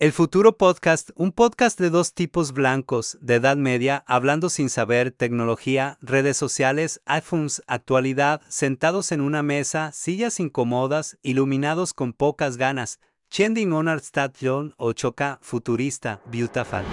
El 0.00 0.12
Futuro 0.12 0.56
Podcast, 0.56 1.10
un 1.16 1.32
podcast 1.32 1.76
de 1.80 1.90
dos 1.90 2.14
tipos 2.14 2.52
blancos, 2.52 3.18
de 3.20 3.34
edad 3.34 3.56
media, 3.56 4.04
hablando 4.06 4.48
sin 4.48 4.70
saber, 4.70 5.10
tecnología, 5.10 5.98
redes 6.00 6.36
sociales, 6.36 7.02
iPhones, 7.04 7.64
actualidad, 7.66 8.40
sentados 8.46 9.10
en 9.10 9.20
una 9.20 9.42
mesa, 9.42 9.90
sillas 9.90 10.38
incómodas, 10.38 11.18
iluminados 11.24 11.94
con 11.94 12.12
pocas 12.12 12.58
ganas, 12.58 13.00
Chending 13.28 13.72
Honor 13.72 13.98
Station 13.98 14.72
o 14.76 14.92
Choca 14.92 15.40
Futurista, 15.42 16.22
Beautiful. 16.30 16.84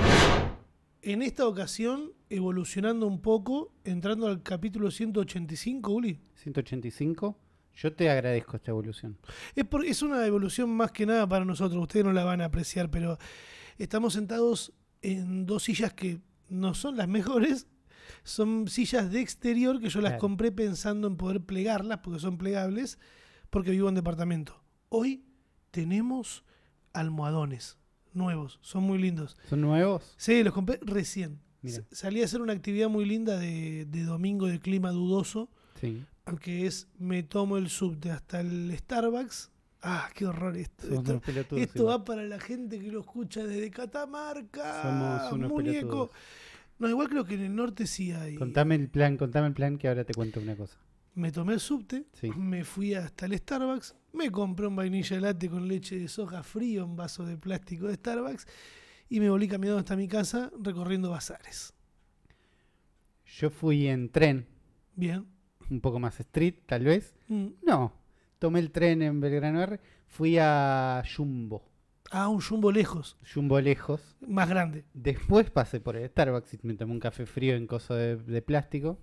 En 1.04 1.22
esta 1.22 1.48
ocasión, 1.48 2.12
evolucionando 2.32 3.06
un 3.06 3.22
poco, 3.22 3.72
entrando 3.84 4.26
al 4.26 4.42
capítulo 4.42 4.90
185, 4.90 5.92
Uli. 5.92 6.22
185. 6.34 7.38
Yo 7.76 7.94
te 7.94 8.10
agradezco 8.10 8.55
esta 8.57 8.71
evolución. 8.71 9.18
Es, 9.55 9.66
por- 9.66 9.86
es 9.86 10.02
una 10.02 10.26
evolución 10.26 10.70
más 10.70 10.91
que 10.91 11.05
nada 11.05 11.28
para 11.28 11.44
nosotros, 11.46 11.82
ustedes 11.82 12.05
no 12.05 12.14
la 12.14 12.23
van 12.23 12.41
a 12.41 12.46
apreciar, 12.46 12.90
pero 12.90 13.18
estamos 13.77 14.13
sentados 14.13 14.73
en 15.02 15.45
dos 15.45 15.63
sillas 15.63 15.94
que 15.94 16.22
no 16.50 16.73
son 16.73 16.95
las 16.98 17.08
mejores, 17.08 17.67
son 18.23 18.67
sillas 18.67 19.12
de 19.12 19.20
exterior 19.22 19.80
que 19.81 19.90
yo 19.90 20.00
las 20.02 20.12
Claro. 20.12 20.22
compré 20.22 20.52
pensando 20.52 21.08
en 21.08 21.17
poder 21.17 21.41
plegarlas, 21.41 22.00
porque 22.00 22.20
son 22.20 22.38
plegables, 22.38 22.98
porque 23.50 23.72
vivo 23.72 23.89
en 23.89 23.95
departamento. 23.95 24.64
Hoy 24.89 25.26
tenemos 25.72 26.44
almohadones 26.94 27.78
nuevos, 28.14 28.59
son 28.62 28.84
muy 28.84 28.98
lindos. 28.98 29.36
¿Son 29.50 29.59
nuevos? 29.62 30.14
Sí, 30.17 30.44
los 30.44 30.53
compré 30.53 30.80
recién. 30.81 31.42
Mira. 31.62 31.84
Salí 31.92 32.22
a 32.22 32.26
hacer 32.26 32.42
una 32.42 32.53
actividad 32.53 32.89
muy 32.89 33.05
linda 33.05 33.38
de, 33.38 33.86
de 33.86 34.03
domingo 34.03 34.48
de 34.48 34.59
clima 34.59 34.92
dudoso, 34.92 35.50
Sí. 35.81 36.05
Que 36.42 36.66
es 36.66 36.88
me 36.98 37.22
tomo 37.24 37.58
el 37.58 37.70
subte 37.70 38.10
hasta 38.12 38.40
el 38.40 38.74
Starbucks. 38.78 39.52
Ah, 39.82 40.10
qué 40.16 40.26
horror 40.26 40.58
esto. 40.58 40.88
Somos 40.88 41.00
Esto, 41.08 41.22
pelotudos 41.22 41.62
esto 41.62 41.86
va 41.86 42.04
para 42.04 42.24
la 42.24 42.40
gente 42.40 42.80
que 42.80 42.92
lo 42.92 43.02
escucha 43.02 43.44
desde 43.46 43.70
Catamarca. 43.70 44.82
Somos 44.82 45.34
unos 45.34 45.52
muñeco. 45.52 45.88
pelotudos. 46.09 46.09
No, 46.80 46.90
igual 46.90 47.08
creo 47.09 47.23
que 47.23 47.36
en 47.36 47.42
el 47.42 47.56
norte 47.56 47.86
sí 47.86 48.12
hay. 48.12 48.36
Contame 48.36 48.76
el 48.76 48.90
plan, 48.90 49.16
contame 49.17 49.48
el 49.48 49.54
plan 49.54 49.78
que 49.78 49.88
ahora 49.88 50.04
te 50.04 50.14
cuento 50.16 50.40
una 50.40 50.56
cosa. 50.56 50.78
Me 51.14 51.32
tomé 51.32 51.54
el 51.54 51.59
subte, 51.59 52.08
Sí. 52.14 52.30
me 52.32 52.66
fui 52.66 52.94
hasta 52.95 53.28
el 53.28 53.38
Starbucks, 53.38 53.95
me 54.12 54.32
compré 54.32 54.67
un 54.67 54.76
vainilla 54.76 55.20
latte 55.22 55.50
con 55.50 55.67
leche 55.67 55.98
de 55.98 56.08
soja 56.10 56.44
frío 56.44 56.84
en 56.84 56.95
vaso 56.98 57.23
de 57.26 57.38
plástico 57.38 57.88
de 57.88 57.94
Starbucks 57.94 58.45
y 59.08 59.20
me 59.22 59.30
volví 59.30 59.48
caminando 59.48 59.80
hasta 59.80 59.95
mi 59.95 60.08
casa 60.10 60.52
recorriendo 60.60 61.12
bazares. 61.12 61.72
Yo 63.38 63.50
fui 63.50 63.88
en 63.88 64.10
tren, 64.10 64.48
Bien. 64.95 65.26
Un 65.69 65.81
poco 65.81 65.99
más 65.99 66.19
street, 66.19 66.55
tal 66.66 66.83
vez. 66.83 67.13
Mm. 67.27 67.47
No, 67.66 67.94
tomé 68.39 68.59
el 68.59 68.71
tren 68.71 69.02
en 69.02 69.19
Belgrano 69.19 69.61
R, 69.61 69.80
fui 70.08 70.38
a 70.39 71.03
Jumbo, 71.16 71.63
Ah, 72.11 72.27
un 72.30 72.39
jumbo 72.39 72.71
lejos, 72.71 73.17
Jumbo 73.33 73.59
lejos. 73.59 74.16
más 74.27 74.47
grande. 74.47 74.86
Después 74.93 75.49
pasé 75.49 75.80
por 75.80 75.95
el 75.95 76.08
Starbucks 76.08 76.53
y 76.53 76.59
me 76.61 76.75
tomé 76.75 76.93
un 76.93 76.99
café 76.99 77.25
frío 77.25 77.55
en 77.55 77.66
coso 77.66 77.95
de, 77.95 78.16
de 78.16 78.41
plástico, 78.43 78.99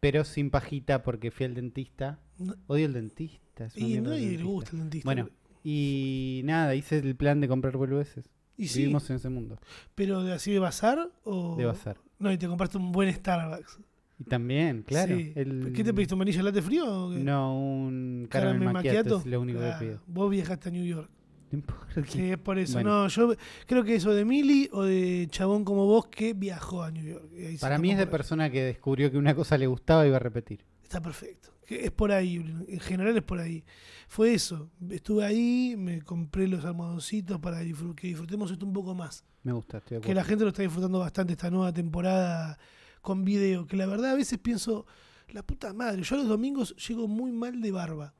pero 0.00 0.24
sin 0.24 0.50
pajita 0.50 1.02
porque 1.02 1.30
fui 1.30 1.46
al 1.46 1.54
dentista. 1.54 2.20
No- 2.38 2.54
Odio 2.66 2.86
el 2.86 2.92
dentista. 2.92 3.64
es 3.66 3.76
Y 3.76 4.00
nadie 4.00 4.36
le 4.36 4.44
gusta 4.44 4.72
el 4.72 4.78
dentista. 4.80 5.06
Bueno, 5.06 5.30
y 5.64 6.42
nada, 6.44 6.74
hice 6.74 6.98
el 6.98 7.16
plan 7.16 7.40
de 7.40 7.48
comprar 7.48 7.76
boludeces. 7.76 8.28
y 8.56 8.68
sí, 8.68 8.80
Vivimos 8.80 9.08
en 9.10 9.16
ese 9.16 9.28
mundo 9.28 9.58
pero 9.94 10.22
de 10.22 10.32
así 10.34 10.52
de 10.52 10.58
bazar 10.58 11.10
o 11.24 11.56
de 11.56 11.64
bazar. 11.64 11.96
No, 12.18 12.30
y 12.30 12.36
te 12.38 12.46
compraste 12.48 12.76
un 12.78 12.92
buen 12.92 13.12
Starbucks. 13.12 13.78
Y 14.20 14.24
también, 14.24 14.82
claro. 14.82 15.16
Sí. 15.16 15.32
el- 15.36 15.72
¿Qué 15.74 15.84
te 15.84 15.94
pediste? 15.94 16.14
¿Un 16.14 16.18
vainilla 16.20 16.42
latte 16.42 16.60
frío? 16.62 17.06
o 17.06 17.10
qué? 17.10 17.18
No, 17.18 17.56
un 17.58 18.26
caramel, 18.28 18.58
¿Caramel 18.58 18.74
macchiato, 18.74 18.96
macchiato? 18.98 19.18
es 19.20 19.26
lo 19.26 19.40
único 19.40 19.60
Ah, 19.62 19.76
que 19.78 19.86
pido. 19.86 20.00
Vos 20.06 20.30
viajaste 20.30 20.68
a 20.68 20.72
New 20.72 20.84
York. 20.84 21.10
No 21.50 21.58
importa. 21.58 22.04
Sí, 22.06 22.30
es 22.32 22.38
por 22.38 22.58
eso. 22.58 22.74
Bueno. 22.74 23.02
No, 23.04 23.08
yo 23.08 23.34
creo 23.66 23.82
que 23.84 23.94
eso 23.94 24.12
de 24.12 24.24
Mili 24.24 24.68
o 24.72 24.82
de 24.82 25.28
chabón 25.30 25.64
como 25.64 25.86
vos 25.86 26.06
que 26.08 26.34
viajó 26.34 26.82
a 26.82 26.90
New 26.90 27.04
York. 27.04 27.30
Para 27.60 27.78
mí 27.78 27.92
es 27.92 27.98
de 27.98 28.06
persona 28.06 28.50
que 28.50 28.62
descubrió 28.62 29.10
que 29.10 29.16
una 29.18 29.34
cosa 29.34 29.56
le 29.56 29.66
gustaba 29.66 30.04
y 30.04 30.08
iba 30.08 30.16
a 30.16 30.20
repetir. 30.20 30.64
Está 30.82 31.00
perfecto. 31.00 31.50
Que 31.64 31.84
es 31.84 31.90
por 31.90 32.12
ahí, 32.12 32.36
en 32.36 32.80
general 32.80 33.16
es 33.16 33.22
por 33.22 33.38
ahí. 33.40 33.62
Fue 34.08 34.32
eso. 34.34 34.70
Estuve 34.90 35.24
ahí, 35.24 35.74
me 35.78 36.00
compré 36.02 36.48
los 36.48 36.64
almohadoncitos 36.64 37.38
para 37.40 37.60
que 37.60 38.06
disfrutemos 38.08 38.50
esto 38.50 38.66
un 38.66 38.72
poco 38.72 38.94
más. 38.94 39.22
Me 39.42 39.52
gusta, 39.52 39.78
estoy 39.78 39.96
de 39.96 40.00
Que 40.00 40.06
acuerdo. 40.08 40.20
la 40.20 40.24
gente 40.24 40.44
lo 40.44 40.48
está 40.48 40.62
disfrutando 40.62 40.98
bastante 40.98 41.32
esta 41.34 41.50
nueva 41.50 41.72
temporada 41.72 42.58
con 43.00 43.24
video. 43.24 43.66
Que 43.66 43.76
la 43.76 43.86
verdad 43.86 44.12
a 44.12 44.14
veces 44.14 44.38
pienso, 44.38 44.86
la 45.28 45.42
puta 45.42 45.72
madre, 45.72 46.02
yo 46.02 46.16
los 46.16 46.28
domingos 46.28 46.74
llego 46.88 47.08
muy 47.08 47.32
mal 47.32 47.60
de 47.60 47.70
barba. 47.72 48.14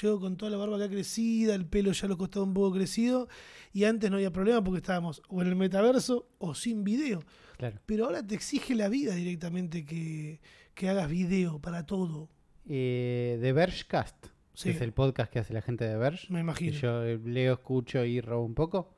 Llego 0.00 0.18
con 0.18 0.36
toda 0.36 0.50
la 0.50 0.56
barba 0.56 0.76
acá 0.76 0.88
crecida, 0.88 1.54
el 1.54 1.66
pelo 1.66 1.92
ya 1.92 2.08
lo 2.08 2.18
costaba 2.18 2.44
un 2.44 2.52
poco 2.54 2.72
crecido. 2.74 3.28
Y 3.72 3.84
antes 3.84 4.10
no 4.10 4.16
había 4.16 4.32
problema 4.32 4.62
porque 4.64 4.78
estábamos 4.78 5.22
o 5.28 5.40
en 5.42 5.48
el 5.48 5.56
metaverso 5.56 6.28
o 6.38 6.54
sin 6.54 6.82
video. 6.82 7.22
Claro. 7.58 7.78
Pero 7.86 8.06
ahora 8.06 8.26
te 8.26 8.34
exige 8.34 8.74
la 8.74 8.88
vida 8.88 9.14
directamente 9.14 9.84
que, 9.84 10.40
que 10.74 10.88
hagas 10.88 11.08
video 11.08 11.60
para 11.60 11.86
todo. 11.86 12.28
Eh, 12.66 13.38
The 13.40 13.52
Vergecast, 13.52 14.26
Sí, 14.54 14.70
que 14.70 14.76
es 14.76 14.80
el 14.82 14.92
podcast 14.92 15.32
que 15.32 15.38
hace 15.40 15.52
la 15.54 15.62
gente 15.62 15.84
de 15.84 15.96
Verge. 15.96 16.26
me 16.30 16.36
Que 16.38 16.40
imagino. 16.40 16.72
yo 16.72 17.02
eh, 17.04 17.20
leo, 17.24 17.52
escucho 17.54 18.04
y 18.04 18.20
robo 18.20 18.44
un 18.44 18.54
poco. 18.54 18.96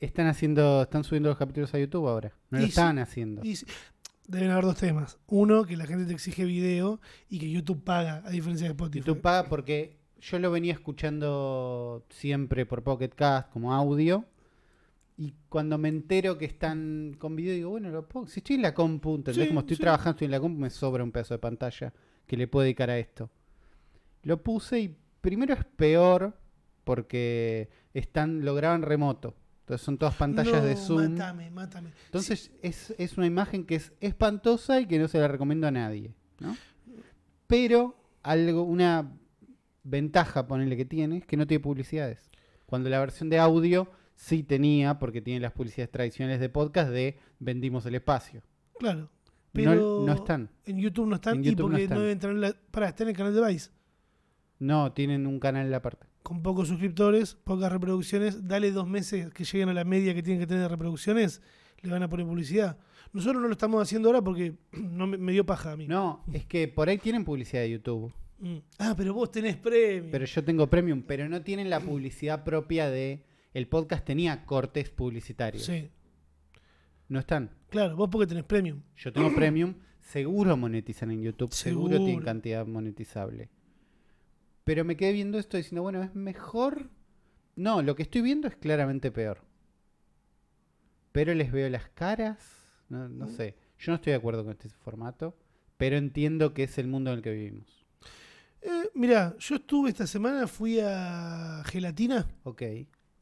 Están 0.00 0.26
haciendo, 0.26 0.82
están 0.82 1.04
subiendo 1.04 1.30
los 1.30 1.38
capítulos 1.38 1.72
a 1.72 1.78
YouTube 1.78 2.06
ahora. 2.08 2.34
No 2.50 2.58
Y 2.58 2.62
lo 2.62 2.66
estaban 2.68 2.98
haciendo. 2.98 3.42
Y 3.44 3.56
deben 4.28 4.50
haber 4.50 4.64
dos 4.64 4.76
temas. 4.76 5.18
Uno, 5.26 5.64
que 5.64 5.76
la 5.76 5.86
gente 5.86 6.06
te 6.06 6.12
exige 6.12 6.44
video 6.44 7.00
y 7.28 7.38
que 7.38 7.50
YouTube 7.50 7.82
paga, 7.82 8.22
a 8.24 8.30
diferencia 8.30 8.66
de 8.66 8.72
Spotify. 8.72 8.98
YouTube 8.98 9.22
paga 9.22 9.48
porque 9.48 9.96
yo 10.20 10.38
lo 10.38 10.50
venía 10.50 10.72
escuchando 10.72 12.04
siempre 12.10 12.66
por 12.66 12.82
Pocket 12.82 13.10
Cast 13.10 13.50
como 13.50 13.72
audio. 13.72 14.24
Y 15.18 15.32
cuando 15.48 15.78
me 15.78 15.88
entero 15.88 16.36
que 16.36 16.44
están 16.44 17.16
con 17.18 17.36
video, 17.36 17.54
digo, 17.54 17.70
bueno, 17.70 17.90
lo 17.90 18.06
pongo. 18.06 18.26
Si 18.26 18.40
estoy 18.40 18.56
en 18.56 18.62
la 18.62 18.74
compu, 18.74 19.14
¿entendés? 19.14 19.44
Sí, 19.44 19.48
como 19.48 19.60
estoy 19.60 19.76
sí. 19.76 19.82
trabajando, 19.82 20.10
estoy 20.10 20.26
en 20.26 20.30
la 20.32 20.40
compu, 20.40 20.60
me 20.60 20.70
sobra 20.70 21.02
un 21.02 21.12
pedazo 21.12 21.34
de 21.34 21.38
pantalla 21.38 21.92
que 22.26 22.36
le 22.36 22.48
puedo 22.48 22.64
dedicar 22.64 22.90
a 22.90 22.98
esto. 22.98 23.30
Lo 24.22 24.42
puse 24.42 24.80
y 24.80 24.96
primero 25.20 25.54
es 25.54 25.64
peor 25.64 26.36
porque 26.84 27.70
están, 27.94 28.44
lo 28.44 28.54
graban 28.54 28.82
remoto. 28.82 29.34
Entonces 29.66 29.84
son 29.84 29.98
todas 29.98 30.14
pantallas 30.14 30.62
de 30.62 30.74
No, 30.74 30.80
Zoom. 30.80 31.10
Mátame, 31.14 31.50
mátame. 31.50 31.90
Entonces 32.04 32.52
es, 32.62 32.94
es 32.98 33.18
una 33.18 33.26
imagen 33.26 33.66
que 33.66 33.74
es 33.74 33.92
espantosa 34.00 34.80
y 34.80 34.86
que 34.86 34.96
no 35.00 35.08
se 35.08 35.18
la 35.18 35.26
recomiendo 35.26 35.66
a 35.66 35.72
nadie, 35.72 36.14
¿no? 36.38 36.56
Pero 37.48 37.96
algo, 38.22 38.62
una 38.62 39.12
ventaja, 39.82 40.46
ponele 40.46 40.76
que 40.76 40.84
tiene, 40.84 41.18
es 41.18 41.26
que 41.26 41.36
no 41.36 41.46
tiene 41.48 41.60
publicidades. 41.62 42.30
Cuando 42.64 42.88
la 42.90 43.00
versión 43.00 43.28
de 43.28 43.38
audio 43.40 43.90
sí 44.14 44.42
tenía, 44.44 44.98
porque 45.00 45.20
tiene 45.20 45.40
las 45.40 45.52
publicidades 45.52 45.90
tradicionales 45.90 46.38
de 46.40 46.48
podcast 46.48 46.90
de 46.90 47.18
vendimos 47.40 47.84
el 47.86 47.96
espacio. 47.96 48.42
Claro. 48.78 49.00
No- 49.00 49.10
Pero 49.52 50.04
no, 50.06 50.12
están. 50.12 50.50
En 50.64 50.78
YouTube 50.78 51.06
no 51.08 51.14
están 51.16 51.36
En 51.38 51.44
y 51.44 51.46
YouTube 51.48 51.70
no 51.70 51.72
porque 51.72 51.78
no, 51.78 51.82
están. 51.84 51.98
deben 51.98 52.18
tener 52.20 52.36
la. 52.36 52.54
Pará, 52.70 52.88
está 52.88 53.02
en 53.04 53.08
el 53.10 53.16
canal 53.16 53.34
de 53.34 53.46
Vice. 53.46 53.70
No, 54.58 54.92
tienen 54.92 55.26
un 55.26 55.40
canal 55.40 55.64
en 55.66 55.70
la 55.72 55.82
parte. 55.82 56.06
Con 56.26 56.42
pocos 56.42 56.66
suscriptores, 56.66 57.36
pocas 57.36 57.70
reproducciones. 57.70 58.48
Dale 58.48 58.72
dos 58.72 58.88
meses 58.88 59.32
que 59.32 59.44
lleguen 59.44 59.68
a 59.68 59.72
la 59.74 59.84
media 59.84 60.12
que 60.12 60.24
tienen 60.24 60.40
que 60.40 60.46
tener 60.48 60.64
de 60.64 60.68
reproducciones. 60.68 61.40
Le 61.82 61.92
van 61.92 62.02
a 62.02 62.08
poner 62.08 62.26
publicidad. 62.26 62.76
Nosotros 63.12 63.40
no 63.40 63.46
lo 63.46 63.52
estamos 63.52 63.80
haciendo 63.80 64.08
ahora 64.08 64.22
porque 64.22 64.56
no 64.72 65.06
me, 65.06 65.18
me 65.18 65.30
dio 65.30 65.46
paja 65.46 65.70
a 65.70 65.76
mí. 65.76 65.86
No, 65.86 66.24
es 66.32 66.44
que 66.44 66.66
por 66.66 66.88
ahí 66.88 66.98
tienen 66.98 67.24
publicidad 67.24 67.62
de 67.62 67.70
YouTube. 67.70 68.12
Mm. 68.40 68.56
Ah, 68.80 68.94
pero 68.96 69.14
vos 69.14 69.30
tenés 69.30 69.56
premio. 69.56 70.10
Pero 70.10 70.24
yo 70.24 70.42
tengo 70.42 70.66
premium, 70.68 71.02
pero 71.06 71.28
no 71.28 71.42
tienen 71.42 71.70
la 71.70 71.78
publicidad 71.78 72.42
propia 72.42 72.90
de... 72.90 73.22
El 73.54 73.68
podcast 73.68 74.04
tenía 74.04 74.44
cortes 74.46 74.90
publicitarios. 74.90 75.64
Sí, 75.64 75.88
No 77.08 77.20
están. 77.20 77.52
claro, 77.70 77.94
vos 77.94 78.08
porque 78.10 78.26
tenés 78.26 78.42
premium. 78.42 78.82
Yo 78.96 79.12
tengo 79.12 79.32
premium, 79.32 79.74
seguro 80.00 80.56
monetizan 80.56 81.12
en 81.12 81.22
YouTube, 81.22 81.52
seguro, 81.52 81.98
tienen 81.98 82.20
cantidad 82.20 82.66
monetizable. 82.66 83.48
Pero 84.66 84.84
me 84.84 84.96
quedé 84.96 85.12
viendo 85.12 85.38
esto 85.38 85.56
diciendo, 85.56 85.82
bueno, 85.82 86.02
es 86.02 86.12
mejor. 86.16 86.90
No, 87.54 87.82
lo 87.82 87.94
que 87.94 88.02
estoy 88.02 88.20
viendo 88.20 88.48
es 88.48 88.56
claramente 88.56 89.12
peor. 89.12 89.38
Pero 91.12 91.32
les 91.34 91.52
veo 91.52 91.70
las 91.70 91.88
caras, 91.90 92.36
no, 92.88 93.08
no 93.08 93.28
sé. 93.28 93.54
Yo 93.78 93.92
no 93.92 93.94
estoy 93.94 94.10
de 94.10 94.16
acuerdo 94.16 94.42
con 94.42 94.54
este 94.54 94.68
formato, 94.68 95.36
pero 95.76 95.96
entiendo 95.96 96.52
que 96.52 96.64
es 96.64 96.78
el 96.78 96.88
mundo 96.88 97.12
en 97.12 97.18
el 97.18 97.22
que 97.22 97.30
vivimos. 97.30 97.86
Eh, 98.60 98.90
mirá, 98.92 99.36
yo 99.38 99.54
estuve 99.54 99.90
esta 99.90 100.08
semana, 100.08 100.48
fui 100.48 100.80
a 100.80 101.62
Gelatina, 101.66 102.26
Ok, 102.42 102.62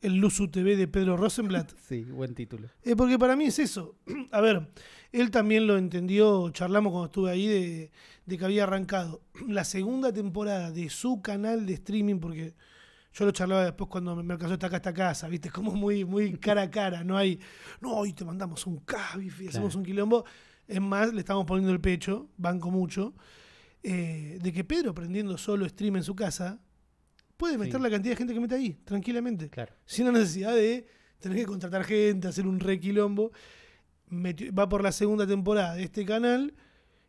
el 0.05 0.17
Luzu 0.17 0.49
TV 0.49 0.77
de 0.77 0.87
Pedro 0.87 1.17
Rosenblatt. 1.17 1.73
sí, 1.89 2.03
buen 2.03 2.35
título. 2.35 2.69
Eh, 2.83 2.95
porque 2.95 3.19
para 3.19 3.37
mí 3.37 3.47
es 3.47 3.59
eso. 3.59 3.97
A 4.33 4.41
ver, 4.41 4.69
él 5.13 5.31
también 5.31 5.67
lo 5.67 5.79
entendió, 5.79 6.51
charlamos 6.51 6.93
cuando 6.93 7.07
estuve 7.07 7.31
ahí, 7.31 7.47
de, 7.47 7.91
de 8.27 8.39
que 8.39 8.45
había 8.45 8.65
arrancado 8.65 9.23
la 9.49 9.65
segunda 9.65 10.13
temporada 10.13 10.71
de 10.71 10.91
su 10.91 11.23
canal 11.23 11.65
de 11.65 11.75
streaming, 11.75 12.19
porque 12.21 12.55
yo 13.15 13.25
lo 13.25 13.31
charlaba 13.31 13.65
después 13.65 13.89
cuando 13.89 14.15
me, 14.15 14.35
alcanzó 14.35 14.55
esta 14.55 14.67
acá 14.67 14.77
esta 14.77 14.93
casa, 14.93 15.27
¿viste? 15.29 15.51
Como 15.51 15.73
muy, 15.73 16.05
muy 16.05 16.37
cara 16.37 16.63
a 16.63 16.71
cara, 16.71 17.03
no 17.03 17.17
hay, 17.17 17.41
no, 17.81 17.95
hoy 17.95 18.13
te 18.13 18.25
mandamos 18.25 18.67
un 18.67 18.79
cabif 18.81 19.41
y 19.41 19.49
hacemos 19.49 19.73
Claro. 19.73 19.79
un 19.79 19.85
quilombo. 19.87 20.25
Es 20.69 20.81
más, 20.81 21.13
le 21.15 21.21
estamos 21.21 21.47
poniendo 21.47 21.73
el 21.73 21.81
pecho, 21.81 22.29
banco 22.37 22.71
mucho, 22.71 23.15
eh, 23.83 24.39
de 24.43 24.53
que 24.53 24.65
Pedro 24.65 24.95
prendiendo 24.95 25.37
solo 25.39 25.69
stream 25.69 25.97
en 25.97 26.03
su 26.03 26.15
casa, 26.15 26.59
puede 27.37 27.59
meter 27.59 27.77
Sí. 27.77 27.83
la 27.83 27.91
cantidad 27.91 28.13
de 28.13 28.17
gente 28.17 28.35
que 28.35 28.41
mete 28.41 28.55
ahí, 28.55 28.73
tranquilamente 28.85 29.51
Claro. 29.51 29.73
sin 29.85 30.07
la 30.07 30.13
necesidad 30.13 30.55
de 30.55 30.87
tenés 31.19 31.39
que 31.39 31.47
contratar 31.47 31.85
gente, 31.85 32.29
hacer 32.29 32.47
un 32.47 32.61
requilombo. 32.61 33.33
Metió- 34.11 34.53
va 34.55 34.69
por 34.69 34.83
la 34.83 34.93
segunda 34.93 35.27
temporada 35.27 35.75
de 35.75 35.85
este 35.85 36.05
canal 36.05 36.53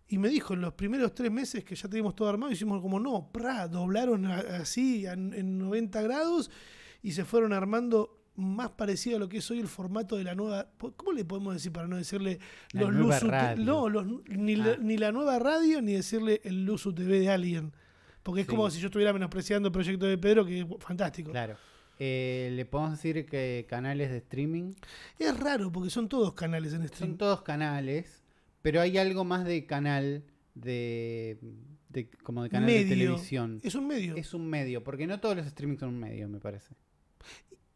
y 0.08 0.18
me 0.18 0.30
dijo 0.30 0.54
en 0.54 0.62
los 0.62 0.74
primeros 0.74 1.14
tres 1.14 1.32
meses 1.32 1.64
que 1.64 1.76
ya 1.76 1.90
teníamos 1.90 2.16
todo 2.16 2.30
armado, 2.30 2.52
hicimos 2.52 2.82
como 2.82 3.00
no, 3.00 3.30
pra, 3.32 3.68
doblaron 3.68 4.26
así 4.26 5.06
en, 5.06 5.34
en 5.34 5.58
90 5.58 6.02
grados 6.02 6.50
y 7.02 7.12
se 7.12 7.26
fueron 7.26 7.52
armando 7.54 8.22
más 8.38 8.72
parecido 8.72 9.18
a 9.18 9.20
lo 9.20 9.30
que 9.30 9.38
es 9.38 9.52
hoy 9.52 9.60
el 9.60 9.68
formato 9.68 10.16
de 10.18 10.24
la 10.24 10.36
nueva. 10.36 10.68
¿Cómo 10.96 11.12
le 11.14 11.24
podemos 11.26 11.54
decir 11.54 11.72
para 11.72 11.88
no 11.88 11.98
decirle 11.98 12.40
La 12.74 12.82
los 12.84 12.94
Luzu? 12.94 13.28
No, 13.58 13.90
los- 13.90 14.06
ni, 14.30 14.56
la, 14.56 14.72
Ah. 14.74 14.78
ni 14.80 14.98
la 14.98 15.12
nueva 15.12 15.40
radio 15.40 15.82
ni 15.82 15.94
decirle 15.94 16.42
el 16.44 16.66
Luzu 16.66 16.94
TV 16.94 17.20
de 17.20 17.30
alguien. 17.30 17.74
Porque 18.26 18.42
es 18.42 18.48
Sí. 18.48 18.52
como 18.52 18.68
si 18.72 18.80
yo 18.80 18.88
estuviera 18.88 19.14
menospreciando 19.14 19.68
el 19.68 19.72
proyecto 19.72 20.08
de 20.08 20.18
Pedro, 20.18 20.46
que 20.48 20.62
es 20.62 20.66
fantástico. 20.80 21.30
Claro. 21.30 21.56
Eh, 22.00 22.50
Le 22.54 22.66
podemos 22.66 22.94
decir 22.94 23.24
que 23.28 23.68
canales 23.70 24.10
de 24.10 24.18
streaming 24.18 24.74
Es 25.20 25.40
raro 25.40 25.72
porque 25.72 25.92
son 25.92 26.10
todos 26.10 26.34
canales 26.34 26.74
en 26.74 26.88
stream. 26.88 27.12
son 27.12 27.18
todos 27.20 27.44
canales, 27.44 28.24
pero 28.64 28.82
hay 28.82 28.98
algo 28.98 29.24
más 29.26 29.46
de 29.46 29.66
canal 29.68 30.24
de, 30.56 31.38
de- 31.90 32.10
como 32.24 32.42
de 32.44 32.50
canal 32.50 32.68
de 32.68 32.84
televisión. 32.86 33.60
Es 33.64 33.76
un 33.76 33.86
medio. 33.88 34.16
Es 34.16 34.34
un 34.34 34.50
medio, 34.50 34.84
porque 34.84 35.06
no 35.06 35.20
todos 35.20 35.36
los 35.38 35.46
streaming 35.46 35.78
son 35.78 35.90
un 35.90 36.00
medio, 36.00 36.28
me 36.28 36.40
parece. 36.40 36.74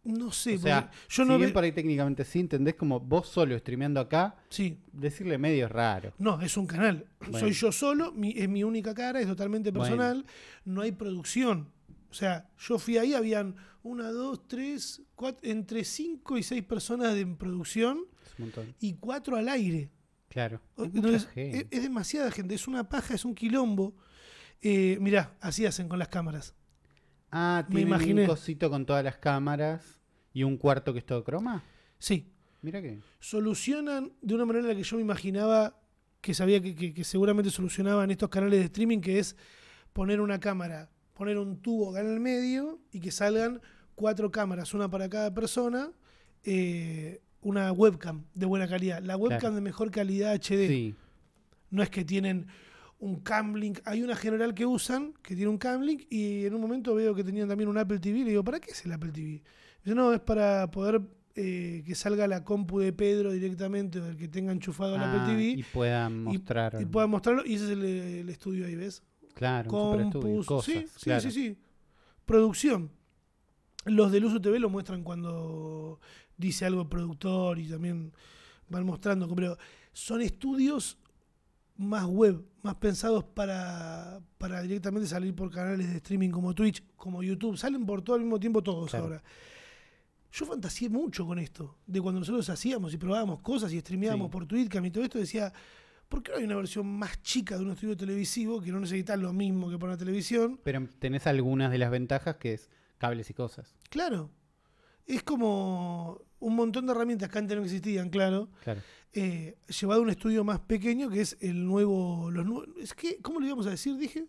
No 0.03 0.31
sé, 0.31 0.55
o 0.55 0.59
sea, 0.59 0.81
porque 0.83 0.97
yo 1.09 1.23
si 1.23 1.29
no 1.29 1.37
bien 1.37 1.49
ve- 1.49 1.53
por 1.53 1.63
ahí 1.63 1.71
técnicamente 1.71 2.23
sí, 2.25 2.39
entendés 2.39 2.75
como 2.75 2.99
vos 2.99 3.27
solo 3.27 3.57
streameando 3.59 3.99
acá, 3.99 4.37
Sí, 4.49 4.79
decirle 4.93 5.37
medio 5.37 5.65
es 5.65 5.71
raro. 5.71 6.13
no, 6.17 6.41
es 6.41 6.55
un 6.57 6.65
canal. 6.67 7.05
Bueno. 7.19 7.39
Soy 7.39 7.51
yo 7.51 7.71
solo, 7.71 8.11
mi- 8.13 8.33
es 8.37 8.47
mi 8.49 8.63
única 8.63 8.93
cara, 8.93 9.19
es 9.19 9.27
totalmente 9.27 9.71
Bueno. 9.71 9.83
personal. 9.83 10.25
No 10.65 10.81
hay 10.81 10.91
producción. 10.93 11.69
O 12.09 12.13
sea, 12.13 12.49
yo 12.57 12.79
fui 12.79 12.97
ahí, 12.97 13.13
habían 13.13 13.55
una, 13.83 14.09
dos, 14.11 14.47
tres, 14.47 15.01
cuatro, 15.15 15.47
entre 15.49 15.83
cinco 15.83 16.37
y 16.37 16.43
seis 16.43 16.63
personas 16.63 17.13
de 17.13 17.25
producción 17.27 17.99
y 18.79 18.93
cuatro 18.95 19.35
al 19.35 19.47
aire. 19.49 19.91
Claro. 20.29 20.61
Entonces, 20.77 21.27
es 21.35 21.81
demasiada 21.83 22.31
gente, 22.31 22.55
es 22.55 22.67
una 22.67 22.87
paja, 22.89 23.13
es 23.15 23.25
un 23.25 23.35
quilombo. 23.35 23.95
Eh, 24.61 24.97
mirá, 25.01 25.35
así 25.39 25.65
hacen 25.65 25.87
con 25.87 25.99
las 25.99 26.07
cámaras. 26.09 26.55
Ah, 27.31 27.63
me 27.67 27.75
tienen 27.75 27.87
imaginé. 27.87 28.21
un 28.21 28.27
cosito 28.27 28.69
con 28.69 28.85
todas 28.85 29.03
las 29.03 29.17
cámaras 29.17 29.99
y 30.33 30.43
un 30.43 30.57
cuarto 30.57 30.93
que 30.93 30.99
es 30.99 31.05
todo 31.05 31.23
croma. 31.23 31.63
Sí, 31.97 32.31
Mira 32.61 32.81
que. 32.81 32.99
solucionan 33.19 34.11
de 34.21 34.35
una 34.35 34.45
manera 34.45 34.65
en 34.65 34.69
la 34.71 34.75
que 34.75 34.83
yo 34.83 34.95
me 34.97 35.01
imaginaba 35.01 35.75
que 36.21 36.33
sabía 36.33 36.61
que, 36.61 36.75
que- 36.75 36.93
que 36.93 37.03
seguramente 37.03 37.49
solucionaban 37.49 38.11
estos 38.11 38.29
canales 38.29 38.59
de 38.59 38.65
streaming, 38.65 38.99
que 38.99 39.19
es 39.19 39.35
poner 39.93 40.19
una 40.19 40.39
cámara, 40.39 40.89
poner 41.13 41.37
un 41.37 41.61
tubo 41.61 41.91
acá 41.91 42.01
en 42.01 42.13
el 42.13 42.19
medio 42.19 42.79
y 42.91 42.99
que 42.99 43.11
salgan 43.11 43.61
cuatro 43.95 44.29
cámaras, 44.31 44.73
una 44.73 44.89
para 44.89 45.07
cada 45.09 45.33
persona, 45.33 45.91
eh, 46.43 47.21
una 47.41 47.71
webcam 47.71 48.25
de 48.33 48.45
buena 48.45 48.67
calidad. 48.67 49.01
La 49.01 49.15
webcam 49.17 49.39
Claro. 49.39 49.55
de 49.55 49.61
mejor 49.61 49.91
calidad 49.91 50.33
HD. 50.33 50.67
Sí. 50.67 50.95
No 51.69 51.83
es 51.83 51.89
que 51.89 52.03
tienen 52.03 52.47
un 52.99 53.21
camlink. 53.21 53.79
Hay 53.85 54.01
una 54.03 54.15
general 54.15 54.53
que 54.53 54.65
usan 54.65 55.13
que 55.21 55.35
tiene 55.35 55.49
un 55.49 55.57
camlink 55.57 56.03
y 56.09 56.45
en 56.45 56.53
un 56.53 56.61
momento 56.61 56.93
veo 56.95 57.15
que 57.15 57.23
tenían 57.23 57.47
también 57.47 57.69
un 57.69 57.77
Apple 57.77 57.99
TV. 57.99 58.19
Le 58.19 58.31
digo, 58.31 58.43
¿para 58.43 58.59
qué 58.59 58.71
es 58.71 58.85
el 58.85 58.91
Apple 58.91 59.11
TV? 59.11 59.41
Dice, 59.83 59.95
no, 59.95 60.13
es 60.13 60.19
para 60.19 60.69
poder 60.69 61.01
eh, 61.35 61.83
que 61.85 61.95
salga 61.95 62.27
la 62.27 62.43
compu 62.43 62.79
de 62.79 62.91
Pedro 62.91 63.31
directamente 63.31 63.99
o 63.99 64.03
del 64.05 64.17
que 64.17 64.27
tenga 64.27 64.51
enchufado 64.51 64.95
el 64.95 65.01
Ah, 65.01 65.13
Apple 65.23 65.33
TV 65.33 65.43
y 65.59 65.63
puedan 65.63 66.23
mostrar. 66.23 66.77
y 66.81 66.85
pueda 66.85 67.07
mostrarlo. 67.07 67.43
Y 67.45 67.53
ese 67.55 67.65
es 67.65 67.71
el, 67.71 67.83
el 67.85 68.29
estudio 68.29 68.65
ahí, 68.65 68.75
¿ves? 68.75 69.01
claro, 69.33 69.69
Compus. 69.69 70.45
cosas. 70.45 70.73
sí, 70.73 70.85
sí, 70.97 71.11
sí, 71.21 71.31
sí. 71.31 71.57
Producción. 72.25 72.91
Los 73.85 74.11
del 74.11 74.25
Uso 74.25 74.41
TV 74.41 74.59
lo 74.59 74.69
muestran 74.69 75.03
cuando 75.03 75.99
dice 76.37 76.65
algo 76.65 76.81
el 76.81 76.89
productor 76.89 77.57
y 77.59 77.67
también 77.69 78.11
van 78.67 78.85
mostrando. 78.85 79.33
Pero 79.33 79.57
son 79.93 80.21
estudios 80.21 80.97
más 81.79 82.05
web, 82.05 82.43
más 82.61 82.75
pensados 82.75 83.23
para, 83.23 84.19
para 84.37 84.61
directamente 84.61 85.07
salir 85.07 85.33
por 85.33 85.49
canales 85.49 85.89
de 85.89 85.95
streaming 85.97 86.29
como 86.29 86.53
Twitch, 86.53 86.83
como 86.97 87.23
YouTube. 87.23 87.57
Salen 87.57 87.85
por 87.85 88.01
todo 88.01 88.17
al 88.17 88.21
mismo 88.21 88.37
tiempo 88.39 88.61
todos 88.61 88.89
Claro. 88.89 89.05
ahora. 89.05 89.23
Yo 90.31 90.45
fantaseé 90.45 90.89
mucho 90.89 91.25
con 91.25 91.39
esto, 91.39 91.77
de 91.87 92.01
cuando 92.01 92.19
nosotros 92.19 92.47
hacíamos 92.49 92.93
y 92.93 92.97
probábamos 92.97 93.39
cosas 93.39 93.71
y 93.73 93.79
streameábamos 93.79 94.27
Sí. 94.27 94.31
por 94.31 94.45
Twitch, 94.45 94.75
y 94.75 94.91
todo 94.91 95.03
esto, 95.05 95.17
decía, 95.17 95.51
¿por 96.09 96.21
qué 96.21 96.31
no 96.33 96.37
hay 96.37 96.43
una 96.43 96.55
versión 96.57 96.85
más 96.85 97.21
chica 97.23 97.57
de 97.57 97.63
un 97.63 97.71
estudio 97.71 97.95
televisivo 97.97 98.61
que 98.61 98.71
no 98.71 98.79
necesita 98.81 99.15
lo 99.15 99.31
mismo 99.33 99.69
que 99.69 99.79
para 99.79 99.93
la 99.93 99.97
televisión? 99.97 100.59
Pero 100.63 100.85
tenés 100.99 101.25
algunas 101.27 101.71
de 101.71 101.77
las 101.77 101.89
ventajas 101.91 102.35
que 102.35 102.53
es 102.53 102.69
cables 102.97 103.29
y 103.29 103.33
cosas. 103.33 103.73
Claro, 103.89 104.29
es 105.07 105.23
como 105.23 106.21
un 106.39 106.55
montón 106.55 106.85
de 106.85 106.91
herramientas 106.93 107.29
que 107.29 107.37
antes 107.37 107.57
no 107.57 107.63
existían, 107.63 108.09
claro, 108.09 108.49
Claro. 108.63 108.81
eh, 109.13 109.57
llevado 109.79 110.01
a 110.01 110.03
un 110.03 110.09
estudio 110.09 110.43
más 110.43 110.59
pequeño 110.59 111.09
que 111.09 111.21
es 111.21 111.37
el 111.41 111.65
nuevo, 111.65 112.29
los 112.31 112.45
nuevos, 112.45 112.67
es 112.79 112.93
que, 112.93 113.17
¿cómo 113.21 113.39
le 113.39 113.47
íbamos 113.47 113.67
a 113.67 113.71
decir? 113.71 113.97
Dije, 113.97 114.25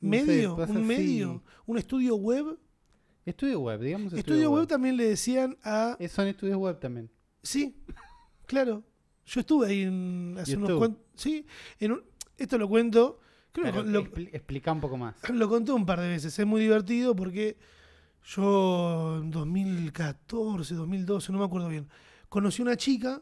No 0.00 0.10
medio, 0.10 0.54
un 0.56 0.62
así. 0.62 0.72
medio, 0.72 1.42
un 1.66 1.78
estudio 1.78 2.16
web. 2.16 2.58
Estudio 3.26 3.60
web, 3.60 3.80
digamos. 3.80 4.12
Estudio 4.14 4.50
web 4.50 4.66
también 4.66 4.96
le 4.96 5.04
decían 5.08 5.56
a 5.62 5.96
Eh, 6.00 6.08
Son 6.08 6.26
estudios 6.26 6.56
web 6.56 6.78
también. 6.80 7.10
Sí, 7.42 7.76
claro. 8.46 8.82
Yo 9.26 9.40
estuve 9.40 9.66
ahí 9.68 9.82
en, 9.82 10.36
hace 10.38 10.56
unos 10.56 10.72
cuantos. 10.78 11.02
Sí, 11.14 11.46
en 11.78 11.92
un- 11.92 12.02
esto 12.38 12.56
lo 12.58 12.68
cuento. 12.68 13.20
Creo 13.52 13.72
que 13.72 13.82
lo, 13.82 14.00
explica 14.32 14.72
un 14.72 14.80
poco 14.80 14.96
más. 14.96 15.16
lo 15.32 15.48
conté 15.48 15.72
un 15.72 15.84
par 15.84 16.00
de 16.00 16.08
veces. 16.08 16.36
Es 16.38 16.46
muy 16.46 16.60
divertido 16.62 17.14
porque 17.14 17.58
yo 18.24 19.18
en 19.22 19.30
2014, 19.30 20.74
2012, 20.74 21.32
no 21.32 21.38
me 21.38 21.44
acuerdo 21.44 21.68
bien, 21.68 21.88
conocí 22.28 22.62
una 22.62 22.76
chica 22.76 23.20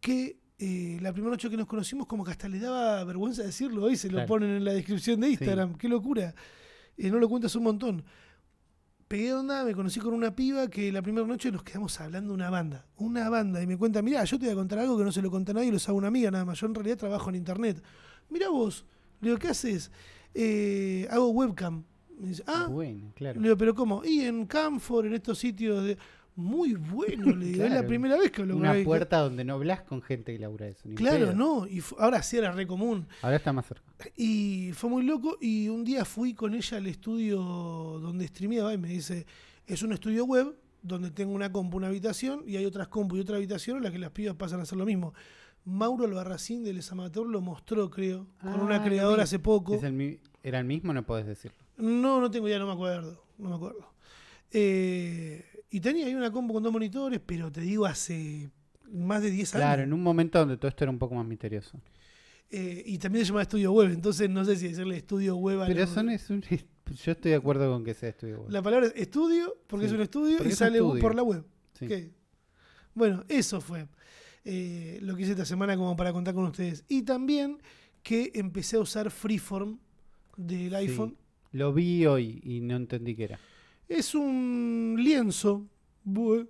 que 0.00 0.38
eh, 0.58 0.98
la 1.00 1.12
primera 1.12 1.32
noche 1.32 1.48
que 1.50 1.56
nos 1.56 1.66
conocimos, 1.66 2.06
como 2.06 2.24
que 2.24 2.32
hasta 2.32 2.48
le 2.48 2.58
daba 2.58 3.04
vergüenza 3.04 3.42
decirlo. 3.42 3.84
Hoy 3.84 3.96
se 3.96 4.10
lo 4.10 4.18
ponen 4.26 4.50
en 4.50 4.64
la 4.64 4.72
descripción 4.72 5.20
de 5.20 5.30
Instagram. 5.30 5.74
Qué 5.76 5.88
locura. 5.88 6.34
Eh, 6.96 7.10
no 7.10 7.18
lo 7.18 7.28
cuentas 7.28 7.54
un 7.54 7.62
montón. 7.62 8.04
Pegué 9.06 9.32
onda, 9.32 9.64
me 9.64 9.72
conocí 9.74 10.00
con 10.00 10.12
una 10.12 10.34
piba 10.34 10.68
que 10.68 10.90
la 10.92 11.00
primera 11.00 11.26
noche 11.26 11.50
nos 11.52 11.62
quedamos 11.62 11.98
hablando 12.00 12.30
de 12.30 12.34
una 12.34 12.50
banda. 12.50 12.86
Una 12.96 13.30
banda. 13.30 13.62
Y 13.62 13.66
me 13.66 13.78
cuenta, 13.78 14.02
mira, 14.02 14.22
yo 14.24 14.38
te 14.38 14.46
voy 14.46 14.52
a 14.52 14.56
contar 14.56 14.80
algo 14.80 14.98
que 14.98 15.04
no 15.04 15.12
se 15.12 15.22
lo 15.22 15.30
cuenta 15.30 15.52
a 15.52 15.54
nadie, 15.54 15.70
lo 15.72 15.78
sabe 15.78 15.96
una 15.96 16.08
amiga 16.08 16.30
nada 16.30 16.44
más. 16.44 16.58
Yo 16.60 16.66
en 16.66 16.74
realidad 16.74 16.96
trabajo 16.98 17.30
en 17.30 17.36
internet. 17.36 17.82
Mira 18.28 18.48
vos. 18.50 18.84
Le 19.20 19.28
digo, 19.30 19.38
¿qué 19.38 19.48
haces? 19.48 19.90
"Eh, 20.34 21.06
hago 21.10 21.28
webcam. 21.28 21.84
Me 22.20 22.28
dice, 22.28 22.42
ah, 22.46 22.66
Bueno, 22.70 23.12
claro. 23.14 23.40
le 23.40 23.48
digo, 23.48 23.56
¿pero 23.56 23.74
cómo? 23.74 24.02
Y 24.04 24.20
en 24.22 24.46
Camfor, 24.46 25.06
en 25.06 25.14
estos 25.14 25.38
sitios 25.38 25.84
de. 25.84 25.96
Muy 26.36 26.74
bueno, 26.74 27.34
le 27.34 27.46
digo. 27.46 27.64
Es 27.64 27.72
la 27.72 27.84
primera 27.84 28.16
vez 28.16 28.30
que 28.30 28.42
hablo 28.42 28.54
con 28.54 28.62
Una 28.62 28.72
que- 28.74 28.84
puerta 28.84 29.18
donde 29.18 29.44
no 29.44 29.54
hablas 29.54 29.82
con 29.82 30.00
gente 30.02 30.32
que 30.32 30.38
labura 30.38 30.68
eso. 30.68 30.88
ni 30.88 30.94
Claro, 30.94 31.26
pedo. 31.26 31.34
no. 31.34 31.66
Y 31.66 31.82
ahora 31.98 32.22
sí 32.22 32.36
era 32.36 32.52
re 32.52 32.64
común. 32.64 33.08
Ahora 33.22 33.36
está 33.36 33.52
más 33.52 33.66
cerca. 33.66 33.82
Y 34.16 34.70
fue 34.74 34.88
muy 34.88 35.02
loco. 35.02 35.36
Y 35.40 35.68
un 35.68 35.82
día 35.82 36.04
fui 36.04 36.34
con 36.34 36.54
ella 36.54 36.76
al 36.76 36.86
estudio 36.86 37.40
donde 37.42 38.28
streameaba 38.28 38.72
y 38.72 38.78
me 38.78 38.86
dice: 38.88 39.26
Es 39.66 39.82
un 39.82 39.92
estudio 39.92 40.24
web 40.26 40.54
donde 40.80 41.10
tengo 41.10 41.32
una 41.32 41.50
compu, 41.50 41.76
una 41.76 41.88
habitación 41.88 42.44
y 42.46 42.56
hay 42.56 42.64
otras 42.66 42.86
compu 42.86 43.16
y 43.16 43.20
otra 43.20 43.36
habitación 43.36 43.78
en 43.78 43.82
las 43.82 43.92
que 43.92 43.98
las 43.98 44.10
pibas 44.12 44.36
pasan 44.36 44.60
a 44.60 44.62
hacer 44.62 44.78
lo 44.78 44.86
mismo. 44.86 45.12
Mauro 45.64 46.04
Albarracín 46.04 46.62
de 46.62 46.72
Les 46.72 46.90
Amateur 46.92 47.26
lo 47.26 47.40
mostró, 47.40 47.90
creo, 47.90 48.28
con 48.40 48.50
Ah, 48.52 48.62
una 48.62 48.78
lo 48.78 48.84
creadora 48.84 49.24
hace 49.24 49.40
poco. 49.40 49.74
¿Es 49.74 49.82
el 49.82 49.92
mi- 49.92 50.20
¿Era 50.44 50.60
el 50.60 50.64
mismo? 50.66 50.92
No 50.94 51.04
podés 51.04 51.26
decirlo. 51.26 51.58
No, 51.78 52.20
no 52.20 52.30
tengo 52.30 52.46
idea, 52.48 52.58
no 52.58 52.66
me 52.66 52.72
acuerdo. 52.72 53.24
No 53.38 53.48
me 53.50 53.54
acuerdo. 53.56 53.92
Eh, 54.50 55.44
y 55.70 55.80
tenía 55.80 56.06
ahí 56.06 56.14
una 56.14 56.30
compu 56.32 56.54
con 56.54 56.62
dos 56.62 56.72
monitores, 56.72 57.20
pero 57.24 57.50
te 57.52 57.60
digo, 57.60 57.86
hace 57.86 58.50
más 58.90 59.22
de 59.22 59.30
10 59.30 59.54
años. 59.54 59.64
Claro, 59.64 59.82
en 59.82 59.92
un 59.92 60.02
momento 60.02 60.38
donde 60.38 60.56
todo 60.56 60.68
esto 60.68 60.84
era 60.84 60.90
un 60.90 60.98
poco 60.98 61.14
más 61.14 61.26
misterioso. 61.26 61.80
Eh, 62.50 62.82
y 62.86 62.96
también 62.98 63.24
se 63.26 63.30
llama 63.30 63.42
estudio 63.42 63.72
web, 63.72 63.90
entonces 63.90 64.30
no 64.30 64.42
sé 64.44 64.56
si 64.56 64.68
decirle 64.68 64.96
estudio 64.96 65.36
web 65.36 65.60
a 65.62 65.66
Pero 65.66 65.80
los- 65.80 65.90
son 65.90 66.08
es 66.08 66.30
un, 66.30 66.40
yo 66.42 67.12
estoy 67.12 67.32
de 67.32 67.36
acuerdo 67.36 67.70
con 67.70 67.84
que 67.84 67.92
sea 67.92 68.08
estudio 68.08 68.40
web. 68.40 68.50
La 68.50 68.62
palabra 68.62 68.86
es 68.86 68.94
estudio, 68.96 69.54
porque 69.66 69.84
Sí, 69.86 69.90
es 69.92 69.94
un 69.96 70.02
estudio, 70.02 70.36
y 70.44 70.52
sale 70.52 70.78
estudio. 70.78 71.00
por 71.02 71.14
la 71.14 71.22
web. 71.22 71.44
Sí. 71.74 72.10
Bueno, 72.94 73.24
eso 73.28 73.60
fue 73.60 73.86
eh, 74.44 74.98
lo 75.02 75.14
que 75.14 75.22
hice 75.22 75.32
esta 75.32 75.44
semana 75.44 75.76
como 75.76 75.94
para 75.94 76.10
contar 76.14 76.32
con 76.34 76.44
ustedes. 76.46 76.84
Y 76.88 77.02
también 77.02 77.58
que 78.02 78.30
empecé 78.34 78.76
a 78.76 78.80
usar 78.80 79.10
Freeform 79.10 79.78
del 80.38 80.70
Sí. 80.70 80.76
Lo 81.52 81.72
vi 81.72 82.06
hoy 82.06 82.40
y 82.42 82.60
no 82.60 82.76
entendí 82.76 83.14
qué 83.14 83.24
era. 83.24 83.40
Es 83.88 84.14
un 84.14 84.96
lienzo 84.98 85.66
bue, 86.04 86.46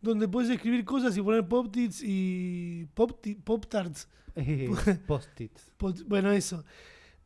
donde 0.00 0.28
puedes 0.28 0.50
escribir 0.50 0.84
cosas 0.84 1.16
y 1.16 1.22
poner 1.22 1.46
pop-tits 1.46 2.02
y 2.02 2.86
pop-tarts. 2.94 4.08
Post-its. 5.06 5.72
Bueno, 6.06 6.32
eso. 6.32 6.64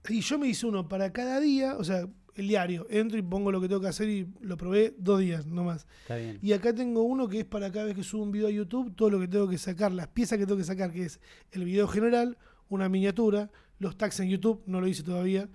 Y 0.09 0.21
yo 0.21 0.39
me 0.39 0.49
hice 0.49 0.67
uno 0.67 0.89
para 0.89 1.13
cada 1.13 1.39
día, 1.41 1.77
o 1.77 1.85
sea, 1.85 2.09
el 2.35 2.49
diario. 2.49 2.87
Entro 2.91 3.19
y 3.19 3.23
pongo 3.23 3.53
lo 3.53 3.61
que 3.61 3.69
tengo 3.69 3.81
que 3.81 3.89
hacer 3.89 4.09
y 4.09 4.27
lo 4.41 4.57
probé 4.57 4.95
dos 4.99 5.21
días 5.21 5.47
nomás. 5.47 5.87
Está 6.03 6.17
bien. 6.17 6.39
Y 6.43 6.53
acá 6.53 6.75
tengo 6.75 7.03
uno 7.03 7.29
que 7.29 7.41
es 7.41 7.45
para 7.45 7.71
cada 7.71 7.87
vez 7.87 7.95
que 7.95 8.03
subo 8.03 8.23
un 8.23 8.33
video 8.33 8.49
a 8.49 8.51
YouTube, 8.51 8.95
todo 8.97 9.11
lo 9.11 9.21
que 9.21 9.29
tengo 9.29 9.49
que 9.49 9.59
sacar, 9.59 9.93
las 9.93 10.09
piezas 10.09 10.39
que 10.39 10.47
tengo 10.47 10.59
que 10.59 10.65
sacar, 10.65 10.93
que 10.93 11.05
es 11.05 11.21
el 11.53 11.65
video 11.65 11.87
general, 11.87 12.39
una 12.69 12.89
miniatura, 12.89 13.51
los 13.79 13.97
tags 13.97 14.21
en 14.21 14.29
YouTube, 14.29 14.63
no 14.67 14.81
lo 14.81 14.89
hice 14.89 15.03
todavía, 15.03 15.49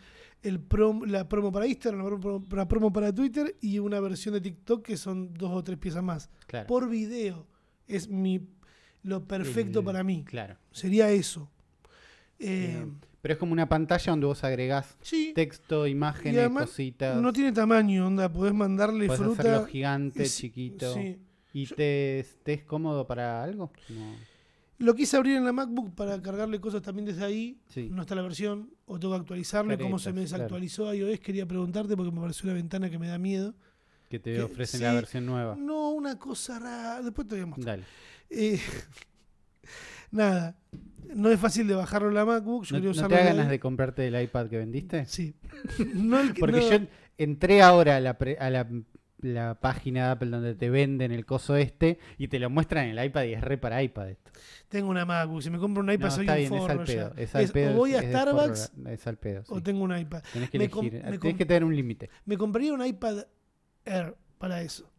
el 0.44 0.60
prom- 0.68 1.06
la 1.08 1.28
promo 1.28 1.52
para 1.52 1.68
Instagram, 1.68 2.04
la 2.12 2.20
promo, 2.20 2.46
la 2.52 2.68
promo 2.68 2.94
para 2.94 3.14
Twitter 3.14 3.56
y 3.62 3.80
una 3.80 4.00
versión 4.00 4.34
de 4.34 4.42
TikTok 4.42 4.86
que 4.86 4.98
son 4.98 5.34
dos 5.34 5.52
o 5.52 5.64
tres 5.64 5.78
piezas 5.78 6.04
más. 6.04 6.30
Claro. 6.46 6.68
Por 6.68 6.90
video. 6.90 7.48
Es 7.88 8.08
mi 8.10 8.42
lo 9.04 9.26
perfecto 9.26 9.80
El- 9.80 9.86
para 9.86 10.04
mí. 10.04 10.24
Claro. 10.26 10.58
Sería 10.72 11.10
eso. 11.12 11.50
Eh, 12.40 12.86
pero 13.22 13.34
es 13.34 13.40
como 13.40 13.52
una 13.54 13.68
pantalla 13.68 14.12
donde 14.12 14.28
vos 14.28 14.44
agregás 14.44 14.96
sí, 15.02 15.32
texto, 15.34 15.88
imágenes, 15.88 16.40
además 16.40 16.66
cositas. 16.68 17.20
no 17.22 17.34
tiene 17.34 17.52
tamaño, 17.52 18.06
onda, 18.08 18.32
podés 18.32 18.54
mandarle 18.54 19.08
Podés 19.08 19.22
fruta. 19.22 19.42
hacerlo 19.42 19.66
gigante, 19.66 20.24
es- 20.24 20.38
chiquito. 20.38 20.94
sí. 20.94 21.18
¿Y 21.54 21.66
te, 21.66 22.24
te 22.44 22.54
es 22.54 22.64
cómodo 22.64 23.08
para 23.08 23.44
algo? 23.44 23.72
No. 23.90 24.14
Lo 24.80 24.94
quise 24.94 25.18
abrir 25.18 25.38
en 25.38 25.46
la 25.46 25.52
MacBook 25.54 25.96
para 25.96 26.22
cargarle 26.22 26.60
cosas 26.62 26.82
también 26.84 27.06
desde 27.06 27.26
ahí. 27.26 27.60
Sí. 27.68 27.90
No 27.92 28.02
está 28.04 28.14
la 28.14 28.22
versión, 28.22 28.70
o 28.86 29.00
tengo 29.00 29.16
que 29.16 29.22
actualizarlo. 29.22 29.74
y 29.74 29.78
¿Cómo 29.78 29.98
se 29.98 30.10
me 30.12 30.18
Caretas, 30.22 30.30
claro. 30.30 30.44
desactualizó 30.44 30.94
iOS? 30.94 31.20
Quería 31.20 31.46
preguntarte 31.48 31.98
porque 31.98 32.12
me 32.12 32.22
pareció 32.22 32.46
una 32.46 32.54
ventana 32.54 32.90
que 32.90 33.00
me 33.00 33.08
da 33.08 33.18
miedo. 33.18 33.56
Que 34.10 34.20
te 34.20 34.34
Que- 34.36 34.42
ofrecen 34.44 34.80
sí. 34.80 34.84
la 34.86 34.94
versión 34.94 35.26
nueva. 35.26 35.56
No, 35.58 35.90
una 35.90 36.18
cosa 36.20 36.60
rara. 36.60 37.02
Después 37.02 37.28
te 37.28 37.36
voy 37.36 37.44
a 37.44 37.48
mostrar. 37.48 37.80
Dale. 37.80 37.84
Eh, 38.30 38.60
nada, 40.12 40.56
no 41.14 41.30
es 41.32 41.40
fácil 41.40 41.68
de 41.68 41.74
bajarlo 41.76 42.10
en 42.10 42.16
la 42.16 42.26
MacBook. 42.26 42.66
Yo 42.66 42.80
¿No, 42.80 42.86
no 42.86 43.08
te 43.08 43.16
da 43.16 43.24
ganas 43.24 43.50
de 43.50 43.60
comprarte 43.60 44.08
el 44.08 44.22
iPad 44.22 44.48
que 44.48 44.58
vendiste? 44.58 45.06
Sí. 45.06 45.34
No 45.96 46.20
el 46.20 46.34
que- 46.34 46.40
Porque 46.40 46.60
no, 46.60 46.70
yo 46.72 46.80
entré 47.18 47.62
ahora 47.62 47.98
a 47.98 48.00
la, 48.00 48.18
pre- 48.18 48.38
a 48.40 48.50
la, 48.50 48.68
la 49.20 49.56
página 49.60 50.06
de 50.06 50.12
Apple 50.12 50.30
donde 50.30 50.54
te 50.56 50.70
venden 50.70 51.12
el 51.12 51.26
coso 51.26 51.56
este 51.56 51.98
y 52.18 52.28
te 52.28 52.38
lo 52.40 52.50
muestran 52.50 52.86
en 52.86 52.98
el 52.98 53.06
iPad 53.06 53.24
y 53.24 53.34
es 53.34 53.42
re 53.42 53.58
para 53.58 53.82
iPad 53.82 54.10
esto. 54.10 54.32
tengo 54.70 54.90
una 54.90 55.06
MacBook. 55.06 55.42
Si 55.42 55.50
me 55.50 55.58
compro 55.58 55.82
un 55.84 55.92
iPad, 55.92 56.06
No, 56.10 56.12
soy 56.12 56.26
está 56.26 56.34
un 56.34 56.40
bien, 56.40 56.54
es 56.54 56.70
al 56.70 56.84
pedo. 56.84 57.14
Es 57.18 57.36
al 57.36 57.44
Es, 57.44 57.52
pedo, 57.52 57.72
o 57.72 57.78
voy 57.78 57.94
a 57.96 58.00
es 58.00 58.08
de 58.08 58.12
forro, 58.14 58.22
Starbucks 58.32 58.72
es 58.88 59.08
al 59.08 59.18
pedo, 59.18 59.44
sí. 59.44 59.54
o 59.54 59.64
tengo 59.64 59.84
un 59.84 59.98
iPad. 59.98 60.22
Tenés 60.34 60.50
que 60.52 60.58
elegir. 60.58 60.94
me 60.94 61.00
Tenés 61.02 61.20
com- 61.20 61.38
que 61.38 61.46
tener 61.46 61.64
un 61.64 61.76
límite. 61.76 62.10
Me 62.26 62.38
compraría 62.38 62.74
un 62.74 62.86
iPad 62.86 63.26
Air 63.86 64.16
para 64.38 64.62
eso. 64.62 64.90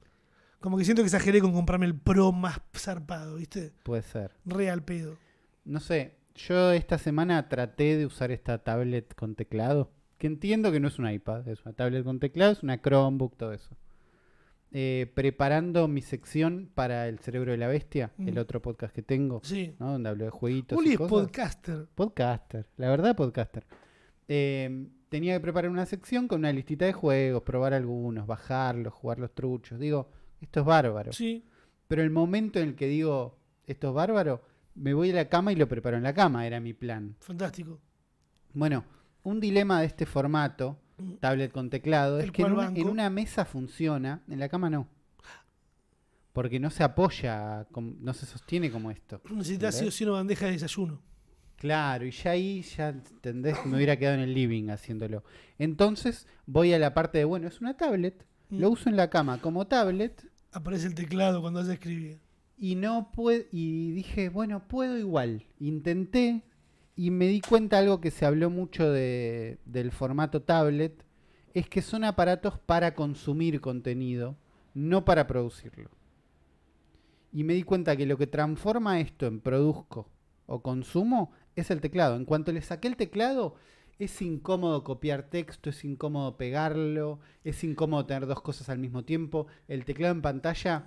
Como 0.61 0.77
que 0.77 0.85
siento 0.85 1.03
que 1.03 1.07
exageré 1.07 1.41
con 1.41 1.53
comprarme 1.53 1.87
el 1.87 1.95
Pro 1.95 2.33
más 2.33 2.61
zarpado, 2.75 3.37
¿viste? 3.37 3.73
Puede 3.85 4.03
ser. 4.03 4.33
Real 4.45 4.83
pedo. 4.83 5.17
No 5.65 5.79
sé, 5.79 6.17
yo 6.35 6.73
esta 6.73 6.99
semana 6.99 7.49
traté 7.49 7.97
de 7.97 8.07
usar 8.07 8.33
esta 8.33 8.59
tablet 8.65 9.15
con 9.15 9.37
teclado, 9.37 9.93
que 10.19 10.27
entiendo 10.27 10.73
que 10.73 10.81
no 10.81 10.89
es 10.89 10.99
un 10.99 11.09
iPad, 11.09 11.47
es 11.47 11.65
una 11.65 11.75
tablet 11.75 12.03
con 12.03 12.19
teclado, 12.19 12.51
es 12.51 12.65
una 12.65 12.81
Chromebook, 12.83 13.37
todo 13.37 13.53
eso. 13.53 13.77
Eh, 14.71 15.11
preparando 15.15 15.89
mi 15.89 16.03
sección 16.03 16.71
para 16.75 17.09
El 17.09 17.19
Cerebro 17.21 17.53
de 17.53 17.59
la 17.59 17.69
Bestia, 17.69 18.13
el 18.19 18.35
Mm. 18.35 18.39
otro 18.39 18.61
podcast 18.61 18.95
que 18.95 19.01
tengo, 19.03 19.41
Sí. 19.43 19.75
¿no? 19.79 19.93
donde 19.93 20.11
hablo 20.11 20.25
de 20.27 20.31
jueguitos 20.31 20.77
Uli 20.79 20.91
y 20.91 20.93
es 20.93 20.99
cosas. 20.99 21.11
podcaster. 21.11 21.87
Podcaster, 21.95 22.67
la 22.77 22.91
verdad 22.91 23.17
podcaster. 23.17 23.65
Eh, 24.29 24.89
tenía 25.09 25.35
que 25.35 25.41
preparar 25.41 25.71
una 25.71 25.87
sección 25.87 26.29
con 26.29 26.41
una 26.41 26.53
listita 26.53 26.85
de 26.85 26.93
juegos, 26.93 27.43
probar 27.45 27.73
algunos, 27.73 28.27
bajarlos, 28.27 28.93
jugar 28.93 29.19
los 29.19 29.35
truchos. 29.35 29.79
Digo, 29.79 30.11
esto 30.41 30.61
es 30.61 30.67
bárbaro. 30.67 31.13
Sí. 31.15 31.45
Pero 31.87 32.03
el 32.03 32.11
momento 32.11 32.59
en 32.59 32.69
el 32.69 32.75
que 32.75 32.89
digo, 32.89 33.39
esto 33.67 33.89
es 33.89 33.95
bárbaro, 33.95 34.43
me 34.75 34.93
voy 34.93 35.11
a 35.11 35.15
la 35.15 35.29
cama 35.31 35.51
y 35.51 35.57
lo 35.57 35.67
preparo 35.67 35.97
en 35.97 36.03
la 36.03 36.13
cama, 36.13 36.47
era 36.47 36.61
mi 36.61 36.75
plan. 36.75 37.17
Fantástico. 37.21 37.81
Bueno, 38.53 38.85
un 39.23 39.41
dilema 39.41 39.81
de 39.81 39.87
este 39.87 40.05
formato. 40.05 40.79
Tablet 41.21 41.53
con 41.53 41.71
teclado, 41.71 42.19
es 42.19 42.31
que 42.33 42.43
en 42.43 42.53
una, 42.53 42.67
en 42.69 42.89
una 42.89 43.11
mesa 43.11 43.45
funciona, 43.45 44.23
en 44.29 44.39
la 44.41 44.49
cama 44.49 44.71
no. 44.71 44.89
Porque 46.33 46.61
no 46.61 46.71
se 46.71 46.85
apoya, 46.85 47.67
no 47.75 48.15
se 48.15 48.27
sostiene 48.27 48.71
como 48.71 48.91
esto. 48.91 49.21
Necesitas 49.31 49.77
sí 49.77 49.87
o 49.87 49.91
sí 49.91 50.05
una 50.05 50.13
bandeja 50.15 50.47
de 50.47 50.53
desayuno. 50.53 51.01
Claro, 51.57 52.07
y 52.07 52.13
ya 52.13 52.31
ahí, 52.31 52.63
ya 52.63 52.91
entendés, 52.91 53.57
me 53.67 53.75
hubiera 53.77 53.97
quedado 53.97 54.15
en 54.17 54.23
el 54.23 54.33
living 54.35 54.69
haciéndolo. 54.71 55.25
Entonces 55.59 56.29
voy 56.47 56.73
a 56.73 56.79
la 56.79 56.95
parte 56.95 57.19
de, 57.19 57.25
bueno, 57.25 57.49
es 57.49 57.61
una 57.61 57.77
tablet, 57.77 58.25
Mm. 58.51 58.61
lo 58.61 58.71
uso 58.71 58.89
en 58.89 58.97
la 58.97 59.11
cama 59.11 59.43
como 59.43 59.67
tablet 59.67 60.27
Aparece 60.53 60.87
el 60.87 60.95
teclado 60.95 61.43
cuando 61.43 61.61
hace 61.61 61.75
escribir. 61.75 62.19
y 62.57 62.77
no 62.77 63.11
puedo, 63.13 63.45
y 63.53 63.91
dije, 63.91 64.31
bueno, 64.31 64.67
puedo 64.69 64.97
igual. 64.97 65.45
Intenté 65.59 66.45
y 66.99 67.13
me 67.13 67.29
di 67.29 67.41
cuenta 67.41 67.79
algo 67.79 68.01
que 68.01 68.11
se 68.11 68.27
habló 68.27 68.51
mucho 68.51 68.91
de, 68.91 69.61
del 69.67 69.93
formato 69.93 70.43
tablet, 70.43 71.05
es 71.55 71.69
que 71.69 71.81
son 71.81 72.03
aparatos 72.03 72.59
para 72.59 72.97
consumir 72.97 73.61
contenido, 73.61 74.37
no 74.75 75.05
para 75.05 75.29
producirlo. 75.29 75.91
Y 77.33 77.45
me 77.45 77.55
di 77.55 77.63
cuenta 77.63 77.97
que 77.97 78.05
lo 78.05 78.19
que 78.19 78.27
transforma 78.27 78.99
esto 78.99 79.27
en 79.27 79.39
produzco 79.39 80.11
o 80.47 80.61
consumo 80.61 81.31
es 81.55 81.71
el 81.71 81.81
teclado. 81.81 82.17
En 82.17 82.25
cuanto 82.25 82.51
le 82.51 82.63
saqué 82.63 82.89
el 82.89 82.97
teclado, 82.97 83.55
es 84.01 84.21
incómodo 84.21 84.83
copiar 84.83 85.31
texto, 85.31 85.71
es 85.71 85.85
incómodo 85.85 86.37
pegarlo, 86.37 87.21
es 87.45 87.63
incómodo 87.63 88.07
tener 88.07 88.27
dos 88.27 88.43
cosas 88.43 88.71
al 88.71 88.81
mismo 88.81 89.05
tiempo. 89.05 89.47
El 89.69 89.85
teclado 89.85 90.15
en 90.15 90.23
pantalla, 90.23 90.87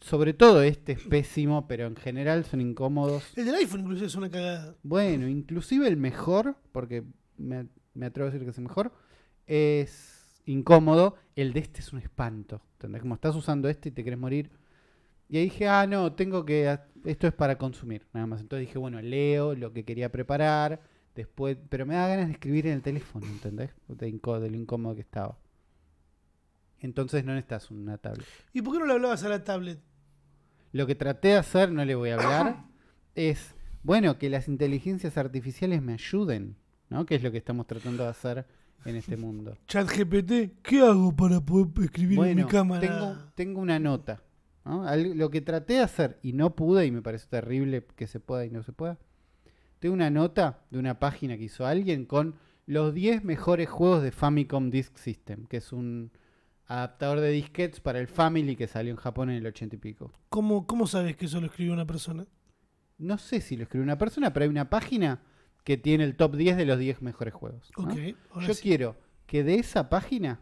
sobre 0.00 0.34
todo 0.34 0.62
este 0.62 0.92
es 0.92 1.02
pésimo, 1.02 1.66
pero 1.66 1.86
en 1.86 1.96
general 1.96 2.44
son 2.44 2.60
incómodos. 2.60 3.36
El 3.36 3.46
del 3.46 3.54
iPhone 3.56 3.80
incluso 3.80 4.04
es 4.04 4.14
una 4.14 4.30
cagada. 4.30 4.76
Bueno, 4.82 5.28
inclusive 5.28 5.88
el 5.88 5.96
mejor, 5.96 6.56
porque 6.72 7.04
me, 7.38 7.66
me 7.94 8.06
atrevo 8.06 8.28
a 8.28 8.30
decir 8.30 8.44
que 8.44 8.50
es 8.50 8.58
el 8.58 8.64
mejor, 8.64 8.92
es 9.46 10.40
incómodo. 10.44 11.16
El 11.34 11.52
de 11.52 11.60
este 11.60 11.80
es 11.80 11.92
un 11.92 11.98
espanto. 11.98 12.60
¿Entendés? 12.74 13.02
Como 13.02 13.14
estás 13.14 13.34
usando 13.34 13.68
este 13.68 13.88
y 13.88 13.92
te 13.92 14.04
querés 14.04 14.18
morir. 14.18 14.50
Y 15.28 15.38
ahí 15.38 15.44
dije, 15.44 15.68
ah, 15.68 15.86
no, 15.86 16.12
tengo 16.12 16.44
que. 16.44 16.78
Esto 17.04 17.26
es 17.26 17.32
para 17.32 17.58
consumir, 17.58 18.06
nada 18.12 18.26
más. 18.26 18.40
Entonces 18.40 18.66
dije, 18.66 18.78
bueno, 18.78 19.00
leo 19.00 19.54
lo 19.54 19.72
que 19.72 19.84
quería 19.84 20.10
preparar. 20.10 20.80
Después, 21.14 21.56
pero 21.68 21.86
me 21.86 21.94
da 21.94 22.08
ganas 22.08 22.26
de 22.26 22.32
escribir 22.32 22.66
en 22.66 22.74
el 22.74 22.82
teléfono, 22.82 23.26
¿entendés? 23.26 23.70
De, 23.88 23.96
de 24.06 24.50
lo 24.50 24.56
incómodo 24.56 24.94
que 24.94 25.00
estaba. 25.00 25.38
Entonces 26.80 27.24
no 27.24 27.32
necesitas 27.34 27.70
una 27.70 27.98
tablet. 27.98 28.26
¿Y 28.52 28.62
por 28.62 28.74
qué 28.74 28.80
no 28.80 28.86
le 28.86 28.92
hablabas 28.94 29.22
a 29.24 29.28
la 29.28 29.42
tablet? 29.44 29.80
Lo 30.72 30.86
que 30.86 30.94
traté 30.94 31.28
de 31.28 31.36
hacer, 31.36 31.72
no 31.72 31.84
le 31.84 31.94
voy 31.94 32.10
a 32.10 32.14
hablar, 32.16 32.64
es, 33.14 33.54
bueno, 33.82 34.18
que 34.18 34.28
las 34.30 34.48
inteligencias 34.48 35.16
artificiales 35.16 35.80
me 35.82 35.94
ayuden, 35.94 36.56
¿no? 36.90 37.06
Que 37.06 37.14
es 37.16 37.22
lo 37.22 37.32
que 37.32 37.38
estamos 37.38 37.66
tratando 37.66 38.02
de 38.04 38.10
hacer 38.10 38.46
en 38.84 38.96
este 38.96 39.16
mundo. 39.16 39.56
Chat 39.66 39.88
GPT, 39.88 40.60
¿qué 40.62 40.80
hago 40.80 41.14
para 41.16 41.40
poder 41.40 41.68
escribir 41.84 42.18
en 42.20 42.36
mi 42.36 42.44
cámara? 42.44 42.80
tengo, 42.80 43.16
tengo 43.34 43.60
una 43.60 43.78
nota. 43.78 44.22
¿no? 44.64 44.86
Al- 44.86 45.16
Lo 45.16 45.30
que 45.30 45.40
traté 45.40 45.74
de 45.74 45.80
hacer 45.80 46.18
y 46.22 46.32
no 46.34 46.54
pude, 46.54 46.86
y 46.86 46.90
me 46.92 47.02
parece 47.02 47.26
terrible 47.28 47.84
que 47.96 48.06
se 48.06 48.20
pueda 48.20 48.44
y 48.44 48.50
no 48.50 48.62
se 48.62 48.72
pueda, 48.72 48.98
tengo 49.78 49.94
una 49.94 50.10
nota 50.10 50.60
de 50.70 50.78
una 50.78 50.98
página 50.98 51.36
que 51.36 51.44
hizo 51.44 51.66
alguien 51.66 52.04
con 52.06 52.34
los 52.66 52.92
10 52.94 53.24
mejores 53.24 53.68
juegos 53.68 54.02
de 54.02 54.10
Famicom 54.12 54.70
Disk 54.70 54.96
System, 54.96 55.46
que 55.46 55.58
es 55.58 55.72
un 55.72 56.10
adaptador 56.66 57.20
de 57.20 57.30
disquetes 57.30 57.80
para 57.80 57.98
el 58.00 58.08
Family 58.08 58.56
que 58.56 58.66
salió 58.66 58.90
en 58.90 58.96
Japón 58.96 59.30
en 59.30 59.36
el 59.36 59.46
80 59.46 59.76
y 59.76 59.78
pico. 59.78 60.12
¿Cómo, 60.28 60.66
¿Cómo 60.66 60.86
sabes 60.86 61.16
que 61.16 61.26
eso 61.26 61.40
lo 61.40 61.46
escribió 61.46 61.72
una 61.72 61.86
persona? 61.86 62.26
No 62.98 63.18
sé 63.18 63.40
si 63.40 63.56
lo 63.56 63.64
escribió 63.64 63.84
una 63.84 63.98
persona, 63.98 64.32
pero 64.32 64.44
hay 64.44 64.50
una 64.50 64.70
página 64.70 65.22
que 65.64 65.76
tiene 65.76 66.04
el 66.04 66.16
top 66.16 66.36
10 66.36 66.56
de 66.56 66.64
los 66.64 66.78
10 66.78 67.02
mejores 67.02 67.34
juegos. 67.34 67.70
¿no? 67.76 67.84
Ok, 67.84 67.98
ahora 68.30 68.46
Yo 68.46 68.54
sí. 68.54 68.62
quiero 68.62 68.96
que 69.26 69.44
de 69.44 69.56
esa 69.56 69.88
página 69.88 70.40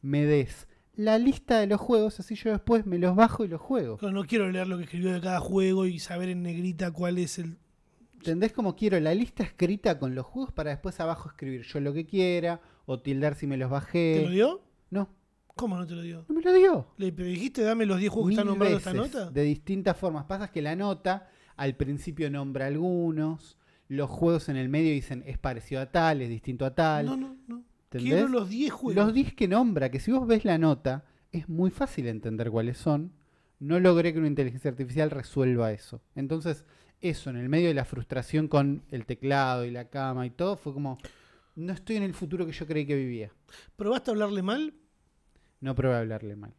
me 0.00 0.24
des 0.24 0.66
la 0.94 1.18
lista 1.18 1.58
de 1.58 1.66
los 1.66 1.80
juegos, 1.80 2.20
así 2.20 2.34
yo 2.36 2.50
después 2.50 2.86
me 2.86 2.98
los 2.98 3.16
bajo 3.16 3.44
y 3.44 3.48
los 3.48 3.60
juego. 3.60 3.96
Claro, 3.98 4.14
no 4.14 4.24
quiero 4.24 4.50
leer 4.50 4.68
lo 4.68 4.76
que 4.78 4.84
escribió 4.84 5.12
de 5.12 5.20
cada 5.20 5.40
juego 5.40 5.86
y 5.86 5.98
saber 5.98 6.28
en 6.28 6.42
negrita 6.42 6.92
cuál 6.92 7.18
es 7.18 7.38
el. 7.38 7.58
¿Entendés 8.14 8.52
cómo 8.52 8.74
quiero 8.76 8.98
la 9.00 9.12
lista 9.14 9.42
escrita 9.42 9.98
con 9.98 10.14
los 10.14 10.24
juegos 10.24 10.52
para 10.52 10.70
después 10.70 10.98
abajo 11.00 11.28
escribir 11.28 11.62
yo 11.62 11.80
lo 11.80 11.92
que 11.92 12.06
quiera 12.06 12.60
o 12.86 13.00
tildar 13.00 13.34
si 13.34 13.46
me 13.46 13.56
los 13.56 13.70
bajé? 13.70 14.20
¿Te 14.20 14.24
lo 14.26 14.30
dio? 14.30 14.62
No, 14.90 15.08
¿Cómo 15.54 15.76
no 15.76 15.86
te 15.86 15.94
lo 15.94 16.02
dio? 16.02 16.24
no 16.28 16.34
me 16.34 16.42
lo 16.42 16.52
dio. 16.52 16.86
¿Le 16.96 17.10
dijiste 17.10 17.62
dame 17.62 17.86
los 17.86 17.98
10 17.98 18.12
juegos 18.12 18.28
que 18.28 18.30
Mil 18.30 18.38
están 18.38 18.46
nombrados 18.48 18.78
esta 18.78 18.92
nota? 18.92 19.30
De 19.30 19.42
distintas 19.42 19.96
formas. 19.96 20.24
Pasa 20.24 20.48
que 20.48 20.60
la 20.60 20.74
nota 20.74 21.28
al 21.56 21.76
principio 21.76 22.30
nombra 22.30 22.66
algunos, 22.66 23.56
los 23.88 24.10
juegos 24.10 24.48
en 24.48 24.56
el 24.56 24.68
medio 24.68 24.92
dicen 24.92 25.22
es 25.26 25.38
parecido 25.38 25.80
a 25.80 25.90
tal, 25.90 26.22
es 26.22 26.28
distinto 26.28 26.64
a 26.64 26.74
tal. 26.74 27.06
No, 27.06 27.16
no, 27.16 27.36
no. 27.46 27.64
¿entendés? 27.84 28.12
Quiero 28.12 28.28
los 28.28 28.48
10 28.48 28.72
juegos. 28.72 29.04
Los 29.04 29.14
10 29.14 29.34
que 29.34 29.48
nombra, 29.48 29.90
que 29.90 30.00
si 30.00 30.10
vos 30.10 30.26
ves 30.26 30.44
la 30.44 30.58
nota, 30.58 31.04
es 31.30 31.48
muy 31.48 31.70
fácil 31.70 32.08
entender 32.08 32.50
cuáles 32.50 32.78
son. 32.78 33.12
No 33.60 33.78
logré 33.78 34.12
que 34.12 34.18
una 34.18 34.28
inteligencia 34.28 34.70
artificial 34.70 35.10
resuelva 35.10 35.72
eso. 35.72 36.02
Entonces, 36.16 36.64
eso, 37.00 37.30
en 37.30 37.36
el 37.36 37.48
medio 37.48 37.68
de 37.68 37.74
la 37.74 37.84
frustración 37.84 38.48
con 38.48 38.82
el 38.90 39.06
teclado 39.06 39.64
y 39.64 39.70
la 39.70 39.88
cama 39.88 40.26
y 40.26 40.30
todo, 40.30 40.56
fue 40.56 40.74
como, 40.74 40.98
no 41.54 41.72
estoy 41.72 41.96
en 41.96 42.02
el 42.02 42.14
futuro 42.14 42.46
que 42.46 42.52
yo 42.52 42.66
creí 42.66 42.86
que 42.86 42.96
vivía. 42.96 43.30
¿Probaste 43.76 44.10
a 44.10 44.12
hablarle 44.12 44.42
mal? 44.42 44.74
No 45.64 45.74
probé 45.74 45.94
a 45.94 45.98
hablarle 46.00 46.36
mal. 46.36 46.54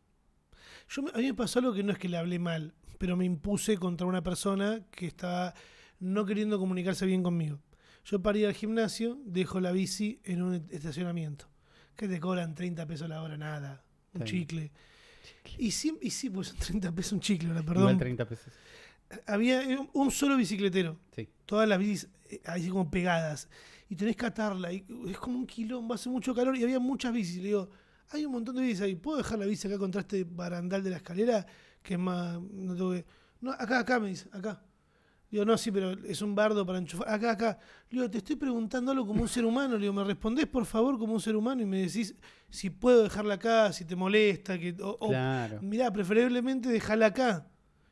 Yo, 0.89 1.03
a 1.13 1.17
mí 1.19 1.25
me 1.25 1.33
pasó 1.33 1.59
algo 1.59 1.73
que 1.73 1.83
no 1.83 1.91
es 1.91 1.97
que 1.99 2.09
le 2.09 2.17
hablé 2.17 2.39
mal, 2.39 2.73
pero 2.97 3.15
me 3.15 3.25
impuse 3.25 3.77
contra 3.77 4.07
una 4.07 4.23
persona 4.23 4.81
que 4.91 5.05
estaba 5.07 5.53
no 5.99 6.25
queriendo 6.25 6.57
comunicarse 6.59 7.05
bien 7.05 7.21
conmigo. 7.23 7.59
Yo 8.03 8.21
para 8.21 8.37
ir 8.37 8.47
al 8.47 8.53
gimnasio 8.53 9.19
dejo 9.25 9.59
la 9.59 9.71
bici 9.71 10.19
en 10.23 10.41
un 10.41 10.67
estacionamiento. 10.71 11.47
Que 11.95 12.07
te 12.07 12.19
cobran 12.19 12.55
30 12.55 12.85
pesos 12.87 13.07
la 13.07 13.21
hora, 13.21 13.37
nada. 13.37 13.83
Un 14.13 14.23
chicle. 14.23 14.71
Y 15.57 15.71
sí, 15.71 15.97
y 16.01 16.09
sí, 16.11 16.29
pues 16.29 16.47
son 16.49 16.57
30 16.57 16.91
pesos 16.91 17.13
un 17.13 17.19
chicle, 17.19 17.49
ahora, 17.49 17.61
Igual 17.61 17.75
perdón. 17.75 17.97
30 17.99 18.27
pesos. 18.27 18.53
Había 19.27 19.61
un- 19.79 19.89
un 19.93 20.11
solo 20.11 20.35
bicicletero. 20.35 20.97
Sí. 21.15 21.29
todas 21.45 21.69
las 21.69 21.77
bicis 21.77 22.09
eh, 22.29 22.41
así 22.45 22.69
como 22.69 22.89
pegadas. 22.89 23.47
Y 23.87 23.95
tenés 23.95 24.15
que 24.15 24.25
atarla. 24.25 24.73
Y 24.73 24.83
es 25.07 25.17
como 25.19 25.37
un 25.37 25.45
quilombo, 25.45 25.93
hace 25.93 26.09
mucho 26.09 26.33
calor 26.33 26.57
y 26.57 26.63
había 26.63 26.79
muchas 26.79 27.13
bicis. 27.13 27.37
Le 27.37 27.43
digo, 27.49 27.69
hay 28.11 28.25
un 28.25 28.31
montón 28.31 28.55
de 28.55 28.61
bicis 28.61 28.81
ahí. 28.81 28.95
¿Puedo 28.95 29.17
dejar 29.17 29.39
la 29.39 29.45
bici 29.45 29.67
acá 29.67 29.77
contra 29.77 30.01
este 30.01 30.23
barandal 30.23 30.83
de 30.83 30.89
la 30.91 30.97
escalera? 30.97 31.45
Que 31.81 31.93
es 31.95 31.99
más. 31.99 32.39
No 32.41 32.75
tengo 32.75 32.91
que. 32.91 33.05
No, 33.41 33.51
acá, 33.51 33.79
acá, 33.79 33.99
me 33.99 34.09
dice, 34.09 34.27
acá. 34.31 34.61
Digo, 35.29 35.43
no, 35.43 35.57
sí, 35.57 35.71
pero 35.71 35.91
es 35.91 36.21
un 36.21 36.33
bardo 36.35 36.65
para 36.65 36.77
enchufar. 36.79 37.09
Acá, 37.09 37.31
acá. 37.31 37.57
Le 37.89 37.99
digo, 37.99 38.09
te 38.09 38.19
estoy 38.19 38.35
preguntando 38.35 38.91
algo 38.91 39.05
como 39.07 39.21
un 39.21 39.27
ser 39.27 39.43
humano. 39.43 39.73
Le 39.75 39.81
digo, 39.81 39.93
¿me 39.93 40.03
respondés 40.03 40.45
por 40.45 40.65
favor 40.65 40.97
como 40.97 41.13
un 41.13 41.19
ser 41.19 41.35
humano? 41.35 41.61
Y 41.61 41.65
me 41.65 41.81
decís 41.81 42.15
si 42.49 42.69
puedo 42.69 43.03
dejarla 43.03 43.33
acá, 43.33 43.73
si 43.73 43.85
te 43.85 43.95
molesta. 43.95 44.57
Que, 44.57 44.75
o, 44.81 44.97
o, 44.99 45.09
Claro. 45.09 45.59
mirá, 45.61 45.91
preferiblemente 45.91 46.69
dejarla 46.69 47.07
acá. 47.07 47.47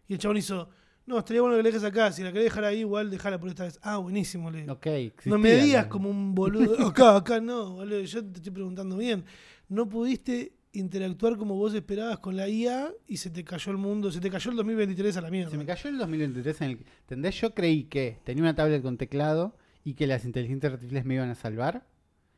Y 0.08 0.14
el 0.14 0.20
chabón 0.20 0.38
hizo, 0.38 0.70
no, 1.06 1.18
estaría 1.18 1.42
bueno 1.42 1.58
que 1.58 1.64
la 1.64 1.70
dejes 1.70 1.84
acá. 1.84 2.12
Si 2.12 2.24
la 2.24 2.32
querés 2.32 2.46
dejar 2.46 2.64
ahí, 2.66 2.80
igual 2.82 3.10
dejala 3.10 3.40
por 3.40 3.50
esta 3.50 3.64
vez. 3.64 3.80
Ah, 3.82 3.98
buenísimo, 3.98 4.50
le 4.52 4.62
digo. 4.62 4.74
Ok, 4.74 4.86
No 5.26 5.38
me 5.38 5.50
existía 5.50 5.64
digas 5.66 5.86
como 5.88 6.10
un 6.10 6.34
boludo. 6.36 6.88
Acá, 6.88 7.18
acá 7.18 7.42
no, 7.42 7.72
boludo. 7.72 8.02
Yo 8.02 8.24
te 8.24 8.38
estoy 8.38 8.52
preguntando 8.54 8.96
bien. 8.96 9.26
No 9.74 9.90
pudiste 9.90 10.54
interactuar 10.72 11.36
como 11.36 11.56
vos 11.56 11.74
esperabas 11.74 12.20
con 12.20 12.36
la 12.36 12.48
IA 12.48 12.92
y 13.08 13.18
se 13.18 13.32
te 13.32 13.44
cayó 13.44 13.72
el 13.72 13.80
mundo, 13.80 14.12
se 14.12 14.22
te 14.22 14.30
cayó 14.30 14.52
el 14.52 14.58
2023 14.58 15.18
a 15.18 15.22
la 15.22 15.32
mierda. 15.32 15.50
Se 15.50 15.58
me 15.58 15.66
cayó 15.66 15.90
el 15.90 15.98
2023 15.98 16.62
en 16.62 16.70
el 16.70 16.78
que, 16.78 16.86
¿entendés? 17.02 17.42
Yo 17.42 17.56
creí 17.56 17.86
que 17.86 18.20
tenía 18.24 18.44
una 18.44 18.54
tablet 18.54 18.84
con 18.84 19.00
teclado 19.00 19.58
y 19.84 19.96
que 19.96 20.06
las 20.06 20.26
inteligencias 20.26 20.74
artificiales 20.74 21.06
me 21.06 21.16
iban 21.16 21.32
a 21.32 21.34
salvar. 21.34 21.88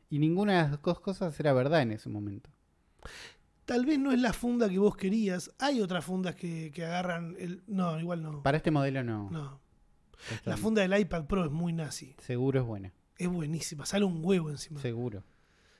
Y 0.08 0.18
ninguna 0.18 0.54
de 0.64 0.70
las 0.70 0.82
dos 0.82 1.00
cosas 1.00 1.38
era 1.38 1.52
verdad 1.52 1.82
en 1.82 1.92
ese 1.92 2.08
momento. 2.08 2.48
Tal 3.66 3.84
vez 3.84 3.98
no 3.98 4.12
es 4.12 4.18
la 4.18 4.32
funda 4.32 4.66
que 4.70 4.78
vos 4.78 4.96
querías. 4.96 5.50
Hay 5.58 5.82
otras 5.82 6.06
fundas 6.06 6.36
que, 6.36 6.72
que 6.72 6.86
agarran 6.86 7.36
el. 7.38 7.64
No, 7.66 8.00
igual 8.00 8.22
no. 8.22 8.42
Para 8.42 8.56
este 8.56 8.70
modelo 8.70 9.04
no. 9.04 9.28
No. 9.30 9.60
La 10.46 10.56
funda 10.56 10.80
del 10.80 10.98
iPad 10.98 11.26
Pro 11.26 11.44
es 11.44 11.50
muy 11.50 11.74
nazi. 11.74 12.14
Seguro 12.16 12.60
es 12.60 12.66
buena. 12.66 12.94
Es 13.18 13.28
buenísima. 13.28 13.84
Sale 13.84 14.06
un 14.06 14.24
huevo 14.24 14.48
encima. 14.48 14.80
Seguro. 14.80 15.22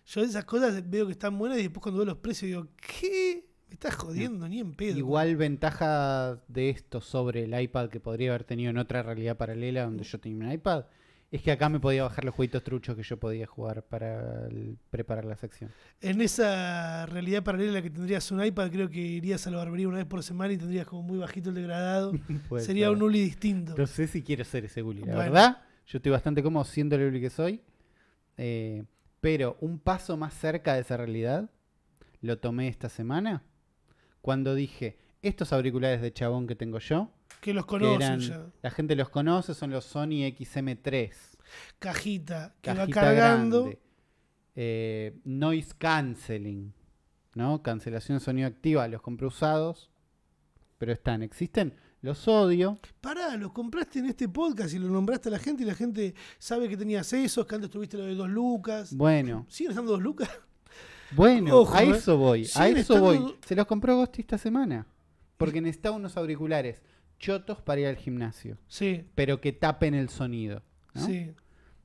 Yo 0.06 0.20
esas 0.22 0.44
cosas 0.44 0.88
veo 0.88 1.06
que 1.06 1.12
están 1.12 1.36
buenas 1.38 1.58
y 1.58 1.62
después 1.62 1.82
cuando 1.82 1.98
veo 1.98 2.06
los 2.06 2.18
precios 2.18 2.46
digo, 2.48 2.68
¿qué? 2.76 3.44
Me 3.68 3.74
estás 3.74 3.96
jodiendo, 3.96 4.48
ni 4.48 4.60
en 4.60 4.74
pedo. 4.74 4.96
Igual 4.96 5.34
ventaja 5.36 6.40
de 6.46 6.70
esto 6.70 7.00
sobre 7.00 7.42
el 7.44 7.60
iPad 7.60 7.88
que 7.88 7.98
podría 7.98 8.30
haber 8.30 8.44
tenido 8.44 8.70
en 8.70 8.78
otra 8.78 9.02
realidad 9.02 9.36
paralela 9.36 9.84
donde 9.84 10.04
yo 10.04 10.20
tenía 10.20 10.46
un 10.46 10.52
iPad 10.52 10.84
es 11.32 11.42
que 11.42 11.50
acá 11.50 11.68
me 11.68 11.80
podía 11.80 12.04
bajar 12.04 12.24
los 12.24 12.32
jueguitos 12.36 12.62
truchos 12.62 12.94
que 12.94 13.02
yo 13.02 13.18
podía 13.18 13.48
jugar 13.48 13.82
para 13.82 14.46
el- 14.46 14.78
preparar 14.90 15.24
la 15.24 15.34
sección. 15.36 15.72
En 16.00 16.20
esa 16.20 17.04
realidad 17.06 17.42
paralela 17.42 17.82
que 17.82 17.90
tendrías 17.90 18.30
un 18.30 18.44
iPad, 18.44 18.70
creo 18.70 18.88
que 18.88 19.00
irías 19.00 19.44
a 19.48 19.50
la 19.50 19.56
barbería 19.56 19.88
una 19.88 19.96
vez 19.96 20.06
por 20.06 20.22
semana 20.22 20.52
y 20.52 20.56
tendrías 20.56 20.86
como 20.86 21.02
muy 21.02 21.18
bajito 21.18 21.48
el 21.48 21.56
degradado. 21.56 22.12
Sería 22.60 22.86
ser. 22.86 22.94
un 22.96 23.02
Uli 23.02 23.20
distinto. 23.24 23.74
No 23.76 23.86
sé 23.88 24.06
si 24.06 24.22
quiero 24.22 24.44
ser 24.44 24.66
ese 24.66 24.84
Uli. 24.84 25.00
La 25.00 25.06
Bueno. 25.16 25.18
verdad, 25.32 25.62
yo 25.88 25.98
estoy 25.98 26.12
bastante 26.12 26.44
cómodo 26.44 26.64
siendo 26.64 26.94
el 26.94 27.02
Uli 27.08 27.20
que 27.20 27.30
soy. 27.30 27.60
Eh, 28.36 28.84
pero 29.26 29.56
un 29.60 29.80
paso 29.80 30.16
más 30.16 30.34
cerca 30.34 30.74
de 30.74 30.82
esa 30.82 30.96
realidad 30.96 31.50
lo 32.20 32.38
tomé 32.38 32.68
esta 32.68 32.88
semana 32.88 33.42
cuando 34.20 34.54
dije, 34.54 34.98
estos 35.20 35.52
auriculares 35.52 36.00
de 36.00 36.12
chabón 36.12 36.46
que 36.46 36.54
tengo 36.54 36.78
yo, 36.78 37.10
Que 37.40 37.52
los 37.52 37.64
que 37.64 37.70
conocen 37.70 38.02
eran, 38.02 38.20
ya. 38.20 38.46
la 38.62 38.70
gente 38.70 38.94
los 38.94 39.08
conoce, 39.08 39.54
son 39.54 39.72
los 39.72 39.84
Sony 39.84 40.30
XM3. 40.30 41.10
Cajita 41.80 42.54
que 42.62 42.70
va 42.70 42.76
Cajita 42.76 43.00
cargando. 43.00 43.62
grande. 43.62 43.80
Eh, 44.54 45.18
noise 45.24 45.74
canceling, 45.76 46.72
¿no? 47.34 47.64
Cancelación 47.64 48.18
de 48.18 48.24
sonido 48.24 48.46
activa, 48.46 48.86
los 48.86 49.02
compré 49.02 49.26
usados, 49.26 49.90
pero 50.78 50.92
están, 50.92 51.24
existen, 51.24 51.74
los 52.06 52.26
odio. 52.28 52.78
Pará, 53.00 53.36
los 53.36 53.52
compraste 53.52 53.98
en 53.98 54.06
este 54.06 54.28
podcast 54.28 54.72
y 54.74 54.78
lo 54.78 54.88
nombraste 54.88 55.28
a 55.28 55.32
la 55.32 55.38
gente 55.38 55.62
y 55.64 55.66
la 55.66 55.74
gente 55.74 56.14
sabe 56.38 56.68
que 56.68 56.76
tenías 56.76 57.12
esos, 57.12 57.44
que 57.46 57.54
antes 57.56 57.70
tuviste 57.70 57.96
lo 57.98 58.04
de 58.04 58.14
dos 58.14 58.28
lucas. 58.30 58.94
Bueno, 58.94 59.44
¿Siguen 59.48 59.72
estando 59.72 59.92
dos 59.92 60.00
lucas? 60.02 60.30
bueno, 61.14 61.56
Ojo, 61.58 61.74
a 61.74 61.82
eh. 61.82 61.90
eso 61.90 62.16
voy, 62.16 62.42
a 62.54 62.68
eso 62.68 62.94
estando- 62.94 63.00
voy. 63.02 63.36
Se 63.46 63.54
los 63.54 63.66
compró 63.66 63.96
Gosti 63.96 64.22
esta 64.22 64.38
semana, 64.38 64.86
porque 65.36 65.60
necesitaba 65.60 65.96
unos 65.96 66.16
auriculares 66.16 66.80
chotos 67.18 67.60
para 67.60 67.80
ir 67.80 67.86
al 67.88 67.96
gimnasio, 67.96 68.58
Sí, 68.68 69.04
pero 69.14 69.40
que 69.40 69.52
tapen 69.52 69.94
el 69.94 70.08
sonido. 70.08 70.62
¿no? 70.94 71.06
sí. 71.06 71.32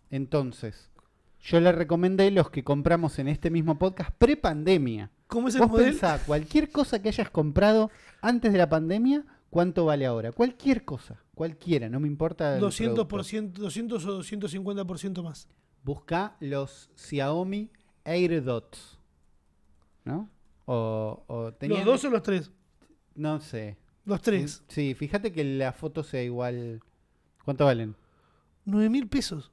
Entonces, 0.09 0.89
yo 1.39 1.59
le 1.59 1.71
recomendé 1.71 2.29
los 2.31 2.49
que 2.49 2.63
compramos 2.63 3.17
en 3.19 3.27
este 3.27 3.49
mismo 3.49 3.79
podcast 3.79 4.11
pre-pandemia. 4.17 5.09
¿Cómo 5.27 5.47
es 5.47 5.55
el 5.55 5.61
Vos 5.61 5.71
modelo? 5.71 5.89
pensá, 5.91 6.19
cualquier 6.25 6.69
cosa 6.69 7.01
que 7.01 7.07
hayas 7.09 7.29
comprado 7.29 7.89
antes 8.21 8.51
de 8.51 8.57
la 8.57 8.67
pandemia, 8.69 9.23
¿cuánto 9.51 9.85
vale 9.85 10.07
ahora? 10.07 10.31
Cualquier 10.31 10.83
cosa, 10.83 11.21
cualquiera, 11.35 11.87
no 11.89 11.99
me 11.99 12.07
importa. 12.07 12.55
el 12.57 12.61
200%, 12.63 13.05
producto. 13.07 13.61
200 13.61 14.05
o 14.07 14.19
250% 14.23 15.21
más. 15.23 15.47
Busca 15.83 16.35
los 16.39 16.89
Xiaomi 16.95 17.69
AirDots. 18.03 18.97
¿No? 20.05 20.27
O, 20.65 21.23
o 21.27 21.53
tenían- 21.53 21.85
¿Los 21.85 21.93
dos 22.01 22.05
o 22.05 22.09
los 22.09 22.23
tres? 22.23 22.51
No 23.15 23.39
sé. 23.39 23.77
Los 24.05 24.21
tres. 24.21 24.63
Sí, 24.67 24.95
fíjate 24.95 25.31
que 25.31 25.43
la 25.43 25.73
foto 25.73 26.03
sea 26.03 26.23
igual. 26.23 26.81
¿Cuánto 27.45 27.65
valen? 27.65 27.95
9 28.65 28.89
mil 28.89 29.07
pesos. 29.07 29.51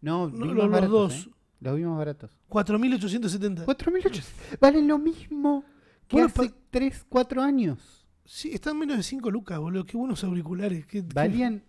No, 0.00 0.28
No, 0.28 0.46
los, 0.46 0.70
baratos, 0.70 0.90
dos. 0.90 1.26
¿eh? 1.26 1.30
Los 1.60 1.76
vi 1.76 1.82
más 1.82 1.98
baratos. 1.98 2.30
4.870. 2.48 3.64
4.800. 3.64 4.58
Valen 4.60 4.86
lo 4.88 4.98
mismo 4.98 5.64
que 6.06 6.16
Bueno, 6.16 6.26
hace 6.28 6.48
pa- 6.50 6.56
3, 6.70 7.04
4 7.08 7.42
años. 7.42 7.97
Sí, 8.30 8.50
están 8.52 8.78
menos 8.78 8.98
de 8.98 9.02
5 9.02 9.30
lucas, 9.30 9.58
boludo. 9.58 9.86
Qué 9.86 9.96
buenos 9.96 10.22
auriculares. 10.22 10.84
Qué- 10.86 11.02
qué- 11.02 11.14
Valían, 11.14 11.62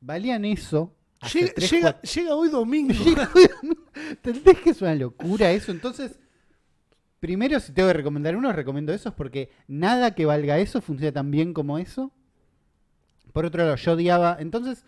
valían 0.00 0.44
eso. 0.44 0.94
Llega, 1.32 1.52
llega- 1.54 1.80
cuatro- 1.92 2.10
llega 2.14 2.34
hoy 2.36 2.48
domingo. 2.50 2.94
¿Entendés 4.10 4.58
que 4.60 4.70
es 4.70 4.80
una 4.80 4.94
locura 4.94 5.50
eso? 5.50 5.72
Entonces, 5.72 6.20
primero, 7.18 7.58
si 7.58 7.72
tengo 7.72 7.88
que 7.88 7.94
recomendar 7.94 8.36
uno, 8.36 8.52
recomiendo 8.52 8.92
esos 8.92 9.12
porque 9.14 9.50
nada 9.66 10.14
que 10.14 10.24
valga 10.24 10.58
eso 10.58 10.80
funciona 10.80 11.10
tan 11.12 11.30
bien 11.32 11.52
como 11.52 11.78
eso. 11.78 12.12
Por 13.32 13.44
otro 13.44 13.64
lado, 13.64 13.74
yo 13.76 13.92
odiaba. 13.94 14.36
Entonces, 14.38 14.84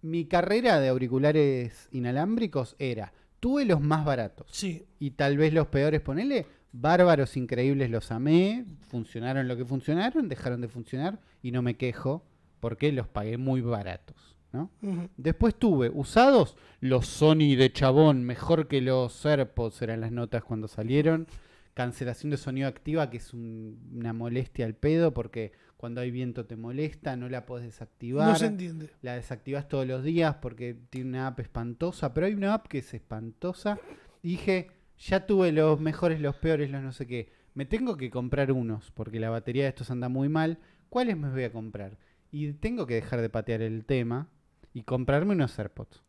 mi 0.00 0.24
carrera 0.24 0.80
de 0.80 0.88
auriculares 0.88 1.88
inalámbricos 1.92 2.74
era: 2.78 3.12
tuve 3.38 3.66
los 3.66 3.80
más 3.82 4.04
baratos 4.06 4.46
Sí, 4.50 4.86
y 4.98 5.10
tal 5.10 5.36
vez 5.36 5.52
los 5.52 5.66
peores, 5.68 6.00
ponele. 6.00 6.46
Bárbaros 6.72 7.36
increíbles 7.36 7.90
los 7.90 8.10
amé, 8.12 8.64
funcionaron 8.88 9.48
lo 9.48 9.56
que 9.56 9.64
funcionaron, 9.64 10.28
dejaron 10.28 10.60
de 10.60 10.68
funcionar 10.68 11.18
y 11.42 11.50
no 11.50 11.62
me 11.62 11.76
quejo 11.76 12.24
porque 12.60 12.92
los 12.92 13.08
pagué 13.08 13.38
muy 13.38 13.60
baratos, 13.60 14.36
¿no? 14.52 14.70
Después 15.16 15.54
tuve 15.54 15.90
usados 15.92 16.56
los 16.80 17.06
Sony 17.06 17.56
de 17.56 17.72
chabón, 17.72 18.22
mejor 18.24 18.68
que 18.68 18.80
los 18.80 19.24
AirPods 19.24 19.80
eran 19.82 20.00
las 20.00 20.12
notas 20.12 20.44
cuando 20.44 20.68
salieron. 20.68 21.26
Cancelación 21.74 22.30
de 22.30 22.36
sonido 22.36 22.66
activa, 22.68 23.08
que 23.08 23.18
es 23.18 23.32
un- 23.32 23.78
una 23.94 24.12
molestia 24.12 24.66
al 24.66 24.74
pedo, 24.74 25.14
porque 25.14 25.52
cuando 25.76 26.00
hay 26.00 26.10
viento 26.10 26.44
te 26.44 26.56
molesta, 26.56 27.14
no 27.16 27.28
la 27.28 27.46
podés 27.46 27.66
desactivar. 27.66 28.28
no 28.30 28.36
se 28.36 28.46
entiende. 28.46 28.90
La 29.00 29.14
desactivas 29.14 29.68
todos 29.68 29.86
los 29.86 30.02
días 30.02 30.34
porque 30.42 30.76
tiene 30.90 31.10
una 31.10 31.28
app 31.28 31.38
espantosa, 31.38 32.12
pero 32.12 32.26
hay 32.26 32.34
una 32.34 32.54
app 32.54 32.66
que 32.66 32.78
es 32.78 32.92
espantosa. 32.94 33.78
Y 34.24 34.30
dije, 34.30 34.70
ya 34.98 35.26
tuve 35.26 35.52
los 35.52 35.80
mejores, 35.80 36.20
los 36.20 36.36
peores, 36.36 36.70
los 36.70 36.82
no 36.82 36.92
sé 36.92 37.06
qué. 37.06 37.30
Me 37.54 37.64
tengo 37.66 37.96
que 37.96 38.10
comprar 38.10 38.52
unos 38.52 38.90
porque 38.92 39.20
la 39.20 39.30
batería 39.30 39.64
de 39.64 39.70
estos 39.70 39.90
anda 39.90 40.08
muy 40.08 40.28
mal. 40.28 40.58
¿Cuáles 40.88 41.16
me 41.16 41.30
voy 41.30 41.44
a 41.44 41.52
comprar? 41.52 41.98
Y 42.30 42.52
tengo 42.54 42.86
que 42.86 42.94
dejar 42.94 43.20
de 43.20 43.30
patear 43.30 43.62
el 43.62 43.84
tema 43.84 44.28
y 44.74 44.82
comprarme 44.82 45.32
unos 45.34 45.58
AirPods. 45.58 46.02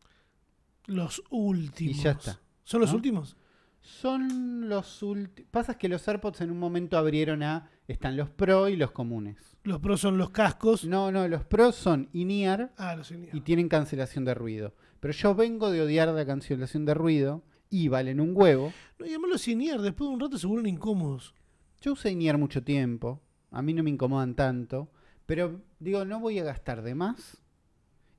Los 0.86 1.22
últimos. 1.30 1.96
Y 1.96 2.02
ya 2.02 2.12
está. 2.12 2.40
¿Son 2.64 2.80
los 2.80 2.90
¿no? 2.90 2.96
últimos? 2.96 3.36
Son 3.80 4.68
los 4.68 5.02
últimos. 5.02 5.50
Pasa 5.50 5.76
que 5.78 5.88
los 5.88 6.06
AirPods 6.06 6.42
en 6.42 6.50
un 6.50 6.58
momento 6.58 6.98
abrieron 6.98 7.42
a. 7.42 7.70
Están 7.88 8.16
los 8.16 8.30
Pro 8.30 8.68
y 8.68 8.76
los 8.76 8.90
comunes. 8.92 9.56
Los 9.64 9.80
pros 9.80 10.00
son 10.00 10.16
los 10.18 10.30
cascos. 10.30 10.84
No, 10.84 11.10
no, 11.10 11.26
los 11.28 11.44
Pro 11.44 11.72
son 11.72 12.08
in-ear 12.12 12.72
Ah, 12.78 12.96
in-ear. 13.10 13.34
y 13.34 13.40
tienen 13.40 13.68
cancelación 13.68 14.24
de 14.24 14.34
ruido. 14.34 14.74
Pero 15.00 15.12
yo 15.12 15.34
vengo 15.34 15.70
de 15.70 15.82
odiar 15.82 16.08
la 16.08 16.24
cancelación 16.26 16.84
de 16.84 16.94
ruido 16.94 17.42
y 17.70 17.88
valen 17.88 18.20
un 18.20 18.32
huevo. 18.34 18.72
No, 18.98 19.06
y 19.06 19.10
además 19.10 19.30
los 19.30 19.48
in-ear, 19.48 19.80
después 19.80 20.08
de 20.08 20.14
un 20.14 20.20
rato 20.20 20.36
se 20.36 20.46
vuelven 20.46 20.74
incómodos. 20.74 21.34
Yo 21.80 21.92
usé 21.92 22.10
in-ear 22.10 22.36
mucho 22.36 22.62
tiempo, 22.62 23.22
a 23.50 23.62
mí 23.62 23.72
no 23.72 23.82
me 23.82 23.90
incomodan 23.90 24.34
tanto, 24.34 24.90
pero 25.24 25.62
digo, 25.78 26.04
no 26.04 26.20
voy 26.20 26.38
a 26.40 26.44
gastar 26.44 26.82
de 26.82 26.94
más 26.94 27.40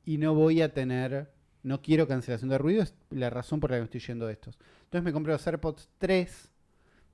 y 0.05 0.17
no 0.17 0.33
voy 0.33 0.61
a 0.61 0.73
tener, 0.73 1.31
no 1.61 1.81
quiero 1.81 2.07
cancelación 2.07 2.49
de 2.49 2.57
ruido, 2.57 2.81
es 2.81 2.95
la 3.11 3.29
razón 3.29 3.59
por 3.59 3.69
la 3.69 3.77
que 3.77 3.81
me 3.81 3.85
estoy 3.85 3.99
yendo 3.99 4.25
de 4.25 4.33
estos. 4.33 4.57
Entonces 4.85 5.03
me 5.03 5.13
compré 5.13 5.33
los 5.33 5.45
AirPods 5.45 5.89
3 5.99 6.51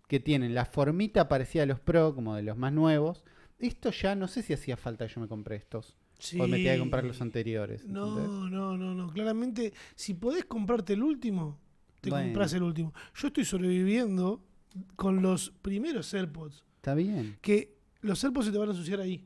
que 0.08 0.20
tienen 0.20 0.56
la 0.56 0.66
formita 0.66 1.28
parecida 1.28 1.64
a 1.64 1.66
los 1.66 1.80
Pro, 1.80 2.16
como 2.16 2.36
de 2.36 2.44
los 2.44 2.58
más 2.58 2.72
nuevos. 2.72 3.26
Esto 3.60 3.92
ya 3.92 4.16
no 4.16 4.28
sé 4.28 4.42
si 4.42 4.54
hacía 4.54 4.78
falta 4.78 5.06
que 5.08 5.14
yo 5.14 5.22
me 5.22 5.28
compré 5.28 5.58
estos. 5.58 5.98
Sí. 6.20 6.40
O 6.40 6.48
me 6.48 6.58
tenía 6.58 6.74
que 6.74 6.80
comprar 6.80 7.04
los 7.04 7.22
anteriores. 7.22 7.82
¿entendés? 7.82 8.04
No, 8.04 8.50
no, 8.50 8.78
no, 8.78 8.94
no. 8.96 9.10
Claramente, 9.10 9.74
si 9.96 10.14
podés 10.14 10.46
comprarte 10.46 10.94
el 10.94 11.04
último, 11.04 11.60
te 12.10 12.16
Bueno. 12.16 12.28
compras 12.28 12.54
el 12.54 12.64
último. 12.64 12.94
Yo 13.16 13.28
estoy 13.28 13.46
sobreviviendo 13.46 14.44
con 14.96 15.22
los 15.22 15.52
primeros 15.62 16.14
AirPods. 16.14 16.64
Está 16.78 16.94
bien. 16.96 17.38
Que 17.42 17.76
los 18.02 18.24
AirPods 18.24 18.46
se 18.48 18.52
te 18.52 18.58
van 18.58 18.70
a 18.70 18.72
ensuciar 18.72 19.00
ahí. 19.00 19.24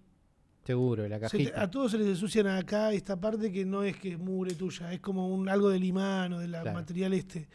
Seguro, 0.64 1.08
la 1.08 1.16
Se 1.28 1.38
te- 1.38 1.44
cajita. 1.46 1.62
a 1.64 1.72
todos 1.72 1.92
se 1.92 1.98
les 1.98 2.08
ensucian 2.08 2.48
acá 2.48 2.94
esta 2.94 3.20
parte 3.20 3.52
que 3.52 3.66
no 3.66 3.84
es 3.84 3.98
que 3.98 4.12
es 4.14 4.20
mugre 4.20 4.54
tuya, 4.54 4.94
es 4.94 5.00
como 5.00 5.28
un, 5.34 5.50
algo 5.50 5.70
del 5.70 5.84
imán 5.84 6.34
o 6.34 6.40
del 6.40 6.52
Claro. 6.52 6.74
material 6.74 7.14
este. 7.14 7.48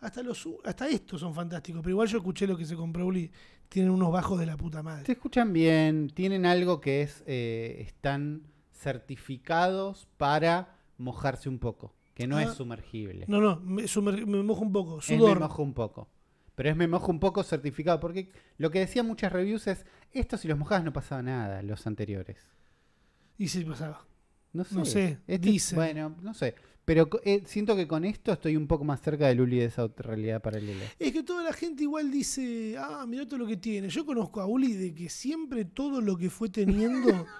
Hasta 0.00 0.22
los 0.22 0.46
hasta 0.64 0.88
estos 0.88 1.20
son 1.20 1.34
fantásticos, 1.34 1.80
pero 1.82 1.90
igual 1.90 2.08
yo 2.08 2.18
escuché 2.18 2.46
lo 2.46 2.56
que 2.56 2.64
se 2.66 2.76
compró 2.76 3.06
Uli, 3.06 3.30
tienen 3.68 3.90
unos 3.90 4.10
bajos 4.12 4.38
de 4.38 4.46
la 4.46 4.56
puta 4.56 4.82
madre. 4.82 5.04
Se 5.06 5.12
escuchan 5.12 5.52
bien, 5.52 6.10
tienen 6.14 6.44
algo 6.46 6.80
que 6.80 7.02
es, 7.02 7.22
eh, 7.26 7.78
están 7.80 8.42
certificados 8.74 10.06
para 10.16 10.76
mojarse 10.98 11.48
un 11.48 11.58
poco, 11.58 11.94
que 12.20 12.26
no 12.28 12.36
Ah. 12.36 12.42
es 12.44 12.54
sumergible. 12.54 13.24
No, 13.28 13.40
no, 13.40 13.60
me, 13.60 13.86
sumer- 13.88 14.26
me 14.26 14.42
mojo 14.42 14.62
un 14.62 14.72
poco, 14.72 14.98
es 15.00 15.10
me 15.10 15.16
sudor. 15.18 15.40
mojo 15.40 15.62
un 15.62 15.74
poco. 15.74 16.08
Pero 16.54 16.70
es 16.70 16.76
me 16.76 16.86
mojo 16.88 17.10
un 17.10 17.20
poco 17.20 17.42
certificado, 17.42 17.98
porque 18.00 18.30
lo 18.58 18.70
que 18.70 18.80
decían 18.80 19.06
muchas 19.06 19.32
reviews 19.32 19.66
es, 19.66 19.86
esto 20.12 20.36
si 20.36 20.46
los 20.48 20.58
mojabas 20.58 20.84
no 20.84 20.92
pasaba 20.92 21.22
nada, 21.22 21.62
los 21.62 21.86
anteriores. 21.86 22.38
Y 23.38 23.48
se 23.48 23.62
pasaba. 23.62 24.04
No 24.52 24.64
sé. 24.64 24.74
No 24.74 24.84
sé, 24.84 25.18
Este- 25.26 25.50
dicen. 25.50 25.76
Bueno, 25.76 26.16
no 26.22 26.34
sé. 26.34 26.54
Pero 26.84 27.08
eh, 27.24 27.42
siento 27.46 27.76
que 27.76 27.86
con 27.86 28.04
esto 28.04 28.32
estoy 28.32 28.56
un 28.56 28.66
poco 28.66 28.84
más 28.84 29.00
cerca 29.00 29.28
del 29.28 29.40
Uli 29.40 29.58
de 29.60 29.66
esa 29.66 29.84
otra 29.84 30.08
realidad 30.08 30.42
paralela. 30.42 30.84
Es 30.98 31.12
que 31.12 31.22
toda 31.22 31.44
la 31.44 31.52
gente 31.52 31.84
igual 31.84 32.10
dice, 32.10 32.74
ah, 32.78 33.04
mira 33.06 33.26
todo 33.26 33.38
lo 33.38 33.46
que 33.46 33.56
tiene. 33.58 33.88
Yo 33.88 34.04
conozco 34.04 34.40
a 34.40 34.46
Uli 34.46 34.72
de 34.72 34.92
que 34.92 35.08
siempre 35.08 35.64
todo 35.66 36.00
lo 36.00 36.16
que 36.16 36.30
fue 36.30 36.48
teniendo, 36.48 37.08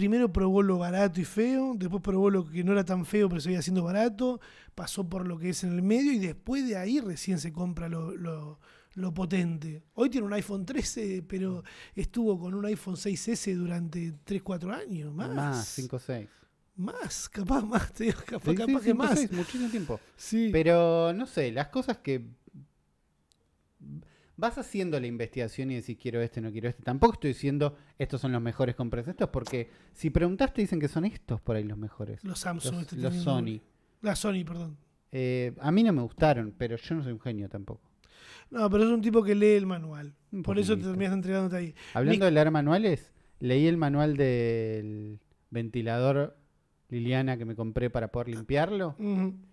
primero 0.00 0.32
probó 0.32 0.62
lo 0.62 0.78
barato 0.78 1.20
y 1.20 1.24
feo, 1.26 1.74
después 1.76 2.02
probó 2.02 2.30
lo 2.30 2.46
que 2.46 2.64
no 2.64 2.72
era 2.72 2.84
tan 2.86 3.04
feo 3.04 3.28
pero 3.28 3.38
seguía 3.42 3.60
siendo 3.60 3.84
barato, 3.84 4.40
pasó 4.74 5.06
por 5.06 5.28
lo 5.28 5.36
que 5.38 5.50
es 5.50 5.62
en 5.62 5.72
el 5.72 5.82
medio 5.82 6.10
y 6.10 6.18
después 6.18 6.66
de 6.66 6.76
ahí 6.78 7.00
recién 7.00 7.38
se 7.38 7.52
compra 7.52 7.86
lo, 7.90 8.16
lo- 8.16 8.58
lo 8.94 9.12
potente. 9.12 9.84
Hoy 9.94 10.08
tiene 10.08 10.26
un 10.26 10.32
iPhone 10.32 10.64
13, 10.64 11.22
pero 11.28 11.62
estuvo 11.94 12.38
con 12.38 12.54
un 12.54 12.64
iPhone 12.64 12.96
6S 12.96 13.54
durante 13.54 14.14
3, 14.24 14.42
4 14.42 14.72
años, 14.72 15.12
más. 15.14 15.34
Más, 15.34 15.66
5 15.68 15.96
o 15.96 15.98
6. 15.98 16.28
Más, 16.76 17.28
capaz 17.28 17.62
más, 17.62 17.92
te 17.92 18.04
digo, 18.04 18.18
capaz, 18.26 18.54
capaz 18.54 18.80
que 18.80 18.94
más. 18.94 19.30
muchísimo 19.32 19.68
tiempo. 19.70 20.00
Sí. 20.16 20.48
Pero 20.50 21.12
no 21.12 21.26
sé, 21.26 21.52
las 21.52 21.68
cosas 21.68 21.98
que 21.98 22.24
vas 24.40 24.58
haciendo 24.58 24.98
la 24.98 25.06
investigación 25.06 25.70
y 25.70 25.76
decís 25.76 25.96
quiero 26.00 26.20
este, 26.22 26.40
no 26.40 26.50
quiero 26.50 26.68
este. 26.68 26.82
Tampoco 26.82 27.12
estoy 27.14 27.28
diciendo 27.30 27.76
estos 27.98 28.20
son 28.20 28.32
los 28.32 28.42
mejores 28.42 28.74
compras 28.74 29.06
estos, 29.06 29.28
porque 29.28 29.70
si 29.92 30.10
preguntaste 30.10 30.62
dicen 30.62 30.80
que 30.80 30.88
son 30.88 31.04
estos 31.04 31.40
por 31.40 31.56
ahí 31.56 31.64
los 31.64 31.78
mejores. 31.78 32.24
los 32.24 32.38
Samsung. 32.40 32.72
Los, 32.72 32.82
este 32.82 32.96
los 32.96 33.14
Sony. 33.16 33.60
La 34.02 34.16
Sony, 34.16 34.44
perdón. 34.46 34.76
Eh, 35.12 35.52
a 35.60 35.70
mí 35.70 35.82
no 35.82 35.92
me 35.92 36.02
gustaron, 36.02 36.54
pero 36.56 36.76
yo 36.76 36.94
no 36.94 37.02
soy 37.02 37.12
un 37.12 37.20
genio 37.20 37.48
tampoco. 37.48 37.82
No, 38.50 38.68
pero 38.70 38.84
es 38.84 38.88
un 38.90 39.00
tipo 39.02 39.22
que 39.22 39.34
lee 39.34 39.52
el 39.54 39.66
manual. 39.66 40.14
Un 40.32 40.42
Por 40.42 40.58
eso 40.58 40.76
te 40.76 40.82
terminas 40.84 41.12
entregándote 41.12 41.56
ahí. 41.56 41.74
Hablando 41.94 42.24
Nick- 42.24 42.24
de 42.24 42.30
leer 42.32 42.50
manuales, 42.50 43.12
leí 43.38 43.66
el 43.66 43.76
manual 43.76 44.16
del 44.16 45.20
ventilador 45.50 46.36
Liliana 46.88 47.36
que 47.36 47.44
me 47.44 47.54
compré 47.54 47.90
para 47.90 48.08
poder 48.10 48.28
limpiarlo. 48.28 48.96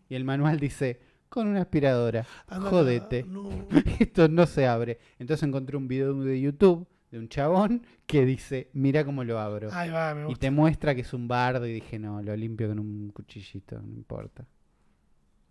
Y 0.09 0.15
el 0.15 0.23
manual 0.23 0.59
dice, 0.59 0.99
con 1.29 1.47
una 1.47 1.61
aspiradora, 1.61 2.25
Anda, 2.47 2.69
jódete. 2.69 3.23
no. 3.23 3.49
Esto 3.99 4.27
no 4.27 4.45
se 4.45 4.67
abre. 4.67 4.99
Entonces 5.19 5.47
encontré 5.47 5.77
un 5.77 5.87
video 5.87 6.13
de 6.15 6.39
YouTube 6.41 6.87
de 7.11 7.19
un 7.19 7.29
chabón 7.29 7.85
que 8.05 8.25
dice, 8.25 8.69
mira 8.73 9.05
cómo 9.05 9.23
lo 9.23 9.39
abro. 9.39 9.69
Ahí 9.73 9.89
va, 9.89 10.13
me 10.13 10.31
y 10.31 10.35
te 10.35 10.51
muestra 10.51 10.93
que 10.95 11.01
es 11.01 11.13
un 11.13 11.27
bardo 11.27 11.65
y 11.65 11.73
dije, 11.73 11.97
no, 11.99 12.21
lo 12.21 12.35
limpio 12.35 12.67
con 12.67 12.79
un 12.79 13.09
cuchillito, 13.11 13.79
no 13.81 13.93
importa. 13.95 14.45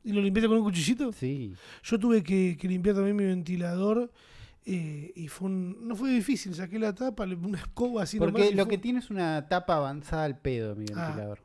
¿Y 0.04 0.12
lo 0.12 0.20
limpiaste 0.20 0.48
con 0.48 0.58
un 0.58 0.64
cuchillito? 0.64 1.10
Sí, 1.12 1.52
Yo 1.82 1.98
tuve 1.98 2.22
que, 2.22 2.56
que 2.60 2.68
limpiar 2.68 2.94
también 2.94 3.16
mi 3.16 3.24
ventilador 3.24 4.12
eh, 4.64 5.12
y 5.16 5.28
fue 5.28 5.48
un, 5.48 5.88
no 5.88 5.96
fue 5.96 6.10
difícil. 6.10 6.54
Saqué 6.54 6.78
la 6.78 6.94
tapa, 6.94 7.24
una 7.24 7.58
escoba 7.58 8.02
así 8.04 8.18
porque 8.18 8.52
lo 8.54 8.64
fue- 8.64 8.70
que 8.72 8.78
tiene 8.78 9.00
es 9.00 9.10
una 9.10 9.48
tapa 9.48 9.76
avanzada 9.76 10.24
al 10.24 10.38
pedo, 10.38 10.76
mi 10.76 10.84
Ah. 10.94 11.06
ventilador. 11.06 11.40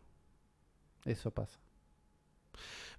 Eso 1.05 1.31
pasa. 1.31 1.57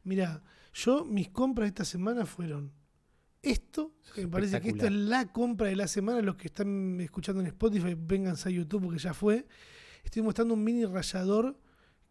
Mirá, 0.05 0.43
yo 0.73 1.05
mis 1.05 1.29
compras 1.29 1.69
esta 1.69 1.85
semana 1.85 2.27
fueron 2.27 2.73
esto, 3.43 3.93
que 4.15 4.23
me 4.23 4.29
parece 4.29 4.61
que 4.61 4.69
esta 4.71 4.87
es 4.87 4.93
la 4.93 5.33
compra 5.33 5.69
de 5.69 5.77
la 5.77 5.89
semana. 5.89 6.23
Los 6.23 6.37
que 6.37 6.47
están 6.49 7.01
escuchando 7.01 7.41
en 7.41 7.49
Spotify, 7.49 7.97
vénganse 7.99 8.49
a 8.49 8.53
YouTube 8.53 8.85
porque 8.85 8.99
ya 9.01 9.15
fue. 9.15 9.47
Estoy 10.05 10.23
mostrando 10.23 10.55
un 10.55 10.63
mini 10.63 10.85
rallador 10.85 11.59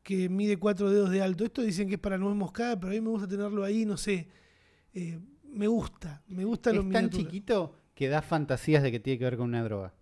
que 0.04 0.28
mide 0.30 0.58
cuatro 0.58 0.90
dedos 0.90 1.10
de 1.10 1.22
alto. 1.22 1.46
Esto 1.46 1.62
dicen 1.62 1.88
que 1.88 1.96
es 1.96 2.00
para 2.02 2.18
nuez 2.18 2.36
moscada, 2.36 2.80
pero 2.80 2.92
a 2.92 2.96
mí 2.96 3.02
me 3.02 3.10
gusta 3.10 3.28
tenerlo 3.28 3.64
ahí, 3.64 3.86
no 3.86 3.98
sé. 3.98 4.28
Eh, 4.94 5.20
me 5.44 5.68
gusta, 5.68 6.22
me 6.28 6.44
gusta 6.44 6.72
lo 6.74 6.82
Es 6.82 6.90
tan 6.92 7.06
miniatura. 7.06 7.24
chiquito 7.24 7.76
que 7.94 8.08
da 8.10 8.22
fantasías 8.22 8.84
de 8.84 8.92
que 8.92 9.00
tiene 9.00 9.20
que 9.20 9.26
ver 9.26 9.38
con 9.38 9.50
una 9.50 9.64
droga. 9.64 9.94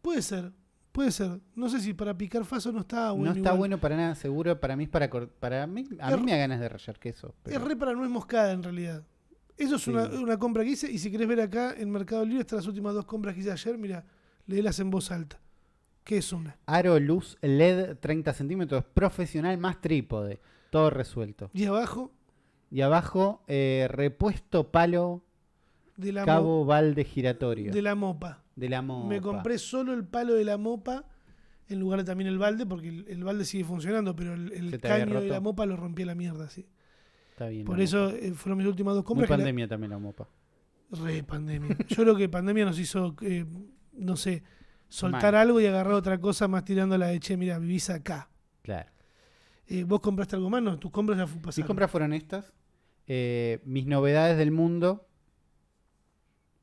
Puede 0.00 0.22
ser, 0.22 0.52
puede 0.92 1.10
ser. 1.10 1.40
No 1.54 1.68
sé 1.68 1.80
si 1.80 1.94
para 1.94 2.16
picar 2.16 2.44
faso 2.44 2.70
no 2.72 2.80
está 2.80 3.10
bueno. 3.12 3.26
no 3.26 3.30
está 3.36 3.48
igual. 3.50 3.58
bueno 3.58 3.78
para 3.78 3.96
nada, 3.96 4.14
seguro. 4.14 4.60
Para 4.60 4.76
mí 4.76 4.84
es 4.84 4.90
para... 4.90 5.08
para 5.10 5.66
mí, 5.66 5.84
a 5.98 6.10
Es- 6.12 6.18
mí 6.18 6.24
me 6.24 6.32
da 6.32 6.38
ganas 6.38 6.60
de 6.60 6.68
rayar 6.68 6.98
queso. 6.98 7.34
pero- 7.42 7.56
Es 7.58 7.64
re 7.64 7.76
para 7.76 7.92
nuez 7.94 8.10
moscada 8.10 8.52
en 8.52 8.62
realidad. 8.62 9.02
Eso 9.56 9.76
es 9.76 9.86
una, 9.86 10.06
Sí. 10.10 10.16
una 10.16 10.38
compra 10.38 10.64
que 10.64 10.70
hice. 10.70 10.90
Y 10.90 10.98
si 10.98 11.10
querés 11.10 11.28
ver 11.28 11.40
acá 11.40 11.74
en 11.76 11.90
Mercado 11.90 12.24
Libre, 12.24 12.40
están 12.40 12.58
las 12.58 12.66
últimas 12.66 12.94
dos 12.94 13.04
compras 13.04 13.34
que 13.34 13.40
hice 13.40 13.52
ayer. 13.52 13.76
Mira, 13.78 14.04
léelas 14.46 14.78
en 14.80 14.90
voz 14.90 15.10
alta. 15.10 15.40
¿Qué 16.04 16.18
es 16.18 16.32
una? 16.32 16.56
Aro 16.66 16.98
luz 16.98 17.36
LED 17.42 17.96
30 18.00 18.32
centímetros, 18.32 18.84
profesional 18.92 19.56
más 19.58 19.80
trípode. 19.80 20.40
Todo 20.70 20.90
resuelto. 20.90 21.50
Y 21.54 21.66
abajo, 21.66 22.10
Y 22.70 22.80
abajo, 22.80 23.42
eh, 23.46 23.86
repuesto 23.90 24.70
palo 24.72 25.22
de 25.96 26.10
la, 26.12 26.24
cabo 26.24 26.64
balde 26.64 27.04
giratorio. 27.04 27.70
de 27.72 27.82
la 27.82 27.94
mopa. 27.94 28.41
De 28.56 28.68
la 28.68 28.82
mopa. 28.82 29.08
Me 29.08 29.20
compré 29.20 29.58
solo 29.58 29.92
el 29.94 30.04
palo 30.04 30.34
de 30.34 30.44
la 30.44 30.58
mopa 30.58 31.04
en 31.68 31.80
lugar 31.80 32.00
de 32.00 32.04
también 32.04 32.28
el 32.28 32.38
balde, 32.38 32.66
porque 32.66 32.88
el, 32.88 33.06
el 33.08 33.24
balde 33.24 33.44
sigue 33.44 33.64
funcionando, 33.64 34.14
pero 34.14 34.34
el, 34.34 34.52
el 34.52 34.80
caño 34.80 35.20
de 35.20 35.28
la 35.28 35.40
mopa 35.40 35.64
lo 35.66 35.76
rompí 35.76 36.02
a 36.02 36.06
la 36.06 36.14
mierda, 36.14 36.48
sí. 36.50 36.66
Está 37.30 37.48
bien. 37.48 37.64
Por 37.64 37.80
eso 37.80 38.10
eh, 38.10 38.32
fueron 38.34 38.58
mis 38.58 38.66
últimas 38.66 38.94
dos 38.94 39.02
Muy 39.04 39.06
compras. 39.08 39.30
la- 39.30 39.36
pandemia 39.36 39.68
también 39.68 39.90
la 39.90 39.98
mopa. 39.98 40.28
Re 40.90 41.22
pandemia. 41.22 41.76
Yo 41.88 41.96
creo 42.02 42.14
que 42.16 42.28
pandemia 42.28 42.66
nos 42.66 42.78
hizo, 42.78 43.16
eh, 43.22 43.46
no 43.94 44.16
sé, 44.16 44.42
soltar 44.88 45.34
algo 45.34 45.58
y 45.60 45.64
agarrar 45.66 45.94
otra 45.94 46.18
cosa 46.20 46.46
más 46.48 46.64
tirándola 46.64 47.06
de, 47.06 47.18
che, 47.20 47.38
mira, 47.38 47.58
vivís 47.58 47.88
acá. 47.88 48.28
Claro. 48.60 48.90
Eh, 49.66 49.84
¿Vos 49.84 50.00
compraste 50.00 50.36
algo 50.36 50.50
más? 50.50 50.62
No, 50.62 50.78
tus 50.78 50.90
compras 50.90 51.16
ya 51.16 51.26
fu- 51.26 51.36
Mis 51.36 51.44
pasaron. 51.46 51.66
compras 51.66 51.90
fueron 51.90 52.12
estas. 52.12 52.52
Eh, 53.06 53.60
mis 53.64 53.86
novedades 53.86 54.36
del 54.36 54.50
mundo. 54.50 55.08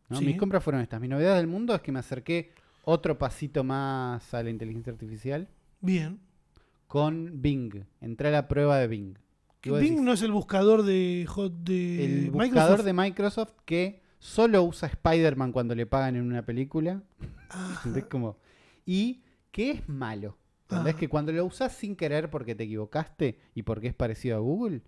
¿No? 0.10 0.17
Sí. 0.17 0.26
Mis 0.26 0.38
compras 0.38 0.63
fueron 0.63 0.82
estas. 0.82 1.00
Mis 1.00 1.10
novedades 1.10 1.38
del 1.38 1.48
mundo 1.48 1.74
es 1.76 1.82
que 1.82 1.91
me 1.91 2.00
acerqué 2.00 2.52
otro 2.84 3.17
pasito 3.17 3.63
más 3.63 4.34
a 4.34 4.41
la 4.43 4.50
inteligencia 4.50 4.91
artificial 4.91 5.48
Bien. 5.82 6.19
con 6.88 7.41
Bing. 7.41 7.84
Entré 8.02 8.30
a 8.30 8.32
la 8.32 8.48
prueba 8.48 8.78
de 8.78 8.88
Bing. 8.88 9.17
Bing 9.62 9.74
decís, 9.76 10.02
no 10.02 10.13
es 10.13 10.22
el 10.22 10.32
buscador 10.32 10.84
de, 10.84 11.26
hot- 11.28 11.52
de 11.63 12.06
el 12.26 12.32
buscador 12.32 12.84
de 12.84 12.93
Microsoft 12.93 13.52
que 13.65 14.02
solo 14.17 14.63
usa 14.63 14.88
Spider-Man 14.88 15.52
cuando 15.52 15.76
le 15.76 15.86
pagan 15.86 16.15
en 16.15 16.24
una 16.24 16.43
película. 16.45 17.04
Como- 18.10 18.38
y 18.86 19.22
que 19.52 19.72
es 19.72 19.89
malo. 19.89 20.38
¿Entendés? 20.69 20.95
Ah. 20.95 20.98
Que 21.00 21.10
cuando 21.10 21.32
lo 21.32 21.45
usás 21.45 21.74
sin 21.74 21.95
querer 21.95 22.30
porque 22.30 22.56
te 22.56 22.63
equivocaste 22.63 23.39
y 23.56 23.63
porque 23.63 23.88
es 23.88 23.93
parecido 23.93 24.38
a 24.38 24.39
Google, 24.39 24.82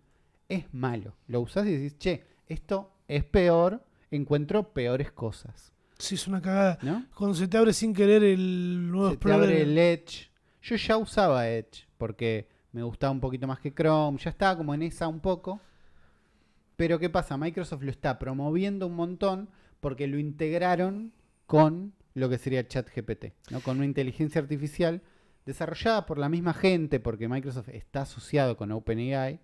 es 0.48 0.72
malo. 0.74 1.16
Lo 1.28 1.42
usás 1.42 1.66
y 1.68 1.72
decís, 1.72 1.98
che, 1.98 2.24
esto 2.48 2.94
es 3.08 3.24
peor, 3.24 3.84
encuentro 4.12 4.74
peores 4.74 5.12
cosas. 5.12 5.72
sí, 5.98 6.16
es 6.16 6.28
una 6.28 6.42
cagada. 6.42 6.78
¿No? 6.82 7.06
Cuando 7.16 7.36
se 7.36 7.48
te 7.48 7.58
abre 7.58 7.74
sin 7.74 7.94
querer 7.94 8.24
el 8.24 8.92
nuevo 8.92 9.10
Se 9.12 9.18
te 9.18 9.28
Explorer. 9.30 9.44
abre 9.44 9.62
el 9.62 9.78
Edge. 9.78 10.30
Yo 10.62 10.76
ya 10.76 10.98
usaba 10.98 11.48
Edge 11.50 11.88
porque 11.98 12.48
me 12.72 12.84
gustaba 12.84 13.12
un 13.12 13.20
poquito 13.20 13.48
más 13.48 13.60
que 13.60 13.74
Chrome. 13.74 14.18
Ya 14.20 14.30
estaba 14.30 14.58
como 14.58 14.74
en 14.74 14.84
esa 14.84 15.08
un 15.08 15.20
poco. 15.20 15.60
Pero 16.76 17.00
¿qué 17.00 17.10
pasa? 17.10 17.38
Microsoft 17.38 17.84
lo 17.84 17.92
está 17.92 18.18
promoviendo 18.20 18.88
un 18.88 18.96
montón 18.96 19.50
porque 19.80 20.08
lo 20.08 20.18
integraron 20.20 21.12
con 21.46 21.94
lo 22.14 22.30
que 22.30 22.38
sería 22.38 22.68
ChatGPT, 22.68 23.26
¿no? 23.52 23.62
Con 23.62 23.78
una 23.78 23.86
inteligencia 23.86 24.42
artificial 24.42 25.02
desarrollada 25.46 26.06
por 26.06 26.18
la 26.18 26.30
misma 26.30 26.54
gente, 26.54 27.00
porque 27.00 27.28
Microsoft 27.28 27.70
está 27.70 28.02
asociado 28.02 28.58
con 28.58 28.72
OpenAI. 28.72 29.40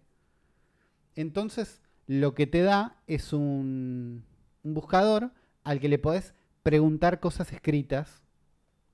Entonces, 1.16 1.82
lo 2.08 2.34
que 2.34 2.48
te 2.48 2.62
da 2.62 2.98
es 3.08 3.34
un, 3.34 4.24
un 4.64 4.74
buscador 4.74 5.32
al 5.64 5.80
que 5.80 5.90
le 5.90 6.00
podés 6.00 6.34
preguntar 6.64 7.20
cosas 7.20 7.52
escritas, 7.54 8.22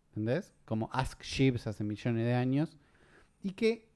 ¿entendés? 0.10 0.54
Como 0.66 0.90
Ask 0.94 1.22
Jeeves 1.24 1.68
hace 1.68 1.84
millones 1.84 2.26
de 2.26 2.34
años, 2.34 2.78
y 3.42 3.52
que 3.52 3.90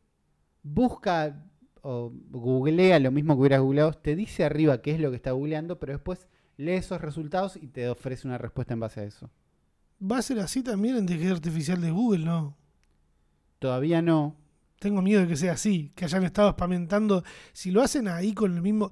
busca 0.64 1.44
o 1.82 2.12
googlea 2.32 3.00
lo 3.00 3.12
mismo 3.12 3.36
que 3.36 3.42
hubieras 3.42 3.62
googleado, 3.62 3.94
te 3.94 4.16
dice 4.16 4.44
arriba 4.44 4.82
qué 4.82 4.92
es 4.92 5.00
lo 5.00 5.10
que 5.10 5.16
está 5.16 5.32
googleando, 5.32 5.80
pero 5.80 5.94
después 5.94 6.28
lee 6.58 6.74
esos 6.74 7.00
resultados 7.00 7.56
y 7.56 7.68
te 7.68 7.88
ofrece 7.88 8.28
una 8.28 8.38
respuesta 8.38 8.74
en 8.74 8.80
base 8.80 9.00
a 9.00 9.04
eso. 9.04 9.30
Va 10.00 10.18
a 10.18 10.22
ser 10.22 10.40
así 10.40 10.64
también 10.64 10.96
en 10.96 11.02
inteligencia 11.02 11.36
artificial 11.36 11.82
de 11.82 11.92
Google, 11.92 12.26
¿no? 12.26 12.58
Todavía 13.60 14.02
no, 14.02 14.36
Tengo 14.80 15.02
miedo 15.02 15.22
de 15.22 15.28
que 15.28 15.36
sea 15.36 15.54
así, 15.54 15.92
que 15.96 16.06
hayan 16.06 16.24
estado 16.24 16.50
espamentando. 16.50 17.24
Si 17.52 17.72
lo 17.72 17.82
hacen 17.82 18.08
ahí 18.08 18.34
con 18.34 18.54
el 18.56 18.62
mismo. 18.62 18.92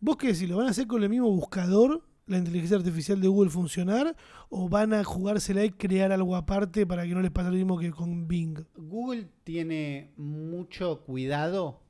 ¿Vos 0.00 0.16
qué 0.16 0.28
decís? 0.28 0.48
¿Lo 0.48 0.58
van 0.58 0.68
a 0.68 0.70
hacer 0.70 0.86
con 0.86 1.02
el 1.02 1.08
mismo 1.08 1.30
buscador? 1.30 2.06
La 2.26 2.38
inteligencia 2.38 2.76
artificial 2.76 3.20
de 3.20 3.28
Google 3.28 3.50
funcionar 3.50 4.16
o 4.48 4.68
van 4.68 4.94
a 4.94 5.04
jugársela 5.04 5.64
y 5.64 5.70
crear 5.70 6.10
algo 6.12 6.36
aparte 6.36 6.86
para 6.86 7.04
que 7.04 7.14
no 7.14 7.20
les 7.20 7.30
pase 7.30 7.50
lo 7.50 7.56
mismo 7.56 7.78
que 7.78 7.90
con 7.90 8.26
Bing? 8.28 8.58
Google 8.76 9.28
tiene 9.44 10.12
mucho 10.16 11.02
cuidado 11.04 11.82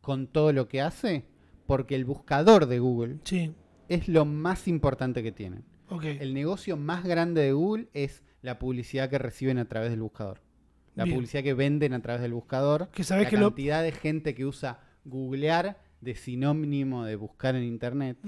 con 0.00 0.26
todo 0.26 0.52
lo 0.52 0.68
que 0.68 0.80
hace 0.80 1.24
porque 1.66 1.94
el 1.94 2.04
buscador 2.04 2.66
de 2.66 2.78
Google 2.78 3.18
Sí, 3.24 3.52
es 3.88 4.08
lo 4.08 4.24
más 4.24 4.66
importante 4.68 5.22
que 5.22 5.32
tienen. 5.32 5.64
El 6.02 6.34
negocio 6.34 6.76
más 6.76 7.04
grande 7.04 7.42
de 7.42 7.52
Google 7.52 7.88
es 7.94 8.22
la 8.42 8.58
publicidad 8.58 9.08
que 9.08 9.18
reciben 9.18 9.58
a 9.58 9.66
través 9.66 9.90
del 9.90 10.00
buscador. 10.02 10.40
La 10.94 11.04
Bien. 11.04 11.16
publicidad 11.16 11.42
que 11.42 11.54
venden 11.54 11.94
a 11.94 12.02
través 12.02 12.20
del 12.20 12.34
buscador. 12.34 12.88
Que 12.90 13.04
sabés 13.04 13.24
la 13.24 13.30
que 13.30 13.36
lo- 13.36 13.48
cantidad 13.50 13.82
de 13.82 13.92
gente 13.92 14.34
que 14.34 14.44
usa 14.44 14.80
googlear 15.04 15.78
de 16.00 16.14
sinónimo 16.14 17.04
de 17.04 17.16
buscar 17.16 17.54
en 17.56 17.64
internet. 17.64 18.18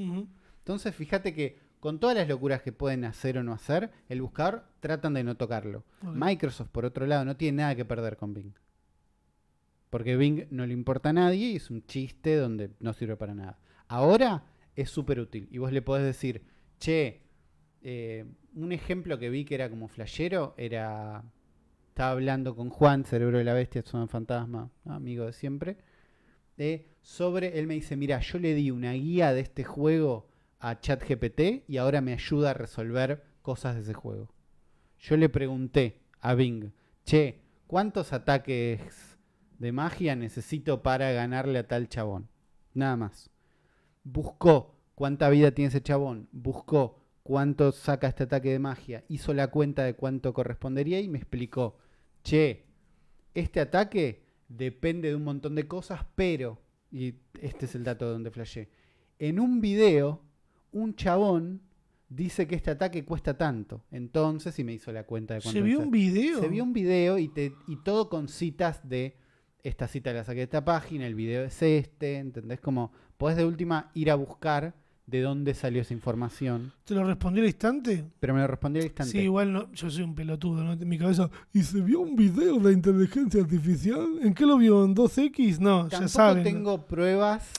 Entonces, 0.70 0.94
fíjate 0.94 1.34
que 1.34 1.58
con 1.80 1.98
todas 1.98 2.14
las 2.16 2.28
locuras 2.28 2.62
que 2.62 2.70
pueden 2.70 3.04
hacer 3.04 3.36
o 3.36 3.42
no 3.42 3.52
hacer, 3.52 3.90
el 4.08 4.22
buscador 4.22 4.62
tratan 4.78 5.14
de 5.14 5.24
no 5.24 5.36
tocarlo. 5.36 5.82
Microsoft, 6.00 6.68
por 6.68 6.84
otro 6.84 7.08
lado, 7.08 7.24
no 7.24 7.36
tiene 7.36 7.62
nada 7.62 7.74
que 7.74 7.84
perder 7.84 8.16
con 8.16 8.34
Bing. 8.34 8.52
Porque 9.90 10.16
Bing 10.16 10.46
no 10.52 10.64
le 10.64 10.72
importa 10.72 11.08
a 11.08 11.12
nadie 11.12 11.48
y 11.48 11.56
es 11.56 11.72
un 11.72 11.84
chiste 11.86 12.36
donde 12.36 12.70
no 12.78 12.92
sirve 12.92 13.16
para 13.16 13.34
nada. 13.34 13.58
Ahora 13.88 14.44
es 14.76 14.90
súper 14.90 15.18
útil. 15.18 15.48
Y 15.50 15.58
vos 15.58 15.72
le 15.72 15.82
podés 15.82 16.04
decir, 16.04 16.44
che, 16.78 17.22
eh, 17.82 18.24
un 18.54 18.70
ejemplo 18.70 19.18
que 19.18 19.28
vi 19.28 19.44
que 19.44 19.56
era 19.56 19.68
como 19.70 19.88
flashero 19.88 20.54
era. 20.56 21.24
Estaba 21.88 22.12
hablando 22.12 22.54
con 22.54 22.70
Juan, 22.70 23.04
Cerebro 23.04 23.38
de 23.38 23.44
la 23.44 23.54
Bestia, 23.54 23.82
Zona 23.82 24.06
Fantasma, 24.06 24.70
amigo 24.84 25.26
de 25.26 25.32
siempre. 25.32 25.78
eh, 26.58 26.86
sobre, 27.02 27.58
él 27.58 27.66
me 27.66 27.74
dice, 27.74 27.96
mira, 27.96 28.20
yo 28.20 28.38
le 28.38 28.54
di 28.54 28.70
una 28.70 28.92
guía 28.92 29.32
de 29.32 29.40
este 29.40 29.64
juego 29.64 30.29
a 30.60 30.78
ChatGPT 30.78 31.64
y 31.66 31.78
ahora 31.78 32.00
me 32.00 32.12
ayuda 32.12 32.50
a 32.50 32.54
resolver 32.54 33.24
cosas 33.42 33.74
de 33.74 33.82
ese 33.82 33.94
juego. 33.94 34.32
Yo 34.98 35.16
le 35.16 35.28
pregunté 35.28 36.02
a 36.20 36.34
Bing, 36.34 36.72
che, 37.04 37.40
¿cuántos 37.66 38.12
ataques 38.12 39.18
de 39.58 39.72
magia 39.72 40.14
necesito 40.14 40.82
para 40.82 41.10
ganarle 41.12 41.58
a 41.58 41.66
tal 41.66 41.88
chabón? 41.88 42.28
Nada 42.74 42.96
más. 42.96 43.30
Buscó 44.04 44.76
cuánta 44.94 45.30
vida 45.30 45.52
tiene 45.52 45.68
ese 45.68 45.82
chabón, 45.82 46.28
buscó 46.32 47.00
cuánto 47.22 47.72
saca 47.72 48.08
este 48.08 48.24
ataque 48.24 48.50
de 48.50 48.58
magia, 48.58 49.04
hizo 49.08 49.32
la 49.32 49.48
cuenta 49.48 49.84
de 49.84 49.94
cuánto 49.94 50.34
correspondería 50.34 51.00
y 51.00 51.08
me 51.08 51.18
explicó, 51.18 51.78
che, 52.22 52.66
este 53.34 53.60
ataque 53.60 54.24
depende 54.48 55.08
de 55.08 55.14
un 55.14 55.24
montón 55.24 55.54
de 55.54 55.66
cosas, 55.66 56.04
pero, 56.14 56.60
y 56.90 57.14
este 57.40 57.66
es 57.66 57.74
el 57.74 57.84
dato 57.84 58.06
de 58.06 58.12
donde 58.12 58.30
flashé, 58.30 58.68
en 59.18 59.38
un 59.38 59.60
video, 59.60 60.22
un 60.72 60.94
chabón 60.94 61.60
dice 62.08 62.46
que 62.46 62.56
este 62.56 62.72
ataque 62.72 63.04
cuesta 63.04 63.38
tanto. 63.38 63.84
Entonces, 63.90 64.58
y 64.58 64.64
me 64.64 64.72
hizo 64.72 64.92
la 64.92 65.04
cuenta 65.04 65.34
de 65.34 65.40
cuánto 65.40 65.58
¿Se 65.58 65.62
vio 65.64 65.80
un 65.80 65.90
video? 65.90 66.40
Se 66.40 66.48
vio 66.48 66.64
un 66.64 66.72
video 66.72 67.18
y, 67.18 67.28
te, 67.28 67.54
y 67.66 67.76
todo 67.76 68.08
con 68.08 68.28
citas 68.28 68.86
de 68.88 69.16
esta 69.62 69.88
cita 69.88 70.12
la 70.12 70.24
saqué 70.24 70.38
de 70.38 70.44
esta 70.44 70.64
página, 70.64 71.06
el 71.06 71.14
video 71.14 71.44
es 71.44 71.62
este, 71.62 72.16
¿entendés? 72.16 72.60
Como 72.60 72.92
podés 73.16 73.36
de 73.36 73.44
última 73.44 73.90
ir 73.94 74.10
a 74.10 74.14
buscar 74.14 74.74
de 75.06 75.20
dónde 75.20 75.54
salió 75.54 75.82
esa 75.82 75.92
información. 75.92 76.72
¿Te 76.84 76.94
lo 76.94 77.04
respondió 77.04 77.42
al 77.42 77.48
instante? 77.48 78.04
Pero 78.20 78.32
me 78.32 78.40
lo 78.40 78.46
respondió 78.46 78.80
al 78.80 78.86
instante. 78.86 79.12
Sí, 79.12 79.18
igual 79.18 79.52
no, 79.52 79.72
yo 79.72 79.90
soy 79.90 80.04
un 80.04 80.14
pelotudo, 80.14 80.62
¿no? 80.62 80.72
En 80.72 80.88
mi 80.88 80.98
cabeza, 80.98 81.28
¿y 81.52 81.62
se 81.62 81.80
vio 81.80 82.00
un 82.00 82.14
video 82.16 82.58
de 82.58 82.72
inteligencia 82.72 83.42
artificial? 83.42 84.18
¿En 84.22 84.32
qué 84.32 84.46
lo 84.46 84.56
vio? 84.56 84.84
¿En 84.84 84.94
2X? 84.94 85.58
No, 85.58 85.80
Tampoco 85.80 86.02
ya 86.02 86.08
saben. 86.08 86.44
tengo 86.44 86.86
pruebas 86.86 87.52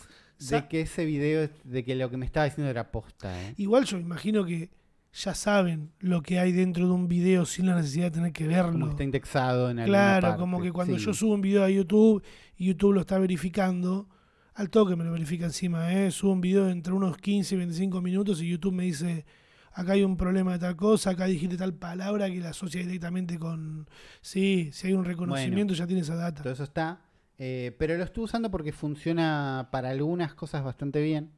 de 0.49 0.67
que 0.67 0.81
ese 0.81 1.05
video, 1.05 1.49
de 1.63 1.83
que 1.83 1.95
lo 1.95 2.09
que 2.09 2.17
me 2.17 2.25
estaba 2.25 2.45
diciendo 2.45 2.69
era 2.69 2.91
posta. 2.91 3.41
¿eh? 3.41 3.53
Igual 3.57 3.85
yo 3.85 3.97
imagino 3.99 4.43
que 4.45 4.69
ya 5.13 5.35
saben 5.35 5.91
lo 5.99 6.21
que 6.21 6.39
hay 6.39 6.51
dentro 6.53 6.85
de 6.87 6.93
un 6.93 7.07
video 7.07 7.45
sin 7.45 7.65
la 7.65 7.75
necesidad 7.75 8.05
de 8.05 8.11
tener 8.11 8.31
que 8.31 8.45
Como 8.45 8.55
verlo. 8.55 8.89
está 8.91 9.03
indexado 9.03 9.69
en 9.69 9.83
Claro, 9.83 10.21
parte. 10.27 10.39
como 10.39 10.61
que 10.61 10.71
cuando 10.71 10.97
Sí. 10.97 11.05
yo 11.05 11.13
subo 11.13 11.33
un 11.35 11.41
video 11.41 11.63
a 11.63 11.69
YouTube 11.69 12.23
y 12.57 12.65
YouTube 12.67 12.93
lo 12.93 13.01
está 13.01 13.19
verificando, 13.19 14.07
al 14.53 14.69
toque 14.69 14.95
me 14.95 15.03
lo 15.03 15.11
verifica 15.11 15.45
encima, 15.45 15.93
¿eh? 15.93 16.11
Subo 16.11 16.31
un 16.31 16.41
video 16.41 16.65
de 16.65 16.71
entre 16.71 16.93
unos 16.93 17.17
15 17.17 17.55
y 17.55 17.57
25 17.57 18.01
minutos 18.01 18.41
y 18.41 18.47
YouTube 18.49 18.73
me 18.73 18.83
dice, 18.83 19.25
acá 19.73 19.93
hay 19.93 20.03
un 20.03 20.15
problema 20.17 20.53
de 20.53 20.59
tal 20.59 20.75
cosa, 20.77 21.09
acá 21.11 21.25
dijiste 21.25 21.57
tal 21.57 21.73
palabra 21.73 22.29
que 22.29 22.39
la 22.39 22.49
asocia 22.49 22.81
directamente 22.81 23.37
con... 23.37 23.89
Sí, 24.21 24.69
si 24.71 24.87
hay 24.87 24.93
un 24.93 25.03
reconocimiento 25.05 25.73
ya 25.73 25.87
tiene 25.87 26.01
esa 26.03 26.15
data. 26.15 26.41
Todo 26.41 26.53
eso 26.53 26.63
está. 26.63 27.01
Eh, 27.43 27.75
pero 27.79 27.97
lo 27.97 28.03
estoy 28.03 28.25
usando 28.25 28.51
porque 28.51 28.71
funciona 28.71 29.69
para 29.71 29.89
algunas 29.89 30.35
cosas 30.35 30.63
bastante 30.63 31.01
bien. 31.01 31.31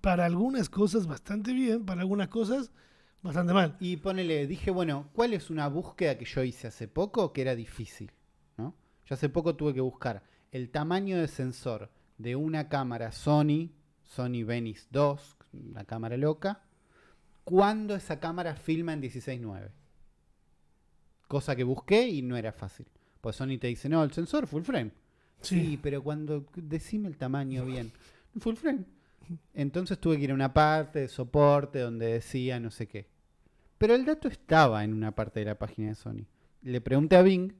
Para 0.00 0.26
algunas 0.26 0.68
cosas 0.68 1.08
bastante 1.08 1.52
bien, 1.52 1.84
para 1.84 2.02
algunas 2.02 2.28
cosas 2.28 2.70
bastante 3.20 3.52
mal. 3.52 3.76
Y 3.80 3.96
ponele, 3.96 4.46
dije, 4.46 4.70
bueno, 4.70 5.10
¿cuál 5.12 5.34
es 5.34 5.50
una 5.50 5.66
búsqueda 5.66 6.16
que 6.16 6.24
yo 6.24 6.44
hice 6.44 6.68
hace 6.68 6.86
poco 6.86 7.32
que 7.32 7.40
era 7.40 7.56
difícil? 7.56 8.12
¿no? 8.58 8.76
Yo 9.06 9.14
hace 9.14 9.28
poco 9.28 9.56
tuve 9.56 9.74
que 9.74 9.80
buscar 9.80 10.22
el 10.52 10.70
tamaño 10.70 11.18
de 11.18 11.26
sensor 11.26 11.90
de 12.18 12.36
una 12.36 12.68
cámara 12.68 13.10
Sony, 13.10 13.72
Sony 14.04 14.44
Venice 14.46 14.86
2, 14.92 15.36
una 15.52 15.84
cámara 15.84 16.16
loca, 16.16 16.62
cuando 17.42 17.96
esa 17.96 18.20
cámara 18.20 18.54
filma 18.54 18.92
en 18.92 19.02
16.9. 19.02 19.72
Cosa 21.26 21.56
que 21.56 21.64
busqué 21.64 22.06
y 22.06 22.22
no 22.22 22.36
era 22.36 22.52
fácil. 22.52 22.86
Pues 23.20 23.36
Sony 23.36 23.58
te 23.60 23.66
dice, 23.66 23.88
no, 23.88 24.02
el 24.02 24.12
sensor 24.12 24.46
full 24.46 24.62
frame. 24.62 24.90
Sí, 25.40 25.60
Sí. 25.60 25.78
pero 25.82 26.02
cuando 26.02 26.46
decime 26.56 27.08
el 27.08 27.16
tamaño 27.16 27.64
bien, 27.66 27.92
full 28.38 28.54
frame. 28.54 28.84
Entonces 29.54 29.98
tuve 29.98 30.16
que 30.18 30.24
ir 30.24 30.30
a 30.32 30.34
una 30.34 30.52
parte 30.52 31.00
de 31.00 31.08
soporte 31.08 31.78
donde 31.78 32.06
decía 32.06 32.58
no 32.58 32.70
sé 32.70 32.88
qué. 32.88 33.06
Pero 33.78 33.94
el 33.94 34.04
dato 34.04 34.28
estaba 34.28 34.84
en 34.84 34.92
una 34.92 35.12
parte 35.14 35.40
de 35.40 35.46
la 35.46 35.58
página 35.58 35.88
de 35.88 35.94
Sony. 35.94 36.26
Le 36.62 36.80
pregunté 36.80 37.16
a 37.16 37.22
Bing 37.22 37.52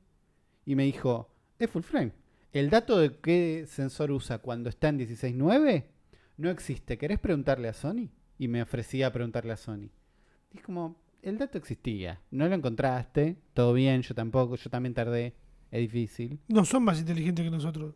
y 0.67 0.75
me 0.75 0.85
dijo, 0.85 1.31
es 1.59 1.71
full 1.71 1.83
frame. 1.83 2.13
El 2.53 2.69
dato 2.69 2.99
de 2.99 3.17
qué 3.19 3.65
sensor 3.69 4.11
usa 4.11 4.39
cuando 4.39 4.69
está 4.69 4.89
en 4.89 4.99
16.9 4.99 5.85
no 6.37 6.51
existe. 6.51 6.99
¿Querés 6.99 7.19
preguntarle 7.21 7.69
a 7.69 7.73
Sony? 7.73 8.09
Y 8.39 8.49
me 8.49 8.63
ofrecía 8.63 9.07
a 9.07 9.13
preguntarle 9.13 9.53
a 9.53 9.57
Sony. 9.57 9.89
Y 10.53 10.57
es 10.59 10.63
como, 10.65 10.97
el 11.23 11.39
dato 11.39 11.57
existía. 11.59 12.21
No 12.31 12.49
lo 12.49 12.55
encontraste. 12.55 13.37
Todo 13.55 13.73
bien, 13.75 14.03
yo 14.03 14.15
tampoco. 14.15 14.57
Yo 14.57 14.69
también 14.71 14.95
tardé. 14.95 15.35
Es 15.71 15.81
difícil. 15.81 16.41
No 16.49 16.65
son 16.65 16.85
más 16.85 16.99
inteligentes 16.99 17.45
que 17.45 17.51
nosotros. 17.51 17.95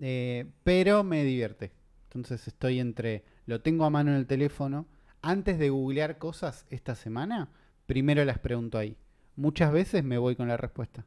Eh, 0.00 0.46
pero 0.64 1.04
me 1.04 1.24
divierte. 1.24 1.72
Entonces 2.06 2.46
estoy 2.46 2.80
entre, 2.80 3.24
lo 3.46 3.60
tengo 3.60 3.84
a 3.84 3.90
mano 3.90 4.10
en 4.10 4.16
el 4.16 4.26
teléfono. 4.26 4.86
Antes 5.22 5.58
de 5.58 5.70
googlear 5.70 6.18
cosas 6.18 6.66
esta 6.70 6.94
semana, 6.94 7.48
primero 7.86 8.24
las 8.24 8.38
pregunto 8.38 8.78
ahí. 8.78 8.96
Muchas 9.36 9.72
veces 9.72 10.04
me 10.04 10.18
voy 10.18 10.36
con 10.36 10.48
la 10.48 10.56
respuesta. 10.56 11.06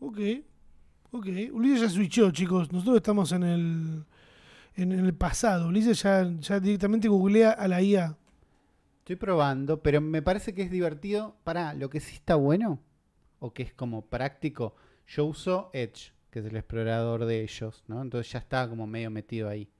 Ok, 0.00 0.18
ok. 1.10 1.26
Ulises 1.52 1.80
ya 1.80 1.90
switchó, 1.90 2.30
chicos. 2.30 2.72
Nosotros 2.72 2.96
estamos 2.96 3.32
en 3.32 3.42
el, 3.42 4.04
en 4.74 4.92
el 4.92 5.14
pasado. 5.14 5.68
Ulises 5.68 6.02
ya, 6.02 6.28
ya 6.40 6.60
directamente 6.60 7.08
googlea 7.08 7.50
a 7.50 7.68
la 7.68 7.82
IA. 7.82 8.16
Estoy 8.98 9.16
probando, 9.16 9.82
pero 9.82 10.00
me 10.00 10.22
parece 10.22 10.54
que 10.54 10.62
es 10.62 10.70
divertido. 10.70 11.36
Para 11.44 11.74
lo 11.74 11.90
que 11.90 12.00
sí 12.00 12.16
está 12.16 12.34
bueno, 12.34 12.80
o 13.46 13.52
que 13.52 13.62
es 13.62 13.72
como 13.72 14.06
práctico, 14.06 14.74
yo 15.06 15.24
uso 15.24 15.70
Edge, 15.72 16.12
que 16.30 16.40
es 16.40 16.46
el 16.46 16.56
explorador 16.56 17.24
de 17.24 17.42
ellos, 17.42 17.84
¿no? 17.86 18.02
Entonces 18.02 18.32
ya 18.32 18.40
está 18.40 18.68
como 18.68 18.86
medio 18.86 19.10
metido 19.10 19.48
ahí. 19.48 19.70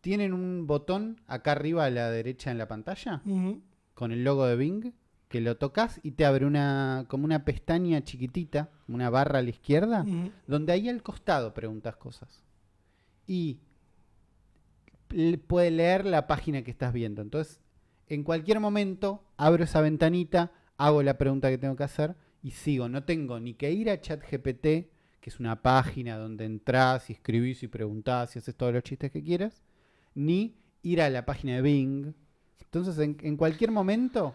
Tienen 0.00 0.32
un 0.32 0.66
botón 0.66 1.20
acá 1.26 1.52
arriba 1.52 1.84
a 1.84 1.90
la 1.90 2.10
derecha 2.10 2.50
en 2.50 2.58
la 2.58 2.68
pantalla. 2.68 3.22
Con 3.94 4.12
el 4.12 4.24
logo 4.24 4.46
de 4.46 4.56
Bing, 4.56 4.92
que 5.28 5.40
lo 5.40 5.58
tocas 5.58 6.00
y 6.02 6.12
te 6.12 6.24
abre 6.24 6.46
una 6.46 7.04
como 7.08 7.24
una 7.24 7.44
pestaña 7.44 8.02
chiquitita, 8.02 8.70
una 8.88 9.10
barra 9.10 9.40
a 9.40 9.42
la 9.42 9.50
izquierda, 9.50 10.06
donde 10.46 10.72
ahí 10.72 10.88
al 10.88 11.02
costado 11.02 11.52
preguntas 11.52 11.96
cosas. 11.96 12.42
Y 13.26 13.58
puede 15.46 15.70
leer 15.70 16.06
la 16.06 16.26
página 16.26 16.62
que 16.62 16.70
estás 16.70 16.92
viendo. 16.92 17.20
Entonces, 17.20 17.60
en 18.06 18.22
cualquier 18.24 18.60
momento 18.60 19.24
abro 19.36 19.64
esa 19.64 19.80
ventanita, 19.80 20.52
hago 20.78 21.02
la 21.02 21.18
pregunta 21.18 21.50
que 21.50 21.58
tengo 21.58 21.76
que 21.76 21.84
hacer 21.84 22.16
y 22.42 22.52
sigo. 22.52 22.88
No 22.88 23.04
tengo 23.04 23.40
ni 23.40 23.54
que 23.54 23.72
ir 23.72 23.90
a 23.90 24.00
ChatGPT, 24.00 24.62
que 25.20 25.30
es 25.30 25.40
una 25.40 25.62
página 25.62 26.16
donde 26.16 26.44
entras 26.44 27.10
y 27.10 27.12
escribís 27.12 27.62
y 27.62 27.68
preguntás 27.68 28.34
y 28.34 28.38
haces 28.38 28.56
todos 28.56 28.72
los 28.72 28.82
chistes 28.82 29.10
que 29.10 29.22
quieras, 29.22 29.62
ni 30.14 30.56
ir 30.82 31.02
a 31.02 31.10
la 31.10 31.26
página 31.26 31.56
de 31.56 31.62
Bing. 31.62 32.14
Entonces, 32.60 32.98
en, 32.98 33.16
en 33.22 33.36
cualquier 33.36 33.70
momento, 33.70 34.34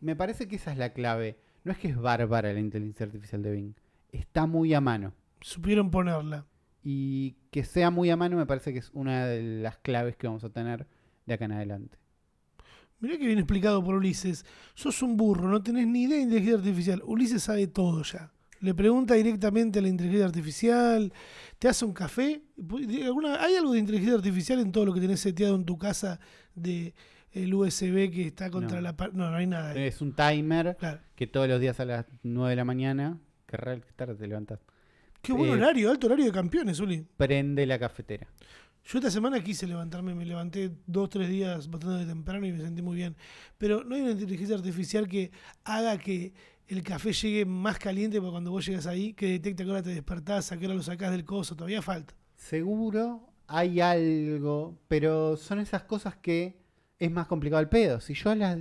me 0.00 0.16
parece 0.16 0.48
que 0.48 0.56
esa 0.56 0.72
es 0.72 0.78
la 0.78 0.92
clave. 0.92 1.38
No 1.64 1.72
es 1.72 1.78
que 1.78 1.88
es 1.88 1.96
bárbara 1.96 2.52
la 2.52 2.60
inteligencia 2.60 3.06
artificial 3.06 3.42
de 3.42 3.52
Bing. 3.52 3.74
Está 4.10 4.46
muy 4.46 4.74
a 4.74 4.80
mano. 4.80 5.14
Supieron 5.40 5.90
ponerla. 5.90 6.46
Y 6.84 7.36
que 7.50 7.64
sea 7.64 7.90
muy 7.90 8.10
a 8.10 8.16
mano 8.16 8.36
me 8.36 8.46
parece 8.46 8.72
que 8.72 8.80
es 8.80 8.90
una 8.92 9.26
de 9.26 9.42
las 9.62 9.78
claves 9.78 10.16
que 10.16 10.26
vamos 10.26 10.42
a 10.42 10.50
tener 10.50 10.86
de 11.26 11.34
acá 11.34 11.44
en 11.44 11.52
adelante. 11.52 12.01
Mirá 13.02 13.18
que 13.18 13.26
bien 13.26 13.38
explicado 13.38 13.82
por 13.84 13.96
Ulises. 13.96 14.46
Sos 14.74 15.02
un 15.02 15.16
burro, 15.16 15.48
no 15.48 15.62
tenés 15.62 15.86
ni 15.86 16.04
idea 16.04 16.16
de 16.16 16.22
inteligencia 16.22 16.56
artificial. 16.58 17.02
Ulises 17.04 17.42
sabe 17.42 17.66
todo 17.66 18.02
ya. 18.04 18.32
Le 18.60 18.74
pregunta 18.74 19.14
directamente 19.14 19.80
a 19.80 19.82
la 19.82 19.88
inteligencia 19.88 20.24
artificial, 20.24 21.12
te 21.58 21.68
hace 21.68 21.84
un 21.84 21.92
café. 21.92 22.42
¿Alguna- 23.04 23.42
¿Hay 23.42 23.56
algo 23.56 23.72
de 23.72 23.80
inteligencia 23.80 24.14
artificial 24.14 24.60
en 24.60 24.70
todo 24.72 24.86
lo 24.86 24.94
que 24.94 25.00
tenés 25.00 25.20
seteado 25.20 25.56
en 25.56 25.64
tu 25.64 25.76
casa 25.76 26.20
de 26.54 26.94
el 27.32 27.52
USB 27.54 28.10
que 28.10 28.26
está 28.28 28.50
contra 28.50 28.76
No. 28.76 28.82
la 28.82 28.96
pared. 28.96 29.14
No, 29.14 29.30
no 29.30 29.36
hay 29.36 29.46
nada. 29.46 29.70
ahí. 29.72 29.82
Es 29.82 30.00
un 30.00 30.14
timer 30.14 30.76
Claro. 30.78 31.00
que 31.16 31.26
todos 31.26 31.48
los 31.48 31.60
días 31.60 31.80
a 31.80 31.84
las 31.84 32.06
9 32.22 32.50
de 32.50 32.56
la 32.56 32.64
mañana, 32.64 33.18
que 33.46 33.56
real 33.56 33.82
que 33.84 33.92
tarde 33.94 34.14
te 34.14 34.26
levantas, 34.28 34.60
Qué 35.22 35.32
buen 35.32 35.50
Eh, 35.50 35.54
horario, 35.54 35.88
alto 35.88 36.08
horario 36.08 36.24
de 36.24 36.32
campeones, 36.32 36.80
Uli. 36.80 37.06
prende 37.16 37.64
la 37.64 37.78
cafetera. 37.78 38.26
Yo 38.84 38.98
esta 38.98 39.10
semana 39.10 39.42
quise 39.42 39.66
levantarme, 39.66 40.14
me 40.14 40.26
levanté 40.26 40.72
dos, 40.86 41.08
tres 41.08 41.28
días 41.28 41.70
bastante 41.70 42.04
temprano 42.04 42.46
y 42.46 42.52
me 42.52 42.60
sentí 42.60 42.82
muy 42.82 42.96
bien. 42.96 43.16
Pero 43.58 43.84
no 43.84 43.94
hay 43.94 44.02
una 44.02 44.10
inteligencia 44.10 44.56
artificial 44.56 45.08
que 45.08 45.30
haga 45.64 45.98
que 45.98 46.34
el 46.66 46.82
café 46.82 47.12
llegue 47.12 47.44
más 47.44 47.78
caliente 47.78 48.18
para 48.18 48.32
cuando 48.32 48.50
vos 48.50 48.66
llegas 48.66 48.86
ahí, 48.86 49.12
que 49.14 49.26
detecte 49.26 49.62
a 49.62 49.66
qué 49.66 49.72
hora 49.72 49.82
te 49.82 49.90
despertás, 49.90 50.52
a 50.52 50.58
qué 50.58 50.66
hora 50.66 50.74
lo 50.74 50.82
sacás 50.82 51.12
del 51.12 51.24
coso, 51.24 51.54
todavía 51.54 51.82
falta. 51.82 52.14
Seguro 52.34 53.32
hay 53.46 53.80
algo, 53.80 54.78
pero 54.88 55.36
son 55.36 55.60
esas 55.60 55.84
cosas 55.84 56.16
que 56.16 56.56
es 56.98 57.10
más 57.10 57.26
complicado 57.26 57.60
el 57.60 57.68
pedo. 57.68 58.00
Si 58.00 58.14
yo 58.14 58.30
a 58.30 58.34
las. 58.34 58.58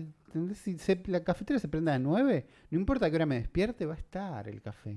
Si 0.56 0.78
la 1.08 1.26
cafetera 1.26 1.60
se 1.60 1.68
prende 1.68 1.92
a 1.92 1.96
las 1.96 2.04
9, 2.04 2.48
no 2.70 2.80
importa 2.80 3.06
a 3.06 3.10
qué 3.10 3.18
hora 3.18 3.26
me 3.26 3.36
despierte, 3.36 3.86
va 3.86 3.96
a 3.96 3.98
estar 3.98 4.48
el 4.48 4.62
café. 4.62 4.96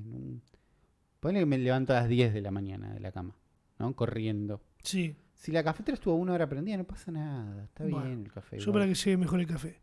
Ponle 1.19 1.41
que 1.41 1.47
me 1.47 1.59
levanto 1.59 1.93
a 1.93 1.97
las 1.97 2.09
10 2.09 2.33
de 2.33 2.41
la 2.41 2.53
mañana 2.53 2.93
de 2.95 3.01
la 3.01 3.11
cama, 3.11 3.37
¿no? 3.81 3.97
Corriendo. 3.97 4.61
Sí, 4.85 5.17
Si 5.35 5.51
la 5.53 5.63
cafetera 5.65 5.95
estuvo 5.97 6.15
una 6.15 6.33
hora 6.35 6.49
prendida, 6.49 6.77
no 6.77 6.85
pasa 6.85 7.11
nada. 7.11 7.65
Está 7.65 7.83
Bueno, 7.85 8.03
bien 8.07 8.21
el 8.25 8.33
café. 8.33 8.57
yo 8.57 8.63
igual. 8.63 8.73
para 8.75 8.87
que 8.87 8.95
llegue 8.95 9.17
mejor 9.17 9.41
el 9.41 9.47
café. 9.47 9.81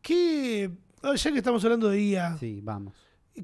¿Qué, 0.00 0.70
ah, 1.02 1.14
ya 1.14 1.30
que 1.32 1.38
estamos 1.38 1.64
hablando 1.64 1.88
de 1.88 2.00
IA, 2.00 2.36
Sí, 2.38 2.60
vamos. 2.62 2.94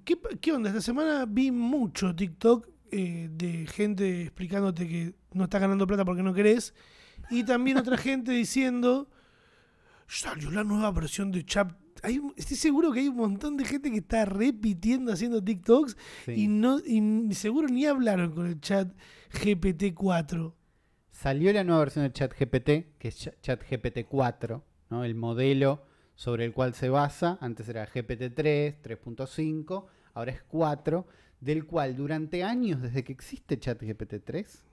¿qué, 0.04 0.18
qué 0.40 0.52
onda? 0.52 0.68
Esta 0.68 0.80
semana 0.82 1.24
vi 1.26 1.50
mucho 1.50 2.14
TikTok 2.14 2.68
eh, 2.90 3.28
de 3.32 3.66
gente 3.66 4.22
explicándote 4.22 4.86
que 4.88 5.14
no 5.32 5.44
estás 5.44 5.60
ganando 5.60 5.86
plata 5.86 6.04
porque 6.04 6.22
no 6.22 6.34
querés. 6.34 6.74
Y 7.30 7.44
también 7.44 7.78
otra 7.78 7.96
gente 7.98 8.32
diciendo, 8.32 9.08
salió 10.06 10.50
la 10.50 10.64
nueva 10.64 10.90
versión 10.92 11.30
de 11.32 11.44
Chat. 11.44 11.72
Hay, 12.02 12.20
estoy 12.37 12.56
seguro 12.56 12.92
que 12.92 13.00
hay 13.00 13.08
un 13.08 13.16
montón 13.16 13.56
de 13.56 13.64
gente 13.64 13.90
que 13.90 13.98
está 13.98 14.24
repitiendo 14.24 15.12
haciendo 15.12 15.42
TikToks 15.42 15.96
Sí. 16.26 16.32
y 16.32 16.46
no 16.48 16.78
y 16.84 17.34
seguro 17.34 17.68
ni 17.68 17.87
hablaron 17.87 18.32
con 18.32 18.46
el 18.46 18.61
chat 18.61 18.88
GPT-4. 19.32 20.52
Salió 21.11 21.52
la 21.52 21.64
nueva 21.64 21.80
versión 21.80 22.04
de 22.04 22.12
ChatGPT, 22.12 22.96
que 22.98 23.08
es 23.08 23.16
Cha- 23.18 23.34
ChatGPT 23.42 24.06
4, 24.08 24.62
¿no? 24.90 25.04
el 25.04 25.14
modelo 25.14 25.82
sobre 26.14 26.44
el 26.44 26.52
cual 26.52 26.74
se 26.74 26.88
basa. 26.88 27.38
Antes 27.40 27.68
era 27.68 27.87
GPT-3, 27.88 28.76
3.5, 28.82 29.87
ahora 30.14 30.30
es 30.32 30.42
4, 30.44 31.06
del 31.40 31.64
cual 31.66 31.96
durante 31.96 32.44
años, 32.44 32.80
desde 32.82 33.02
que 33.04 33.12
existe 33.12 33.58
ChatGPT 33.58 34.14
3, 34.24 34.64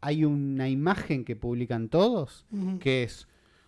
hay 0.00 0.24
una 0.24 0.68
imagen 0.68 1.24
que 1.24 1.34
publican 1.34 1.88
todos, 1.88 2.46
que 2.78 3.02
es, 3.04 3.26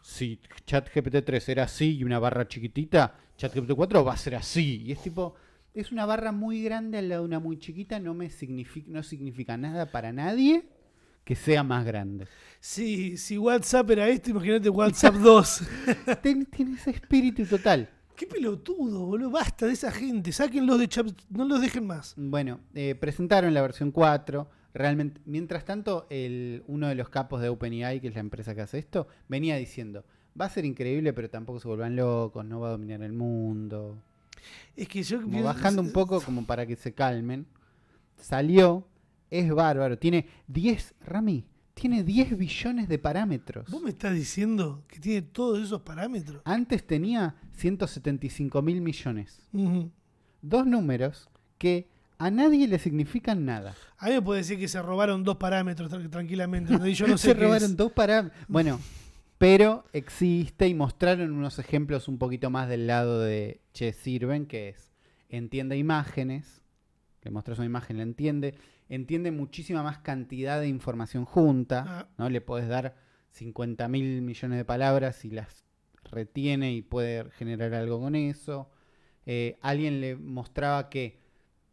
si 0.08 0.38
ChatGPT 0.66 1.24
3 1.24 1.48
era 1.48 1.64
así 1.64 1.96
y 1.96 2.04
una 2.04 2.20
barra 2.20 2.46
chiquitita, 2.46 3.16
ChatGPT 3.36 3.72
4 3.74 4.04
va 4.04 4.12
a 4.12 4.16
ser 4.16 4.36
así. 4.36 4.82
Y 4.86 4.92
es 4.92 5.02
tipo, 5.02 5.34
es 5.74 5.90
una 5.90 6.06
barra 6.06 6.30
muy 6.30 6.62
grande 6.62 6.98
al 6.98 7.08
lado 7.08 7.22
de 7.22 7.26
una 7.26 7.40
muy 7.40 7.58
chiquita, 7.58 7.98
no, 7.98 8.14
me 8.14 8.30
significa, 8.30 8.86
no 8.88 9.02
significa 9.02 9.56
nada 9.56 9.90
para 9.90 10.12
nadie 10.12 10.64
que 11.24 11.34
sea 11.34 11.64
más 11.64 11.84
grande. 11.84 12.28
Sí, 12.60 13.16
si 13.16 13.36
WhatsApp 13.36 13.90
era 13.90 14.08
esto, 14.08 14.30
imagínate 14.30 14.68
WhatsApp 14.68 15.16
2. 15.16 15.62
Ten- 16.22 16.46
Tiene 16.46 16.74
ese 16.76 16.90
espíritu 16.90 17.44
total. 17.44 17.90
Qué 18.14 18.28
pelotudo, 18.28 19.06
boludo. 19.06 19.30
Basta 19.30 19.66
de 19.66 19.72
esa 19.72 19.90
gente. 19.90 20.30
Sáquenlos 20.30 20.78
de 20.78 20.86
chat, 20.88 21.06
no 21.30 21.44
los 21.46 21.60
dejen 21.60 21.84
más. 21.84 22.14
Bueno, 22.16 22.60
eh, 22.74 22.94
presentaron 22.94 23.52
la 23.52 23.60
versión 23.60 23.90
4. 23.90 24.48
Realmente, 24.76 25.22
mientras 25.24 25.64
tanto, 25.64 26.06
el, 26.10 26.62
uno 26.66 26.88
de 26.88 26.94
los 26.94 27.08
capos 27.08 27.40
de 27.40 27.48
OpenAI, 27.48 27.98
que 27.98 28.08
es 28.08 28.14
la 28.14 28.20
empresa 28.20 28.54
que 28.54 28.60
hace 28.60 28.78
esto, 28.78 29.08
venía 29.26 29.56
diciendo, 29.56 30.04
va 30.38 30.44
a 30.44 30.50
ser 30.50 30.66
increíble, 30.66 31.14
pero 31.14 31.30
tampoco 31.30 31.60
se 31.60 31.66
vuelvan 31.66 31.96
locos, 31.96 32.44
no 32.44 32.60
va 32.60 32.68
a 32.68 32.70
dominar 32.72 33.00
el 33.00 33.14
mundo. 33.14 33.96
Es 34.76 34.86
que 34.86 35.02
yo 35.02 35.22
Como 35.22 35.42
bajando 35.42 35.80
un 35.80 35.92
poco 35.92 36.20
como 36.20 36.44
para 36.44 36.66
que 36.66 36.76
se 36.76 36.92
calmen. 36.92 37.46
Salió, 38.18 38.86
es 39.30 39.50
bárbaro, 39.50 39.96
tiene 39.98 40.28
10, 40.48 40.96
Rami, 41.06 41.46
tiene 41.72 42.04
10 42.04 42.36
billones 42.36 42.86
de 42.86 42.98
parámetros. 42.98 43.70
Vos 43.70 43.80
me 43.80 43.88
estás 43.88 44.12
diciendo 44.12 44.84
que 44.88 45.00
tiene 45.00 45.22
todos 45.22 45.58
esos 45.62 45.80
parámetros. 45.80 46.42
Antes 46.44 46.86
tenía 46.86 47.34
175 47.52 48.60
mil 48.60 48.82
millones. 48.82 49.48
Dos 50.42 50.66
números 50.66 51.30
que 51.56 51.88
a 52.18 52.30
nadie 52.30 52.66
le 52.68 52.78
significan 52.78 53.44
nada. 53.44 53.74
A 53.98 54.06
mí 54.06 54.12
me 54.12 54.22
puede 54.22 54.40
decir 54.40 54.58
que 54.58 54.68
se 54.68 54.80
robaron 54.82 55.22
dos 55.24 55.36
parámetros 55.36 55.90
tra- 55.90 56.08
tranquilamente. 56.10 56.72
¿no? 56.76 56.86
Y 56.86 56.94
yo 56.94 57.06
no 57.08 57.18
sé 57.18 57.28
Se 57.28 57.34
robaron 57.34 57.70
es. 57.70 57.76
dos 57.76 57.92
parámetros. 57.92 58.40
Bueno, 58.48 58.80
pero 59.38 59.84
existe 59.92 60.66
y 60.68 60.74
mostraron 60.74 61.32
unos 61.32 61.58
ejemplos 61.58 62.08
un 62.08 62.18
poquito 62.18 62.48
más 62.50 62.68
del 62.68 62.86
lado 62.86 63.20
de 63.20 63.60
Che 63.74 63.92
sirven, 63.92 64.46
que 64.46 64.70
es 64.70 64.92
entiende 65.28 65.76
imágenes, 65.76 66.62
le 67.22 67.30
mostras 67.30 67.58
una 67.58 67.66
imagen, 67.66 67.96
la 67.98 68.04
entiende, 68.04 68.54
entiende 68.88 69.32
muchísima 69.32 69.82
más 69.82 69.98
cantidad 69.98 70.60
de 70.60 70.68
información 70.68 71.24
junta, 71.24 71.84
Ah. 71.86 72.08
¿no? 72.16 72.30
Le 72.30 72.40
puedes 72.40 72.68
dar 72.68 72.94
50 73.32 73.88
mil 73.88 74.22
millones 74.22 74.56
de 74.56 74.64
palabras 74.64 75.24
y 75.24 75.30
las 75.30 75.64
retiene 76.10 76.72
y 76.72 76.82
puede 76.82 77.28
generar 77.32 77.74
algo 77.74 78.00
con 78.00 78.14
eso. 78.14 78.70
Eh, 79.26 79.58
alguien 79.60 80.00
le 80.00 80.14
mostraba 80.16 80.88
que 80.88 81.18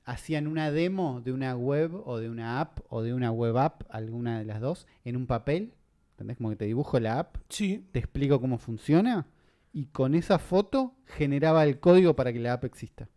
hacían 0.05 0.47
una 0.47 0.71
demo 0.71 1.21
de 1.21 1.31
una 1.31 1.55
web 1.55 1.93
o 2.05 2.17
de 2.19 2.29
una 2.29 2.59
app 2.59 2.79
o 2.89 3.01
de 3.01 3.13
una 3.13 3.31
web 3.31 3.57
app, 3.57 3.83
alguna 3.89 4.39
de 4.39 4.45
las 4.45 4.59
dos, 4.61 4.87
en 5.05 5.15
un 5.15 5.27
papel. 5.27 5.73
¿Entendés? 6.11 6.37
Como 6.37 6.49
que 6.51 6.55
te 6.57 6.65
dibujo 6.65 6.99
la 6.99 7.19
app, 7.19 7.37
Sí. 7.49 7.87
te 7.91 7.99
explico 7.99 8.39
cómo 8.39 8.57
funciona 8.59 9.25
y 9.71 9.85
con 9.87 10.13
esa 10.13 10.37
foto 10.39 10.93
generaba 11.05 11.63
el 11.63 11.79
código 11.79 12.15
para 12.15 12.31
que 12.31 12.39
la 12.39 12.53
app 12.53 12.65
exista. 12.65 13.09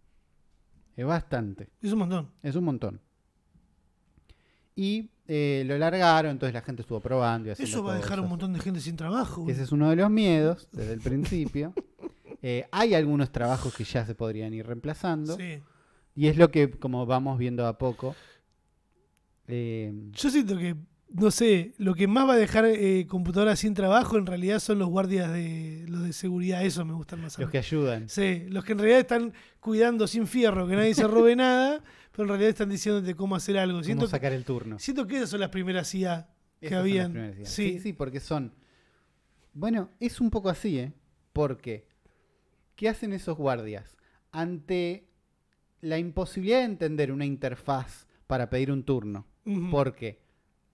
Es 0.96 1.04
bastante, 1.04 1.68
Es 1.82 1.92
un 1.92 1.98
montón. 1.98 2.30
es 2.42 2.56
un 2.56 2.64
montón. 2.64 3.00
Y 4.74 5.10
eh, 5.26 5.64
lo 5.66 5.76
largaron, 5.78 6.32
entonces 6.32 6.54
la 6.54 6.60
gente 6.62 6.82
estuvo 6.82 7.00
probando 7.00 7.48
y 7.48 7.52
haciendo 7.52 7.76
Eso 7.76 7.84
va 7.84 7.94
a 7.94 7.96
dejar 7.96 8.18
un 8.20 8.24
cosas. 8.26 8.30
montón 8.30 8.52
de 8.52 8.60
gente 8.60 8.80
sin 8.80 8.96
trabajo. 8.96 9.40
boludo. 9.42 9.52
Ese 9.52 9.62
es 9.64 9.72
uno 9.72 9.90
de 9.90 9.96
los 9.96 10.10
miedos 10.10 10.68
desde 10.72 10.92
el 10.92 11.00
principio. 11.00 11.72
Eh, 12.42 12.68
hay 12.70 12.94
algunos 12.94 13.32
trabajos 13.32 13.74
que 13.74 13.82
ya 13.82 14.06
se 14.06 14.14
podrían 14.14 14.54
ir 14.54 14.64
reemplazando. 14.64 15.36
Sí. 15.36 15.58
Y 16.16 16.26
es 16.28 16.36
lo 16.38 16.50
que, 16.50 16.70
como 16.70 17.04
vamos 17.06 17.38
viendo 17.38 17.66
a 17.66 17.76
poco. 17.78 18.16
eh, 19.48 19.92
Yo 20.12 20.30
siento 20.30 20.56
que, 20.58 20.74
no 21.10 21.30
sé, 21.30 21.74
lo 21.78 21.94
que 21.94 22.06
más 22.08 22.28
va 22.28 22.32
a 22.34 22.38
dejar 22.38 22.64
eh, 22.66 23.06
computadoras 23.06 23.58
sin 23.60 23.74
trabajo 23.74 24.16
en 24.18 24.26
realidad 24.26 24.58
son 24.58 24.78
los 24.78 24.88
guardias 24.88 25.32
de 25.32 25.84
los 25.88 26.02
de 26.02 26.12
seguridad. 26.12 26.64
Eso 26.64 26.84
me 26.84 26.94
gustan 26.94 27.20
más. 27.20 27.38
a 27.38 27.42
los 27.42 27.50
que 27.50 27.58
ayudan. 27.58 28.08
Sí, 28.08 28.44
los 28.48 28.64
que 28.64 28.72
en 28.72 28.78
realidad 28.78 29.00
están 29.00 29.32
cuidando 29.60 30.06
sin 30.06 30.26
fierro, 30.26 30.66
que 30.66 30.74
nadie 30.76 30.94
se 30.94 31.06
robe 31.06 31.36
nada, 31.36 31.82
pero 32.12 32.24
en 32.24 32.28
realidad 32.30 32.48
están 32.50 32.70
diciéndote 32.70 33.14
cómo 33.14 33.36
hacer 33.36 33.58
algo. 33.58 33.74
Cómo 33.78 33.84
Siento, 33.84 34.06
que- 34.06 34.10
sacar 34.10 34.32
el 34.32 34.44
turno. 34.44 34.78
siento 34.78 35.06
que 35.06 35.16
esas 35.16 35.30
son 35.30 35.40
las 35.40 35.50
primeras 35.50 35.94
IA 35.94 36.28
que 36.60 36.66
Esas 36.68 36.78
son 36.80 36.96
las 36.96 37.04
habían. 37.10 37.34
Sí. 37.44 37.72
sí, 37.74 37.80
sí, 37.80 37.92
porque 37.92 38.20
son. 38.20 38.54
Bueno, 39.52 39.90
es 40.00 40.20
un 40.20 40.30
poco 40.30 40.48
así, 40.48 40.78
¿eh? 40.78 40.92
Porque, 41.32 41.86
¿qué 42.74 42.88
hacen 42.88 43.12
esos 43.12 43.36
guardias? 43.36 43.96
Ante 44.32 45.08
la 45.80 45.98
imposibilidad 45.98 46.58
de 46.58 46.64
entender 46.64 47.12
una 47.12 47.24
interfaz 47.24 48.06
para 48.26 48.50
pedir 48.50 48.72
un 48.72 48.84
turno, 48.84 49.26
porque 49.70 50.20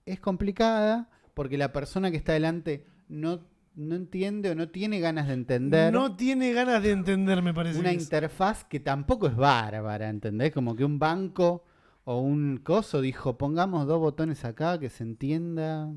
es 0.06 0.20
complicada, 0.20 1.10
porque 1.34 1.58
la 1.58 1.72
persona 1.72 2.10
que 2.10 2.16
está 2.16 2.32
delante 2.32 2.86
no, 3.08 3.40
no 3.74 3.94
entiende 3.94 4.50
o 4.50 4.54
no 4.54 4.68
tiene 4.70 5.00
ganas 5.00 5.28
de 5.28 5.34
entender. 5.34 5.92
No 5.92 6.16
tiene 6.16 6.52
ganas 6.52 6.82
de 6.82 6.92
entender, 6.92 7.42
me 7.42 7.52
parece. 7.52 7.78
una 7.78 7.92
interfaz 7.92 8.64
que 8.64 8.80
tampoco 8.80 9.26
es 9.26 9.36
bárbara, 9.36 10.08
¿entendés? 10.08 10.52
Como 10.52 10.74
que 10.74 10.84
un 10.84 10.98
banco 10.98 11.64
o 12.04 12.20
un 12.20 12.58
coso 12.58 13.00
dijo, 13.00 13.38
pongamos 13.38 13.86
dos 13.86 14.00
botones 14.00 14.44
acá 14.44 14.78
que 14.78 14.88
se 14.88 15.04
entienda. 15.04 15.92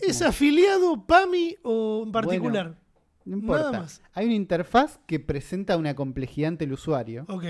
¿Es 0.00 0.22
afiliado 0.22 1.06
PAMI 1.06 1.56
o 1.62 2.04
en 2.06 2.12
particular? 2.12 2.76
no 3.24 3.36
importa. 3.36 3.64
nada 3.64 3.80
más. 3.82 4.02
Hay 4.12 4.26
una 4.26 4.34
interfaz 4.34 4.98
que 5.06 5.20
presenta 5.20 5.76
una 5.76 5.94
complejidad 5.94 6.48
ante 6.48 6.64
el 6.64 6.72
usuario. 6.72 7.24
Ok. 7.28 7.44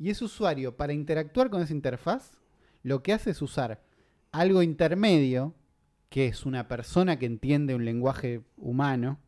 Y 0.00 0.08
ese 0.08 0.24
usuario, 0.24 0.78
para 0.78 0.94
interactuar 0.94 1.50
con 1.50 1.60
esa 1.60 1.74
interfaz, 1.74 2.30
lo 2.82 3.02
que 3.02 3.12
hace 3.12 3.32
es 3.32 3.42
usar 3.42 3.82
algo 4.32 4.62
intermedio, 4.62 5.54
que 6.08 6.26
es 6.26 6.46
una 6.46 6.68
persona 6.68 7.18
que 7.18 7.26
entiende 7.26 7.74
un 7.74 7.84
lenguaje 7.84 8.40
humano. 8.56 9.20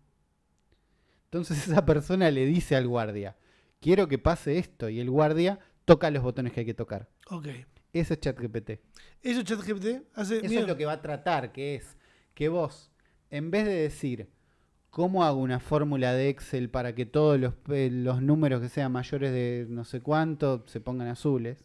Entonces 1.24 1.58
esa 1.68 1.84
persona 1.84 2.30
le 2.30 2.46
dice 2.46 2.74
al 2.74 2.88
guardia, 2.88 3.36
quiero 3.80 4.08
que 4.08 4.18
pase 4.18 4.56
esto, 4.56 4.88
y 4.88 4.98
el 4.98 5.10
guardia 5.10 5.60
toca 5.84 6.10
los 6.10 6.22
botones 6.22 6.54
que 6.54 6.60
hay 6.60 6.66
que 6.66 6.72
tocar. 6.72 7.10
Ok. 7.28 7.48
Eso 7.92 8.14
es 8.14 8.20
ChatGPT. 8.20 8.70
Eso 9.20 9.42
ChatGPT 9.42 10.06
hace. 10.14 10.38
Eso 10.38 10.48
mira, 10.48 10.62
es 10.62 10.66
lo 10.66 10.78
que 10.78 10.86
va 10.86 10.92
a 10.92 11.02
tratar, 11.02 11.52
que 11.52 11.74
es 11.74 11.98
que 12.32 12.48
vos, 12.48 12.90
en 13.28 13.50
vez 13.50 13.66
de 13.66 13.74
decir 13.74 14.30
cómo 14.92 15.24
hago 15.24 15.40
una 15.40 15.58
fórmula 15.58 16.12
de 16.12 16.28
Excel 16.28 16.68
para 16.68 16.94
que 16.94 17.06
todos 17.06 17.40
los, 17.40 17.54
eh, 17.70 17.90
los 17.90 18.22
números 18.22 18.60
que 18.60 18.68
sean 18.68 18.92
mayores 18.92 19.32
de 19.32 19.66
no 19.68 19.84
sé 19.84 20.00
cuánto 20.00 20.62
se 20.66 20.80
pongan 20.80 21.08
azules, 21.08 21.64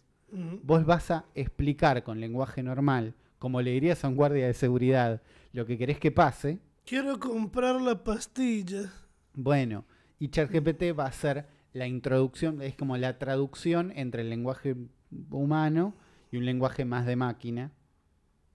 vos 0.63 0.85
vas 0.85 1.11
a 1.11 1.25
explicar 1.35 2.03
con 2.03 2.19
lenguaje 2.19 2.63
normal, 2.63 3.13
como 3.37 3.61
le 3.61 3.71
dirías 3.71 4.03
a 4.03 4.07
un 4.07 4.15
guardia 4.15 4.47
de 4.47 4.53
seguridad, 4.53 5.21
lo 5.53 5.65
que 5.65 5.77
querés 5.77 5.99
que 5.99 6.11
pase, 6.11 6.59
Quiero 6.87 7.19
comprar 7.19 7.81
la 7.81 8.01
pastilla. 8.01 8.89
Bueno, 9.33 9.83
y 10.19 10.29
ChatGPT 10.29 10.97
va 10.97 11.07
a 11.07 11.11
ser 11.11 11.45
la 11.73 11.85
introducción, 11.85 12.61
es 12.61 12.75
como 12.75 12.95
la 12.95 13.19
traducción 13.19 13.91
entre 13.93 14.21
el 14.21 14.29
lenguaje 14.29 14.73
humano 15.29 15.95
y 16.31 16.37
un 16.37 16.45
lenguaje 16.45 16.85
más 16.85 17.05
de 17.05 17.17
máquina, 17.17 17.73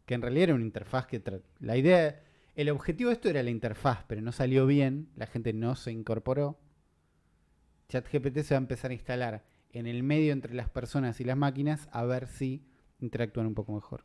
que 0.06 0.14
en 0.14 0.22
realidad 0.22 0.44
era 0.44 0.54
una 0.54 0.64
interfaz 0.64 1.06
que... 1.06 1.22
La 1.60 1.76
idea, 1.76 2.22
el 2.54 2.70
objetivo 2.70 3.08
de 3.08 3.14
esto 3.14 3.28
era 3.28 3.42
la 3.42 3.50
interfaz, 3.50 4.04
pero 4.06 4.20
no 4.20 4.32
salió 4.32 4.66
bien, 4.66 5.08
la 5.16 5.26
gente 5.26 5.52
no 5.52 5.74
se 5.76 5.92
incorporó. 5.92 6.58
ChatGPT 7.88 8.38
se 8.40 8.54
va 8.54 8.58
a 8.58 8.62
empezar 8.62 8.90
a 8.90 8.94
instalar 8.94 9.44
en 9.72 9.86
el 9.86 10.02
medio 10.02 10.32
entre 10.32 10.54
las 10.54 10.68
personas 10.68 11.20
y 11.20 11.24
las 11.24 11.36
máquinas 11.36 11.88
a 11.92 12.04
ver 12.04 12.26
si 12.26 12.62
interactúan 13.00 13.46
un 13.46 13.54
poco 13.54 13.72
mejor. 13.72 14.02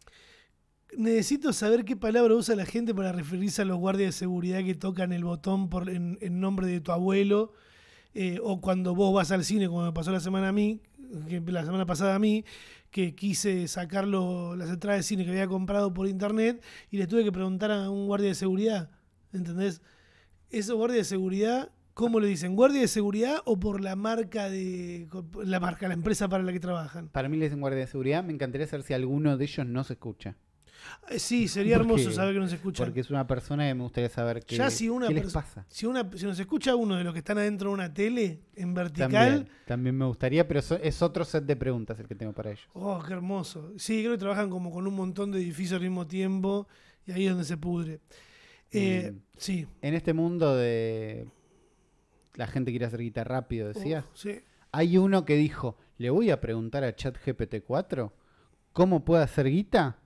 Necesito 0.98 1.52
saber 1.52 1.84
qué 1.84 1.98
palabra 1.98 2.34
usa 2.34 2.56
la 2.56 2.66
gente 2.66 2.96
para 2.96 3.12
referirse 3.12 3.62
a 3.62 3.66
los 3.66 3.78
guardias 3.78 4.10
de 4.10 4.20
seguridad 4.20 4.64
que 4.64 4.76
tocan 4.76 5.12
el 5.12 5.26
botón 5.26 5.70
por, 5.70 5.90
en, 5.90 6.18
nombre 6.40 6.68
de 6.68 6.80
tu 6.80 6.92
abuelo. 6.92 7.54
eh, 8.14 8.40
o 8.42 8.62
cuando 8.62 8.96
vos 8.96 9.14
vas 9.14 9.32
al 9.32 9.44
cine, 9.44 9.68
como 9.68 9.84
me 9.84 9.92
pasó 9.92 10.12
la 10.12 10.22
semana 10.22 10.50
a 10.50 10.52
mí, 10.54 10.82
la 11.46 11.66
semana 11.66 11.86
pasada 11.86 12.16
a 12.16 12.20
mí, 12.20 12.46
que 12.98 13.14
quise 13.14 13.68
sacar 13.68 14.08
lo- 14.08 14.56
las 14.56 14.70
entradas 14.72 15.02
de 15.02 15.04
cine 15.04 15.24
que 15.24 15.30
había 15.30 15.46
comprado 15.48 15.94
por 15.94 16.08
internet 16.08 16.64
y 16.90 16.98
le 16.98 17.06
tuve 17.06 17.24
que 17.24 17.32
preguntar 17.32 17.70
a 17.70 17.92
un 17.92 18.08
guardia 18.08 18.30
de 18.30 18.34
seguridad. 18.34 18.90
¿Entendés? 19.32 19.84
Esos 20.50 20.76
guardias 20.76 21.02
de 21.02 21.04
seguridad, 21.16 21.70
¿cómo 21.94 22.20
le 22.20 22.26
dicen? 22.26 22.56
¿Guardia 22.56 22.82
de 22.82 22.88
seguridad 22.88 23.36
o 23.46 23.60
por 23.60 23.82
la 23.82 23.96
marca 23.96 24.50
de 24.50 25.08
la 25.44 25.60
marca, 25.60 25.88
la 25.88 25.94
empresa 25.94 26.28
para 26.28 26.42
la 26.42 26.52
que 26.52 26.60
trabajan? 26.60 27.10
Para 27.10 27.30
mí 27.30 27.38
les 27.38 27.52
dicen 27.52 27.62
guardia 27.62 27.82
de 27.82 27.88
seguridad, 27.88 28.24
me 28.24 28.34
encantaría 28.34 28.66
saber 28.66 28.84
si 28.84 28.96
alguno 28.96 29.38
de 29.38 29.46
ellos 29.46 29.68
no 29.68 29.84
se 29.84 29.94
escucha. 29.94 30.36
Eh, 31.10 31.20
Sí, 31.20 31.48
sería 31.48 31.78
Porque- 31.78 31.94
hermoso 31.94 32.12
saber 32.12 32.34
que 32.34 32.40
nos 32.40 32.54
escuchan. 32.54 32.86
Porque 32.86 33.00
es 33.02 33.10
una 33.10 33.26
persona 33.28 33.68
que 33.68 33.74
me 33.74 33.84
gustaría 33.84 34.10
saber 34.10 34.44
qué, 34.46 34.56
Ya 34.58 34.70
si 34.70 34.90
una 34.90 35.08
qué 35.08 35.14
les 35.16 35.32
pasa. 35.34 35.66
Si, 35.70 35.86
una, 35.86 36.10
si 36.16 36.26
nos 36.26 36.40
escucha 36.40 36.76
uno 36.76 36.96
de 36.96 37.04
los 37.04 37.14
que 37.14 37.20
están 37.20 37.38
adentro 37.38 37.70
de 37.70 37.74
una 37.76 37.94
tele 37.94 38.42
en 38.56 38.74
vertical, 38.74 39.10
También, 39.12 39.50
también 39.66 39.98
me 39.98 40.06
gustaría, 40.06 40.48
pero 40.48 40.62
so- 40.62 40.76
es 40.82 41.02
otro 41.02 41.24
set 41.26 41.44
de 41.46 41.56
preguntas 41.56 42.00
el 42.00 42.08
que 42.08 42.16
tengo 42.16 42.34
para 42.34 42.52
ellos. 42.52 42.68
oh, 42.74 43.02
qué 43.06 43.14
hermoso. 43.14 43.72
Sí, 43.78 44.02
creo 44.02 44.12
que 44.14 44.18
trabajan 44.20 44.50
como 44.50 44.72
con 44.72 44.86
un 44.88 44.96
montón 44.96 45.32
de 45.32 45.40
edificios 45.40 45.74
al 45.78 45.82
mismo 45.88 46.06
tiempo 46.08 46.68
y 47.06 47.12
ahí 47.12 47.26
es 47.26 47.32
donde 47.32 47.46
se 47.46 47.58
pudre. 47.58 48.00
Eh, 48.72 49.12
Mm. 49.14 49.20
Sí. 49.38 49.68
En 49.82 49.94
este 49.94 50.14
mundo 50.14 50.56
de 50.56 51.28
la 52.36 52.48
gente 52.48 52.72
quiere 52.72 52.86
hacer 52.86 53.00
guita 53.02 53.24
rápido, 53.24 53.70
decías, 53.70 54.04
Oh, 54.08 54.16
sí. 54.16 54.40
hay 54.72 54.98
uno 54.98 55.26
que 55.26 55.36
dijo, 55.36 55.78
le 55.98 56.10
voy 56.10 56.30
a 56.32 56.40
preguntar 56.42 56.84
a 56.84 56.96
ChatGPT 56.96 57.62
4 57.66 58.14
cómo 58.74 59.04
puede 59.06 59.24
hacer 59.24 59.50
guita. 59.50 59.98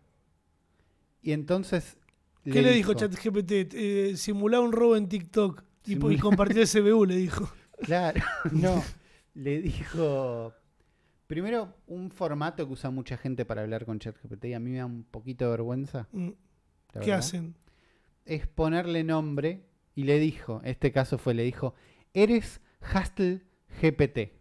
Y 1.22 1.32
entonces... 1.32 1.98
¿Qué 2.44 2.62
le 2.62 2.72
dijo 2.72 2.94
ChatGPT? 2.94 3.52
Eh, 3.74 4.14
simular 4.18 4.62
un 4.62 4.72
robo 4.72 4.96
en 4.96 5.08
TikTok 5.08 5.64
y, 5.86 5.94
y 5.94 6.18
compartir 6.18 6.60
el 6.60 6.68
CBU, 6.68 7.06
le 7.06 7.16
dijo. 7.16 7.52
Claro, 7.84 8.20
no. 8.52 8.84
Le 9.34 9.62
dijo. 9.62 10.54
Primero, 11.28 11.76
un 11.88 12.12
formato 12.12 12.66
que 12.66 12.74
usa 12.74 12.90
mucha 12.90 13.16
gente 13.16 13.46
para 13.46 13.62
hablar 13.62 13.86
con 13.86 14.00
ChatGPT 14.00 14.46
y 14.46 14.54
a 14.54 14.60
mí 14.60 14.72
me 14.72 14.80
da 14.80 14.86
un 14.86 15.04
poquito 15.04 15.46
de 15.46 15.52
vergüenza. 15.52 16.08
Mm, 16.12 16.30
¿Qué 16.94 17.00
verdad. 17.00 17.18
hacen? 17.20 17.56
Es 18.26 18.48
ponerle 18.48 19.04
nombre 19.04 19.66
y 19.96 20.04
le 20.04 20.20
dijo, 20.20 20.62
este 20.64 20.92
caso 20.92 21.18
fue, 21.18 21.34
le 21.34 21.44
dijo, 21.44 21.74
eres 22.14 22.60
Hustle 22.82 23.44
GPT, 23.82 24.34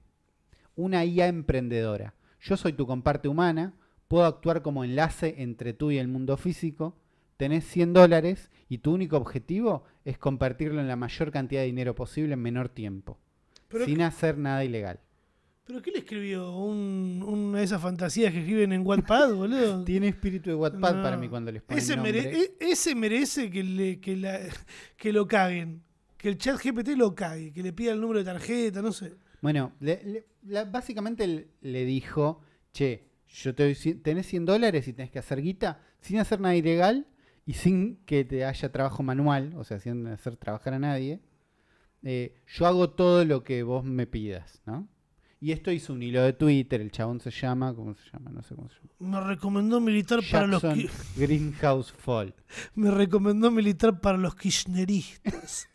una 0.75 1.05
IA 1.05 1.29
emprendedora. 1.29 2.15
Yo 2.41 2.57
soy 2.57 2.73
tu 2.73 2.87
comparte 2.87 3.29
humana, 3.29 3.75
puedo 4.11 4.25
actuar 4.25 4.61
como 4.63 4.83
enlace 4.83 5.37
entre 5.39 5.73
tú 5.73 5.93
y 5.93 5.99
el 5.99 6.09
mundo 6.09 6.37
físico, 6.37 6.97
tenés 7.37 7.65
100 7.65 7.93
dólares 7.93 8.51
y 8.69 8.79
tu 8.79 8.93
único 8.93 9.17
objetivo 9.17 9.85
es 10.05 10.19
compartirlo 10.19 10.81
en 10.81 10.89
la 10.89 10.97
mayor 10.97 11.31
cantidad 11.31 11.61
de 11.61 11.67
dinero 11.69 11.95
posible 11.95 12.33
en 12.35 12.41
menor 12.43 12.71
tiempo, 12.71 13.19
¿Pero, 13.69 13.85
sin 13.85 14.03
hacer 14.03 14.37
nada 14.37 14.65
ilegal. 14.65 14.99
¿pero 15.65 15.81
qué 15.81 15.93
le 15.93 15.99
escribió? 16.01 16.51
¿Un- 16.51 17.23
¿Una 17.25 17.59
de 17.59 17.65
esas 17.65 17.81
fantasías 17.81 18.33
que 18.33 18.41
escriben 18.41 18.73
en 18.73 18.85
Wattpad, 18.85 19.33
boludo? 19.33 19.85
Tiene 19.85 20.09
espíritu 20.09 20.51
de 20.51 20.57
Wattpad 20.57 20.97
No. 20.97 21.03
para 21.05 21.17
mí 21.17 21.29
cuando 21.29 21.53
les 21.53 21.63
ponen 21.63 21.79
Ese, 21.81 21.97
mere- 21.97 22.33
e- 22.37 22.55
ese 22.59 22.97
merece 22.97 23.49
que, 23.49 23.63
le, 23.63 24.01
que, 24.01 24.17
la- 24.17 24.41
que 24.97 25.13
lo 25.13 25.29
caguen. 25.29 25.83
Que 26.17 26.29
el 26.31 26.37
chat 26.37 26.61
GPT 26.61 26.97
lo 26.97 27.15
cague, 27.15 27.53
que 27.53 27.63
le 27.63 27.73
pida 27.73 27.93
el 27.93 28.01
número 28.01 28.19
de 28.19 28.25
tarjeta, 28.25 28.83
no 28.83 28.91
sé. 28.93 29.13
Bueno, 29.41 29.73
le- 29.79 30.03
le- 30.05 30.27
la- 30.49 30.65
básicamente 30.65 31.47
le 31.61 31.85
dijo, 31.85 32.41
che, 32.73 33.05
yo 33.33 33.55
te 33.55 33.63
doy 33.65 33.95
tenés 33.97 34.27
100 34.27 34.45
dólares 34.47 34.89
y 34.89 34.93
tenés 34.93 35.11
que 35.11 35.19
hacer 35.19 35.41
guita 35.43 35.81
sin 36.01 36.19
hacer 36.19 36.41
nada 36.41 36.57
ilegal 36.57 37.07
y 37.47 37.55
sin 37.55 37.97
que 38.07 38.25
te 38.25 38.45
haya 38.45 38.71
trabajo 38.71 39.03
manual, 39.03 39.55
o 39.57 39.65
sea, 39.65 39.79
sin 39.81 40.07
hacer 40.07 40.37
trabajar 40.37 40.75
a 40.75 40.79
nadie. 40.79 41.21
eh, 42.03 42.35
yo 42.47 42.67
hago 42.67 42.91
todo 42.91 43.25
lo 43.25 43.43
que 43.45 43.63
vos 43.63 43.85
me 43.85 44.07
pidas, 44.07 44.63
¿no? 44.67 44.89
Y 45.43 45.53
esto 45.53 45.73
hizo 45.73 45.95
un 45.95 46.03
hilo 46.03 46.23
de 46.23 46.35
Twitter, 46.35 46.83
el 46.83 46.91
chabón 46.91 47.19
se 47.21 47.31
llama, 47.31 47.75
¿cómo 47.75 47.95
se 47.95 48.11
llama? 48.13 48.31
No 48.31 48.43
sé 48.43 48.55
cómo 48.55 48.69
se 48.69 48.77
llama. 48.77 49.21
Me 49.21 49.27
recomendó 49.27 49.81
militar 49.81 50.21
para 50.31 50.47
los 50.47 50.63
Greenhouse 51.17 51.93
Fall. 51.93 52.35
me 52.75 52.91
recomendó 52.91 53.51
militar 53.51 54.01
para 54.01 54.19
los 54.19 54.35
kirchneristas. 54.35 55.71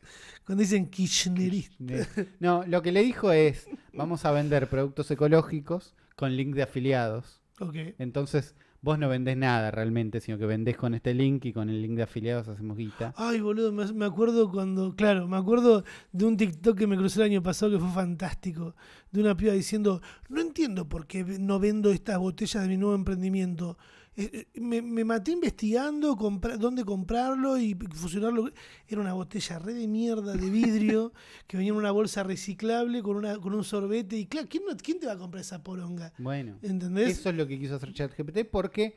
Cuando 0.46 0.62
dicen 0.62 0.88
kirchneristas. 0.88 2.10
No, 2.40 2.64
lo 2.68 2.84
que 2.84 2.92
le 2.92 3.02
dijo 3.02 3.32
es, 3.32 3.68
vamos 3.92 4.24
a 4.26 4.32
vender 4.32 4.70
productos 4.70 5.10
ecológicos 5.10 5.96
con 6.16 6.36
link 6.36 6.54
de 6.54 6.62
afiliados. 6.62 7.42
Ok. 7.60 7.76
Entonces, 8.00 8.56
vos 8.82 9.00
no 9.00 9.10
vendés 9.10 9.38
nada 9.38 9.72
realmente, 9.72 10.20
sino 10.20 10.38
que 10.38 10.46
vendés 10.46 10.78
con 10.78 10.94
este 10.94 11.14
link 11.14 11.46
y 11.46 11.54
con 11.54 11.70
el 11.70 11.82
link 11.82 11.94
de 11.94 12.04
afiliados 12.04 12.48
hacemos 12.48 12.78
guita. 12.78 13.14
Ay, 13.18 13.40
boludo, 13.40 13.72
me, 13.72 13.92
me 13.94 14.06
acuerdo 14.06 14.52
cuando, 14.52 14.96
claro, 14.96 15.28
me 15.28 15.38
acuerdo 15.38 15.84
de 16.12 16.26
un 16.26 16.38
TikTok 16.38 16.78
que 16.78 16.88
me 16.88 16.98
crucé 16.98 17.20
el 17.22 17.32
año 17.32 17.44
pasado 17.44 17.72
que 17.72 17.80
fue 17.80 17.90
fantástico, 17.90 18.76
de 19.12 19.22
una 19.22 19.36
piba 19.36 19.54
diciendo, 19.54 20.02
no 20.30 20.42
entiendo 20.42 20.88
por 20.88 21.08
qué 21.08 21.24
no 21.24 21.60
vendo 21.60 21.92
estas 21.92 22.20
botellas 22.20 22.64
de 22.64 22.70
mi 22.70 22.78
nuevo 22.78 22.96
emprendimiento. 22.96 23.78
Eh, 24.18 24.48
eh, 24.54 24.60
me, 24.62 24.82
me 24.82 25.04
maté 25.04 25.32
investigando 25.32 26.16
compra- 26.16 26.56
dónde 26.58 26.86
comprarlo 26.86 27.58
y 27.58 27.74
fusionarlo. 27.76 28.50
Era 28.88 29.02
una 29.02 29.14
botella 29.14 29.60
re 29.60 29.74
de 29.74 29.88
mierda 29.88 30.34
de 30.38 30.50
vidrio 30.50 31.12
que 31.48 31.58
venía 31.58 31.72
en 31.74 31.78
una 31.78 31.92
bolsa 31.92 32.24
reciclable 32.24 33.04
con, 33.04 33.18
una, 33.18 33.38
con 33.40 33.54
un 33.54 33.64
sorbete. 33.64 34.16
Y 34.18 34.26
claro, 34.28 34.48
¿quién, 34.50 34.64
no- 34.66 34.76
quién 34.78 35.00
te 35.00 35.06
va 35.08 35.14
a 35.14 35.18
comprar 35.18 35.42
esa 35.42 35.62
poronga? 35.64 36.14
Bueno, 36.18 36.58
¿Entendés? 36.62 37.20
eso 37.20 37.30
es 37.30 37.36
lo 37.36 37.46
que 37.46 37.60
quiso 37.60 37.76
hacer 37.76 37.92
ChatGPT 37.94 38.46
porque 38.50 38.96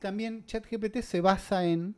también 0.00 0.44
ChatGPT 0.44 0.98
se 1.00 1.20
basa 1.22 1.64
en 1.64 1.96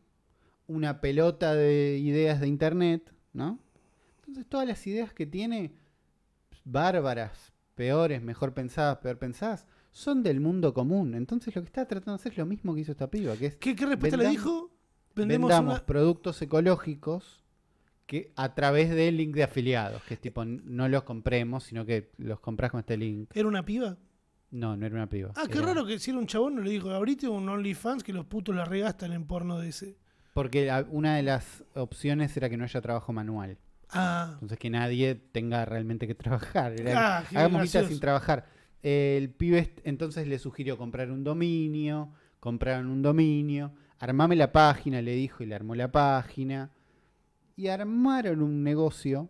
una 0.69 1.01
pelota 1.01 1.55
de 1.55 1.99
ideas 1.99 2.41
de 2.41 2.47
Internet, 2.47 3.13
¿no? 3.33 3.59
Entonces 4.19 4.47
todas 4.49 4.69
las 4.69 4.87
ideas 4.87 5.13
que 5.13 5.27
tiene, 5.27 5.73
bárbaras, 6.65 7.53
peores, 7.75 8.23
mejor 8.23 8.55
pensadas, 8.55 8.99
peor 8.99 9.19
pensadas, 9.19 9.67
son 9.93 10.23
del 10.23 10.41
mundo 10.41 10.73
común. 10.75 11.15
Entonces 11.15 11.55
lo 11.57 11.63
que 11.63 11.67
está 11.67 11.87
tratando 11.87 12.13
de 12.13 12.17
hacer 12.17 12.33
es 12.33 12.39
lo 12.39 12.47
mismo 12.47 12.75
que 12.75 12.83
hizo 12.83 12.93
esta 12.93 13.11
piba, 13.11 13.37
que 13.37 13.47
es 13.47 13.55
¿Qué, 13.57 13.75
qué 13.75 13.87
respuesta 13.87 14.17
le 14.17 14.25
vendamos- 14.25 14.31
dijo? 14.45 14.71
vendamos, 15.15 15.49
Vendemos 15.51 15.77
una... 15.79 15.87
productos 15.87 16.41
ecológicos 16.43 17.45
que 18.07 18.33
a 18.37 18.55
través 18.55 18.91
del 18.91 19.17
link 19.19 19.35
de 19.35 19.43
afiliados, 19.43 20.03
que 20.05 20.15
es 20.15 20.21
tipo, 20.21 20.45
no 20.45 20.89
los 20.89 21.03
compremos, 21.03 21.65
sino 21.65 21.85
que 21.85 22.11
los 22.19 22.41
compras 22.41 22.71
con 22.71 22.81
este 22.81 22.97
link. 22.97 23.31
¿Era 23.35 23.49
una 23.49 23.65
piba? 23.65 23.99
No, 24.51 24.77
no 24.79 24.87
era 24.87 24.95
una 24.95 25.09
piba. 25.11 25.33
Ah, 25.37 25.43
qué 25.51 25.59
era- 25.59 25.67
raro 25.69 25.85
que 25.85 25.99
si 25.99 26.11
era 26.11 26.19
un 26.19 26.27
chabón 26.27 26.55
no 26.55 26.63
le 26.63 26.71
dijo, 26.71 26.91
abrite 26.91 27.29
un 27.29 27.47
OnlyFans 27.49 28.03
que 28.03 28.15
los 28.15 28.25
putos 28.25 28.55
la 28.55 28.65
regastan 28.65 29.13
en 29.13 29.27
porno 29.27 29.59
de 29.59 29.69
ese. 29.69 29.99
Porque 30.33 30.67
la- 30.67 30.87
una 30.89 31.17
de 31.17 31.23
las 31.23 31.65
opciones 31.75 32.35
era 32.37 32.49
que 32.49 32.57
no 32.57 32.65
haya 32.65 32.81
trabajo 32.81 33.13
manual. 33.13 33.59
Ah, 33.91 34.31
Entonces 34.35 34.59
que 34.59 34.71
nadie 34.71 35.15
tenga 35.17 35.65
realmente 35.65 36.07
que 36.07 36.15
trabajar. 36.15 36.81
Era, 36.81 37.19
Ah, 37.19 37.25
hagamos 37.35 37.61
gracioso. 37.63 37.89
sin 37.89 38.01
trabajar. 38.01 38.47
El 38.83 39.31
pibe 39.31 39.75
entonces 39.85 40.27
le 40.27 40.39
sugirió 40.39 40.79
comprar 40.79 41.11
un 41.11 41.25
dominio, 41.25 42.13
compraron 42.41 42.89
un 42.89 43.03
dominio, 43.03 43.73
armame 43.99 44.37
la 44.37 44.53
página, 44.53 45.03
le 45.03 45.15
dijo, 45.15 45.43
y 45.43 45.47
le 45.47 45.55
armó 45.55 45.75
la 45.75 45.91
página. 45.91 46.71
Y 47.57 47.69
armaron 47.69 48.43
un 48.43 48.63
negocio 48.63 49.29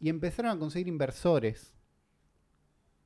y 0.00 0.08
empezaron 0.08 0.50
a 0.50 0.58
conseguir 0.58 0.88
inversores. 0.88 1.74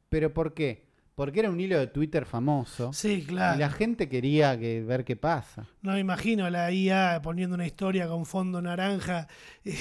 ¿Pero 0.09 0.33
por 0.33 0.55
qué? 0.55 0.92
Porque 1.15 1.41
era 1.41 1.51
un 1.51 1.61
hilo 1.61 1.79
de 1.79 1.89
Twitter 1.89 2.25
famoso. 2.25 2.93
sí, 2.95 3.13
Y 3.13 3.23
claro. 3.25 3.59
la 3.59 3.69
gente 3.69 4.09
quería 4.09 4.59
que, 4.59 4.83
ver 4.83 5.05
qué 5.05 5.15
pasa. 5.15 5.67
No 5.83 5.93
me 5.93 6.01
imagino 6.01 6.49
la 6.49 6.73
IA 6.73 7.21
poniendo 7.23 7.55
una 7.55 7.67
historia 7.67 8.09
con 8.09 8.25
fondo 8.25 8.63
naranja 8.63 9.29
eh, 9.65 9.77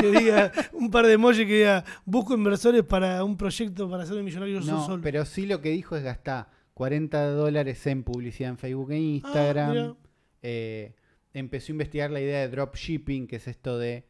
que 0.00 0.10
diga 0.10 0.50
un 0.72 0.90
par 0.90 1.06
de 1.06 1.12
emojis 1.12 1.46
que 1.46 1.58
diga 1.58 1.84
busco 2.04 2.34
inversores 2.34 2.82
para 2.82 3.22
un 3.22 3.36
proyecto 3.36 3.88
para 3.88 4.02
hacerme 4.02 4.24
millonario 4.24 4.60
No, 4.60 4.84
solo. 4.84 5.00
pero 5.02 5.24
sí 5.24 5.46
lo 5.46 5.60
que 5.60 5.70
dijo 5.70 5.96
es 5.96 6.02
gastar 6.02 6.48
40 6.74 7.26
dólares 7.30 7.86
en 7.86 8.02
publicidad 8.02 8.50
en 8.50 8.58
Facebook 8.58 8.90
e 8.90 8.96
Ah, 8.96 8.98
Instagram. 8.98 9.70
mira. 9.70 9.94
Eh, 10.42 10.94
empezó 11.32 11.70
a 11.70 11.74
investigar 11.74 12.10
la 12.10 12.20
idea 12.20 12.40
de 12.40 12.48
dropshipping, 12.48 13.26
que 13.28 13.36
es 13.36 13.46
esto 13.48 13.78
de 13.78 14.06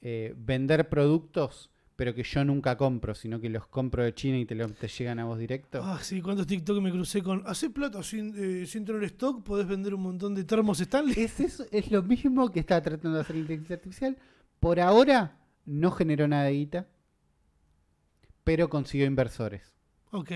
eh, 0.00 0.32
vender 0.36 0.88
productos, 0.88 1.70
pero 1.98 2.14
que 2.14 2.22
yo 2.22 2.44
nunca 2.44 2.76
compro, 2.76 3.12
sino 3.12 3.40
que 3.40 3.48
los 3.48 3.66
compro 3.66 4.04
de 4.04 4.14
China 4.14 4.38
y 4.38 4.46
te, 4.46 4.54
lo- 4.54 4.68
te 4.68 4.86
llegan 4.86 5.18
a 5.18 5.24
vos 5.24 5.36
directo. 5.36 5.80
Ah, 5.82 5.98
sí, 6.00 6.22
cuántos 6.22 6.46
TikTok 6.46 6.80
me 6.80 6.92
crucé 6.92 7.24
con. 7.24 7.42
Hacé 7.44 7.70
plata 7.70 8.04
sin, 8.04 8.32
eh, 8.36 8.66
sin 8.66 8.84
tener 8.84 9.02
stock, 9.02 9.42
podés 9.42 9.66
vender 9.66 9.92
un 9.94 10.02
montón 10.02 10.32
de 10.32 10.44
termos 10.44 10.78
Stanley. 10.80 11.14
Es, 11.18 11.40
eso, 11.40 11.66
es 11.72 11.90
lo 11.90 12.04
mismo 12.04 12.52
que 12.52 12.60
está 12.60 12.80
tratando 12.80 13.16
de 13.16 13.22
hacer 13.22 13.34
inteligencia 13.34 13.74
artificial. 13.74 14.16
Por 14.60 14.78
ahora 14.78 15.38
no 15.66 15.90
generó 15.90 16.28
nada 16.28 16.44
de 16.44 16.52
guita, 16.52 16.86
pero 18.44 18.68
consiguió 18.68 19.06
inversores. 19.06 19.74
Ok. 20.12 20.30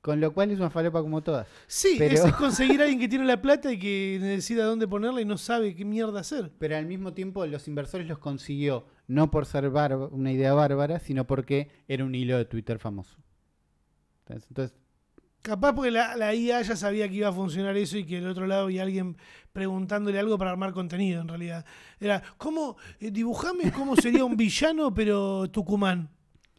Con 0.00 0.20
lo 0.20 0.32
cual 0.34 0.50
es 0.50 0.58
una 0.58 0.70
falopa 0.70 1.00
como 1.02 1.22
todas. 1.22 1.46
Sí, 1.66 1.96
Pero- 1.98 2.24
es 2.26 2.34
conseguir 2.36 2.80
a 2.80 2.84
alguien 2.84 3.00
que 3.00 3.08
tiene 3.08 3.24
la 3.26 3.40
plata 3.40 3.70
y 3.72 3.78
que 3.78 4.18
decida 4.20 4.64
dónde 4.64 4.88
ponerla 4.88 5.20
y 5.20 5.24
no 5.24 5.38
sabe 5.38 5.74
qué 5.74 5.84
mierda 5.84 6.20
hacer. 6.20 6.50
Pero 6.58 6.76
al 6.76 6.86
mismo 6.86 7.12
tiempo 7.14 7.44
los 7.46 7.68
inversores 7.68 8.06
los 8.08 8.18
consiguió 8.18 8.86
no 9.06 9.30
por 9.30 9.46
ser 9.46 9.68
una 9.68 10.32
idea 10.32 10.54
bárbara, 10.54 10.98
sino 10.98 11.26
porque 11.26 11.70
era 11.88 12.04
un 12.04 12.14
hilo 12.14 12.36
de 12.36 12.44
Twitter 12.44 12.78
famoso. 12.78 13.16
Entonces, 14.28 14.74
Capaz 15.44 15.74
porque 15.74 15.90
la, 15.90 16.16
la 16.16 16.34
IA 16.34 16.62
ya 16.62 16.74
sabía 16.74 17.06
que 17.06 17.16
iba 17.16 17.28
a 17.28 17.32
funcionar 17.32 17.76
eso 17.76 17.98
y 17.98 18.06
que 18.06 18.14
del 18.14 18.30
otro 18.30 18.46
lado 18.46 18.62
había 18.62 18.82
alguien 18.82 19.18
preguntándole 19.52 20.18
algo 20.18 20.38
para 20.38 20.50
armar 20.52 20.72
contenido, 20.72 21.20
en 21.20 21.28
realidad. 21.28 21.66
Era, 22.00 22.22
¿cómo? 22.38 22.78
eh, 22.98 23.10
dibujame 23.10 23.70
cómo 23.70 23.94
sería 23.94 24.24
un 24.24 24.38
villano, 24.38 24.94
pero 24.94 25.50
Tucumán. 25.50 26.08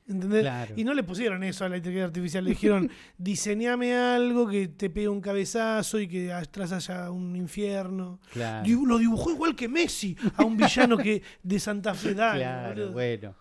¿Entendés? 0.07 0.41
Claro. 0.41 0.73
Y 0.77 0.83
no 0.83 0.93
le 0.93 1.03
pusieron 1.03 1.43
eso 1.43 1.65
a 1.65 1.69
la 1.69 1.77
inteligencia 1.77 2.05
artificial, 2.05 2.43
le 2.43 2.51
dijeron, 2.51 2.91
diseñame 3.17 3.95
algo 3.95 4.47
que 4.47 4.67
te 4.67 4.89
pegue 4.91 5.07
un 5.07 5.19
cabezazo 5.21 5.99
y 5.99 6.07
que 6.07 6.31
atrás 6.31 6.71
haya 6.71 7.09
un 7.09 7.35
infierno. 7.35 8.19
claro. 8.31 8.67
Lo 8.85 8.99
dibujó 8.99 9.31
igual 9.31 9.55
que 9.55 9.67
Messi, 9.67 10.15
a 10.35 10.43
un 10.43 10.57
villano 10.57 10.97
que 10.97 11.23
de 11.41 11.59
Santa 11.59 11.95
Fe. 11.95 12.13
Dale, 12.13 12.43
Claro, 12.43 12.91
bueno. 12.91 13.35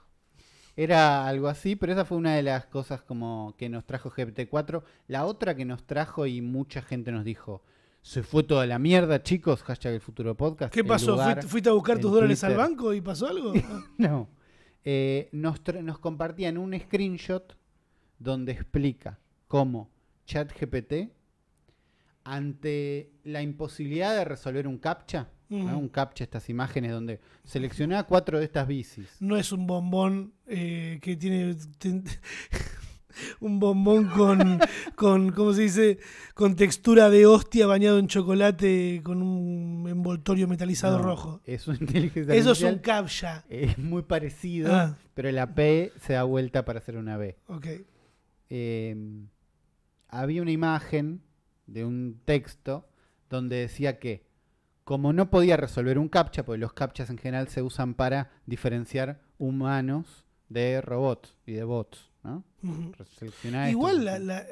Era 0.77 1.29
algo 1.29 1.47
así, 1.49 1.77
pero 1.77 1.93
esa 1.93 2.05
fue 2.05 2.19
una 2.19 2.35
de 2.35 2.43
las 2.43 2.67
cosas 2.67 3.03
como 3.03 3.55
que 3.57 3.69
nos 3.69 3.85
trajo 3.85 4.11
GPT-4. 4.11 4.83
La 5.07 5.25
otra 5.25 5.55
que 5.55 5.65
nos 5.65 5.87
trajo 5.87 6.27
y 6.27 6.41
mucha 6.41 6.83
gente 6.83 7.13
nos 7.13 7.25
dijo, 7.25 7.63
se 8.03 8.23
fue 8.23 8.43
toda 8.43 8.67
la 8.67 8.79
mierda, 8.79 9.23
chicos, 9.23 9.63
hashtag 9.63 9.95
el 9.95 10.01
futuro 10.01 10.37
podcast. 10.37 10.75
¿Qué 10.75 10.83
pasó? 10.83 11.13
lugar 11.13 11.45
¿Fuiste, 11.45 11.69
a 11.69 11.73
buscar 11.73 11.99
tus 12.01 12.11
dólares 12.11 12.43
al 12.43 12.57
banco 12.57 12.93
y 12.93 13.01
pasó 13.01 13.29
algo? 13.29 13.53
No. 13.99 14.29
Eh, 14.85 15.29
nos, 15.33 15.61
nos 15.83 15.99
compartían 15.99 16.59
un 16.59 16.79
screenshot 16.79 17.57
donde 18.19 18.53
explica 18.53 19.19
cómo 19.49 19.91
ChatGPT, 20.27 21.11
ante 22.25 23.11
la 23.25 23.43
imposibilidad 23.43 24.17
de 24.17 24.25
resolver 24.25 24.67
un 24.67 24.79
captcha, 24.79 25.29
un 25.51 25.89
captcha, 25.89 26.25
estas 26.25 26.49
imágenes 26.49 26.91
donde 26.91 27.21
selecciona 27.45 28.03
cuatro 28.05 28.39
de 28.39 28.45
estas 28.45 28.67
bicis. 28.67 29.09
no 29.21 29.37
es 29.37 29.53
un 29.53 29.69
bombón 29.69 30.33
eh, 30.47 30.99
que 31.01 31.17
tiene 31.17 31.55
un 33.41 33.59
bombón 33.61 34.09
con, 34.09 34.59
con, 34.95 35.31
¿cómo 35.33 35.53
se 35.53 35.63
dice? 35.63 35.99
Con 36.35 36.57
textura 36.57 37.11
de 37.11 37.27
hostia 37.27 37.67
bañado 37.67 37.99
en 37.99 38.07
chocolate 38.09 39.01
con 39.05 39.23
un 39.23 39.87
envoltorio 39.89 40.49
metalizado 40.49 40.99
No, 40.99 41.05
rojo. 41.05 41.41
Es 41.45 41.67
una 41.69 41.79
inteligencia 41.81 42.35
Eso 42.35 42.53
es 42.53 42.63
un 42.63 42.79
captcha. 42.79 43.45
es 43.49 43.79
muy 43.79 44.03
parecido, 44.03 44.73
Ah. 44.75 44.97
pero 45.15 45.31
la 45.33 45.55
P 45.55 45.93
se 46.01 46.15
da 46.15 46.23
vuelta 46.25 46.65
para 46.65 46.79
hacer 46.79 46.97
una 46.97 47.17
B. 47.17 47.37
Ok. 47.49 47.67
eh, 48.51 48.97
había 50.09 50.43
una 50.43 50.51
imagen 50.53 51.23
de 51.67 51.85
un 51.85 52.21
texto 52.25 52.87
donde 53.31 53.57
decía 53.57 53.99
que 53.99 54.25
como 54.85 55.13
no 55.15 55.31
podía 55.31 55.57
resolver 55.57 55.99
un 55.99 56.09
captcha, 56.09 56.45
porque 56.45 56.59
los 56.61 56.75
captchas 56.75 57.09
en 57.11 57.17
general 57.19 57.49
se 57.49 57.63
usan 57.63 57.95
para 57.95 58.31
diferenciar 58.47 59.23
humanos 59.39 60.27
de 60.51 60.81
robots 60.83 61.37
y 61.47 61.53
de 61.53 61.65
bots, 61.65 62.13
¿no? 62.25 62.43
Esto, 62.99 63.27
Igual 63.71 64.05
la, 64.05 64.19
la- 64.19 64.47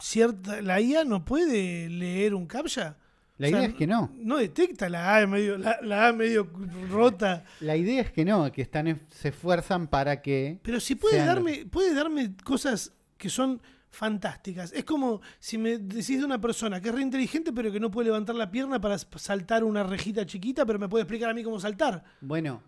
cierta, 0.00 0.60
la 0.62 0.80
IA 0.80 1.04
no 1.04 1.24
puede 1.24 1.88
leer 1.88 2.34
un 2.34 2.46
captcha. 2.46 2.96
La 3.38 3.46
o 3.48 3.50
sea, 3.50 3.58
idea 3.60 3.68
es 3.70 3.74
que 3.74 3.86
no. 3.86 4.10
No 4.14 4.36
detecta 4.38 4.88
la 4.88 5.16
A 5.16 5.26
medio, 5.26 5.58
la, 5.58 5.78
la 5.82 6.08
A 6.08 6.12
medio 6.12 6.48
rota. 6.90 7.44
La 7.60 7.76
idea 7.76 8.00
es 8.02 8.12
que 8.12 8.24
no, 8.24 8.50
que 8.52 8.62
están 8.62 9.00
se 9.10 9.28
esfuerzan 9.28 9.88
para 9.88 10.22
que 10.22 10.60
Pero 10.62 10.78
si 10.80 10.94
puede 10.94 11.16
sean- 11.16 11.26
darme, 11.26 11.66
puede 11.66 11.94
darme 11.94 12.34
cosas 12.44 12.92
que 13.16 13.28
son 13.28 13.60
fantásticas. 13.90 14.72
Es 14.72 14.84
como 14.84 15.20
si 15.38 15.58
me 15.58 15.78
decís 15.78 16.18
de 16.18 16.24
una 16.24 16.40
persona 16.40 16.80
que 16.80 16.88
es 16.88 16.94
re 16.94 17.02
inteligente, 17.02 17.52
pero 17.52 17.70
que 17.72 17.80
no 17.80 17.90
puede 17.90 18.06
levantar 18.06 18.34
la 18.36 18.50
pierna 18.50 18.80
para 18.80 18.96
saltar 18.98 19.64
una 19.64 19.82
rejita 19.82 20.24
chiquita, 20.24 20.64
pero 20.64 20.78
me 20.78 20.88
puede 20.88 21.02
explicar 21.02 21.30
a 21.30 21.34
mí 21.34 21.42
cómo 21.42 21.58
saltar. 21.60 22.02
Bueno, 22.20 22.62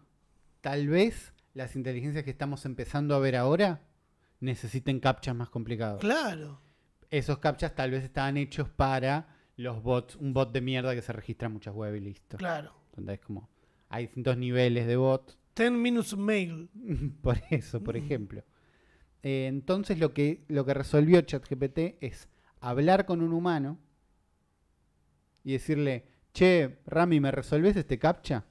tal 0.61 0.89
vez 0.89 1.33
las 1.55 1.77
inteligencias 1.77 2.25
que 2.25 2.31
estamos 2.31 2.65
empezando 2.67 3.15
a 3.15 3.19
ver 3.21 3.37
ahora 3.37 3.81
necesiten 4.45 5.01
captchas 5.01 5.35
más 5.35 5.49
complicados. 5.51 6.01
Claro. 6.01 6.61
Esos 7.11 7.39
captchas 7.39 7.75
tal 7.75 7.91
vez 7.93 8.05
estaban 8.05 8.37
hechos 8.37 8.69
para 8.69 9.37
los 9.57 9.83
bots, 9.83 10.17
un 10.17 10.33
bot 10.35 10.53
de 10.53 10.61
mierda 10.61 10.95
que 10.95 11.03
se 11.03 11.13
registra 11.13 11.47
en 11.47 11.53
muchas 11.55 11.75
web 11.75 11.95
y 11.97 12.01
listo. 12.01 12.37
Claro. 12.37 12.75
Donde 12.95 13.15
es 13.15 13.21
como, 13.21 13.49
hay 13.89 14.05
distintos 14.07 14.37
niveles 14.37 14.87
de 14.87 14.97
bot, 14.97 15.37
10 15.57 15.73
minutes 15.73 16.17
mail. 16.17 16.69
por 17.23 17.41
eso, 17.51 17.83
por 17.83 17.95
Mm. 17.95 18.05
ejemplo. 18.05 18.45
Eh, 19.23 19.47
entonces 19.47 19.99
lo 19.99 20.13
que, 20.13 20.45
lo 20.49 20.65
que 20.67 20.75
resolvió 20.75 21.21
ChatGPT 21.23 21.97
es 22.03 22.29
hablar 22.61 23.07
con 23.07 23.23
un 23.23 23.33
humano 23.33 23.79
y 25.45 25.53
decirle, 25.53 26.07
che, 26.33 26.79
Rami, 26.87 27.21
¿me 27.21 27.31
resolves 27.31 27.77
este 27.77 27.99
captcha? 27.99 28.45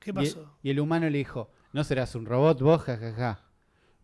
¿Qué 0.00 0.12
pasó? 0.12 0.58
Y, 0.62 0.70
el 0.70 0.80
humano 0.80 1.08
le 1.08 1.18
dijo, 1.18 1.50
no 1.72 1.84
serás 1.84 2.14
un 2.14 2.26
robot 2.26 2.60
vos, 2.60 2.82
jajaja. 2.82 3.44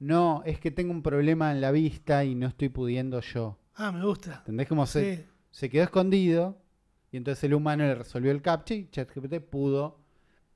No, 0.01 0.42
es 0.46 0.61
que 0.61 0.70
tengo 0.70 0.92
un 0.92 1.03
problema 1.03 1.51
en 1.53 1.61
la 1.61 1.70
vista 1.72 2.24
y 2.24 2.34
no 2.34 2.46
estoy 2.46 2.68
pudiendo 2.68 3.20
yo. 3.20 3.59
Ah, 3.74 3.90
me 3.92 4.05
gusta. 4.05 4.36
¿Entendés 4.38 4.68
cómo 4.68 4.86
se, 4.86 5.16
Sí. 5.16 5.24
se 5.51 5.70
quedó 5.70 5.84
escondido? 5.84 6.61
Y 7.11 7.16
entonces 7.16 7.44
el 7.44 7.55
humano 7.55 7.84
le 7.84 7.94
resolvió 7.94 8.30
el 8.30 8.42
captcha 8.42 8.74
y 8.74 8.88
ChatGPT 8.90 9.40
pudo 9.40 9.99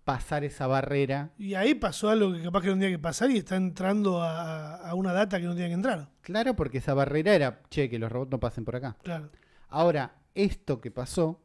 pasar 0.04 0.44
esa 0.44 0.66
barrera. 0.66 1.30
Y 1.38 1.54
ahí 1.54 1.74
pasó 1.74 2.10
algo 2.10 2.32
que 2.32 2.42
capaz 2.42 2.60
que 2.62 2.66
no 2.68 2.74
tenía 2.74 2.90
que 2.90 2.98
pasar 2.98 3.30
y 3.30 3.38
está 3.38 3.56
entrando 3.56 4.20
a, 4.22 4.76
a 4.76 4.94
una 4.94 5.12
data 5.12 5.38
que 5.40 5.46
no 5.46 5.52
tenía 5.54 5.68
que 5.68 5.74
entrar. 5.74 6.10
Claro, 6.20 6.54
porque 6.54 6.78
esa 6.78 6.92
barrera 6.94 7.34
era, 7.34 7.62
che, 7.70 7.88
que 7.88 7.98
los 7.98 8.10
robots 8.12 8.30
no 8.32 8.40
pasen 8.40 8.64
por 8.64 8.76
acá. 8.76 8.96
Claro. 9.02 9.30
Ahora, 9.68 10.16
esto 10.34 10.80
que 10.80 10.90
pasó 10.90 11.40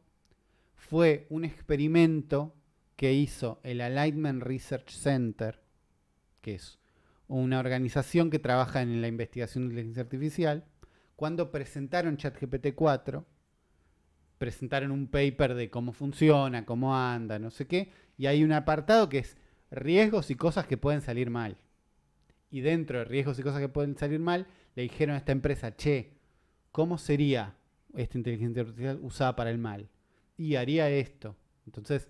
fue 0.74 1.26
un 1.30 1.44
experimento 1.44 2.54
que 2.96 3.12
hizo 3.12 3.60
el 3.62 3.80
Alignment 3.80 4.42
Research 4.42 4.90
Center, 4.90 5.62
que 6.40 6.56
es 6.56 6.78
una 7.28 7.60
organización 7.60 8.30
que 8.30 8.38
trabaja 8.38 8.82
en 8.82 9.00
la 9.00 9.08
investigación 9.08 9.64
de 9.64 9.68
inteligencia 9.68 10.02
artificial, 10.02 10.64
cuando 11.14 11.50
presentaron 11.50 12.16
ChatGPT 12.16 12.74
4, 12.74 13.26
presentaron 14.38 14.90
un 14.90 15.08
paper 15.08 15.54
de 15.54 15.68
cómo 15.68 15.92
funciona, 15.92 16.64
cómo 16.64 16.96
anda, 16.96 17.38
no 17.38 17.50
sé 17.50 17.66
qué, 17.66 17.90
y 18.16 18.26
hay 18.26 18.44
un 18.44 18.52
apartado 18.52 19.08
que 19.08 19.18
es 19.18 19.36
riesgos 19.70 20.30
y 20.30 20.36
cosas 20.36 20.66
que 20.66 20.76
pueden 20.76 21.02
salir 21.02 21.28
mal. 21.28 21.58
Y 22.50 22.60
dentro 22.60 22.98
de 22.98 23.04
riesgos 23.04 23.38
y 23.38 23.42
cosas 23.42 23.60
que 23.60 23.68
pueden 23.68 23.96
salir 23.96 24.20
mal, 24.20 24.46
le 24.74 24.82
dijeron 24.82 25.14
a 25.14 25.18
esta 25.18 25.32
empresa, 25.32 25.76
che, 25.76 26.14
¿cómo 26.72 26.96
sería 26.96 27.56
esta 27.94 28.16
inteligencia 28.16 28.62
artificial 28.62 28.98
usada 29.02 29.36
para 29.36 29.50
el 29.50 29.58
mal? 29.58 29.88
Y 30.36 30.54
haría 30.54 30.88
esto. 30.88 31.36
Entonces, 31.66 32.08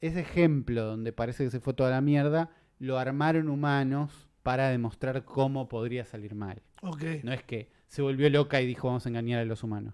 ese 0.00 0.20
ejemplo 0.20 0.84
donde 0.84 1.12
parece 1.12 1.44
que 1.44 1.50
se 1.50 1.60
fue 1.60 1.74
toda 1.74 1.90
la 1.90 2.00
mierda, 2.00 2.50
lo 2.78 2.98
armaron 2.98 3.48
humanos 3.48 4.25
para 4.46 4.68
demostrar 4.70 5.24
cómo 5.24 5.68
podría 5.68 6.04
salir 6.04 6.34
mal. 6.36 6.62
Ok. 6.82 7.02
No 7.24 7.32
es 7.32 7.42
que 7.42 7.68
se 7.88 8.00
volvió 8.00 8.30
loca 8.30 8.60
y 8.60 8.66
dijo 8.66 8.86
vamos 8.86 9.04
a 9.04 9.08
engañar 9.08 9.40
a 9.40 9.44
los 9.44 9.64
humanos. 9.64 9.92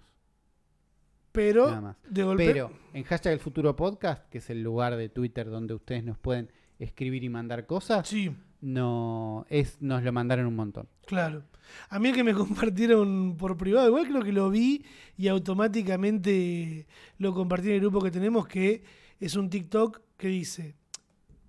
Pero, 1.32 1.68
Nada 1.68 1.80
más. 1.80 1.96
de 2.08 2.22
golpe. 2.22 2.46
Pero 2.46 2.70
en 2.92 3.04
hashtag 3.04 3.32
el 3.32 3.38
futuro 3.38 3.74
podcast, 3.74 4.28
que 4.28 4.38
es 4.38 4.50
el 4.50 4.62
lugar 4.62 4.96
de 4.96 5.08
Twitter 5.08 5.48
donde 5.48 5.72
ustedes 5.72 6.04
nos 6.04 6.18
pueden 6.18 6.50
escribir 6.78 7.24
y 7.24 7.30
mandar 7.30 7.64
cosas, 7.66 8.06
Sí. 8.06 8.30
no 8.60 9.46
es, 9.48 9.80
nos 9.80 10.02
lo 10.02 10.12
mandaron 10.12 10.44
un 10.46 10.56
montón. 10.56 10.86
Claro. 11.06 11.44
A 11.88 11.98
mí 11.98 12.10
el 12.10 12.14
que 12.14 12.24
me 12.24 12.34
compartieron 12.34 13.36
por 13.38 13.56
privado, 13.56 13.88
igual 13.88 14.06
creo 14.06 14.22
que 14.22 14.32
lo 14.32 14.50
vi 14.50 14.84
y 15.16 15.28
automáticamente 15.28 16.86
lo 17.16 17.32
compartí 17.32 17.68
en 17.68 17.74
el 17.76 17.80
grupo 17.80 18.02
que 18.02 18.10
tenemos, 18.10 18.46
que 18.46 18.82
es 19.18 19.34
un 19.34 19.48
TikTok 19.48 20.00
que 20.18 20.28
dice, 20.28 20.74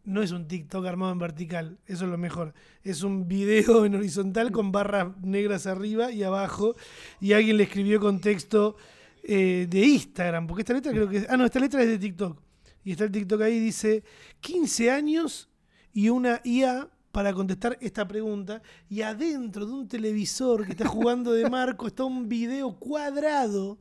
no 0.06 0.22
es 0.22 0.32
un 0.32 0.48
TikTok 0.48 0.86
armado 0.86 1.12
en 1.14 1.20
vertical, 1.20 1.80
eso 1.86 2.06
es 2.06 2.12
lo 2.12 2.18
mejor. 2.18 2.54
Es 2.84 3.04
un 3.04 3.28
video 3.28 3.86
en 3.86 3.96
horizontal 3.96 4.52
con 4.52 4.72
barras 4.72 5.18
negras 5.22 5.66
arriba 5.66 6.12
y 6.12 6.24
abajo 6.24 6.76
y 7.22 7.34
alguien 7.34 7.58
le 7.58 7.64
escribió 7.64 8.00
con 8.00 8.20
texto 8.20 8.76
eh, 9.24 9.68
de 9.70 9.80
Instagram, 9.80 10.48
porque 10.48 10.62
esta 10.62 10.74
letra 10.74 10.92
creo 10.92 11.08
que. 11.08 11.26
Ah, 11.30 11.38
no, 11.38 11.46
esta 11.46 11.60
letra 11.60 11.82
es 11.82 11.88
de 11.88 11.98
TikTok. 11.98 12.42
Y 12.84 12.92
está 12.92 13.06
el 13.06 13.12
TikTok 13.12 13.42
ahí, 13.42 13.60
dice 13.60 14.04
15 14.42 14.92
años 14.92 15.50
y 15.94 16.10
una 16.10 16.42
IA 16.44 16.90
para 17.14 17.32
contestar 17.32 17.78
esta 17.80 18.06
pregunta. 18.06 18.62
Y 18.90 19.02
adentro 19.02 19.66
de 19.66 19.72
un 19.72 19.88
televisor 19.88 20.66
que 20.66 20.72
está 20.72 20.86
jugando 20.86 21.32
de 21.32 21.50
marco 21.50 21.88
está 21.88 22.04
un 22.04 22.28
video 22.28 22.78
cuadrado 22.78 23.80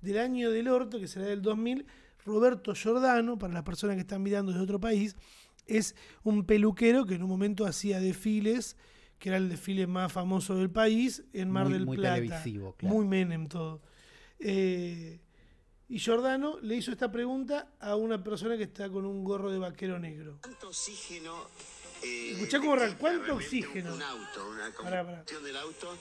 del 0.00 0.18
año 0.18 0.50
del 0.50 0.66
orto, 0.66 0.98
que 0.98 1.06
será 1.06 1.26
del 1.26 1.42
2000. 1.42 1.86
Roberto 2.24 2.74
Giordano, 2.74 3.38
para 3.38 3.54
las 3.54 3.62
personas 3.62 3.96
que 3.96 4.02
están 4.02 4.22
mirando 4.22 4.52
desde 4.52 4.64
otro 4.64 4.80
país, 4.80 5.16
es 5.78 5.94
un 6.22 6.44
peluquero 6.44 7.06
que 7.06 7.14
en 7.14 7.22
un 7.22 7.28
momento 7.28 7.66
hacía 7.66 8.00
desfiles 8.00 8.76
que 9.18 9.28
era 9.28 9.36
el 9.38 9.50
desfile 9.50 9.86
más 9.86 10.10
famoso 10.10 10.54
del 10.56 10.70
país, 10.70 11.22
en 11.34 11.50
Mar 11.50 11.64
Muy- 11.64 11.72
del 11.74 11.84
muy 11.86 11.96
Plata. 11.98 12.14
televisivo, 12.14 12.74
claro. 12.76 12.94
Muy 12.94 13.04
Menem 13.06 13.48
todo. 13.48 13.82
Eh, 14.38 15.20
y 15.88 15.98
Giordano 15.98 16.58
le 16.60 16.76
hizo 16.76 16.90
esta 16.90 17.12
pregunta 17.12 17.68
a 17.80 17.96
una 17.96 18.22
persona 18.24 18.56
que 18.56 18.62
está 18.62 18.88
con 18.88 19.04
un 19.04 19.22
gorro 19.24 19.50
de 19.50 19.58
vaquero 19.58 19.98
negro. 19.98 20.38
¿Cuánto 20.40 20.68
oxígeno? 20.68 21.34
eh, 22.02 22.30
Escuchá 22.32 22.60
cómo 22.60 22.72
arranca. 22.72 22.86
necesita 22.94 23.00
¿Cuánto 23.00 23.34
oxígeno? 23.34 23.94
Un 23.94 24.02
auto, 24.02 24.48
una 24.48 24.70
Pará, 24.82 25.04
pará. 25.04 25.24
del 25.44 25.56
auto 25.58 25.94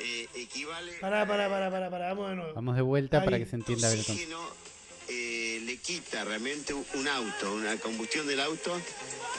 eh, 0.00 0.28
equivale. 0.36 0.92
Pará, 1.00 1.26
pará, 1.26 1.48
pará, 1.48 1.68
pará, 1.70 1.90
pará, 1.90 2.08
vamos 2.14 2.30
de 2.30 2.36
nuevo. 2.36 2.54
Vamos 2.54 2.76
de 2.76 2.82
vuelta 2.82 3.24
para 3.24 3.38
que 3.38 3.46
se 3.46 3.56
entienda 3.56 3.88
bien 3.88 4.00
oxígeno 4.02 4.38
eh, 5.08 5.60
le 5.64 5.76
quita 5.78 6.24
realmente 6.24 6.72
un 6.74 7.08
auto, 7.08 7.52
una 7.54 7.76
combustión 7.78 8.26
del 8.26 8.40
auto, 8.40 8.80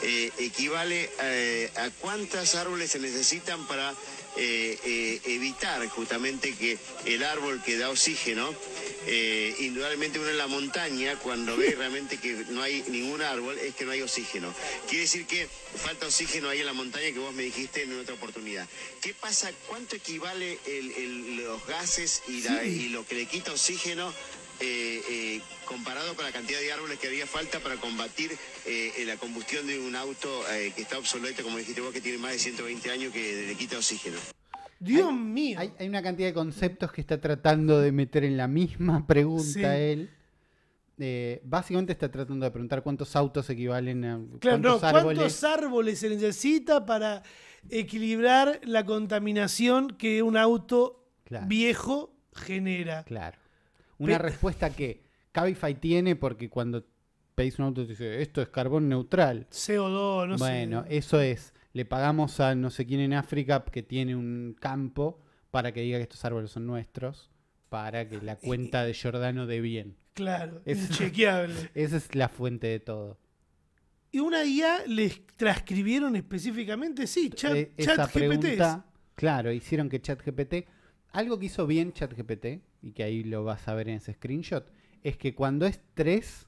eh, 0.02 0.30
equivale 0.38 1.10
eh, 1.22 1.70
a 1.76 1.90
cuántos 1.90 2.54
árboles 2.54 2.90
se 2.90 2.98
necesitan 2.98 3.66
para 3.66 3.94
eh, 4.36 5.20
evitar 5.24 5.86
justamente 5.88 6.54
que 6.54 6.76
el 7.04 7.22
árbol 7.22 7.62
que 7.62 7.76
da 7.78 7.90
oxígeno, 7.90 8.52
indudablemente 9.60 10.18
uno 10.18 10.30
en 10.30 10.38
la 10.38 10.46
montaña, 10.46 11.16
cuando 11.20 11.56
ve 11.56 11.74
realmente 11.76 12.16
que 12.18 12.32
no 12.48 12.62
hay 12.62 12.82
ningún 12.88 13.22
árbol, 13.22 13.56
es 13.58 13.74
que 13.74 13.84
no 13.84 13.92
hay 13.92 14.00
oxígeno. 14.02 14.52
Quiere 14.88 15.02
decir 15.02 15.26
que 15.26 15.46
falta 15.76 16.06
oxígeno 16.06 16.48
ahí 16.48 16.60
en 16.60 16.66
la 16.66 16.72
montaña 16.72 17.12
que 17.12 17.18
vos 17.18 17.34
me 17.34 17.42
dijiste 17.44 17.82
en 17.82 17.98
otra 18.00 18.14
oportunidad. 18.14 18.66
¿Qué 19.02 19.14
pasa? 19.14 19.52
¿Cuánto 19.68 19.94
equivale 19.96 20.58
el- 20.66 20.90
el- 20.92 21.36
los 21.36 21.64
gases 21.66 22.22
y, 22.28 22.40
la- 22.42 22.60
Sí. 22.62 22.68
y 22.68 22.88
lo 22.88 23.06
que 23.06 23.14
le 23.14 23.26
quita 23.26 23.52
oxígeno 23.52 24.12
eh, 24.60 25.02
eh, 25.10 25.40
comparado 25.66 26.14
con 26.14 26.24
la 26.24 26.32
cantidad 26.32 26.60
de 26.60 26.72
árboles 26.72 26.98
que 26.98 27.06
haría 27.08 27.26
falta 27.26 27.58
para 27.60 27.76
combatir 27.76 28.32
eh, 28.66 28.92
eh, 28.98 29.04
la 29.04 29.16
combustión 29.16 29.66
de 29.66 29.78
un 29.78 29.96
auto 29.96 30.28
eh, 30.52 30.72
que 30.74 30.82
está 30.82 30.98
obsoleto, 30.98 31.42
como 31.42 31.58
dijiste 31.58 31.80
vos, 31.80 31.92
que 31.92 32.00
tiene 32.00 32.18
más 32.18 32.32
de 32.32 32.38
120 32.38 32.90
años, 32.90 33.12
que 33.12 33.46
le 33.48 33.54
quita 33.56 33.76
oxígeno? 33.76 34.16
Dios 34.80 35.12
mío. 35.12 35.58
Hay, 35.58 35.72
hay 35.78 35.88
una 35.88 36.02
cantidad 36.02 36.28
de 36.28 36.34
conceptos 36.34 36.92
que 36.92 37.00
está 37.00 37.20
tratando 37.20 37.80
de 37.80 37.90
meter 37.92 38.24
en 38.24 38.36
la 38.36 38.46
misma 38.48 39.06
pregunta 39.06 39.44
Sí. 39.44 39.62
él. 39.64 40.10
Eh, 40.98 41.40
básicamente 41.44 41.92
está 41.92 42.08
tratando 42.08 42.44
de 42.44 42.52
preguntar 42.52 42.82
cuántos 42.84 43.16
autos 43.16 43.50
equivalen 43.50 44.04
a 44.04 44.20
Claro, 44.38 44.58
no, 44.58 44.78
cuántos 44.78 44.84
árboles. 44.84 45.18
¿cuántos 45.18 45.44
árboles 45.44 45.98
se 45.98 46.08
necesita 46.08 46.86
para 46.86 47.22
equilibrar 47.68 48.60
la 48.64 48.84
contaminación 48.84 49.88
que 49.96 50.22
un 50.22 50.36
auto 50.36 51.04
Claro. 51.24 51.46
viejo 51.48 52.14
genera? 52.34 53.02
Claro. 53.04 53.38
Una 54.04 54.18
Pe- 54.18 54.24
respuesta 54.24 54.70
que 54.70 55.04
Cabify 55.32 55.74
tiene 55.74 56.16
porque 56.16 56.48
cuando 56.48 56.84
pedís 57.34 57.58
un 57.58 57.66
auto 57.66 57.82
te 57.82 57.88
dice 57.90 58.22
esto 58.22 58.40
es 58.42 58.48
carbón 58.48 58.88
neutral. 58.88 59.46
CO2, 59.50 60.28
no 60.28 60.38
bueno, 60.38 60.84
sé. 60.84 60.96
eso 60.96 61.20
es. 61.20 61.52
Le 61.72 61.84
pagamos 61.84 62.38
a 62.40 62.54
no 62.54 62.70
sé 62.70 62.86
quién 62.86 63.00
en 63.00 63.14
África 63.14 63.64
que 63.64 63.82
tiene 63.82 64.14
un 64.14 64.56
campo 64.60 65.20
para 65.50 65.72
que 65.72 65.80
diga 65.80 65.98
que 65.98 66.04
estos 66.04 66.24
árboles 66.24 66.50
son 66.52 66.66
nuestros, 66.66 67.30
para 67.68 68.08
que 68.08 68.20
la 68.22 68.36
cuenta 68.36 68.84
de 68.84 68.94
Giordano 68.94 69.46
dé 69.46 69.60
bien. 69.60 69.96
Claro, 70.14 70.62
Es- 70.64 70.88
inchequeable. 70.90 71.70
Esa 71.74 71.96
es 71.96 72.14
la 72.14 72.28
fuente 72.28 72.68
de 72.68 72.78
todo. 72.80 73.18
¿Y 74.12 74.20
una 74.20 74.44
IA 74.44 74.86
les 74.86 75.26
transcribieron 75.36 76.14
específicamente? 76.14 77.08
Sí, 77.08 77.30
chat, 77.30 77.52
Eh, 77.52 77.72
esa 77.76 77.96
chat 77.96 78.06
GPT. 78.12 78.18
pregunta, 78.28 78.86
claro, 79.16 79.50
hicieron 79.50 79.88
que 79.88 80.00
ChatGPT, 80.00 80.68
algo 81.10 81.36
que 81.40 81.46
hizo 81.46 81.66
bien 81.66 81.92
ChatGPT, 81.92 82.60
y 82.84 82.92
que 82.92 83.02
ahí 83.02 83.24
lo 83.24 83.44
vas 83.44 83.66
a 83.66 83.74
ver 83.74 83.88
en 83.88 83.96
ese 83.96 84.12
screenshot, 84.12 84.70
es 85.02 85.16
que 85.16 85.34
cuando 85.34 85.66
es 85.66 85.80
3, 85.94 86.46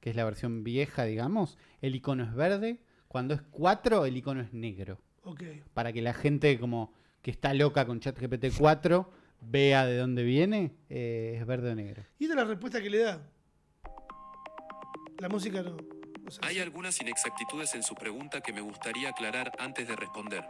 que 0.00 0.10
es 0.10 0.16
la 0.16 0.24
versión 0.24 0.62
vieja, 0.62 1.04
digamos, 1.04 1.58
el 1.80 1.94
icono 1.94 2.24
es 2.24 2.34
verde, 2.34 2.80
cuando 3.08 3.32
es 3.34 3.40
4, 3.50 4.04
el 4.04 4.16
icono 4.16 4.42
es 4.42 4.52
negro. 4.52 5.00
Ok. 5.22 5.42
Para 5.72 5.92
que 5.92 6.02
la 6.02 6.12
gente 6.12 6.58
como 6.58 6.92
que 7.22 7.30
está 7.30 7.54
loca 7.54 7.86
con 7.86 8.00
ChatGPT 8.00 8.46
4 8.58 9.10
vea 9.40 9.86
de 9.86 9.96
dónde 9.96 10.22
viene, 10.22 10.72
eh, 10.90 11.38
es 11.40 11.46
verde 11.46 11.72
o 11.72 11.74
negro. 11.74 12.04
Y 12.18 12.24
esta 12.24 12.34
es 12.34 12.40
la 12.42 12.44
respuesta 12.44 12.82
que 12.82 12.90
le 12.90 12.98
da. 12.98 13.22
La 15.18 15.28
música 15.30 15.62
no. 15.62 15.76
o 16.26 16.30
sea, 16.30 16.46
Hay 16.46 16.56
sí. 16.56 16.60
algunas 16.60 17.00
inexactitudes 17.00 17.74
en 17.74 17.82
su 17.82 17.94
pregunta 17.94 18.42
que 18.42 18.52
me 18.52 18.60
gustaría 18.60 19.08
aclarar 19.10 19.52
antes 19.58 19.88
de 19.88 19.96
responder. 19.96 20.44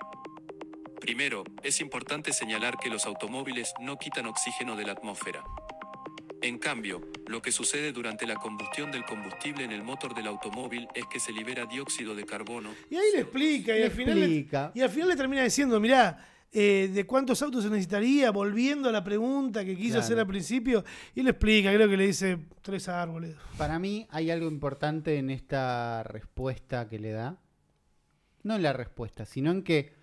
Primero, 1.05 1.45
es 1.63 1.83
importante 1.83 2.33
señalar 2.33 2.79
que 2.83 2.89
los 2.89 3.05
automóviles 3.05 3.75
no 3.79 3.99
quitan 3.99 4.25
oxígeno 4.25 4.75
de 4.75 4.87
la 4.87 4.93
atmósfera. 4.93 5.45
En 6.41 6.57
cambio, 6.59 7.03
lo 7.27 7.43
que 7.43 7.53
sucede 7.53 7.93
durante 7.93 8.27
la 8.27 8.37
combustión 8.37 8.91
del 8.91 9.05
combustible 9.05 9.65
en 9.65 9.73
el 9.73 9.83
motor 9.83 10.15
del 10.15 10.27
automóvil 10.29 10.89
es 10.95 11.05
que 11.13 11.21
se 11.21 11.31
libera 11.33 11.67
dióxido 11.67 12.15
de 12.15 12.25
carbono. 12.25 12.71
Y 12.89 12.97
ahí 12.97 13.05
le 13.13 13.21
explica, 13.21 13.77
y 13.77 13.81
Le 13.81 13.85
al 13.85 13.91
final 13.91 14.19
le, 14.19 14.25
explica. 14.25 14.73
y 14.75 14.81
al 14.81 14.89
final 14.89 15.09
le 15.11 15.17
termina 15.17 15.45
diciendo, 15.45 15.79
mirá, 15.79 16.27
eh, 16.51 16.91
de 16.91 17.05
cuántos 17.05 17.43
autos 17.43 17.65
se 17.65 17.69
necesitaría, 17.69 18.31
volviendo 18.31 18.89
a 18.89 18.93
la 18.93 19.05
pregunta 19.05 19.63
que 19.63 19.77
quiso 19.77 19.97
Claro. 19.97 20.05
hacer 20.05 20.19
al 20.21 20.27
principio, 20.27 20.85
y 21.15 21.23
le 21.23 21.31
explica, 21.33 21.71
creo 21.71 21.87
que 21.87 21.99
le 21.99 22.07
dice 22.07 22.39
tres 22.63 22.89
árboles. 22.89 23.37
Para 23.59 23.79
mí 23.79 24.07
hay 24.09 24.31
algo 24.31 24.49
importante 24.49 25.19
en 25.19 25.29
esta 25.29 26.03
respuesta 26.05 26.89
que 26.89 26.99
le 26.99 27.11
da. 27.13 27.37
No 28.43 28.57
en 28.57 28.63
la 28.63 28.73
respuesta, 28.73 29.27
sino 29.27 29.51
en 29.51 29.63
que 29.63 30.03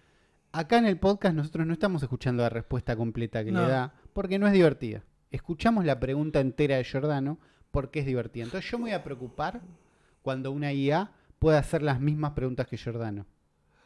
acá 0.51 0.77
en 0.77 0.85
el 0.85 0.97
podcast 0.97 1.35
nosotros 1.35 1.65
no 1.67 1.73
estamos 1.73 2.03
escuchando 2.03 2.43
la 2.43 2.49
respuesta 2.49 2.95
completa 2.95 3.43
que 3.43 3.51
No. 3.51 3.61
le 3.63 3.67
da 3.71 3.93
porque 4.13 4.39
no 4.39 4.47
es 4.47 4.53
divertida. 4.53 5.03
Escuchamos 5.31 5.85
la 5.85 5.99
pregunta 5.99 6.39
entera 6.39 6.77
de 6.77 6.83
Giordano 6.83 7.39
porque 7.71 7.99
es 8.01 8.05
divertida. 8.05 8.43
Entonces 8.43 8.69
yo 8.69 8.77
me 8.77 8.83
voy 8.85 8.91
a 8.91 9.03
preocupar 9.03 9.61
cuando 10.21 10.51
una 10.51 10.73
IA 10.73 11.11
pueda 11.39 11.59
hacer 11.59 11.81
las 11.81 11.99
mismas 11.99 12.31
preguntas 12.31 12.67
que 12.67 12.77
Giordano, 12.77 13.25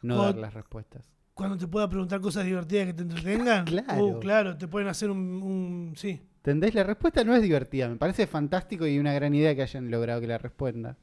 no 0.02 0.22
dar 0.22 0.36
las 0.36 0.54
respuestas. 0.54 1.08
Cuando 1.34 1.56
te 1.56 1.66
pueda 1.68 1.88
preguntar 1.88 2.20
cosas 2.20 2.44
divertidas 2.44 2.86
que 2.86 2.94
te 2.94 3.02
entretengan, 3.02 3.64
Claro. 3.66 4.04
uh, 4.06 4.20
claro, 4.20 4.56
te 4.56 4.66
pueden 4.68 4.88
hacer 4.88 5.10
un, 5.10 5.18
un- 5.42 5.92
sí. 5.96 6.20
¿Entendés? 6.38 6.74
La 6.74 6.82
respuesta 6.84 7.24
no 7.24 7.34
es 7.34 7.42
divertida. 7.42 7.88
Me 7.88 7.96
parece 7.96 8.26
fantástico 8.26 8.86
y 8.86 8.98
una 8.98 9.12
gran 9.12 9.34
idea 9.34 9.54
que 9.54 9.62
hayan 9.62 9.90
logrado 9.90 10.20
que 10.20 10.26
la 10.28 10.38
responda. 10.38 10.96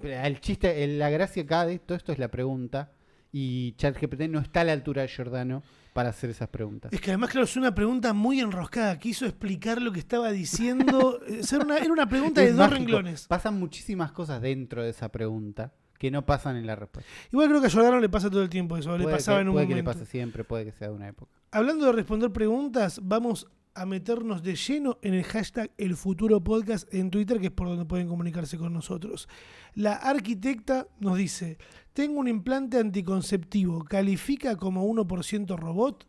Pero 0.00 0.14
el 0.24 0.40
chiste, 0.40 0.82
el- 0.84 0.98
la 0.98 1.08
gracia 1.10 1.42
acá 1.44 1.64
de 1.66 1.78
todo 1.78 1.96
esto 1.96 2.12
es 2.12 2.18
la 2.18 2.28
pregunta. 2.28 2.90
Y 3.34 3.72
ChatGPT 3.76 4.28
no 4.28 4.40
está 4.40 4.60
a 4.60 4.64
la 4.64 4.72
altura 4.72 5.02
de 5.02 5.08
Giordano 5.08 5.62
para 5.94 6.10
hacer 6.10 6.28
esas 6.30 6.48
preguntas. 6.48 6.92
Es 6.92 7.00
que 7.00 7.10
además, 7.10 7.30
claro, 7.30 7.44
es 7.46 7.56
una 7.56 7.74
pregunta 7.74 8.12
muy 8.12 8.40
enroscada. 8.40 8.98
Quiso 8.98 9.24
explicar 9.24 9.80
lo 9.80 9.90
que 9.92 9.98
estaba 10.00 10.30
diciendo. 10.30 11.18
Eh, 11.28 11.42
ser 11.42 11.60
una- 11.60 11.78
era 11.78 11.90
una 11.92 12.08
pregunta 12.08 12.42
Es 12.42 12.50
de 12.50 12.56
dos 12.56 12.70
renglones. 12.70 13.26
Pasan 13.26 13.58
muchísimas 13.58 14.12
cosas 14.12 14.42
dentro 14.42 14.82
de 14.82 14.90
esa 14.90 15.10
pregunta 15.10 15.72
que 15.98 16.10
no 16.10 16.26
pasan 16.26 16.56
en 16.56 16.66
la 16.66 16.74
respuesta. 16.76 17.10
Igual 17.30 17.48
creo 17.48 17.60
que 17.60 17.68
a 17.68 17.70
Jordano 17.70 18.00
le 18.00 18.08
pasa 18.08 18.28
todo 18.28 18.42
el 18.42 18.48
tiempo 18.50 18.76
eso. 18.76 18.96
Le 18.98 19.04
Puede 19.04 19.16
pasaba 19.16 19.38
que, 19.38 19.42
en 19.42 19.48
un 19.48 19.54
puede 19.54 19.68
que 19.68 19.74
le 19.76 19.84
pase 19.84 20.04
siempre, 20.04 20.44
puede 20.44 20.64
que 20.64 20.72
sea 20.72 20.88
de 20.88 20.94
una 20.94 21.08
época. 21.08 21.30
Hablando 21.52 21.86
de 21.86 21.92
responder 21.92 22.32
preguntas, 22.32 23.00
vamos 23.02 23.46
a 23.74 23.86
meternos 23.86 24.42
de 24.42 24.54
lleno 24.56 24.98
en 25.02 25.14
el 25.14 25.24
hashtag 25.24 25.70
El 25.78 25.96
Futuro 25.96 26.42
Podcast 26.42 26.92
en 26.92 27.10
Twitter, 27.10 27.40
que 27.40 27.46
es 27.46 27.52
por 27.52 27.68
donde 27.68 27.84
pueden 27.84 28.08
comunicarse 28.08 28.58
con 28.58 28.72
nosotros. 28.72 29.28
La 29.74 29.94
arquitecta 29.94 30.88
nos 31.00 31.16
dice, 31.16 31.58
tengo 31.92 32.20
un 32.20 32.28
implante 32.28 32.78
anticonceptivo, 32.78 33.84
¿califica 33.84 34.56
como 34.56 34.86
1% 34.86 35.56
robot? 35.58 36.06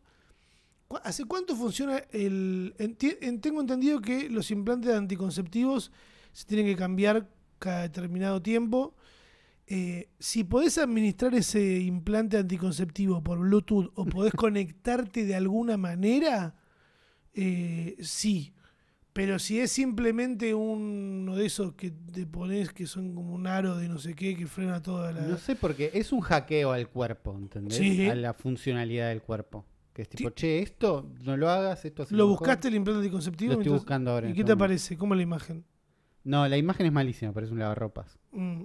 ¿Cu- 0.87 0.97
¿Hace 1.03 1.25
cuánto 1.25 1.55
funciona 1.55 1.97
el...? 2.11 2.73
tengo 3.41 3.61
entendido 3.61 4.01
que 4.01 4.29
los 4.29 4.51
implantes 4.51 4.93
anticonceptivos 4.93 5.91
se 6.33 6.45
tienen 6.45 6.65
que 6.65 6.75
cambiar 6.75 7.29
cada 7.59 7.83
determinado 7.83 8.41
tiempo. 8.41 8.95
Eh, 9.67 10.09
si 10.19 10.43
podés 10.43 10.77
administrar 10.77 11.33
ese 11.35 11.79
implante 11.79 12.37
anticonceptivo 12.37 13.23
por 13.23 13.39
Bluetooth 13.39 13.91
o 13.95 14.03
podés 14.05 14.33
conectarte 14.37 15.23
de 15.23 15.35
alguna 15.35 15.77
manera, 15.77 16.55
eh, 17.33 17.95
sí. 18.01 18.53
Pero 19.13 19.37
si 19.37 19.59
es 19.59 19.71
simplemente 19.71 20.55
uno 20.55 21.35
de 21.35 21.45
esos 21.45 21.73
que 21.73 21.91
te 21.91 22.25
pones 22.25 22.71
que 22.73 22.87
son 22.87 23.13
como 23.13 23.35
un 23.35 23.45
aro 23.45 23.77
de 23.77 23.87
no 23.87 23.99
sé 23.99 24.15
qué 24.15 24.35
que 24.35 24.47
frena 24.47 24.81
toda 24.81 25.11
la. 25.11 25.21
No 25.21 25.37
sé 25.37 25.55
por 25.55 25.75
qué. 25.75 25.91
Es 25.93 26.11
un 26.11 26.21
hackeo 26.21 26.71
al 26.71 26.89
cuerpo, 26.89 27.35
¿entendés? 27.37 27.77
Sí. 27.77 28.09
A 28.09 28.15
la 28.15 28.33
funcionalidad 28.33 29.09
del 29.09 29.21
cuerpo. 29.21 29.65
Que 29.93 30.01
es 30.01 30.09
tipo, 30.09 30.29
Sí. 30.29 30.35
che, 30.35 30.59
esto 30.63 31.11
no 31.23 31.37
lo 31.37 31.47
hagas, 31.49 31.85
esto 31.85 32.01
hace 32.01 32.15
¿Lo 32.15 32.25
mejor. 32.25 32.39
buscaste 32.39 32.67
el 32.69 32.73
implante 32.75 33.01
anticonceptivo? 33.01 33.53
Lo 33.53 33.59
estoy 33.59 33.67
Entonces- 33.67 33.83
buscando 33.85 34.11
ahora. 34.11 34.27
¿Y 34.29 34.33
qué 34.33 34.39
este 34.41 34.53
te 34.53 34.57
parece? 34.57 34.97
¿Cómo 34.97 35.13
es 35.13 35.17
la 35.17 35.23
imagen? 35.23 35.63
No, 36.23 36.47
la 36.47 36.57
imagen 36.57 36.87
es 36.87 36.91
malísima, 36.91 37.31
parece 37.33 37.53
un 37.53 37.59
lavarropas. 37.59 38.17
Mm. 38.31 38.63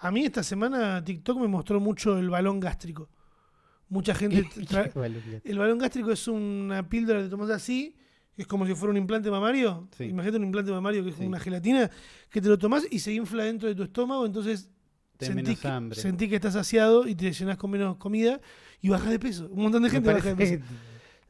A 0.00 0.10
mí 0.10 0.24
esta 0.26 0.42
semana 0.42 1.02
TikTok 1.02 1.40
me 1.40 1.48
mostró 1.48 1.80
mucho 1.80 2.18
el 2.18 2.28
balón 2.28 2.60
gástrico. 2.60 3.08
Mucha 3.88 4.14
gente 4.14 4.46
El 5.44 5.58
balón 5.58 5.78
gástrico 5.78 6.12
es 6.12 6.28
una 6.28 6.88
píldora 6.88 7.20
que 7.20 7.24
te 7.24 7.30
tomas 7.30 7.50
así, 7.50 7.96
que 8.36 8.42
es 8.42 8.48
como 8.48 8.66
si 8.66 8.74
fuera 8.74 8.90
un 8.90 8.96
implante 8.98 9.30
mamario. 9.30 9.88
Sí. 9.96 10.04
Imagínate 10.04 10.36
un 10.38 10.44
implante 10.44 10.70
mamario 10.70 11.02
que 11.02 11.10
es 11.10 11.14
como 11.16 11.24
Sí. 11.24 11.28
una 11.28 11.40
gelatina, 11.40 11.90
que 12.30 12.40
te 12.40 12.48
lo 12.48 12.58
tomás 12.58 12.86
y 12.90 12.98
se 12.98 13.12
infla 13.12 13.44
dentro 13.44 13.68
de 13.68 13.74
tu 13.74 13.82
estómago, 13.82 14.26
entonces 14.26 14.68
menos 15.34 15.58
que, 15.58 15.66
hambre. 15.68 15.98
sentís 16.00 16.28
que 16.28 16.36
estás 16.36 16.52
saciado 16.54 17.08
y 17.08 17.14
te 17.14 17.32
llenás 17.32 17.56
con 17.56 17.70
menos 17.70 17.96
comida 17.96 18.40
y 18.80 18.88
bajas 18.90 19.10
de 19.10 19.18
peso. 19.18 19.48
Un 19.50 19.62
montón 19.62 19.82
de 19.82 19.90
gente 19.90 20.12
baja 20.12 20.28
de 20.28 20.36
peso. 20.36 20.64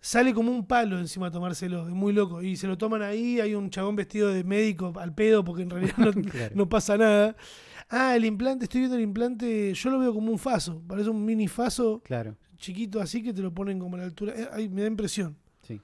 Sale 0.00 0.32
como 0.32 0.52
un 0.52 0.64
palo 0.66 0.98
encima 1.00 1.26
a 1.26 1.30
tomárselo, 1.30 1.88
es 1.88 1.94
muy 1.94 2.12
loco. 2.12 2.40
Y 2.42 2.56
se 2.56 2.66
lo 2.68 2.78
toman 2.78 3.02
ahí, 3.02 3.40
hay 3.40 3.54
un 3.54 3.68
chabón 3.70 3.96
vestido 3.96 4.28
de 4.32 4.44
médico 4.44 4.92
al 5.00 5.12
pedo 5.14 5.42
porque 5.42 5.62
en 5.62 5.70
realidad 5.70 5.94
no, 5.98 6.12
Claro. 6.12 6.54
no 6.54 6.68
pasa 6.68 6.96
nada. 6.98 7.34
Ah, 7.90 8.14
el 8.16 8.24
implante, 8.24 8.64
estoy 8.64 8.80
viendo 8.82 8.96
el 8.96 9.02
implante, 9.02 9.72
yo 9.74 9.90
lo 9.90 9.98
veo 9.98 10.12
como 10.12 10.30
un 10.30 10.38
faso, 10.38 10.82
parece 10.86 11.08
un 11.08 11.24
mini 11.24 11.48
faso 11.48 12.00
Claro, 12.04 12.36
chiquito 12.58 13.00
así 13.00 13.22
que 13.22 13.32
te 13.32 13.40
lo 13.40 13.52
ponen 13.52 13.78
como 13.78 13.96
a 13.96 14.00
la 14.00 14.04
altura. 14.04 14.34
Eh, 14.36 14.48
ay, 14.52 14.68
me 14.68 14.82
da 14.82 14.88
impresión. 14.88 15.36
sí. 15.62 15.80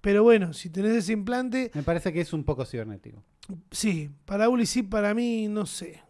Pero 0.00 0.22
bueno, 0.22 0.52
si 0.52 0.70
tenés 0.70 0.92
ese 0.92 1.12
implante, 1.12 1.70
Me 1.74 1.82
parece 1.82 2.12
que 2.12 2.20
es 2.20 2.32
un 2.32 2.44
poco 2.44 2.64
cibernético. 2.64 3.22
sí, 3.70 4.10
para 4.26 4.48
Uli 4.48 4.64
sí, 4.66 4.82
para 4.82 5.12
mí 5.14 5.48
no 5.48 5.66
sé. 5.66 6.00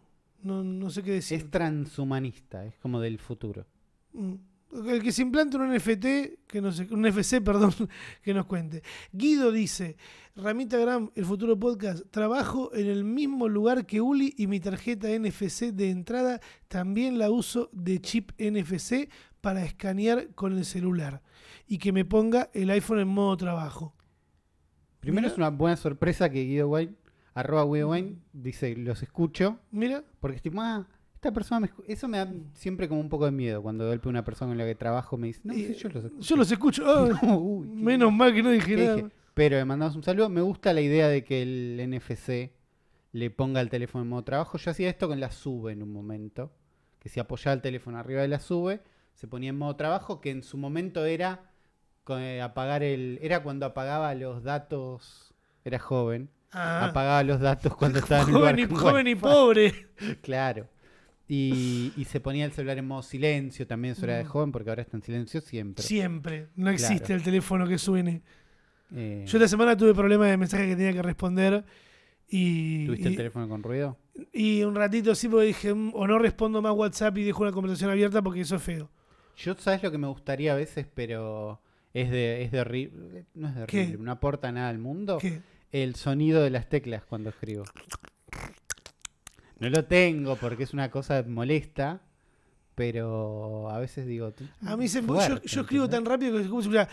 No, 0.43 0.63
no 0.63 0.91
sé 0.91 1.03
qué 1.03 1.13
decir. 1.13 1.39
Es 1.39 1.51
transhumanista, 1.51 2.65
es 2.67 2.77
como 2.79 3.01
del 3.01 3.19
futuro. 3.19 3.65
Mm. 4.13 4.35
El 4.71 5.03
que 5.03 5.13
se 5.13 5.23
implante 5.23 5.57
un 5.57 5.75
NFT, 5.75 6.47
que 6.47 6.61
no 6.61 6.73
sé, 6.73 6.87
un 6.91 7.07
FC, 7.07 7.41
perdón, 7.43 7.73
que 8.23 8.35
nos 8.35 8.47
cuente. 8.47 8.83
Guido 9.13 9.51
dice, 9.51 9.97
Ramita 10.37 10.77
Gram, 10.79 11.11
el 11.15 11.25
futuro 11.25 11.59
podcast, 11.59 12.05
trabajo 12.11 12.73
en 12.75 12.87
el 12.87 13.03
mismo 13.03 13.49
lugar 13.49 13.87
que 13.87 14.01
Uli 14.01 14.35
y 14.37 14.47
mi 14.47 14.61
tarjeta 14.61 15.09
NFC 15.09 15.73
de 15.73 15.91
entrada 15.91 16.41
también 16.69 17.19
la 17.19 17.31
uso 17.31 17.71
de 17.73 18.01
chip 18.01 18.33
NFC 18.39 19.11
para 19.41 19.65
escanear 19.65 20.35
con 20.35 20.57
el 20.57 20.65
celular 20.65 21.23
y 21.67 21.79
que 21.79 21.93
me 21.93 22.05
ponga 22.05 22.51
el 22.53 22.71
iPhone 22.71 23.01
en 23.01 23.09
modo 23.09 23.37
trabajo. 23.37 23.95
Primero 25.01 25.23
Mira. 25.23 25.33
es 25.33 25.39
una 25.39 25.51
buena 25.51 25.77
sorpresa 25.77 26.29
que 26.31 26.45
Guido 26.45 26.69
Wayne, 26.69 26.95
arroba 27.35 27.65
Guido 27.65 27.91
Wayne, 27.91 28.19
dice, 28.33 28.77
los 28.77 29.03
escucho, 29.03 29.61
Mira, 29.71 30.05
porque 30.21 30.37
estoy, 30.37 30.53
ah, 30.59 30.87
esta 31.29 31.33
persona 31.35 31.61
me 31.61 31.67
escu-". 31.69 31.85
Eso 31.87 32.09
me 32.09 32.19
da 32.19 32.33
siempre 32.55 32.89
como 32.89 33.01
un 33.01 33.09
poco 33.09 33.25
de 33.27 33.31
miedo 33.33 33.63
cuando 33.63 33.85
de 33.85 33.91
golpe 33.91 34.09
una 34.09 34.25
persona 34.25 34.51
con 34.51 34.59
la 34.59 34.65
que 34.65 34.75
trabajo 34.75 35.17
me 35.17 35.29
dice, 35.29 35.41
no, 35.45 35.55
sí, 35.55 35.75
yo 35.75 35.89
los 35.89 36.05
escucho. 36.05 36.21
yo 36.29 36.37
los 36.37 36.51
escucho. 36.53 36.85
Ah, 37.23 37.37
Uy, 37.37 37.67
menos 37.69 38.13
mal 38.13 38.35
que 38.35 38.43
no 38.43 38.51
dije 38.51 38.77
¿Qué 38.77 38.83
nada. 38.85 38.97
dije? 38.97 39.09
Pero 39.35 39.57
le 39.57 39.65
mandamos 39.65 39.95
un 39.97 40.03
saludo. 40.03 40.29
Me 40.29 40.41
gusta 40.41 40.73
la 40.73 40.81
idea 40.81 41.09
de 41.09 41.23
que 41.25 41.43
el 41.43 41.81
NFC 41.89 42.51
le 43.13 43.31
ponga 43.31 43.61
el 43.61 43.71
teléfono 43.71 44.03
en 44.03 44.09
modo 44.11 44.25
trabajo. 44.25 44.59
Yo 44.59 44.71
hacía 44.71 44.89
esto 44.91 45.07
con 45.09 45.21
la 45.21 45.31
sube 45.31 45.73
en 45.73 45.83
un 45.83 45.93
momento. 45.93 46.51
Que 46.99 47.09
si 47.09 47.21
apoyaba 47.21 47.53
el 47.55 47.63
teléfono 47.63 47.99
arriba 47.99 48.23
de 48.23 48.29
la 48.29 48.41
sube, 48.41 48.81
se 49.15 49.29
ponía 49.29 49.51
en 49.51 49.59
modo 49.59 49.77
trabajo, 49.77 50.21
que 50.21 50.31
en 50.31 50.43
su 50.43 50.57
momento 50.59 51.05
era 51.05 51.51
eh, 52.09 52.41
apagar 52.43 52.83
el. 52.83 53.19
Era 53.23 53.43
cuando 53.45 53.67
apagaba 53.67 54.13
los 54.17 54.43
datos. 54.43 55.33
Era 55.65 55.79
joven. 55.79 56.31
Ah, 56.51 56.87
Apagaba 56.87 57.23
los 57.23 57.39
datos 57.41 57.77
cuando 57.77 57.99
estaba 58.01 58.23
en 58.23 58.29
el 58.31 58.35
joven, 58.35 58.59
y, 58.59 58.65
joven 58.75 59.07
y 59.07 59.15
pobre. 59.15 59.87
Claro. 60.23 60.67
Y, 61.31 61.93
y 61.97 62.05
se 62.07 62.21
ponía 62.21 62.45
el 62.47 62.53
celular 62.53 62.79
en 62.79 62.87
modo 62.87 63.03
silencio. 63.03 63.67
También 63.67 63.93
eso 63.93 64.05
era 64.07 64.17
de 64.17 64.25
Mm. 64.25 64.29
joven, 64.29 64.53
porque 64.53 64.71
ahora 64.71 64.83
está 64.83 64.97
en 64.97 65.03
silencio 65.03 65.41
siempre. 65.43 65.85
Siempre. 65.85 66.49
No 66.57 66.71
existe 66.71 67.05
Claro. 67.05 67.15
el 67.17 67.23
teléfono 67.23 67.69
que 67.69 67.77
suene. 67.79 68.23
Eh, 68.95 69.25
Yo 69.27 69.37
esta 69.37 69.47
semana 69.49 69.77
tuve 69.77 69.95
problemas 69.95 70.29
de 70.31 70.37
mensajes 70.39 70.67
que 70.69 70.77
tenía 70.77 70.95
que 70.95 71.03
responder 71.03 71.65
y, 72.31 72.87
¿Tuviste 72.87 73.09
el 73.09 73.17
teléfono 73.17 73.47
con 73.49 73.63
ruido? 73.63 73.99
y 74.33 74.63
un 74.63 74.75
ratito 74.75 75.15
sí 75.15 75.29
porque 75.29 75.47
dije, 75.49 75.75
"Mm, 75.75 75.91
o 75.95 76.07
no 76.07 76.19
respondo 76.19 76.63
más 76.63 76.73
WhatsApp 76.75 77.17
y 77.19 77.25
dejo 77.25 77.43
una 77.43 77.53
conversación 77.53 77.91
abierta 77.91 78.23
porque 78.23 78.41
eso 78.41 78.57
es 78.57 78.63
feo. 78.63 78.91
Yo, 79.37 79.55
¿sabes 79.57 79.83
lo 79.83 79.91
que 79.93 79.99
me 79.99 80.07
gustaría 80.09 80.53
a 80.55 80.57
veces, 80.57 80.87
pero 80.95 81.61
es 81.93 82.11
de, 82.11 82.43
es 82.43 82.51
de 82.51 82.61
horrible? 82.61 83.27
No 83.35 83.49
es 83.49 83.55
de 83.55 83.63
horrible, 83.65 83.99
no 83.99 84.11
aporta 84.13 84.51
nada 84.51 84.71
al 84.71 84.79
mundo. 84.79 85.19
¿Qué? 85.21 85.41
El 85.71 85.95
sonido 85.95 86.43
de 86.43 86.49
las 86.51 86.69
teclas 86.71 87.05
cuando 87.05 87.29
escribo. 87.29 87.65
No 89.61 89.69
lo 89.71 89.85
tengo 89.85 90.37
porque 90.37 90.63
es 90.65 90.73
una 90.73 90.91
cosa 90.91 91.25
molesta, 91.27 92.01
pero 92.75 93.71
a 93.71 93.79
veces 93.79 94.07
digo... 94.07 94.33
A 94.65 94.77
mí 94.77 94.89
se, 94.89 95.03
yo, 95.03 95.43
yo 95.43 95.61
escribo 95.63 95.89
tan 95.89 96.05
rápido 96.05 96.37
que 96.37 96.43
es 96.43 96.49
como 96.49 96.63
si 96.63 96.69
fuera 96.69 96.89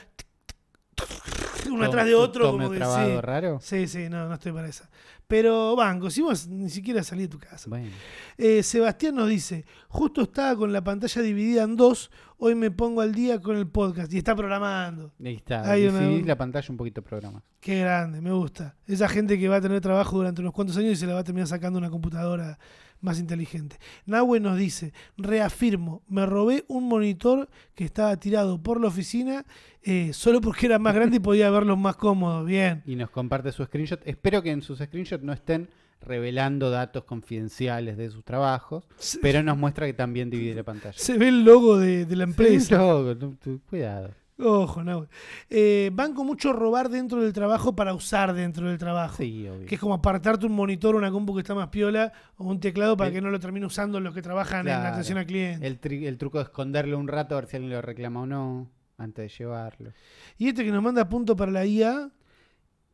uno 1.72 1.86
atrás 1.86 2.06
de 2.06 2.16
otro. 2.16 2.52
Como 2.52 2.70
que, 2.70 2.78
sí. 2.78 3.22
raro. 3.22 3.60
sí, 3.62 3.88
sí, 3.88 4.10
no, 4.10 4.28
no 4.28 4.34
estoy 4.36 4.52
para 4.52 4.68
esa. 4.68 4.90
Pero, 5.28 5.76
banco, 5.76 6.12
si 6.12 6.22
vos 6.22 6.48
ni 6.48 6.70
siquiera 6.70 7.02
salí 7.04 7.24
de 7.24 7.28
tu 7.30 7.40
casa. 7.40 7.68
Bueno, 7.68 7.88
Eh, 8.38 8.62
Sebastián 8.62 9.16
nos 9.16 9.28
dice, 9.28 9.66
justo 9.88 10.22
estaba 10.22 10.56
con 10.56 10.72
la 10.72 10.84
pantalla 10.84 11.22
dividida 11.24 11.64
en 11.64 11.76
dos, 11.76 12.12
hoy 12.38 12.54
me 12.54 12.70
pongo 12.70 13.02
al 13.02 13.12
día 13.16 13.42
con 13.42 13.58
el 13.58 13.68
podcast 13.68 14.14
y 14.14 14.20
está 14.20 14.36
programando. 14.36 15.14
ahí 15.24 15.36
está. 15.36 15.70
Hay 15.72 15.88
una- 15.88 16.00
sí, 16.00 16.22
la 16.24 16.38
pantalla 16.38 16.68
un 16.70 16.78
poquito 16.78 17.02
programa. 17.02 17.42
Qué 17.60 17.80
grande, 17.80 18.22
me 18.22 18.32
gusta. 18.32 18.76
Esa 18.86 19.10
gente 19.10 19.40
que 19.40 19.48
va 19.48 19.56
a 19.56 19.62
tener 19.62 19.82
trabajo 19.82 20.18
durante 20.18 20.42
unos 20.42 20.54
cuantos 20.54 20.78
años 20.78 20.92
y 20.92 20.96
se 20.96 21.08
la 21.08 21.16
va 21.16 21.22
a 21.22 21.24
terminar 21.24 21.48
sacando 21.48 21.80
una 21.80 21.90
computadora 21.90 22.60
más 23.06 23.20
inteligente. 23.20 23.78
Nahue 24.06 24.40
nos 24.42 24.58
dice, 24.58 24.92
reafirmo, 25.18 26.02
me 26.10 26.26
robé 26.26 26.66
un 26.68 26.88
monitor 26.90 27.48
que 27.76 27.86
estaba 27.86 28.18
tirado 28.18 28.62
por 28.62 28.82
la 28.82 28.88
oficina 28.88 29.46
eh, 29.84 30.12
solo 30.14 30.42
porque 30.42 30.66
era 30.66 30.80
más 30.80 30.94
grande 30.96 31.18
y 31.18 31.20
podía 31.20 31.50
verlos 31.50 31.78
más 31.78 31.96
cómodos. 31.96 32.46
Bien. 32.46 32.84
Y 32.86 32.96
nos 32.96 33.10
comparte 33.10 33.52
su 33.52 33.64
screenshot. 33.64 34.02
Espero 34.06 34.42
que 34.44 34.52
en 34.52 34.62
sus 34.62 34.80
screenshots 34.80 35.24
no 35.24 35.32
estén 35.32 35.70
revelando 36.02 36.70
datos 36.70 37.04
confidenciales 37.06 37.98
de 37.98 38.10
sus 38.10 38.24
trabajos, 38.24 38.88
Se, 38.98 39.18
pero 39.20 39.42
nos 39.42 39.58
muestra 39.58 39.86
que 39.88 39.94
también 39.94 40.30
divide 40.30 40.54
la 40.56 40.64
pantalla. 40.64 40.98
se 40.98 41.18
ve 41.18 41.30
el 41.30 41.44
logo 41.46 41.78
de, 41.78 42.06
de 42.06 42.16
la 42.16 42.26
empresa. 42.26 42.66
Sí, 42.68 42.74
loco, 42.76 43.18
tú- 43.18 43.36
tú- 43.42 43.62
cuidado. 43.70 44.12
Ojo, 44.38 44.84
Nahue. 44.84 45.08
Eh, 45.50 45.90
banco 45.94 46.26
mucho 46.26 46.52
robar 46.52 46.90
dentro 46.90 47.22
del 47.22 47.32
trabajo 47.32 47.74
para 47.74 47.94
usar 47.94 48.34
dentro 48.34 48.68
del 48.68 48.78
trabajo. 48.78 49.16
Sí, 49.18 49.48
obvio. 49.48 49.66
Que 49.66 49.76
es 49.76 49.82
como 49.82 49.94
apartarte 49.94 50.46
un 50.46 50.52
monitor, 50.52 50.96
una 50.96 51.10
compu 51.10 51.34
que 51.34 51.40
está 51.40 51.56
más 51.56 51.70
piola 51.70 52.12
o 52.38 52.44
un 52.46 52.60
teclado 52.60 52.98
para 52.98 53.08
El- 53.08 53.14
que 53.14 53.22
no 53.22 53.30
lo 53.30 53.40
termine 53.40 53.66
usando 53.66 54.00
los 54.02 54.14
que 54.14 54.22
trabajan 54.22 54.68
en 54.68 54.74
atención 54.74 55.18
al 55.18 55.26
cliente. 55.26 55.66
El, 55.66 55.80
tri- 55.80 56.06
el 56.06 56.18
truco 56.18 56.40
de 56.40 56.44
esconderlo 56.46 56.98
un 57.00 57.08
rato 57.08 57.36
a 57.38 57.40
ver 57.42 57.50
si 57.50 57.56
alguien 57.56 57.72
lo 57.72 57.82
reclama 57.82 58.24
o 58.24 58.26
no 58.26 58.70
antes 58.98 59.24
de 59.32 59.38
llevarlo. 59.38 59.92
Y 60.38 60.50
este 60.50 60.66
que 60.66 60.72
nos 60.72 60.84
manda 60.84 61.08
punto 61.08 61.36
para 61.38 61.52
la 61.52 61.66
IA. 61.66 62.12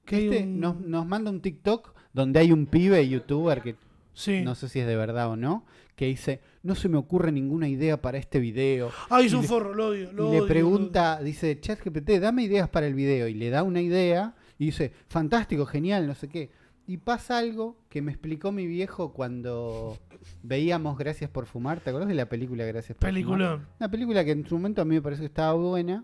Que 0.06 0.26
Este 0.26 0.44
un- 0.44 0.60
nos, 0.60 0.80
nos 0.80 1.06
manda 1.08 1.32
un 1.32 1.42
TikTok 1.42 1.94
donde 2.14 2.40
hay 2.40 2.52
un 2.52 2.66
pibe 2.68 3.08
youtuber 3.08 3.62
que 3.62 3.76
Sí. 4.14 4.42
no 4.44 4.56
sé 4.56 4.68
si 4.70 4.80
es 4.80 4.86
de 4.88 4.96
verdad 4.96 5.30
o 5.30 5.36
no, 5.38 5.64
que 5.96 6.06
dice, 6.06 6.42
no 6.64 6.76
se 6.76 6.90
me 6.90 6.98
ocurre 6.98 7.32
ninguna 7.32 7.68
idea 7.68 8.02
para 8.02 8.18
este 8.18 8.40
video. 8.40 8.92
Ay, 9.10 9.28
es 9.28 9.34
un 9.34 9.44
forro, 9.44 9.74
lo 9.74 9.88
odio. 9.88 10.12
lo 10.14 10.26
y 10.26 10.30
odio, 10.30 10.42
le 10.42 10.48
pregunta, 10.48 11.22
dice, 11.22 11.60
ChatGPT, 11.60 12.20
dame 12.20 12.44
ideas 12.44 12.70
para 12.70 12.88
el 12.88 12.94
video. 12.94 13.28
Y 13.28 13.34
le 13.34 13.50
da 13.50 13.64
una 13.64 13.82
idea 13.82 14.36
y 14.58 14.66
dice, 14.66 14.94
fantástico, 15.08 15.66
genial, 15.66 16.08
no 16.08 16.16
sé 16.16 16.28
qué. 16.28 16.52
Y 16.88 16.98
pasa 16.98 17.38
algo 17.38 17.78
que 17.90 18.02
me 18.02 18.12
explicó 18.12 18.52
mi 18.52 18.68
viejo 18.68 19.14
cuando 19.14 19.98
veíamos 20.44 20.98
Gracias 20.98 21.30
por 21.30 21.46
Fumar. 21.46 21.80
¿Te 21.80 21.90
acuerdas 21.90 22.10
de 22.10 22.16
la 22.16 22.28
película 22.28 22.66
Gracias 22.66 22.98
por 22.98 23.08
Fumar? 23.08 23.14
Peliculón. 23.14 23.68
Una 23.80 23.90
película 23.90 24.26
que 24.26 24.32
en 24.32 24.46
su 24.46 24.56
momento 24.56 24.82
a 24.82 24.86
mí 24.86 24.96
me 24.96 25.02
pareció 25.02 25.24
que 25.24 25.28
estaba 25.28 25.54
buena. 25.54 26.04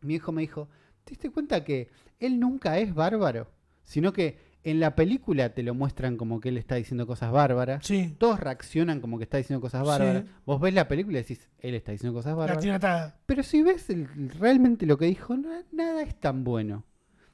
Mi 0.00 0.14
hijo 0.14 0.32
me 0.32 0.42
dijo, 0.42 0.68
¿te 1.04 1.10
diste 1.10 1.30
cuenta 1.30 1.62
que 1.64 1.90
él 2.18 2.40
nunca 2.40 2.78
es 2.78 2.94
bárbaro? 2.94 3.48
Sino 3.84 4.12
que 4.12 4.38
en 4.64 4.78
la 4.80 4.94
película 4.94 5.50
te 5.54 5.62
lo 5.62 5.74
muestran 5.74 6.16
como 6.16 6.40
que 6.40 6.50
él 6.50 6.56
está 6.58 6.76
diciendo 6.76 7.06
cosas 7.06 7.32
bárbaras. 7.32 7.84
Sí. 7.86 8.14
Todos 8.18 8.38
reaccionan 8.38 9.00
como 9.00 9.18
que 9.18 9.24
está 9.24 9.36
diciendo 9.38 9.60
cosas 9.60 9.82
Sí. 9.82 9.88
bárbaras. 9.88 10.24
Vos 10.46 10.60
ves 10.60 10.72
la 10.74 10.86
película 10.88 11.18
y 11.18 11.22
decís, 11.22 11.48
él 11.60 11.74
está 11.74 11.92
diciendo 11.92 12.16
cosas 12.16 12.30
La 12.32 12.36
bárbaras. 12.36 12.66
atada. 12.66 13.20
Pero 13.26 13.42
si 13.42 13.62
ves 13.62 13.90
el- 13.90 14.06
realmente 14.38 14.86
lo 14.86 14.96
que 14.98 15.06
dijo, 15.06 15.36
no- 15.36 15.48
nada 15.72 16.02
es 16.02 16.14
tan 16.20 16.44
bueno. 16.44 16.84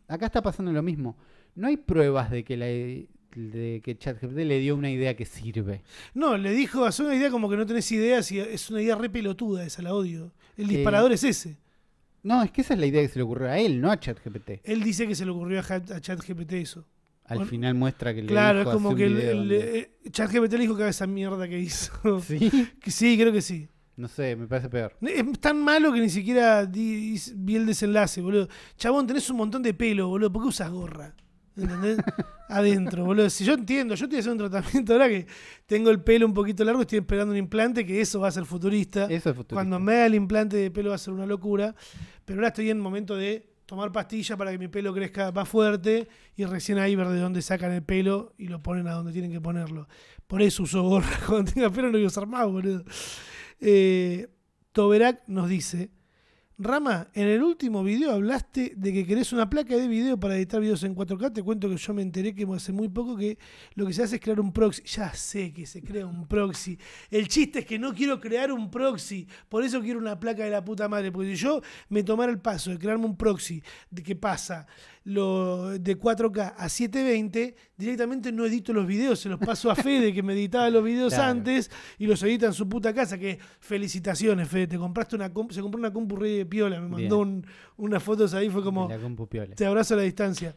Acá 0.09 0.27
está 0.27 0.41
pasando 0.43 0.73
lo 0.73 0.83
mismo. 0.83 1.17
No 1.55 1.67
hay 1.69 1.77
pruebas 1.77 2.31
de 2.31 2.45
que 2.45 2.57
la 2.57 2.67
de 3.37 3.83
que 3.85 3.97
ChatGPT 3.97 4.39
le 4.39 4.59
dio 4.59 4.75
una 4.75 4.91
idea 4.91 5.15
que 5.15 5.27
sirve. 5.27 5.83
No, 6.15 6.39
le 6.39 6.51
dijo, 6.53 6.87
hace 6.87 7.03
una 7.03 7.15
idea 7.15 7.31
como 7.31 7.49
que 7.51 7.57
no 7.59 7.67
tenés 7.67 7.93
ideas 7.93 8.33
y 8.33 8.41
es 8.41 8.71
una 8.71 8.81
idea 8.81 8.97
re 8.97 9.11
pelotuda 9.11 9.65
esa, 9.65 9.83
la 9.83 9.93
odio. 9.95 10.33
El 10.57 10.71
Eh, 10.71 10.77
disparador 10.77 11.13
es 11.13 11.23
ese. 11.25 11.59
No, 12.23 12.43
es 12.43 12.51
que 12.51 12.63
esa 12.63 12.75
es 12.75 12.81
la 12.81 12.87
idea 12.87 13.03
que 13.03 13.09
se 13.09 13.19
le 13.19 13.23
ocurrió 13.23 13.49
a 13.49 13.59
él, 13.59 13.81
no 13.81 13.91
a 13.93 14.01
ChatGPT. 14.01 14.61
Él 14.65 14.83
dice 14.83 15.07
que 15.07 15.15
se 15.15 15.25
le 15.27 15.31
ocurrió 15.31 15.61
a, 15.61 15.75
a 15.75 16.01
ChatGPT 16.01 16.53
eso. 16.55 16.87
Al 17.29 17.39
Bueno, 17.39 17.51
final 17.51 17.75
muestra 17.75 18.15
que 18.15 18.23
le 18.23 18.27
Claro, 18.29 18.61
es 18.63 18.69
como 18.69 18.89
"Hace 18.91 18.97
que 18.99 19.05
el, 19.07 19.21
el- 19.21 19.37
donde-". 19.37 19.79
eh, 19.79 20.11
ChatGPT 20.11 20.53
le 20.55 20.59
dijo 20.61 20.75
que 20.77 20.83
haga 20.83 20.91
esa 20.91 21.07
mierda 21.07 21.47
que 21.49 21.59
hizo. 21.59 21.93
Sí, 22.27 22.51
Que 22.81 22.91
sí, 22.91 23.17
creo 23.19 23.33
que 23.33 23.43
sí. 23.43 23.69
no 23.97 24.09
sé, 24.09 24.35
me 24.37 24.47
parece 24.47 24.69
peor. 24.69 24.97
Es 25.03 25.25
tan 25.41 25.63
malo 25.63 25.93
que 25.93 26.01
ni 26.01 26.09
siquiera 26.09 26.65
di- 26.67 27.21
vi 27.37 27.57
el 27.57 27.67
desenlace, 27.67 28.21
boludo. 28.23 28.49
Chabón, 28.77 29.07
tenés 29.07 29.29
un 29.31 29.37
montón 29.37 29.63
de 29.63 29.75
pelo, 29.75 30.09
boludo. 30.09 30.33
¿Por 30.33 30.43
qué 30.43 30.49
usas 30.49 30.71
gorra? 30.71 31.15
¿Entendés? 31.57 31.99
Adentro, 32.49 33.05
boludo. 33.05 33.29
Si 33.29 33.45
yo 33.45 33.53
entiendo, 33.55 33.95
yo 33.95 34.05
estoy 34.07 34.21
haciendo 34.21 34.45
un 34.45 34.51
tratamiento 34.51 34.93
ahora 34.95 35.09
que 35.09 35.27
tengo 35.67 35.91
el 35.91 36.01
pelo 36.01 36.25
un 36.25 36.33
poquito 36.33 36.65
largo, 36.65 36.81
estoy 36.81 37.01
esperando 37.01 37.33
un 37.33 37.39
implante, 37.39 37.85
que 37.85 38.01
eso 38.01 38.21
va 38.21 38.29
a 38.29 38.31
ser 38.31 38.47
futurista. 38.47 39.05
Eso 39.05 39.31
es 39.31 39.37
futuro. 39.37 39.57
Cuando 39.57 39.79
me 39.79 39.93
haga 39.97 40.07
el 40.07 40.15
implante 40.15 40.57
de 40.57 40.71
pelo 40.71 40.91
va 40.91 40.95
a 40.95 40.99
ser 40.99 41.13
una 41.13 41.27
locura. 41.27 41.75
Pero 42.25 42.39
ahora 42.39 42.49
estoy 42.49 42.71
en 42.71 42.81
momento 42.81 43.17
de 43.17 43.47
tomar 43.69 43.93
pastillas 43.93 44.39
para 44.39 44.51
que 44.51 44.57
mi 44.57 44.69
pelo 44.69 44.95
crezca 44.95 45.31
más 45.31 45.47
fuerte 45.47 46.09
y 46.35 46.47
recién 46.47 46.79
ahí 46.79 46.97
ver 46.97 47.09
de 47.09 47.21
dónde 47.21 47.43
sacan 47.43 47.71
el 47.73 47.83
pelo 47.83 48.33
y 48.39 48.49
lo 48.49 48.63
ponen 48.63 48.89
a 48.89 48.93
donde 48.93 49.13
tienen 49.13 49.31
que 49.31 49.43
ponerlo. 49.43 49.87
Por 50.27 50.41
eso 50.41 50.63
uso 50.63 50.83
gorra. 50.83 51.21
Cuando 51.27 51.53
tenga 51.53 51.69
pelo 51.69 51.89
no 51.89 51.93
voy 51.93 52.05
a 52.05 52.07
usar 52.07 52.27
más, 52.27 52.47
boludo. 52.51 52.83
Eh, 53.61 54.27
Toberac 54.73 55.23
nos 55.29 55.51
dice, 55.51 55.91
Rama, 56.61 57.07
en 57.15 57.29
el 57.29 57.41
último 57.45 57.85
video 57.85 58.11
hablaste 58.11 58.73
de 58.75 58.93
que 58.93 59.07
querés 59.07 59.33
una 59.33 59.49
placa 59.49 59.77
de 59.77 59.87
video 59.87 60.19
para 60.19 60.35
editar 60.35 60.61
videos 60.61 60.83
en 60.83 60.97
4K. 60.97 61.33
Te 61.33 61.41
cuento 61.45 61.69
que 61.69 61.77
yo 61.77 61.95
me 61.95 62.03
enteré 62.03 62.35
que 62.35 62.45
hace 62.53 62.73
muy 62.73 62.89
poco 62.89 63.17
que 63.17 63.39
lo 63.77 63.87
que 63.87 63.93
se 63.93 64.03
hace 64.03 64.17
es 64.17 64.21
crear 64.21 64.41
un 64.41 64.53
proxy. 64.53 64.83
Ya 64.83 65.15
sé 65.15 65.53
que 65.53 65.67
se 65.67 65.81
crea 65.81 66.05
un 66.05 66.27
proxy. 66.27 66.77
El 67.13 67.29
chiste 67.29 67.61
es 67.61 67.65
que 67.65 67.79
no 67.79 67.95
quiero 67.95 68.19
crear 68.19 68.51
un 68.51 68.73
proxy. 68.73 69.29
Por 69.49 69.63
eso 69.63 69.81
quiero 69.81 70.01
una 70.01 70.19
placa 70.19 70.43
de 70.43 70.51
la 70.51 70.65
puta 70.65 70.89
madre. 70.89 71.13
Porque 71.13 71.37
si 71.37 71.37
yo 71.37 71.63
me 71.91 72.03
tomara 72.03 72.33
el 72.33 72.41
paso 72.41 72.71
de 72.71 72.79
crearme 72.79 73.07
un 73.07 73.17
proxy, 73.17 73.63
¿de 73.89 74.03
qué 74.03 74.17
pasa? 74.17 74.67
Lo 75.09 75.71
de 75.79 75.99
4K 75.99 76.55
a 76.57 76.69
720, 76.69 77.55
directamente 77.79 78.31
no 78.31 78.45
edito 78.45 78.75
los 78.75 78.87
videos, 78.87 79.19
se 79.21 79.31
los 79.31 79.39
paso 79.39 79.71
a 79.71 79.75
Fede 79.75 80.13
que 80.13 80.23
me 80.23 80.35
editaba 80.35 80.69
los 80.69 80.85
videos 80.85 81.15
Claro. 81.15 81.31
antes 81.31 81.71
y 81.99 82.07
los 82.07 82.23
edita 82.23 82.45
en 82.47 82.53
su 82.53 82.69
puta 82.69 82.93
casa. 82.93 83.17
Que 83.17 83.39
felicitaciones, 83.59 84.49
Fede, 84.49 84.67
te 84.67 84.77
compraste 84.79 85.17
una 85.17 85.33
se 85.51 85.63
compró 85.63 85.79
una 85.79 85.93
compu 85.93 86.17
re 86.17 86.31
de 86.31 86.47
piola, 86.47 86.79
me 86.81 86.89
mandó 86.89 87.21
un- 87.21 87.47
unas 87.79 88.03
fotos 88.03 88.35
ahí, 88.35 88.51
fue 88.51 88.63
como 88.63 88.87
la 88.89 88.99
compu 88.99 89.27
piola. 89.27 89.55
te 89.55 89.65
abrazo 89.65 89.95
a 89.95 89.97
la 89.97 90.03
distancia. 90.03 90.55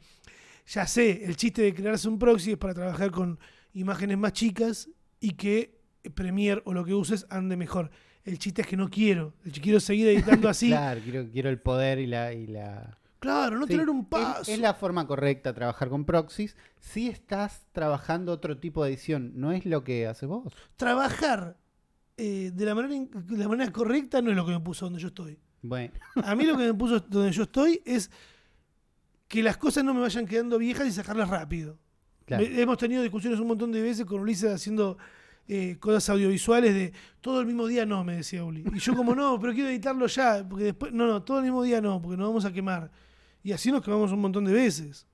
Ya 0.67 0.85
sé, 0.85 1.23
el 1.23 1.35
chiste 1.37 1.61
de 1.61 1.73
crearse 1.73 2.09
un 2.09 2.19
proxy 2.19 2.51
es 2.51 2.57
para 2.57 2.73
trabajar 2.73 3.09
con 3.11 3.39
imágenes 3.73 4.17
más 4.17 4.33
chicas 4.33 4.89
y 5.19 5.31
que 5.31 5.79
Premiere 6.15 6.61
o 6.65 6.73
lo 6.73 6.83
que 6.83 6.93
uses 6.95 7.25
ande 7.29 7.55
mejor. 7.55 7.91
El 8.25 8.37
chiste 8.39 8.63
es 8.63 8.67
que 8.67 8.75
no 8.75 8.89
quiero. 8.89 9.33
Quiero 9.61 9.79
seguir 9.79 10.07
editando 10.07 10.49
así. 10.49 10.67
claro. 10.67 10.99
Claro, 10.99 11.01
quiero, 11.03 11.31
quiero 11.31 11.49
el 11.51 11.59
poder 11.59 11.99
y 11.99 12.07
la... 12.07 12.33
Y 12.33 12.47
la... 12.47 12.97
no 13.25 13.65
Sí, 13.67 13.73
tener 13.73 13.89
un 13.89 14.01
es- 14.01 14.07
paso. 14.07 14.51
Es, 14.51 14.59
la 14.59 14.73
forma 14.73 15.05
correcta 15.07 15.53
trabajar 15.53 15.89
con 15.89 16.05
proxies. 16.05 16.55
Si 16.79 17.07
estás 17.07 17.65
trabajando 17.71 18.31
otro 18.31 18.57
tipo 18.57 18.83
de 18.83 18.91
edición, 18.91 19.33
no 19.35 19.51
es 19.51 19.65
lo 19.65 19.83
que 19.83 20.07
haces 20.07 20.27
vos. 20.27 20.53
Trabajar 20.75 21.57
eh, 22.17 22.51
de, 22.53 22.65
la 22.65 22.75
manera, 22.75 22.95
in- 22.95 23.09
de 23.13 23.37
la 23.37 23.47
manera 23.47 23.71
correcta 23.71 24.21
no 24.21 24.29
es 24.31 24.35
lo 24.35 24.45
que 24.45 24.51
me 24.51 24.59
puso 24.59 24.85
donde 24.85 24.99
yo 24.99 25.07
estoy. 25.09 25.37
Bueno, 25.61 25.93
A 26.23 26.35
mí 26.35 26.45
lo 26.45 26.57
que 26.57 26.65
me 26.65 26.73
puso 26.73 26.99
donde 26.99 27.31
yo 27.31 27.43
estoy 27.43 27.81
es 27.85 28.09
que 29.27 29.43
las 29.43 29.57
cosas 29.57 29.83
no 29.83 29.93
me 29.93 30.01
vayan 30.01 30.25
quedando 30.25 30.57
viejas 30.57 30.87
y 30.87 30.91
sacarlas 30.91 31.29
rápido. 31.29 31.77
claro. 32.25 32.43
Me- 32.43 32.61
hemos 32.61 32.77
tenido 32.77 33.01
discusiones 33.01 33.39
un 33.39 33.47
montón 33.47 33.71
de 33.71 33.81
veces 33.81 34.05
con 34.05 34.19
Ulises 34.21 34.51
haciendo 34.51 34.97
eh, 35.47 35.77
cosas 35.79 36.09
audiovisuales 36.09 36.73
de 36.73 36.93
todo 37.21 37.39
el 37.41 37.45
mismo 37.45 37.67
día 37.67 37.85
no, 37.85 38.03
me 38.03 38.15
decía 38.17 38.43
Uli. 38.43 38.63
Y 38.73 38.79
yo 38.79 38.95
como 38.95 39.15
no, 39.15 39.39
pero 39.39 39.53
quiero 39.53 39.69
editarlo 39.69 40.07
ya, 40.07 40.45
porque 40.47 40.65
después, 40.65 40.91
no, 40.93 41.05
no, 41.07 41.23
todo 41.23 41.37
el 41.39 41.43
mismo 41.43 41.61
día 41.63 41.81
no, 41.81 42.01
porque 42.01 42.17
nos 42.17 42.27
vamos 42.27 42.45
a 42.45 42.51
quemar. 42.53 42.91
Y 43.43 43.51
así 43.53 43.71
nos 43.71 43.81
quemamos 43.83 44.11
un 44.11 44.19
montón 44.19 44.45
de 44.45 44.53
veces. 44.53 45.07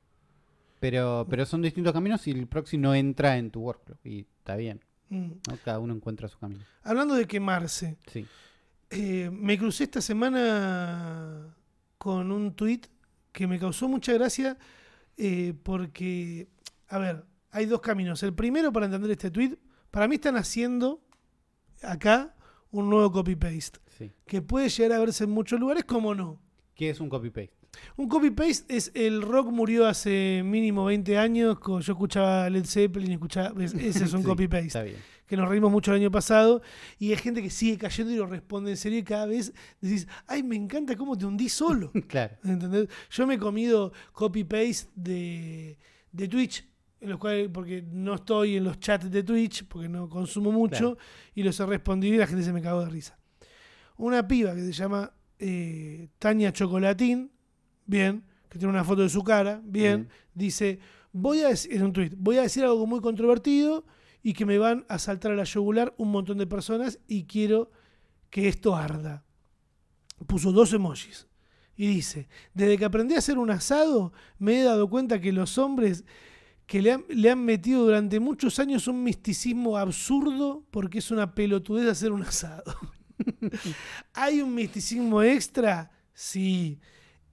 Pero, 0.80 1.26
pero 1.30 1.46
son 1.46 1.62
distintos 1.62 1.94
caminos 1.94 2.28
y 2.28 2.32
el 2.32 2.48
proxy 2.48 2.78
no 2.78 2.94
entra 2.94 3.38
en 3.38 3.50
tu 3.52 3.62
workflow. 3.62 3.98
Y 4.04 4.22
está 4.40 4.56
bien, 4.56 4.82
Mm. 5.10 5.32
¿no? 5.50 5.58
Cada 5.64 5.80
uno 5.80 5.94
encuentra 5.94 6.28
su 6.28 6.38
camino. 6.38 6.64
Hablando 6.84 7.16
de 7.16 7.26
quemarse, 7.26 7.98
Sí. 8.12 8.26
eh, 8.90 9.30
me 9.32 9.58
crucé 9.58 9.86
esta 9.86 10.02
semana 10.02 11.56
con 11.98 12.32
un 12.32 12.54
tweet 12.54 12.82
que 13.32 13.48
me 13.48 13.58
causó 13.60 13.88
mucha 13.88 14.14
gracia 14.14 14.58
eh, 15.18 15.54
porque, 15.64 16.48
a 16.90 16.98
ver, 17.00 17.26
hay 17.52 17.66
dos 17.66 17.82
caminos. 17.82 18.22
El 18.24 18.34
primero, 18.34 18.72
para 18.72 18.86
entender 18.86 19.10
este 19.12 19.32
tweet, 19.32 19.58
para 19.90 20.08
mí 20.08 20.16
están 20.16 20.36
haciendo 20.38 21.02
acá 21.82 22.36
un 22.72 22.90
nuevo 22.90 23.12
copy-paste. 23.12 23.80
sí. 23.98 24.12
que 24.28 24.42
puede 24.44 24.70
llegar 24.70 24.92
a 24.92 25.00
verse 25.00 25.24
en 25.24 25.32
muchos 25.32 25.60
lugares, 25.60 25.86
como 25.86 26.14
no. 26.14 26.40
¿Qué 26.76 26.90
es 26.92 27.00
un 27.00 27.10
copy-paste? 27.10 27.57
Un 27.96 28.08
copy-paste 28.08 28.76
es 28.76 28.92
el 28.94 29.22
rock 29.22 29.50
murió 29.52 29.86
hace 29.88 30.42
mínimo 30.46 30.86
20 30.86 31.18
años, 31.18 31.58
yo 31.66 31.80
escuchaba 31.80 32.50
Led 32.50 32.66
Zeppelin, 32.66 33.12
escuchaba, 33.14 33.64
es- 33.64 33.74
ese 33.74 34.06
es 34.06 34.14
un 34.14 34.22
Sí, 34.24 34.28
copy-paste, 34.28 34.96
que 35.26 35.36
nos 35.38 35.50
reímos 35.50 35.72
mucho 35.72 35.92
el 35.92 35.98
año 36.02 36.12
pasado, 36.12 36.62
y 37.00 37.10
hay 37.12 37.18
gente 37.18 37.42
que 37.42 37.50
sigue 37.50 37.78
cayendo 37.78 38.14
y 38.14 38.16
lo 38.18 38.26
responde 38.28 38.72
en 38.72 38.78
serio 38.78 39.00
y 39.00 39.04
cada 39.04 39.26
vez 39.26 39.52
decís, 39.82 40.08
ay, 40.28 40.44
me 40.44 40.56
encanta 40.56 40.96
cómo 40.96 41.18
te 41.18 41.26
hundís 41.26 41.54
solo. 41.54 41.92
Claro. 42.08 42.36
¿Entendés? 42.44 42.88
Yo 43.12 43.28
me 43.28 43.34
he 43.36 43.38
comido 43.40 43.92
copy-paste 44.14 44.90
de, 44.96 45.78
de 46.12 46.28
Twitch, 46.28 46.66
en 47.02 47.10
los 47.10 47.20
cuales, 47.20 47.50
porque 47.54 47.84
no 47.92 48.16
estoy 48.16 48.56
en 48.58 48.64
los 48.64 48.80
chats 48.80 49.12
de 49.12 49.22
Twitch, 49.24 49.66
porque 49.68 49.88
no 49.90 50.08
consumo 50.10 50.52
mucho, 50.52 50.96
Claro. 50.96 50.98
y 51.36 51.44
los 51.44 51.60
he 51.60 51.66
respondido 51.66 52.16
y 52.16 52.18
la 52.18 52.26
gente 52.28 52.44
se 52.44 52.54
me 52.54 52.62
cagó 52.62 52.82
de 52.82 52.90
risa. 52.90 53.18
Una 53.98 54.28
piba 54.28 54.54
que 54.56 54.62
se 54.62 54.72
llama 54.72 55.12
eh, 55.40 56.08
Tania 56.20 56.52
Chocolatín, 56.54 57.32
bien, 57.88 58.24
que 58.50 58.60
tiene 58.60 58.72
una 58.72 58.84
foto 58.84 59.02
de 59.02 59.10
su 59.10 59.24
cara, 59.24 59.62
bien, 59.64 60.10
dice, 60.34 60.80
voy 61.12 61.42
a 61.42 61.50
decir, 61.50 61.74
en 61.74 61.84
un 61.84 61.94
tweet, 61.94 62.12
voy 62.16 62.38
a 62.38 62.44
decir 62.44 62.64
algo 62.64 62.86
muy 62.86 63.02
controvertido 63.02 63.86
y 64.22 64.34
que 64.34 64.46
me 64.46 64.58
van 64.58 64.86
a 64.90 65.00
saltar 65.00 65.32
a 65.32 65.36
la 65.36 65.44
yugular 65.46 65.94
un 65.98 66.12
montón 66.12 66.38
de 66.38 66.48
personas 66.48 67.00
y 67.08 67.24
quiero 67.24 67.72
que 68.30 68.48
esto 68.48 68.76
arda. 68.76 69.26
Puso 70.28 70.52
dos 70.52 70.74
emojis. 70.74 71.28
Y 71.76 71.88
dice, 71.88 72.28
desde 72.54 72.78
que 72.78 72.86
aprendí 72.86 73.16
a 73.16 73.20
hacer 73.20 73.38
un 73.38 73.52
asado, 73.52 74.12
me 74.40 74.60
he 74.60 74.64
dado 74.64 74.90
cuenta 74.90 75.22
que 75.22 75.32
los 75.32 75.58
hombres 75.58 76.06
que 76.66 76.82
le 76.82 76.92
han, 76.92 77.06
le 77.08 77.30
han 77.30 77.46
metido 77.46 77.86
durante 77.86 78.20
muchos 78.20 78.60
años 78.60 78.88
un 78.88 79.04
misticismo 79.04 79.78
absurdo 79.78 80.66
porque 80.72 81.00
es 81.00 81.12
una 81.12 81.34
pelotudez 81.34 81.88
hacer 81.88 82.12
un 82.12 82.24
asado. 82.24 82.76
¿Hay 84.14 84.42
un 84.42 84.54
misticismo 84.54 85.22
extra? 85.22 85.92
Sí. 86.14 86.80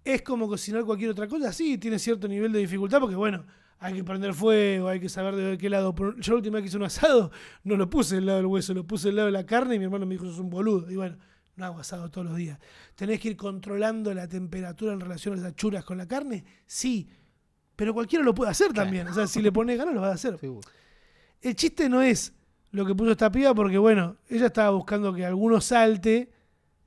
¿Es 0.05 0.23
como 0.23 0.47
cocinar 0.49 0.85
cualquier 0.85 1.11
otra 1.11 1.27
cosa? 1.27 1.53
Sí, 1.53 1.79
tiene 1.79 1.99
cierto 1.99 2.29
nivel 2.29 2.53
de 2.53 2.59
dificultad 2.59 3.01
porque, 3.01 3.17
bueno, 3.17 3.47
hay 3.79 3.95
que 3.95 4.05
prender 4.05 4.35
fuego, 4.35 4.89
hay 4.89 5.01
que 5.01 5.09
saber 5.09 5.35
de 5.35 5.59
qué 5.59 5.71
lado. 5.71 5.95
Yo 6.19 6.33
la 6.33 6.37
última 6.37 6.57
vez 6.57 6.63
que 6.63 6.69
hice 6.69 6.77
un 6.77 6.85
asado 6.85 7.31
no 7.65 7.77
lo 7.77 7.89
puse 7.89 8.17
del 8.17 8.27
lado 8.27 8.39
del 8.39 8.47
hueso, 8.47 8.75
lo 8.75 8.87
puse 8.87 9.09
del 9.09 9.17
lado 9.17 9.27
de 9.27 9.33
la 9.33 9.47
carne 9.47 9.77
y 9.77 9.79
mi 9.79 9.85
hermano 9.85 10.07
me 10.07 10.15
dijo, 10.15 10.27
sos 10.27 10.39
un 10.39 10.51
boludo. 10.51 10.91
Y 10.91 10.97
bueno, 10.97 11.17
no 11.57 11.65
hago 11.65 11.79
asado 11.79 12.11
todos 12.11 12.27
los 12.27 12.37
días. 12.37 12.59
¿Tenés 12.95 13.21
que 13.21 13.29
ir 13.29 13.37
controlando 13.37 14.13
la 14.13 14.29
temperatura 14.29 14.93
en 14.93 15.01
relación 15.01 15.35
a 15.35 15.37
las 15.37 15.53
achuras 15.53 15.85
con 15.85 15.99
la 15.99 16.07
carne? 16.07 16.45
Sí. 16.67 17.09
Pero 17.77 17.95
cualquiera 17.95 18.25
lo 18.25 18.35
puede 18.35 18.51
hacer 18.51 18.73
también. 18.73 19.09
O 19.09 19.15
sea, 19.15 19.27
si 19.27 19.41
le 19.43 19.53
pones 19.53 19.77
ganas, 19.79 19.95
lo 19.95 20.01
vas 20.01 20.11
a 20.11 20.15
hacer. 20.15 20.39
Seguro. 20.39 20.69
El 21.41 21.57
chiste 21.57 21.89
no 21.89 22.03
es 22.03 22.33
lo 22.71 22.87
que 22.87 22.95
puso 22.95 23.13
esta 23.13 23.31
piba 23.31 23.55
porque, 23.55 23.79
bueno, 23.79 24.17
ella 24.29 24.47
estaba 24.47 24.71
buscando 24.71 25.13
que 25.13 25.25
alguno 25.25 25.61
salte, 25.61 26.31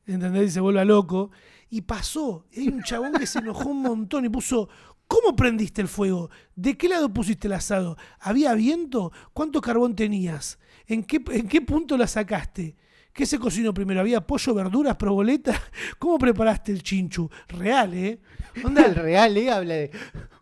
¿entendés? 0.06 0.50
Y 0.50 0.52
se 0.52 0.60
vuelva 0.60 0.84
loco. 0.84 1.32
Y 1.70 1.82
pasó. 1.82 2.46
Hay 2.56 2.68
un 2.68 2.84
chabón 2.84 3.14
que 3.14 3.28
se 3.28 3.40
enojó 3.40 3.70
un 3.70 3.82
montón 3.82 4.26
y 4.26 4.30
puso, 4.30 4.70
¿cómo 5.08 5.36
prendiste 5.36 5.82
el 5.82 5.88
fuego? 5.88 6.30
¿De 6.56 6.78
qué 6.78 6.88
lado 6.88 7.14
pusiste 7.14 7.48
el 7.48 7.54
asado? 7.54 7.98
¿Había 8.20 8.54
viento? 8.54 9.12
¿Cuánto 9.34 9.62
carbón 9.62 9.96
tenías? 9.96 10.60
¿En 10.86 11.04
qué, 11.04 11.22
en 11.32 11.48
qué 11.48 11.62
punto 11.62 11.98
la 11.98 12.08
sacaste? 12.08 12.76
¿Qué 13.18 13.26
se 13.26 13.40
cocinó 13.40 13.74
primero? 13.74 14.00
¿Había 14.00 14.22
pollo, 14.22 14.54
verduras, 14.54 14.96
proboleta? 14.96 15.60
¿Cómo 15.98 16.20
preparaste 16.20 16.72
el 16.72 16.84
chinchu? 16.84 17.28
Real, 17.48 17.92
¿eh? 17.96 18.20
Onda, 18.64 18.86
El 18.86 18.94
real, 18.94 19.36
¿eh? 19.36 19.50
Habla 19.50 19.74
de 19.74 19.92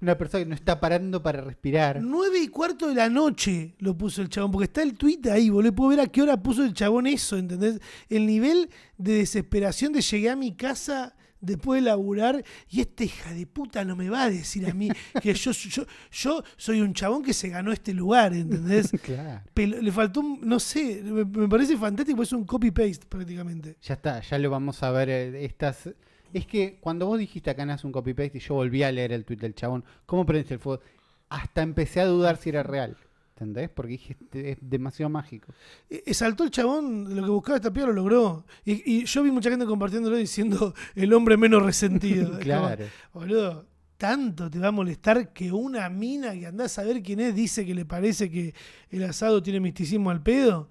una 0.02 0.18
persona 0.18 0.44
que 0.44 0.50
no 0.50 0.56
está 0.56 0.78
parando 0.78 1.24
para 1.24 1.40
respirar. 1.40 2.02
Nueve 2.02 2.38
y 2.38 2.50
cuarto 2.50 2.90
de 2.90 2.96
la 2.96 3.08
noche 3.08 3.76
lo 3.80 3.98
puso 3.98 4.22
el 4.22 4.28
chabón, 4.28 4.52
porque 4.52 4.66
está 4.66 4.84
el 4.84 4.98
tweet 4.98 5.22
ahí, 5.32 5.50
boludo. 5.50 5.74
Puedo 5.74 5.92
ver 5.92 6.02
a 6.02 6.08
qué 6.08 6.22
hora 6.22 6.36
puso 6.36 6.66
el 6.66 6.74
chabón 6.74 7.08
eso, 7.08 7.38
¿entendés? 7.38 7.80
El 8.10 8.28
nivel 8.28 8.70
de 8.98 9.20
desesperación 9.20 9.94
de 9.94 10.02
llegué 10.02 10.30
a 10.30 10.36
mi 10.36 10.54
casa 10.54 11.16
después 11.46 11.82
de 11.82 11.90
laburar 11.90 12.44
y 12.70 12.82
esta 12.82 13.04
hija 13.04 13.34
de 13.34 13.46
puta 13.48 13.84
no 13.86 13.96
me 13.96 14.10
va 14.10 14.24
a 14.24 14.30
decir 14.30 14.70
a 14.70 14.74
mí 14.74 14.90
que 15.22 15.34
yo, 15.34 15.52
yo, 15.52 15.86
yo 16.12 16.44
soy 16.58 16.82
un 16.82 16.94
chabón 16.94 17.24
que 17.24 17.34
se 17.34 17.50
ganó 17.50 17.72
este 17.72 17.94
lugar, 17.94 18.34
¿entendés? 18.34 18.92
Claro. 19.04 19.42
Pero 19.54 19.82
le 19.82 19.92
faltó, 19.92 20.22
un- 20.22 20.40
no 20.44 20.60
sé, 20.60 21.02
me, 21.04 21.24
me 21.26 21.48
parece 21.48 21.78
fantástico, 21.78 22.24
es 22.24 22.34
un 22.34 22.44
copy-paste 22.46 23.06
prácticamente. 23.08 23.78
Ya 23.82 23.94
está, 23.96 24.22
ya 24.22 24.38
lo 24.40 24.50
vamos 24.50 24.82
a 24.84 24.92
ver. 24.92 25.10
eh, 25.10 25.46
Estas... 25.46 25.90
Es 26.34 26.46
que 26.48 26.80
cuando 26.82 27.06
vos 27.08 27.18
dijiste 27.18 27.50
acá 27.50 27.66
nace 27.66 27.88
un 27.88 27.94
copy-paste 27.94 28.40
y 28.40 28.42
yo 28.42 28.56
volví 28.56 28.84
a 28.84 28.92
leer 28.92 29.14
el 29.14 29.24
tweet 29.24 29.38
del 29.38 29.56
chabón, 29.56 29.86
¿cómo 30.06 30.26
prendiste 30.26 30.56
el 30.56 30.60
fuego? 30.60 30.82
Hasta 31.30 31.62
empecé 31.62 32.02
a 32.02 32.06
dudar 32.06 32.36
si 32.38 32.50
era 32.50 32.62
real. 32.64 32.98
¿Entendés? 33.36 33.70
Porque 33.70 33.92
dije, 33.92 34.16
"Este 34.18 34.52
es 34.52 34.58
demasiado 34.62 35.10
mágico. 35.10 35.54
Eh, 35.90 36.04
eh, 36.06 36.14
saltó 36.14 36.46
el 36.46 36.52
chabón, 36.52 37.14
lo 37.16 37.22
que 37.22 37.30
buscaba 37.32 37.58
esta 37.58 37.74
piba 37.74 37.88
lo 37.88 37.94
logró. 37.94 38.46
Y, 38.64 39.00
y 39.00 39.06
yo 39.06 39.24
vi 39.24 39.32
mucha 39.32 39.50
gente 39.50 39.66
compartiéndolo 39.66 40.16
diciendo 40.16 40.74
el 40.96 41.12
hombre 41.14 41.36
menos 41.36 41.62
resentido. 41.62 42.30
Como, 42.30 42.40
Claro. 42.40 42.86
Boludo, 43.14 43.66
tanto 43.98 44.50
te 44.50 44.58
va 44.58 44.70
a 44.70 44.72
molestar 44.72 45.34
que 45.34 45.52
una 45.52 45.90
mina 45.90 46.32
que 46.34 46.48
andás 46.48 46.80
a 46.80 46.84
ver 46.84 47.04
quién 47.04 47.20
es 47.20 47.36
dice 47.36 47.66
que 47.66 47.76
le 47.76 47.84
parece 47.84 48.32
que 48.32 48.54
el 48.90 49.04
asado 49.04 49.44
tiene 49.44 49.60
misticismo 49.60 50.12
al 50.12 50.24
pedo. 50.24 50.70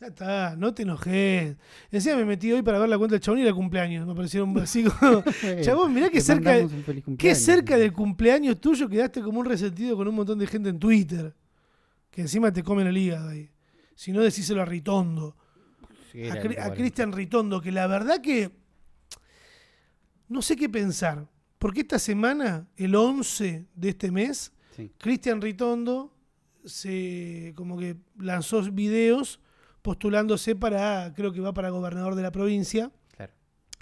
Ya 0.00 0.06
está, 0.08 0.56
no 0.56 0.74
te 0.74 0.82
enojes. 0.82 1.56
Encima 1.92 2.16
me 2.16 2.24
metí 2.24 2.52
hoy 2.52 2.62
para 2.62 2.78
ver 2.80 2.88
la 2.88 2.98
cuenta 2.98 3.14
del 3.14 3.20
chabón 3.20 3.38
y 3.38 3.42
era 3.42 3.52
cumpleaños. 3.52 4.04
Me 4.06 4.14
parecieron 4.16 4.56
así 4.58 4.82
como. 4.84 5.22
Chabón, 5.62 5.92
mirá 5.94 6.08
que 6.08 6.20
cerca, 6.20 6.56
qué 7.16 7.34
cerca 7.36 7.76
del 7.76 7.92
cumpleaños 7.92 8.60
tuyo 8.60 8.88
quedaste 8.88 9.20
como 9.22 9.38
un 9.40 9.46
resentido 9.46 9.96
con 9.96 10.06
un 10.08 10.14
montón 10.16 10.38
de 10.40 10.46
gente 10.48 10.68
en 10.70 10.78
Twitter. 10.80 11.34
Que 12.10 12.22
encima 12.22 12.52
te 12.52 12.62
comen 12.62 12.86
el 12.86 12.96
hígado 12.96 13.28
ahí. 13.30 13.50
Si 13.94 14.12
no, 14.12 14.20
decíselo 14.22 14.62
a 14.62 14.64
Ritondo 14.64 15.36
Sí, 16.12 16.24
a, 16.28 16.40
Cri-. 16.42 16.74
Cristian 16.74 17.12
Ritondo, 17.12 17.60
que 17.60 17.70
la 17.70 17.86
verdad 17.86 18.20
que 18.20 18.50
no 20.28 20.40
sé 20.42 20.56
qué 20.56 20.68
pensar. 20.68 21.28
Porque 21.58 21.80
esta 21.80 21.98
semana, 21.98 22.68
el 22.76 22.94
11 22.94 23.66
de 23.74 23.88
este 23.88 24.10
mes, 24.10 24.52
Sí. 24.76 24.92
Cristian 24.96 25.40
Ritondo 25.40 26.14
se 26.64 27.52
como 27.56 27.76
que 27.76 27.96
lanzó 28.16 28.62
videos 28.70 29.40
postulándose 29.82 30.54
para, 30.54 31.12
creo 31.14 31.32
que 31.32 31.40
va 31.40 31.52
para 31.52 31.70
gobernador 31.70 32.14
de 32.14 32.22
la 32.22 32.30
provincia. 32.30 32.92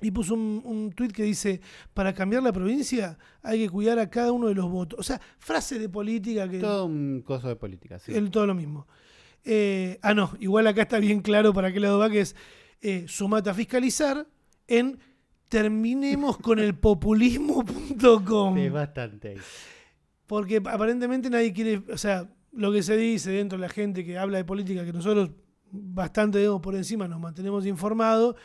Y 0.01 0.11
puso 0.11 0.35
un, 0.35 0.63
un 0.65 0.93
tuit 0.93 1.13
que 1.13 1.23
dice, 1.23 1.61
para 1.95 2.13
cambiar 2.13 2.43
la 2.43 2.53
provincia 2.53 3.19
hay 3.43 3.65
que 3.65 3.71
cuidar 3.71 3.99
a 3.99 4.11
cada 4.11 4.33
uno 4.33 4.49
de 4.49 4.55
los 4.55 4.71
votos. 4.71 4.99
O 4.99 5.03
sea, 5.03 5.21
frase 5.39 5.79
de 5.79 5.89
política 5.89 6.49
que... 6.49 6.59
Todo 6.59 6.87
un 6.87 7.23
coso 7.23 7.49
de 7.49 7.57
política, 7.57 7.99
sí. 7.99 8.13
El, 8.15 8.31
todo 8.31 8.47
lo 8.47 8.55
mismo. 8.55 8.87
Eh, 9.45 9.99
ah, 10.03 10.13
no, 10.13 10.33
igual 10.41 10.67
acá 10.67 10.83
está 10.83 10.99
bien 10.99 11.21
claro 11.21 11.55
para 11.55 11.73
qué 11.73 11.81
lado 11.81 11.99
va, 11.99 12.11
que 12.11 12.21
es 12.21 12.37
eh, 12.81 13.05
sumate 13.07 13.51
a 13.51 13.55
fiscalizar 13.55 14.27
en 14.67 14.99
terminemos 15.49 16.39
con 16.39 16.59
el 16.59 16.75
populismo.com. 16.75 18.59
Es 18.59 18.73
bastante. 18.73 19.37
Porque 20.27 20.57
aparentemente 20.57 21.31
nadie 21.31 21.53
quiere, 21.53 21.83
o 21.93 21.97
sea, 21.97 22.29
lo 22.53 22.73
que 22.73 22.83
se 22.83 22.97
dice 22.97 23.31
dentro 23.31 23.57
de 23.57 23.63
la 23.63 23.69
gente 23.69 24.05
que 24.05 24.19
habla 24.19 24.39
de 24.39 24.45
política, 24.45 24.85
que 24.85 24.93
nosotros 24.93 25.31
bastante 25.71 26.39
digamos, 26.39 26.61
por 26.61 26.75
encima 26.75 27.09
nos 27.09 27.21
mantenemos 27.21 27.67
informados, 27.67 28.37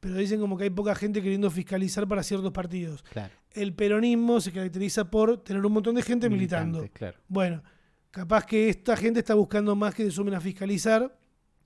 pero 0.00 0.16
dicen 0.16 0.40
como 0.40 0.56
que 0.56 0.64
hay 0.64 0.70
poca 0.70 0.94
gente 0.94 1.22
queriendo 1.22 1.50
fiscalizar 1.50 2.06
para 2.06 2.22
ciertos 2.22 2.52
partidos. 2.52 3.02
Claro. 3.02 3.32
El 3.52 3.74
peronismo 3.74 4.40
se 4.40 4.52
caracteriza 4.52 5.10
por 5.10 5.42
tener 5.42 5.64
un 5.64 5.72
montón 5.72 5.94
de 5.94 6.02
gente 6.02 6.28
militando. 6.28 6.86
Claro, 6.92 7.18
Bueno, 7.28 7.62
capaz 8.10 8.44
que 8.44 8.68
esta 8.68 8.96
gente 8.96 9.20
está 9.20 9.34
buscando 9.34 9.74
más 9.74 9.94
que 9.94 10.04
se 10.04 10.10
sumen 10.10 10.34
a 10.34 10.40
fiscalizar. 10.40 11.18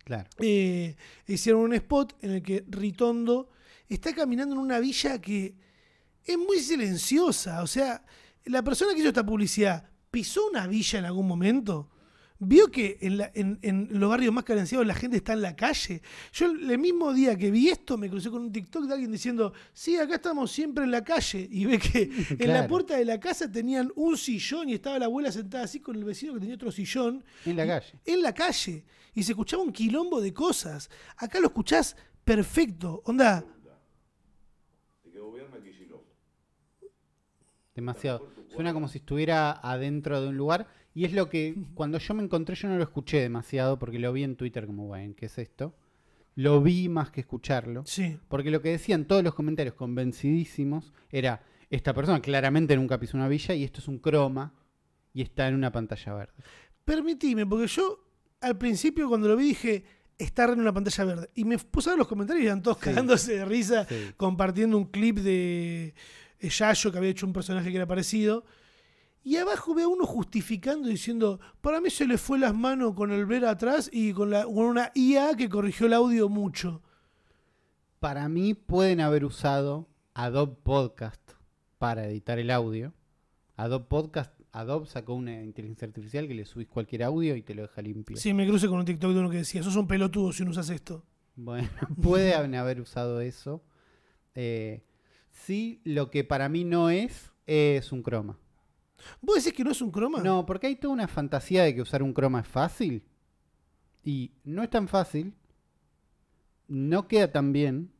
claro. 0.04 0.28
Eh, 0.38 0.96
hicieron 1.26 1.62
un 1.62 1.74
spot 1.74 2.16
en 2.22 2.30
el 2.30 2.42
que 2.42 2.64
Ritondo 2.68 3.50
está 3.88 4.14
caminando 4.14 4.54
en 4.54 4.60
una 4.60 4.78
villa 4.78 5.20
que 5.20 5.54
es 6.24 6.38
muy 6.38 6.58
silenciosa. 6.60 7.62
O 7.62 7.66
sea, 7.66 8.04
la 8.44 8.62
persona 8.62 8.92
que 8.94 9.00
hizo 9.00 9.08
esta 9.08 9.26
publicidad 9.26 9.88
pisó 10.10 10.48
una 10.48 10.66
villa 10.66 10.98
en 11.00 11.04
algún 11.06 11.26
momento. 11.26 11.90
Vio 12.42 12.70
que 12.70 12.96
en, 13.02 13.18
la- 13.18 13.30
en- 13.34 13.58
en 13.60 13.88
los 14.00 14.08
barrios 14.08 14.32
más 14.32 14.44
carenciados 14.44 14.86
la 14.86 14.94
gente 14.94 15.18
está 15.18 15.34
en 15.34 15.42
la 15.42 15.54
calle. 15.54 16.00
Yo 16.32 16.46
el 16.46 16.78
mismo 16.78 17.12
día 17.12 17.36
que 17.36 17.50
vi 17.50 17.68
esto 17.68 17.98
me 17.98 18.08
crucé 18.08 18.30
con 18.30 18.40
un 18.40 18.50
TikTok 18.50 18.84
de 18.86 18.94
alguien 18.94 19.12
diciendo, 19.12 19.52
sí, 19.74 19.98
acá 19.98 20.14
estamos 20.14 20.50
siempre 20.50 20.84
en 20.84 20.90
la 20.90 21.04
calle. 21.04 21.46
Y 21.50 21.66
ve 21.66 21.78
que 21.78 22.10
en 22.38 22.52
la 22.52 22.66
puerta 22.66 22.96
de 22.96 23.04
la 23.04 23.20
casa 23.20 23.50
tenían 23.52 23.92
un 23.94 24.16
sillón 24.16 24.70
y 24.70 24.74
estaba 24.74 24.98
la 24.98 25.04
abuela 25.04 25.30
sentada 25.30 25.64
así 25.64 25.80
con 25.80 25.96
el 25.96 26.04
vecino 26.04 26.32
que 26.32 26.40
tenía 26.40 26.54
otro 26.54 26.72
sillón 26.72 27.22
En 27.44 27.56
la 27.56 27.66
calle. 27.66 27.92
en 28.06 28.22
la 28.22 28.32
calle 28.32 28.84
y 29.14 29.22
se 29.22 29.32
escuchaba 29.32 29.62
un 29.62 29.72
quilombo 29.72 30.20
de 30.22 30.32
cosas. 30.32 30.88
Acá 31.18 31.40
lo 31.40 31.48
escuchás 31.48 31.94
perfecto. 32.24 33.02
Onda, 33.04 33.44
Demasiado. 37.74 38.26
Suena 38.48 38.72
como 38.72 38.88
si 38.88 38.98
estuviera 38.98 39.52
adentro 39.52 40.20
de 40.20 40.28
un 40.28 40.36
lugar. 40.36 40.66
Y 40.94 41.04
es 41.04 41.12
lo 41.12 41.28
que 41.28 41.54
cuando 41.74 41.98
yo 41.98 42.14
me 42.14 42.22
encontré, 42.22 42.54
yo 42.56 42.68
no 42.68 42.76
lo 42.76 42.82
escuché 42.82 43.20
demasiado 43.20 43.78
porque 43.78 43.98
lo 43.98 44.12
vi 44.12 44.24
en 44.24 44.36
Twitter 44.36 44.66
como, 44.66 44.86
bueno, 44.86 45.14
¿qué 45.16 45.26
es 45.26 45.38
esto? 45.38 45.74
Lo 46.34 46.60
vi 46.62 46.88
más 46.88 47.10
que 47.10 47.20
escucharlo. 47.20 47.84
sí. 47.86 48.18
Porque 48.28 48.50
lo 48.50 48.60
que 48.62 48.70
decían 48.70 49.04
todos 49.04 49.22
los 49.22 49.34
comentarios 49.34 49.74
convencidísimos 49.74 50.92
era, 51.10 51.42
esta 51.70 51.94
persona 51.94 52.20
claramente 52.20 52.76
nunca 52.76 52.98
pisó 52.98 53.16
una 53.16 53.28
villa 53.28 53.54
y 53.54 53.64
esto 53.64 53.80
es 53.80 53.88
un 53.88 53.98
croma 53.98 54.54
y 55.12 55.22
está 55.22 55.48
en 55.48 55.54
una 55.54 55.70
pantalla 55.72 56.14
verde. 56.14 56.34
Permitime, 56.84 57.46
porque 57.46 57.66
yo 57.68 58.04
al 58.40 58.56
principio 58.58 59.08
cuando 59.08 59.28
lo 59.28 59.36
vi 59.36 59.44
dije, 59.48 59.84
está 60.18 60.44
en 60.44 60.60
una 60.60 60.72
pantalla 60.72 61.04
verde. 61.04 61.30
Y 61.34 61.44
me 61.44 61.58
puse 61.58 61.90
a 61.90 61.92
ver 61.92 61.98
los 61.98 62.08
comentarios 62.08 62.42
y 62.44 62.46
eran 62.46 62.62
todos 62.62 62.78
Sí. 62.78 62.84
cagándose 62.84 63.34
de 63.36 63.44
risa, 63.44 63.86
Sí. 63.88 64.12
compartiendo 64.16 64.76
un 64.76 64.86
clip 64.86 65.18
de 65.18 65.94
Yayo 66.40 66.90
que 66.92 66.98
había 66.98 67.10
hecho 67.10 67.26
un 67.26 67.32
personaje 67.32 67.70
que 67.70 67.76
era 67.76 67.86
parecido. 67.86 68.44
Y 69.22 69.36
abajo 69.36 69.74
veo 69.74 69.86
a 69.86 69.92
uno 69.92 70.06
justificando 70.06 70.88
diciendo, 70.88 71.40
para 71.60 71.80
mí 71.80 71.90
se 71.90 72.06
le 72.06 72.16
fue 72.16 72.38
las 72.38 72.54
manos 72.54 72.94
con 72.94 73.10
el 73.12 73.26
ver 73.26 73.44
atrás 73.44 73.90
y 73.92 74.12
con, 74.12 74.30
la, 74.30 74.44
con 74.44 74.58
una 74.58 74.90
IA 74.94 75.36
que 75.36 75.48
corrigió 75.48 75.86
el 75.86 75.92
audio 75.92 76.28
mucho. 76.28 76.82
Para 77.98 78.28
mí 78.30 78.54
pueden 78.54 79.00
haber 79.00 79.26
usado 79.26 79.88
Adobe 80.14 80.56
Podcast 80.62 81.20
para 81.76 82.06
editar 82.06 82.38
el 82.38 82.50
audio. 82.50 82.94
Adobe 83.56 83.84
Podcast, 83.84 84.32
Adobe 84.52 84.86
sacó 84.86 85.12
una 85.12 85.42
inteligencia 85.42 85.86
artificial 85.86 86.26
que 86.26 86.34
le 86.34 86.46
subís 86.46 86.68
cualquier 86.68 87.02
audio 87.02 87.36
y 87.36 87.42
te 87.42 87.54
lo 87.54 87.62
deja 87.62 87.82
limpio. 87.82 88.16
Sí, 88.16 88.32
me 88.32 88.46
crucé 88.46 88.68
con 88.68 88.78
un 88.78 88.86
TikTok 88.86 89.12
de 89.12 89.20
uno 89.20 89.28
que 89.28 89.38
decía, 89.38 89.62
sos 89.62 89.76
un 89.76 89.86
pelotudo 89.86 90.32
si 90.32 90.44
no 90.44 90.50
usas 90.50 90.70
esto. 90.70 91.04
Bueno, 91.36 91.68
pueden 92.02 92.54
haber 92.54 92.80
usado 92.80 93.20
eso. 93.20 93.62
Eh, 94.34 94.82
sí, 95.30 95.82
lo 95.84 96.10
que 96.10 96.24
para 96.24 96.48
mí 96.48 96.64
no 96.64 96.88
es, 96.88 97.32
es 97.46 97.92
un 97.92 98.02
croma. 98.02 98.38
¿Vos 99.20 99.36
decís 99.36 99.52
que 99.56 99.64
no 99.64 99.70
es 99.70 99.80
un 99.82 99.90
croma? 99.90 100.22
No, 100.22 100.46
porque 100.46 100.66
hay 100.66 100.76
toda 100.76 100.94
una 100.94 101.08
fantasía 101.08 101.64
de 101.64 101.74
que 101.74 101.82
usar 101.82 102.02
un 102.02 102.12
croma 102.12 102.40
es 102.40 102.48
fácil. 102.48 103.02
Y 104.04 104.32
no 104.44 104.62
es 104.62 104.70
tan 104.70 104.88
fácil. 104.88 105.34
No 106.68 107.08
queda 107.08 107.30
tan 107.30 107.52
bien. 107.52 107.92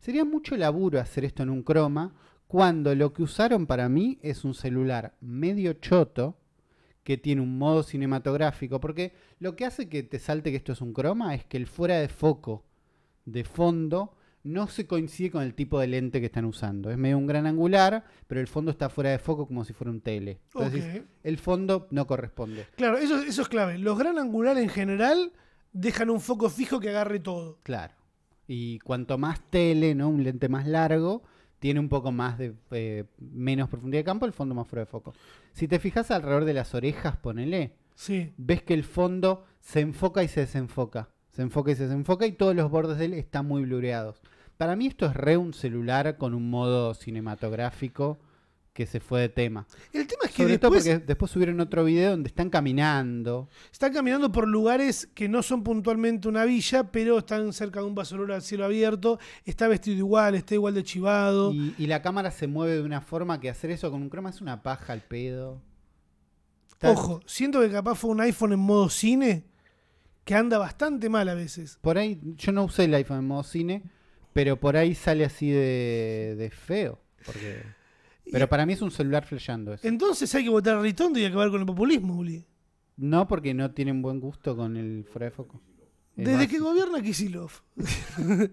Sería 0.00 0.24
mucho 0.24 0.56
laburo 0.56 1.00
hacer 1.00 1.24
esto 1.24 1.42
en 1.42 1.50
un 1.50 1.62
croma 1.62 2.14
cuando 2.46 2.94
lo 2.94 3.12
que 3.12 3.22
usaron 3.22 3.66
para 3.66 3.88
mí 3.88 4.18
es 4.22 4.44
un 4.44 4.54
celular 4.54 5.16
medio 5.20 5.74
choto 5.74 6.38
que 7.04 7.18
tiene 7.18 7.42
un 7.42 7.58
modo 7.58 7.82
cinematográfico. 7.82 8.80
Porque 8.80 9.14
lo 9.38 9.56
que 9.56 9.64
hace 9.64 9.88
que 9.88 10.02
te 10.02 10.18
salte 10.18 10.50
que 10.50 10.58
esto 10.58 10.72
es 10.72 10.80
un 10.80 10.92
croma 10.92 11.34
es 11.34 11.44
que 11.44 11.56
el 11.56 11.66
fuera 11.66 11.98
de 11.98 12.08
foco 12.08 12.64
de 13.24 13.44
fondo 13.44 14.14
no 14.44 14.66
se 14.68 14.86
coincide 14.86 15.30
con 15.30 15.42
el 15.42 15.54
tipo 15.54 15.78
de 15.80 15.88
lente 15.88 16.20
que 16.20 16.26
están 16.26 16.44
usando. 16.44 16.90
Es 16.90 16.96
medio 16.98 17.18
un 17.18 17.26
gran 17.26 17.46
angular, 17.46 18.04
pero 18.26 18.40
el 18.40 18.46
fondo 18.46 18.70
está 18.70 18.88
fuera 18.88 19.10
de 19.10 19.18
foco 19.18 19.46
como 19.46 19.64
si 19.64 19.72
fuera 19.72 19.90
un 19.90 20.00
tele. 20.00 20.40
Entonces, 20.54 21.02
el 21.22 21.38
fondo 21.38 21.86
no 21.90 22.06
corresponde. 22.06 22.66
Claro, 22.76 22.96
eso, 22.98 23.18
eso 23.22 23.42
es 23.42 23.48
clave. 23.48 23.78
Los 23.78 23.98
gran 23.98 24.18
angulares 24.18 24.62
en 24.62 24.70
general 24.70 25.32
dejan 25.72 26.10
un 26.10 26.20
foco 26.20 26.48
fijo 26.50 26.80
que 26.80 26.88
agarre 26.90 27.20
todo. 27.20 27.58
Claro. 27.62 27.94
Y 28.46 28.78
cuanto 28.78 29.18
más 29.18 29.40
tele, 29.50 29.94
¿no? 29.94 30.08
Un 30.08 30.24
lente 30.24 30.48
más 30.48 30.66
largo, 30.66 31.22
tiene 31.58 31.80
un 31.80 31.88
poco 31.90 32.12
más 32.12 32.38
de 32.38 32.54
eh, 32.70 33.04
menos 33.18 33.68
profundidad 33.68 34.00
de 34.00 34.04
campo, 34.04 34.24
el 34.24 34.32
fondo 34.32 34.54
más 34.54 34.66
fuera 34.66 34.82
de 34.84 34.90
foco. 34.90 35.12
Si 35.52 35.68
te 35.68 35.78
fijas 35.78 36.10
alrededor 36.10 36.44
de 36.46 36.54
las 36.54 36.74
orejas, 36.74 37.16
ponele, 37.18 37.74
Sí. 37.94 38.32
ves 38.36 38.62
que 38.62 38.74
el 38.74 38.84
fondo 38.84 39.44
se 39.60 39.80
enfoca 39.80 40.22
y 40.22 40.28
se 40.28 40.40
desenfoca. 40.40 41.10
Se 41.38 41.42
enfoca 41.42 41.70
y 41.70 41.76
se 41.76 41.84
desenfoca 41.84 42.26
y 42.26 42.32
todos 42.32 42.56
los 42.56 42.68
bordes 42.68 42.98
de 42.98 43.04
él 43.04 43.14
están 43.14 43.46
muy 43.46 43.62
blureados. 43.62 44.20
Para 44.56 44.74
mí 44.74 44.88
esto 44.88 45.06
es 45.06 45.14
re 45.14 45.36
un 45.36 45.54
celular 45.54 46.16
con 46.18 46.34
un 46.34 46.50
modo 46.50 46.94
cinematográfico 46.94 48.18
que 48.72 48.86
se 48.86 48.98
fue 48.98 49.20
de 49.20 49.28
tema. 49.28 49.64
El 49.92 50.08
tema 50.08 50.22
es 50.24 50.32
que 50.32 50.42
Sobre 50.42 50.58
todo 50.58 50.72
después 50.72 50.94
porque 50.96 51.06
después 51.06 51.30
subieron 51.30 51.60
otro 51.60 51.84
video 51.84 52.10
donde 52.10 52.26
están 52.26 52.50
caminando. 52.50 53.48
están 53.70 53.92
caminando 53.92 54.32
por 54.32 54.48
lugares 54.48 55.06
que 55.14 55.28
no 55.28 55.44
son 55.44 55.62
puntualmente 55.62 56.26
una 56.26 56.44
villa, 56.44 56.90
pero 56.90 57.18
están 57.18 57.52
cerca 57.52 57.78
de 57.78 57.86
un 57.86 57.94
basurero 57.94 58.34
al 58.34 58.42
cielo 58.42 58.64
abierto. 58.64 59.20
Está 59.44 59.68
vestido 59.68 59.96
igual, 59.96 60.34
está 60.34 60.54
igual 60.54 60.74
de 60.74 60.82
chivado. 60.82 61.52
Y, 61.52 61.72
y 61.78 61.86
la 61.86 62.02
cámara 62.02 62.32
se 62.32 62.48
mueve 62.48 62.74
de 62.74 62.82
una 62.82 63.00
forma 63.00 63.38
que 63.38 63.48
hacer 63.48 63.70
eso 63.70 63.92
con 63.92 64.02
un 64.02 64.08
croma 64.10 64.30
es 64.30 64.40
una 64.40 64.60
paja 64.64 64.92
al 64.92 65.02
pedo. 65.02 65.62
Está- 66.68 66.90
Ojo, 66.90 67.20
siento 67.26 67.60
que 67.60 67.70
capaz 67.70 67.94
fue 67.94 68.10
un 68.10 68.20
iPhone 68.22 68.52
en 68.54 68.58
modo 68.58 68.88
cine 68.88 69.44
que 70.28 70.34
anda 70.34 70.58
bastante 70.58 71.08
mal 71.08 71.26
a 71.30 71.34
veces. 71.34 71.78
Por 71.80 71.96
ahí, 71.96 72.20
yo 72.36 72.52
no 72.52 72.64
usé 72.64 72.84
el 72.84 72.92
iPhone 72.92 73.20
en 73.20 73.26
modo 73.26 73.42
cine, 73.44 73.82
pero 74.34 74.60
por 74.60 74.76
ahí 74.76 74.94
sale 74.94 75.24
así 75.24 75.50
de, 75.50 76.34
de 76.36 76.50
feo. 76.50 77.00
Porque... 77.24 77.62
Pero 78.30 78.46
para 78.46 78.66
mí 78.66 78.74
es 78.74 78.82
un 78.82 78.90
celular 78.90 79.24
flasheando 79.24 79.72
eso. 79.72 79.88
Entonces 79.88 80.34
hay 80.34 80.44
que 80.44 80.50
votar 80.50 80.76
a 80.76 80.82
Ritondo 80.82 81.18
y 81.18 81.24
acabar 81.24 81.48
con 81.48 81.60
el 81.60 81.66
populismo, 81.66 82.14
Uli. 82.14 82.44
No 82.98 83.26
porque 83.26 83.54
no 83.54 83.70
tienen 83.70 84.02
buen 84.02 84.20
gusto 84.20 84.54
con 84.54 84.76
el 84.76 85.06
fuera 85.10 85.24
de 85.24 85.30
foco. 85.30 85.62
Es 86.14 86.26
Desde 86.26 86.36
más, 86.40 86.48
que 86.48 86.58
gobierna 86.58 87.00
Kisilov. 87.00 87.50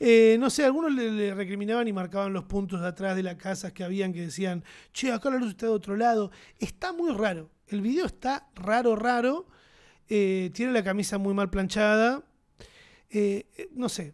Eh, 0.00 0.38
no 0.40 0.48
sé, 0.48 0.64
algunos 0.64 0.90
le, 0.90 1.12
le 1.12 1.34
recriminaban 1.34 1.86
y 1.86 1.92
marcaban 1.92 2.32
los 2.32 2.44
puntos 2.44 2.80
de 2.80 2.86
atrás 2.86 3.14
de 3.14 3.22
las 3.22 3.34
casas 3.34 3.74
que 3.74 3.84
habían 3.84 4.14
que 4.14 4.22
decían, 4.22 4.64
che, 4.94 5.12
acá 5.12 5.28
la 5.28 5.36
luz 5.36 5.50
está 5.50 5.66
de 5.66 5.72
otro 5.72 5.96
lado. 5.96 6.30
Está 6.58 6.94
muy 6.94 7.12
raro. 7.12 7.50
El 7.66 7.82
video 7.82 8.06
está 8.06 8.48
raro, 8.54 8.96
raro. 8.96 9.48
Eh, 10.12 10.50
tiene 10.52 10.72
la 10.72 10.82
camisa 10.82 11.18
muy 11.18 11.32
mal 11.32 11.50
planchada. 11.50 12.24
Eh, 13.08 13.46
eh, 13.56 13.70
no 13.72 13.88
sé. 13.88 14.12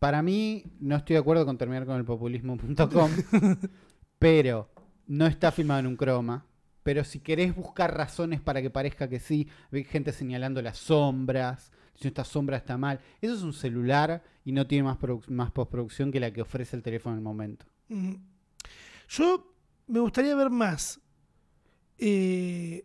para 0.00 0.20
mí, 0.20 0.64
no 0.80 0.96
estoy 0.96 1.14
de 1.14 1.20
acuerdo 1.20 1.46
con 1.46 1.56
terminar 1.56 1.86
con 1.86 1.96
el 1.96 2.04
populismo.com, 2.04 3.10
pero 4.18 4.68
no 5.06 5.26
está 5.26 5.52
filmado 5.52 5.80
en 5.80 5.86
un 5.86 5.96
croma. 5.96 6.44
Pero 6.82 7.04
si 7.04 7.20
querés 7.20 7.54
buscar 7.54 7.96
razones 7.96 8.40
para 8.42 8.60
que 8.60 8.68
parezca 8.68 9.08
que 9.08 9.20
sí, 9.20 9.48
hay 9.72 9.84
gente 9.84 10.12
señalando 10.12 10.60
las 10.60 10.76
sombras, 10.76 11.72
si 11.94 12.08
esta 12.08 12.24
sombra 12.24 12.56
está 12.56 12.76
mal. 12.76 13.00
Eso 13.22 13.34
es 13.34 13.42
un 13.42 13.54
celular 13.54 14.22
y 14.44 14.52
no 14.52 14.66
tiene 14.66 14.84
más, 14.84 14.98
más 15.28 15.50
postproducción 15.52 16.12
que 16.12 16.20
la 16.20 16.32
que 16.32 16.42
ofrece 16.42 16.76
el 16.76 16.82
teléfono 16.82 17.14
en 17.14 17.18
el 17.20 17.24
momento. 17.24 17.64
Mm. 17.88 18.16
Yo 19.08 19.54
me 19.86 20.00
gustaría 20.00 20.34
ver 20.34 20.50
más 20.50 21.00
eh, 21.98 22.84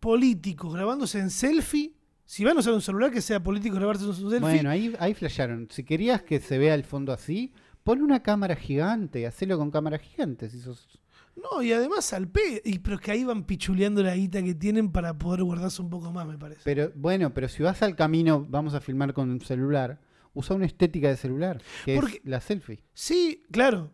políticos 0.00 0.74
grabándose 0.74 1.18
en 1.18 1.30
selfie. 1.30 1.94
Si 2.24 2.44
van 2.44 2.56
a 2.56 2.60
usar 2.60 2.74
un 2.74 2.82
celular, 2.82 3.10
que 3.10 3.22
sea 3.22 3.42
político 3.42 3.76
grabarse 3.76 4.04
en 4.04 4.12
su 4.14 4.28
selfie. 4.30 4.40
Bueno, 4.40 4.68
ahí, 4.70 4.94
ahí 4.98 5.14
flashearon. 5.14 5.68
Si 5.70 5.82
querías 5.84 6.22
que 6.22 6.40
se 6.40 6.58
vea 6.58 6.74
el 6.74 6.84
fondo 6.84 7.12
así, 7.12 7.52
pon 7.84 8.02
una 8.02 8.22
cámara 8.22 8.54
gigante, 8.54 9.26
hacelo 9.26 9.56
con 9.56 9.70
cámara 9.70 9.98
gigante. 9.98 10.50
Si 10.50 10.60
sos... 10.60 11.00
No, 11.36 11.62
y 11.62 11.72
además 11.72 12.12
al 12.12 12.28
P. 12.28 12.62
Y, 12.64 12.80
pero 12.80 12.96
es 12.96 13.00
que 13.02 13.12
ahí 13.12 13.24
van 13.24 13.44
pichuleando 13.44 14.02
la 14.02 14.14
guita 14.14 14.42
que 14.42 14.54
tienen 14.54 14.90
para 14.90 15.16
poder 15.16 15.42
guardarse 15.44 15.80
un 15.80 15.88
poco 15.88 16.12
más, 16.12 16.26
me 16.26 16.36
parece. 16.36 16.60
Pero 16.64 16.92
bueno, 16.96 17.32
pero 17.32 17.48
si 17.48 17.62
vas 17.62 17.80
al 17.82 17.94
camino, 17.96 18.44
vamos 18.48 18.74
a 18.74 18.80
filmar 18.80 19.14
con 19.14 19.30
un 19.30 19.40
celular, 19.40 20.00
usa 20.34 20.56
una 20.56 20.66
estética 20.66 21.08
de 21.08 21.16
celular, 21.16 21.62
que 21.84 21.94
Porque- 21.94 22.16
es 22.16 22.20
la 22.24 22.40
selfie. 22.40 22.82
Sí, 22.92 23.44
claro. 23.52 23.92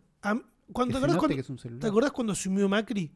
Cuando, 0.73 0.95
Que 0.95 1.01
¿te, 1.01 1.05
acordás 1.05 1.17
cuando, 1.19 1.35
que 1.37 1.41
es 1.43 1.51
un 1.51 1.59
celular. 1.59 1.81
¿Te 1.83 1.87
acordás 1.87 2.13
cuando 2.13 2.33
asumió 2.33 2.69
Macri? 2.69 3.13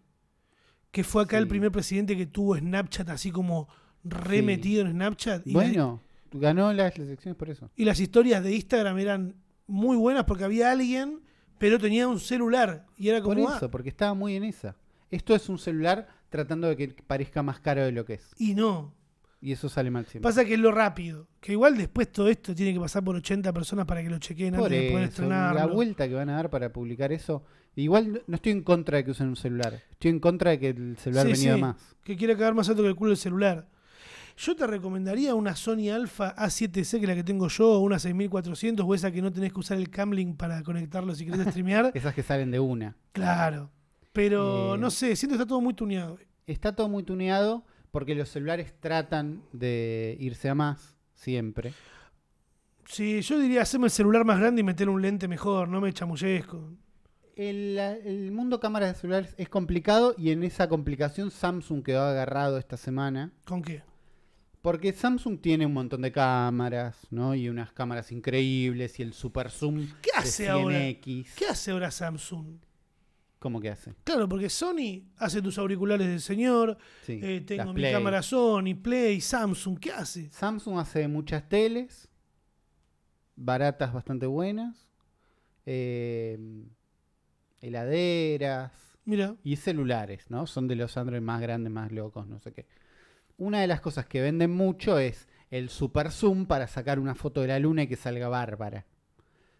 Que 0.91 1.05
fue 1.05 1.23
acá 1.23 1.39
el 1.39 1.47
primer 1.49 1.71
presidente 1.71 2.17
que 2.17 2.27
tuvo 2.27 2.57
Snapchat 2.57 3.09
así 3.11 3.31
como 3.31 3.69
re 4.05 4.39
Sí. 4.39 4.43
metido 4.43 4.83
en 4.83 4.93
Snapchat. 4.93 5.47
Y, 5.47 5.51
la- 5.53 5.55
Bueno, 5.55 6.03
ganó 6.33 6.73
las, 6.73 6.99
las 6.99 7.07
elecciones 7.09 7.37
por 7.37 7.51
eso. 7.51 7.71
y 7.77 7.85
las 7.85 8.01
historias 8.01 8.43
de 8.43 8.55
Instagram 8.55 8.99
eran 8.99 9.35
muy 9.67 9.97
buenas 9.97 10.25
porque 10.25 10.45
había 10.45 10.71
alguien, 10.73 11.21
pero 11.59 11.79
tenía 11.79 12.09
un 12.09 12.19
celular. 12.21 12.87
Y 12.97 13.09
era 13.09 13.23
Por 13.23 13.37
como, 13.37 13.49
ah, 13.51 13.57
eso, 13.57 13.71
porque 13.71 13.89
estaba 13.91 14.15
muy 14.15 14.35
en 14.37 14.45
esa. 14.45 14.77
Esto 15.11 15.35
es 15.35 15.49
un 15.49 15.59
celular 15.59 16.09
tratando 16.31 16.69
de 16.69 16.77
que 16.77 16.89
parezca 17.07 17.43
más 17.43 17.61
caro 17.61 17.85
de 17.85 17.93
lo 17.93 18.05
que 18.05 18.15
es. 18.15 18.31
y 18.39 18.55
no. 18.55 18.95
Y 19.41 19.53
eso 19.53 19.69
sale 19.69 19.91
mal 19.91 20.05
siempre. 20.07 20.29
Pasa 20.29 20.45
que 20.45 20.55
es 20.55 20.61
lo 20.61 20.73
rápido. 20.73 21.29
Que 21.41 21.53
igual 21.53 21.77
después 21.77 22.11
todo 22.11 22.29
esto 22.29 22.55
tiene 22.55 22.73
que 22.75 22.81
pasar 22.81 23.05
por 23.05 23.15
80 23.15 23.53
personas 23.53 23.87
para 23.87 24.03
que 24.03 24.11
lo 24.11 24.19
chequeen 24.19 24.55
Por 24.55 24.65
antes 24.65 24.83
de 24.83 24.91
poder 24.91 25.09
eso, 25.11 25.29
la 25.29 25.67
vuelta 25.67 26.09
que 26.09 26.15
van 26.15 26.29
a 26.31 26.35
dar 26.35 26.51
para 26.51 26.73
publicar 26.73 27.13
eso. 27.13 27.45
Igual 27.77 28.23
no- 28.27 28.35
estoy 28.35 28.51
en 28.53 28.63
contra 28.63 28.97
de 28.99 29.05
que 29.05 29.13
usen 29.13 29.29
un 29.29 29.37
celular. 29.37 29.81
Estoy 29.93 30.11
en 30.11 30.19
contra 30.19 30.51
de 30.51 30.59
que 30.59 30.69
el 30.71 30.97
celular 30.99 31.27
Sí, 31.27 31.33
venía 31.33 31.55
sí, 31.55 31.61
más. 31.61 31.77
Que 32.03 32.17
quiere 32.17 32.37
cagar 32.37 32.55
más 32.55 32.69
alto 32.69 32.83
que 32.83 32.89
el 32.89 32.97
culo 32.97 33.11
del 33.11 33.17
celular. 33.19 33.69
Yo 34.37 34.55
te 34.57 34.67
recomendaría 34.67 35.35
una 35.37 35.55
Sony 35.57 35.89
Alpha 35.93 36.35
A7C, 36.37 36.91
que 36.99 37.05
es 37.05 37.09
la 37.09 37.15
que 37.15 37.25
tengo 37.25 37.47
yo, 37.49 37.73
o 37.73 37.79
una 37.81 37.99
6400, 38.01 38.85
o 38.89 38.95
esa 38.95 39.11
que 39.13 39.23
no 39.23 39.33
tenés 39.33 39.53
que 39.53 39.61
usar 39.61 39.79
el 39.79 39.89
Camlink 39.91 40.37
para 40.37 40.63
conectarlo 40.65 41.15
si 41.15 41.25
querés 41.27 41.41
streamear. 41.51 41.93
Esas 41.95 42.15
que 42.15 42.23
salen 42.25 42.51
de 42.51 42.59
una. 42.61 42.97
claro. 43.13 43.71
Pero 44.13 44.75
Eh, 44.75 44.79
no 44.79 44.91
sé, 44.91 45.15
siento 45.15 45.37
que 45.37 45.43
está 45.43 45.47
todo 45.49 45.61
muy 45.61 45.75
tuneado. 45.75 46.19
Está 46.47 46.75
todo 46.75 46.89
muy 46.89 47.05
tuneado 47.05 47.65
porque 47.91 48.15
los 48.15 48.29
celulares 48.29 48.75
tratan 48.81 49.43
de 49.53 50.17
irse 50.21 50.49
a 50.49 50.55
más 50.55 50.97
siempre. 51.15 51.73
Sí, 52.87 53.21
yo 53.21 53.39
diría, 53.39 53.63
haceme 53.63 53.87
el 53.87 53.91
celular 53.91 54.25
más 54.25 54.39
grande 54.41 54.61
y 54.61 54.65
meter 54.65 54.89
un 54.89 55.03
lente 55.03 55.29
mejor, 55.29 55.69
no 55.69 55.81
me 55.81 55.93
chamullesco. 55.93 56.73
El, 57.37 57.79
el 57.79 58.33
mundo 58.33 58.59
cámaras 58.59 58.95
de 58.95 59.01
celulares 59.01 59.35
es 59.37 59.49
complicado 59.49 60.15
y 60.19 60.31
en 60.31 60.43
esa 60.43 60.69
complicación 60.69 61.31
Samsung 61.31 61.85
quedó 61.85 62.03
agarrado 62.03 62.59
esta 62.59 62.77
semana. 62.77 63.33
¿Con 63.45 63.63
qué? 63.63 63.83
Porque 64.63 64.93
Samsung 64.93 65.41
tiene 65.41 65.67
un 65.67 65.73
montón 65.73 66.03
de 66.03 66.11
cámaras, 66.11 67.07
¿no? 67.11 67.35
Y 67.35 67.49
unas 67.49 67.73
cámaras 67.73 68.11
increíbles 68.11 68.99
y 68.99 69.03
el 69.03 69.13
super 69.13 69.51
zoom 69.51 69.87
¿Qué 70.03 70.11
de 70.11 70.19
hace 70.19 70.49
ahora? 70.49 70.81
100X. 70.81 71.27
¿Qué 71.37 71.47
hace 71.47 71.71
ahora 71.71 71.91
Samsung? 71.91 72.59
¿Cómo 73.39 73.61
que 73.61 73.71
hace? 73.71 73.95
Claro, 74.05 74.29
porque 74.29 74.49
Sony 74.51 75.05
hace 75.17 75.41
tus 75.41 75.59
auriculares 75.59 76.09
del 76.09 76.21
señor, 76.21 76.77
Sí, 77.05 77.21
eh, 77.23 77.41
tengo 77.43 77.73
mi 77.73 77.81
Play. 77.83 77.93
cámara 77.93 78.21
Sony, 78.23 78.75
Play, 78.83 79.21
Samsung, 79.21 79.79
¿qué 79.79 79.93
hace? 79.93 80.29
Samsung 80.31 80.79
hace 80.79 81.07
muchas 81.07 81.49
teles, 81.49 82.09
baratas 83.37 83.93
bastante 83.93 84.27
buenas, 84.27 84.91
eh, 85.67 86.37
heladeras 87.61 88.73
Mira, 89.05 89.37
y 89.43 89.57
celulares, 89.57 90.31
¿no? 90.31 90.47
Son 90.47 90.69
de 90.69 90.77
los 90.77 90.97
Android 90.97 91.21
más 91.21 91.41
grandes, 91.41 91.73
más 91.73 91.93
locos, 91.93 92.27
no 92.27 92.39
sé 92.41 92.53
qué. 92.53 92.67
Una 93.37 93.61
de 93.61 93.69
las 93.69 93.81
cosas 93.81 94.07
que 94.07 94.21
venden 94.21 94.51
mucho 94.51 94.99
es 94.99 95.29
el 95.51 95.69
super 95.69 96.11
zoom 96.11 96.47
para 96.47 96.67
sacar 96.67 96.99
una 96.99 97.15
foto 97.15 97.41
de 97.41 97.49
la 97.49 97.59
luna 97.59 97.85
y 97.85 97.87
que 97.87 97.97
salga 97.97 98.29
bárbara. 98.29 98.85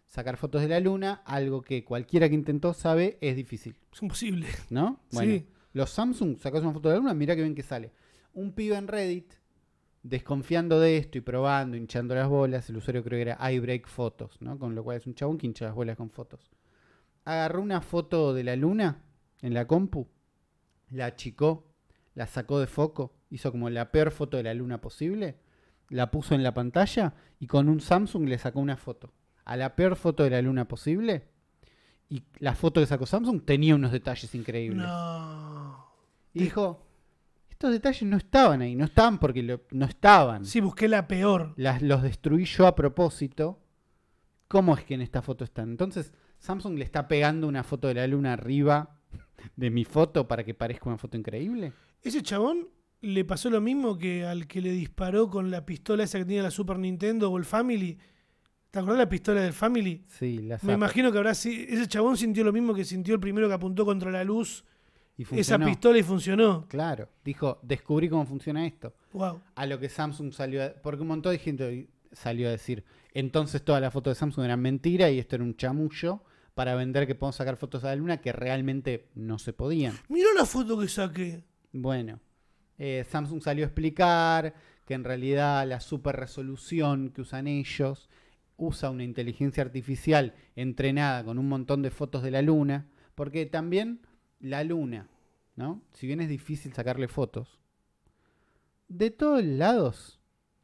Sacar 0.09 0.37
fotos 0.37 0.61
de 0.61 0.67
la 0.67 0.79
luna, 0.79 1.21
algo 1.23 1.61
que 1.61 1.85
cualquiera 1.85 2.27
que 2.27 2.35
intentó 2.35 2.73
sabe, 2.73 3.17
es 3.21 3.35
difícil. 3.35 3.75
es 3.93 4.01
imposible. 4.01 4.47
¿No? 4.69 4.99
Bueno, 5.11 5.31
Sí. 5.33 5.47
los 5.73 5.91
Samsung, 5.91 6.37
sacas 6.37 6.63
una 6.63 6.73
foto 6.73 6.89
de 6.89 6.95
la 6.95 6.99
luna, 7.01 7.13
mira 7.13 7.35
que 7.35 7.43
bien 7.43 7.53
que 7.55 7.61
sale. 7.63 7.91
Un 8.33 8.53
pibe 8.53 8.75
en 8.75 8.87
Reddit, 8.87 9.33
desconfiando 10.03 10.79
de 10.79 10.97
esto 10.97 11.17
y 11.17 11.21
probando, 11.21 11.77
hinchando 11.77 12.15
las 12.15 12.27
bolas, 12.27 12.69
el 12.69 12.77
usuario 12.77 13.03
creo 13.03 13.17
que 13.17 13.21
era 13.29 13.51
iBreak 13.51 13.87
Photos, 13.87 14.41
¿no? 14.41 14.57
Con 14.57 14.73
lo 14.75 14.83
cual 14.83 14.97
es 14.97 15.05
un 15.07 15.13
chabón 15.13 15.37
que 15.37 15.45
hincha 15.45 15.65
las 15.65 15.75
bolas 15.75 15.95
con 15.97 16.09
fotos. 16.09 16.49
Agarró 17.25 17.61
una 17.61 17.81
foto 17.81 18.33
de 18.33 18.43
la 18.43 18.55
luna 18.55 19.03
en 19.41 19.53
la 19.53 19.67
compu, 19.67 20.07
la 20.89 21.05
achicó, 21.07 21.67
la 22.15 22.25
sacó 22.27 22.59
de 22.59 22.67
foco, 22.67 23.13
hizo 23.29 23.51
como 23.51 23.69
la 23.69 23.91
peor 23.91 24.09
foto 24.11 24.37
de 24.37 24.43
la 24.43 24.53
luna 24.55 24.81
posible, 24.81 25.37
la 25.89 26.09
puso 26.09 26.33
en 26.33 26.41
la 26.43 26.53
pantalla 26.53 27.13
y 27.39 27.45
con 27.47 27.69
un 27.69 27.79
Samsung 27.79 28.27
le 28.27 28.37
sacó 28.39 28.59
una 28.59 28.77
foto. 28.77 29.13
A 29.45 29.57
la 29.57 29.75
peor 29.75 29.95
foto 29.95 30.23
de 30.23 30.29
la 30.29 30.41
luna 30.41 30.67
posible. 30.67 31.27
Y 32.09 32.23
la 32.39 32.55
foto 32.55 32.79
que 32.81 32.87
sacó 32.87 33.05
Samsung 33.05 33.43
tenía 33.45 33.75
unos 33.75 33.91
detalles 33.91 34.33
increíbles. 34.35 34.85
No. 34.87 35.85
Y 36.33 36.39
dijo, 36.43 36.85
estos 37.49 37.71
detalles 37.71 38.03
no 38.03 38.17
estaban 38.17 38.61
ahí, 38.61 38.75
no 38.75 38.85
estaban 38.85 39.19
porque 39.19 39.43
lo- 39.43 39.61
no 39.71 39.85
estaban. 39.85 40.45
Sí, 40.45 40.59
busqué 40.59 40.87
la 40.87 41.07
peor. 41.07 41.53
Las, 41.57 41.81
los 41.81 42.01
destruí 42.01 42.45
yo 42.45 42.65
a 42.67 42.75
propósito. 42.75 43.59
¿Cómo 44.47 44.75
es 44.75 44.83
que 44.83 44.95
en 44.95 45.01
esta 45.01 45.21
foto 45.21 45.43
están? 45.43 45.69
Entonces, 45.69 46.11
Samsung 46.39 46.77
le 46.77 46.85
está 46.85 47.07
pegando 47.07 47.47
una 47.47 47.63
foto 47.63 47.87
de 47.87 47.93
la 47.95 48.07
luna 48.07 48.33
arriba 48.33 48.97
de 49.55 49.69
mi 49.69 49.85
foto 49.85 50.27
para 50.27 50.43
que 50.43 50.53
parezca 50.53 50.89
una 50.89 50.97
foto 50.97 51.17
increíble. 51.17 51.73
Ese 52.01 52.23
chabón 52.23 52.69
le 53.01 53.23
pasó 53.25 53.49
lo 53.49 53.61
mismo 53.61 53.97
que 53.97 54.25
al 54.25 54.47
que 54.47 54.61
le 54.61 54.71
disparó 54.71 55.29
con 55.29 55.51
la 55.51 55.65
pistola 55.65 56.03
esa 56.03 56.17
que 56.17 56.25
tenía 56.25 56.43
la 56.43 56.51
Super 56.51 56.79
Nintendo 56.79 57.29
o 57.29 57.37
el 57.37 57.45
Family. 57.45 57.97
¿Te 58.71 58.79
acordás 58.79 58.97
de 58.99 59.03
la 59.05 59.09
pistola 59.09 59.41
del 59.41 59.53
Family? 59.53 60.03
Sí, 60.07 60.39
la 60.39 60.59
Me 60.61 60.73
imagino 60.73 61.11
que 61.11 61.17
habrá 61.17 61.33
si- 61.33 61.65
ese 61.69 61.87
chabón 61.87 62.17
sintió 62.17 62.43
lo 62.43 62.53
mismo 62.53 62.73
que 62.73 62.85
sintió 62.85 63.15
el 63.15 63.19
primero 63.19 63.47
que 63.47 63.53
apuntó 63.55 63.83
contra 63.85 64.11
la 64.11 64.23
luz 64.23 64.63
Y 65.17 65.23
esa 65.39 65.57
pistola 65.59 65.97
y 65.97 66.03
funcionó. 66.03 66.65
Claro, 66.67 67.09
dijo, 67.25 67.59
descubrí 67.63 68.07
cómo 68.09 68.25
funciona 68.25 68.65
esto. 68.65 68.93
Wow. 69.13 69.41
A 69.55 69.65
lo 69.65 69.79
que 69.79 69.89
Samsung 69.89 70.31
salió, 70.33 70.63
a- 70.63 70.69
porque 70.81 71.01
un 71.01 71.07
montón 71.09 71.31
de 71.33 71.39
gente 71.39 71.89
salió 72.11 72.47
a 72.47 72.51
decir, 72.51 72.83
entonces 73.13 73.63
todas 73.63 73.81
las 73.81 73.91
fotos 73.91 74.11
de 74.15 74.19
Samsung 74.19 74.45
eran 74.45 74.61
mentira 74.61 75.09
y 75.09 75.19
esto 75.19 75.35
era 75.35 75.43
un 75.43 75.55
chamullo 75.57 76.21
para 76.53 76.75
vender 76.75 77.07
que 77.07 77.15
podemos 77.15 77.35
sacar 77.37 77.57
fotos 77.57 77.83
a 77.83 77.87
la 77.87 77.95
luna 77.95 78.17
que 78.21 78.31
realmente 78.31 79.09
no 79.15 79.39
se 79.39 79.51
podían. 79.51 79.95
Mirá 80.09 80.29
la 80.35 80.45
foto 80.45 80.79
que 80.79 80.87
saqué. 80.87 81.43
Bueno, 81.73 82.19
eh, 82.77 83.03
Samsung 83.09 83.41
salió 83.41 83.65
a 83.65 83.67
explicar 83.67 84.53
que 84.85 84.93
en 84.93 85.03
realidad 85.03 85.67
la 85.67 85.79
super 85.79 86.15
resolución 86.15 87.09
que 87.09 87.21
usan 87.21 87.47
ellos 87.47 88.09
usa 88.59 88.89
una 88.89 89.03
inteligencia 89.03 89.63
artificial 89.63 90.35
entrenada 90.55 91.23
con 91.23 91.39
un 91.39 91.47
montón 91.49 91.81
de 91.81 91.89
fotos 91.91 92.21
de 92.23 92.31
la 92.31 92.41
luna, 92.41 92.87
porque 93.15 93.45
también 93.45 94.01
la 94.39 94.63
luna, 94.63 95.09
¿no? 95.55 95.81
Si 95.93 96.05
bien 96.07 96.21
es 96.21 96.29
difícil 96.29 96.73
sacarle 96.73 97.07
fotos, 97.07 97.59
de 98.87 99.11
todos 99.11 99.43
lados, 99.43 100.19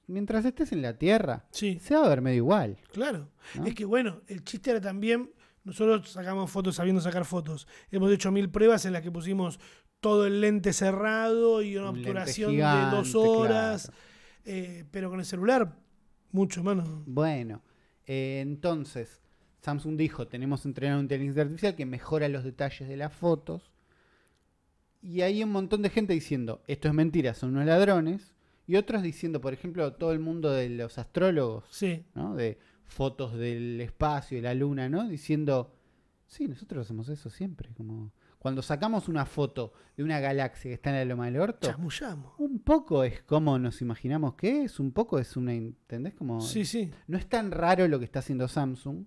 mientras 0.07 0.45
estés 0.45 0.71
en 0.71 0.81
la 0.81 0.97
Tierra, 0.97 1.45
Sí, 1.51 1.79
se 1.79 1.95
va 1.95 2.05
a 2.05 2.09
ver 2.09 2.21
medio 2.21 2.37
igual. 2.37 2.77
claro. 2.91 3.29
¿no? 3.55 3.65
Es 3.65 3.75
que 3.75 3.85
bueno, 3.85 4.21
el 4.27 4.43
chiste 4.43 4.71
era 4.71 4.81
también, 4.81 5.31
nosotros 5.63 6.09
sacamos 6.11 6.49
fotos 6.51 6.75
sabiendo 6.75 7.01
sacar 7.01 7.25
fotos. 7.25 7.67
Hemos 7.91 8.11
hecho 8.11 8.31
mil 8.31 8.49
pruebas 8.49 8.85
en 8.85 8.93
las 8.93 9.01
que 9.01 9.11
pusimos 9.11 9.59
todo 9.99 10.25
el 10.27 10.41
lente 10.41 10.73
cerrado 10.73 11.61
y 11.61 11.77
una 11.77 11.89
Un 11.91 11.97
obturación 11.99 12.51
gigante, 12.51 12.85
de 12.91 12.95
dos 12.97 13.15
horas. 13.15 13.85
claro. 13.87 13.99
eh, 14.45 14.85
pero 14.91 15.09
con 15.09 15.19
el 15.19 15.25
celular, 15.25 15.75
mucho, 16.31 16.63
mano. 16.63 17.03
Bueno, 17.07 17.61
eh, 18.07 18.39
entonces 18.41 19.21
Samsung 19.61 19.97
dijo, 19.97 20.27
tenemos 20.27 20.65
entrenado 20.65 20.99
una 20.99 21.05
inteligencia 21.05 21.41
artificial 21.41 21.75
que 21.75 21.85
mejora 21.85 22.29
los 22.29 22.43
detalles 22.43 22.87
de 22.87 22.97
las 22.97 23.13
fotos. 23.13 23.71
Y 25.01 25.21
hay 25.21 25.43
un 25.43 25.51
montón 25.51 25.81
de 25.81 25.89
gente 25.89 26.13
diciendo, 26.13 26.61
esto 26.67 26.87
es 26.87 26.93
mentira, 26.93 27.33
son 27.33 27.51
unos 27.51 27.65
ladrones. 27.65 28.33
Y 28.67 28.75
otros 28.75 29.01
diciendo, 29.03 29.41
por 29.41 29.53
ejemplo, 29.53 29.93
todo 29.93 30.11
el 30.11 30.19
mundo 30.19 30.51
de 30.51 30.69
los 30.69 30.97
astrólogos, 30.97 31.65
Sí. 31.69 32.03
¿no? 32.15 32.35
De 32.35 32.57
fotos 32.85 33.33
del 33.33 33.81
espacio, 33.81 34.37
de 34.37 34.43
la 34.43 34.53
luna, 34.53 34.89
¿no? 34.89 35.07
Diciendo, 35.07 35.73
sí, 36.27 36.47
nosotros 36.47 36.85
hacemos 36.85 37.09
eso 37.09 37.29
siempre. 37.29 37.69
Como 37.75 38.11
cuando 38.39 38.61
sacamos 38.61 39.07
una 39.07 39.25
foto 39.25 39.73
de 39.97 40.03
una 40.03 40.19
galaxia 40.19 40.69
que 40.69 40.73
está 40.75 40.89
en 40.91 40.97
la 40.97 41.05
loma 41.05 41.25
del 41.25 41.37
orto, 41.37 41.67
Chamullamos. 41.67 42.33
un 42.37 42.59
poco 42.59 43.03
es 43.03 43.21
como 43.23 43.57
nos 43.59 43.81
imaginamos 43.81 44.35
que 44.35 44.63
es, 44.63 44.79
un 44.79 44.91
poco 44.91 45.19
es 45.19 45.35
una, 45.37 45.53
¿entendés? 45.53 46.13
Como 46.13 46.41
Sí, 46.41 46.65
sí. 46.65 46.91
no 47.07 47.17
es 47.17 47.27
tan 47.27 47.51
raro 47.51 47.87
lo 47.87 47.97
que 47.99 48.05
está 48.05 48.19
haciendo 48.19 48.47
Samsung, 48.47 49.05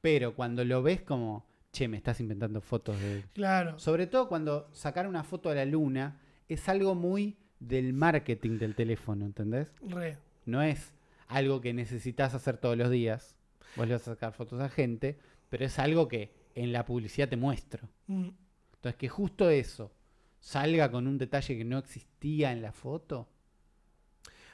pero 0.00 0.34
cuando 0.34 0.64
lo 0.64 0.82
ves 0.82 1.02
como, 1.02 1.46
che, 1.72 1.88
me 1.88 1.96
estás 1.96 2.20
inventando 2.20 2.60
fotos 2.60 2.98
de... 3.00 3.24
Claro. 3.34 3.78
Sobre 3.78 4.06
todo 4.06 4.28
cuando 4.28 4.68
sacar 4.72 5.06
una 5.06 5.24
foto 5.24 5.50
a 5.50 5.54
la 5.54 5.64
luna 5.64 6.20
es 6.48 6.68
algo 6.68 6.94
muy 6.94 7.36
del 7.58 7.92
marketing 7.92 8.58
del 8.58 8.74
teléfono, 8.74 9.26
¿entendés? 9.26 9.72
Re. 9.86 10.16
No 10.46 10.62
es 10.62 10.94
algo 11.28 11.60
que 11.60 11.74
necesitas 11.74 12.34
hacer 12.34 12.56
todos 12.56 12.76
los 12.78 12.90
días. 12.90 13.36
Vos 13.76 13.86
le 13.86 13.92
vas 13.94 14.02
a 14.08 14.12
sacar 14.14 14.32
fotos 14.32 14.60
a 14.60 14.68
gente, 14.68 15.18
pero 15.48 15.64
es 15.66 15.78
algo 15.78 16.08
que 16.08 16.32
en 16.54 16.72
la 16.72 16.84
publicidad 16.84 17.28
te 17.28 17.36
muestro. 17.36 17.88
Mm. 18.06 18.28
Entonces, 18.74 18.96
que 18.96 19.08
justo 19.08 19.50
eso 19.50 19.92
salga 20.38 20.90
con 20.90 21.06
un 21.06 21.18
detalle 21.18 21.56
que 21.56 21.64
no 21.64 21.78
existía 21.78 22.52
en 22.52 22.62
la 22.62 22.72
foto, 22.72 23.28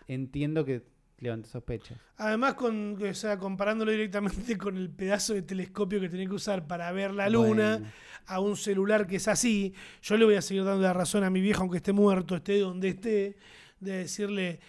entiendo 0.09 0.65
que 0.65 0.85
levante 1.19 1.49
sospechas. 1.49 1.99
Además, 2.19 2.55
con, 2.55 3.03
o 3.03 3.15
sea, 3.15 3.39
comparándolo 3.39 3.91
directamente 3.91 4.59
con 4.59 4.77
el 4.77 4.91
pedazo 4.91 5.35
de 5.35 5.43
telescopio 5.43 6.01
que 6.01 6.09
tenés 6.09 6.29
que 6.29 6.35
usar 6.35 6.67
para 6.67 6.91
ver 6.93 7.13
la 7.15 7.29
luna, 7.29 7.79
Bueno. 7.79 7.93
a 8.27 8.41
un 8.41 8.57
celular 8.57 9.07
que 9.07 9.17
es 9.17 9.29
así, 9.29 9.73
yo 10.03 10.17
le 10.17 10.25
voy 10.25 10.35
a 10.35 10.43
seguir 10.43 10.65
dando 10.65 10.83
la 10.83 10.93
razón 10.93 11.25
a 11.25 11.31
mi 11.31 11.41
viejo, 11.41 11.63
aunque 11.63 11.79
esté 11.79 11.93
muerto, 11.93 12.37
esté 12.37 12.59
donde 12.59 12.89
esté, 12.89 13.37
de 13.81 13.93
decirle, 13.99 14.61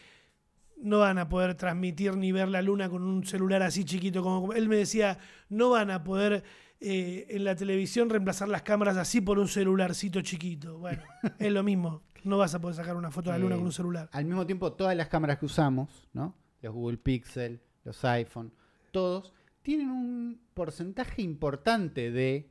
no 0.77 0.99
van 0.99 1.17
a 1.17 1.27
poder 1.27 1.55
transmitir 1.55 2.15
ni 2.15 2.31
ver 2.31 2.47
la 2.47 2.61
luna 2.61 2.89
con 2.89 3.03
un 3.03 3.25
celular 3.25 3.63
así 3.63 3.83
chiquito. 3.83 4.21
Como 4.21 4.53
él 4.53 4.69
me 4.69 4.77
decía, 4.77 5.17
no 5.49 5.71
van 5.71 5.89
a 5.91 6.03
poder 6.03 6.43
eh, 6.79 7.25
en 7.29 7.43
la 7.43 7.55
televisión 7.55 8.09
reemplazar 8.09 8.47
las 8.47 8.61
cámaras 8.61 8.97
así 8.97 9.21
por 9.21 9.39
un 9.39 9.47
celularcito 9.47 10.21
chiquito. 10.21 10.77
Bueno, 10.77 11.03
es 11.39 11.51
lo 11.51 11.63
mismo. 11.63 12.03
No 12.23 12.37
vas 12.37 12.53
a 12.53 12.61
poder 12.61 12.75
sacar 12.75 12.95
una 12.95 13.11
foto 13.11 13.31
de 13.31 13.37
la 13.37 13.43
luna 13.43 13.55
Eh, 13.55 13.57
con 13.57 13.67
un 13.67 13.71
celular. 13.71 14.09
Al 14.11 14.25
mismo 14.25 14.45
tiempo, 14.45 14.73
todas 14.73 14.95
las 14.95 15.07
cámaras 15.07 15.39
que 15.39 15.45
usamos, 15.45 16.07
¿no? 16.13 16.35
Los 16.61 16.73
Google 16.73 16.97
Pixel, 16.97 17.61
los 17.83 18.03
iPhone, 18.05 18.53
todos 18.91 19.33
tienen 19.61 19.89
un 19.89 20.41
porcentaje 20.53 21.21
importante 21.21 22.11
de 22.11 22.49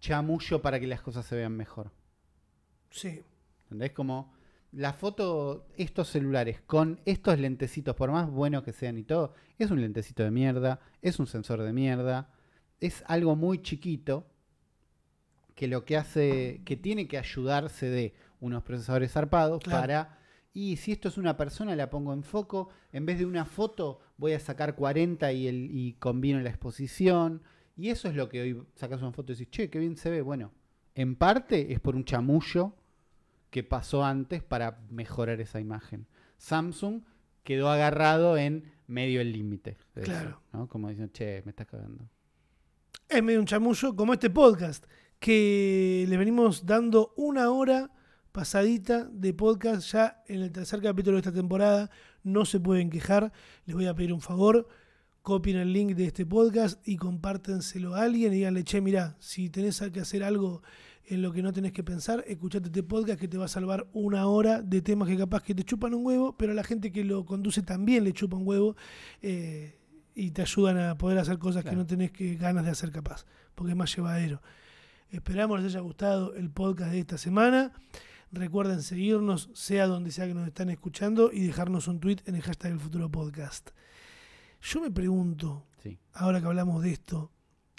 chamullo 0.00 0.62
para 0.62 0.80
que 0.80 0.86
las 0.86 1.00
cosas 1.00 1.26
se 1.26 1.36
vean 1.36 1.56
mejor. 1.56 1.92
Sí. 2.90 3.22
¿Entendés? 3.64 3.92
Como 3.92 4.32
la 4.72 4.92
foto, 4.92 5.66
estos 5.76 6.08
celulares 6.08 6.60
con 6.62 7.00
estos 7.04 7.38
lentecitos, 7.38 7.94
por 7.96 8.10
más 8.10 8.30
buenos 8.30 8.62
que 8.62 8.72
sean 8.72 8.98
y 8.98 9.02
todo, 9.02 9.34
es 9.58 9.70
un 9.70 9.80
lentecito 9.80 10.22
de 10.22 10.30
mierda, 10.30 10.80
es 11.02 11.18
un 11.18 11.26
sensor 11.26 11.62
de 11.62 11.72
mierda, 11.72 12.30
es 12.80 13.04
algo 13.06 13.36
muy 13.36 13.60
chiquito 13.62 14.26
que 15.54 15.68
lo 15.68 15.84
que 15.84 15.96
hace, 15.96 16.62
que 16.64 16.76
tiene 16.76 17.06
que 17.06 17.18
ayudarse 17.18 17.86
de 17.86 18.14
unos 18.40 18.62
procesadores 18.62 19.12
zarpados 19.12 19.62
Claro. 19.62 19.80
para, 19.80 20.18
y 20.54 20.76
si 20.76 20.92
esto 20.92 21.08
es 21.08 21.18
una 21.18 21.36
persona, 21.36 21.76
la 21.76 21.90
pongo 21.90 22.12
en 22.12 22.22
foco, 22.22 22.70
en 22.92 23.04
vez 23.06 23.18
de 23.18 23.26
una 23.26 23.44
foto 23.44 24.00
voy 24.16 24.32
a 24.32 24.40
sacar 24.40 24.74
40 24.74 25.32
y, 25.32 25.46
el, 25.48 25.68
y 25.70 25.92
combino 25.94 26.40
la 26.40 26.48
exposición, 26.50 27.42
y 27.76 27.90
eso 27.90 28.08
es 28.08 28.14
lo 28.14 28.28
que 28.28 28.40
hoy 28.40 28.62
sacas 28.74 29.00
una 29.02 29.12
foto 29.12 29.32
y 29.32 29.36
decís, 29.36 29.50
che, 29.50 29.70
qué 29.70 29.78
bien 29.78 29.96
se 29.96 30.10
ve, 30.10 30.22
bueno, 30.22 30.50
en 30.94 31.14
parte 31.16 31.72
es 31.72 31.80
por 31.80 31.94
un 31.94 32.04
chamullo 32.04 32.74
que 33.50 33.62
pasó 33.62 34.04
antes 34.04 34.42
para 34.42 34.80
mejorar 34.90 35.40
esa 35.40 35.60
imagen. 35.60 36.06
Samsung 36.38 37.02
quedó 37.42 37.68
agarrado 37.68 38.36
en 38.36 38.64
medio 38.86 39.20
el 39.20 39.32
límite. 39.32 39.76
eso, 39.94 40.04
Claro. 40.04 40.40
¿no? 40.52 40.68
Como 40.68 40.88
diciendo, 40.88 41.12
che, 41.12 41.42
me 41.44 41.50
estás 41.50 41.66
cagando. 41.66 42.08
Es 43.08 43.22
medio 43.22 43.40
un 43.40 43.46
chamullo, 43.46 43.96
como 43.96 44.12
este 44.12 44.30
podcast, 44.30 44.84
que 45.18 46.06
le 46.08 46.16
venimos 46.16 46.64
dando 46.64 47.12
una 47.16 47.50
hora 47.50 47.90
pasadita 48.32 49.08
de 49.12 49.34
podcast 49.34 49.92
ya 49.92 50.22
en 50.28 50.42
el 50.42 50.52
tercer 50.52 50.80
capítulo 50.80 51.16
de 51.16 51.20
esta 51.20 51.32
temporada. 51.32 51.90
No 52.22 52.44
se 52.44 52.60
pueden 52.60 52.90
quejar. 52.90 53.32
Les 53.66 53.74
voy 53.74 53.86
a 53.86 53.94
pedir 53.94 54.12
un 54.12 54.20
favor. 54.20 54.68
Copien 55.22 55.56
el 55.56 55.72
link 55.72 55.94
de 55.96 56.06
este 56.06 56.24
podcast 56.24 56.80
y 56.88 56.96
compártenselo 56.96 57.94
a 57.94 58.02
alguien 58.02 58.32
y 58.32 58.36
díganle, 58.36 58.64
che, 58.64 58.80
mirá, 58.80 59.16
si 59.18 59.50
tenés 59.50 59.80
que 59.92 60.00
hacer 60.00 60.22
algo 60.22 60.62
en 61.10 61.22
lo 61.22 61.32
que 61.32 61.42
no 61.42 61.52
tenés 61.52 61.72
que 61.72 61.82
pensar, 61.82 62.24
escuchate 62.28 62.68
este 62.68 62.84
podcast 62.84 63.20
que 63.20 63.26
te 63.26 63.36
va 63.36 63.46
a 63.46 63.48
salvar 63.48 63.88
una 63.92 64.26
hora 64.28 64.62
de 64.62 64.80
temas 64.80 65.08
que 65.08 65.16
capaz 65.16 65.42
que 65.42 65.54
te 65.54 65.64
chupan 65.64 65.92
un 65.92 66.06
huevo, 66.06 66.36
pero 66.38 66.52
a 66.52 66.54
la 66.54 66.62
gente 66.62 66.92
que 66.92 67.02
lo 67.02 67.26
conduce 67.26 67.62
también 67.62 68.04
le 68.04 68.12
chupa 68.12 68.36
un 68.36 68.46
huevo 68.46 68.76
eh, 69.20 69.79
y 70.14 70.30
te 70.32 70.42
ayudan 70.42 70.78
a 70.78 70.96
poder 70.98 71.18
hacer 71.18 71.38
cosas 71.38 71.64
que 71.64 71.76
no 71.76 71.86
tenés 71.86 72.10
que, 72.10 72.36
ganas 72.36 72.64
de 72.64 72.70
hacer 72.70 72.90
capaz, 72.90 73.24
porque 73.54 73.72
es 73.72 73.76
más 73.76 73.94
llevadero. 73.94 74.42
Esperamos 75.10 75.60
les 75.60 75.72
haya 75.72 75.80
gustado 75.80 76.34
el 76.34 76.50
podcast 76.50 76.92
de 76.92 77.00
esta 77.00 77.18
semana. 77.18 77.72
Recuerden 78.32 78.82
seguirnos, 78.82 79.50
sea 79.54 79.86
donde 79.88 80.12
sea 80.12 80.26
que 80.26 80.34
nos 80.34 80.46
están 80.46 80.70
escuchando, 80.70 81.30
y 81.32 81.40
dejarnos 81.46 81.88
un 81.88 81.98
tweet 82.00 82.18
en 82.26 82.36
el 82.36 82.42
hashtag 82.42 82.72
del 82.72 82.80
futuro 82.80 83.10
podcast. 83.10 83.70
Yo 84.62 84.80
me 84.80 84.90
pregunto, 84.90 85.66
Sí. 85.82 85.98
ahora 86.12 86.40
que 86.40 86.46
hablamos 86.46 86.82
de 86.82 86.92
esto, 86.92 87.32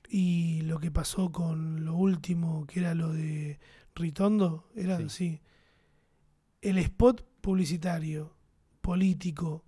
y 0.10 0.62
lo 0.64 0.80
que 0.80 0.91
pasó 0.91 1.32
con 1.32 1.86
lo 1.86 1.95
último, 1.95 2.66
que 2.68 2.82
era 2.82 2.95
lo 2.95 3.14
de 3.14 3.60
Ritondo, 3.95 4.70
era 4.76 4.98
Sí. 4.98 5.10
sí. 5.10 5.41
El 6.62 6.78
spot 6.80 7.26
publicitario, 7.40 8.36
político 8.82 9.64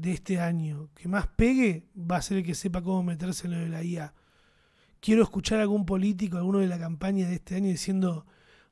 de 0.00 0.12
este 0.12 0.40
año 0.40 0.90
que 0.94 1.08
más 1.08 1.26
pegue 1.26 1.86
va 1.98 2.16
a 2.16 2.22
ser 2.22 2.38
el 2.38 2.44
que 2.44 2.54
sepa 2.54 2.82
cómo 2.82 3.02
meterse 3.02 3.46
en 3.46 3.52
lo 3.54 3.58
de 3.60 3.68
la 3.68 3.82
IA. 3.82 4.14
Quiero 5.00 5.22
escuchar 5.22 5.58
a 5.58 5.62
algún 5.62 5.84
político, 5.86 6.36
alguno 6.38 6.58
de 6.58 6.66
la 6.66 6.78
campaña 6.78 7.28
de 7.28 7.34
este 7.36 7.54
año 7.56 7.68
diciendo 7.68 8.26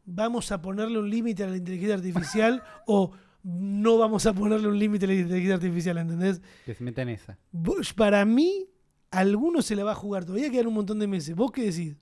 vamos 0.04 0.52
a 0.52 0.62
ponerle 0.62 0.98
un 0.98 1.10
límite 1.10 1.42
a 1.44 1.48
la 1.48 1.56
inteligencia 1.56 1.94
artificial 1.96 2.62
o 2.86 3.12
no 3.42 3.98
vamos 3.98 4.26
a 4.26 4.32
ponerle 4.32 4.68
un 4.68 4.78
límite 4.78 5.04
a 5.04 5.08
la 5.08 5.14
inteligencia 5.14 5.54
artificial, 5.54 5.98
¿entendés? 5.98 6.40
Que 6.64 6.74
se 6.74 6.82
meta 6.82 7.02
en 7.02 7.10
esa. 7.10 7.38
Vos- 7.52 7.92
Para 7.94 8.24
mí, 8.24 8.66
alguno 9.12 9.62
se 9.62 9.76
la 9.76 9.84
va 9.84 9.92
a 9.92 9.94
jugar. 9.94 10.24
Todavía 10.24 10.50
quedan 10.50 10.66
un 10.66 10.74
montón 10.74 10.98
de 10.98 11.06
meses. 11.06 11.34
¿Vos 11.36 11.52
qué 11.52 11.66
decís? 11.70 11.96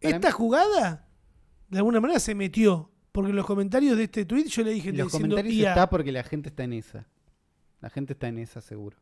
Para 0.00 0.16
Esta 0.16 0.28
mí- 0.28 0.32
jugada, 0.32 1.08
de 1.68 1.78
alguna 1.78 2.00
manera, 2.00 2.20
se 2.20 2.34
metió. 2.34 2.90
Porque 3.12 3.30
en 3.30 3.36
los 3.36 3.44
comentarios 3.46 3.96
de 3.96 4.04
este 4.04 4.24
tweet 4.24 4.44
yo 4.44 4.62
le 4.62 4.70
dije 4.70 4.92
los 4.92 5.08
diciendo 5.08 5.34
comentarios 5.34 5.54
IA. 5.62 5.70
está 5.70 5.90
porque 5.90 6.12
la 6.12 6.22
gente 6.22 6.48
está 6.50 6.62
en 6.62 6.74
esa. 6.74 7.08
La 7.80 7.90
gente 7.90 8.12
está 8.12 8.28
en 8.28 8.38
esa 8.38 8.60
seguro. 8.60 8.96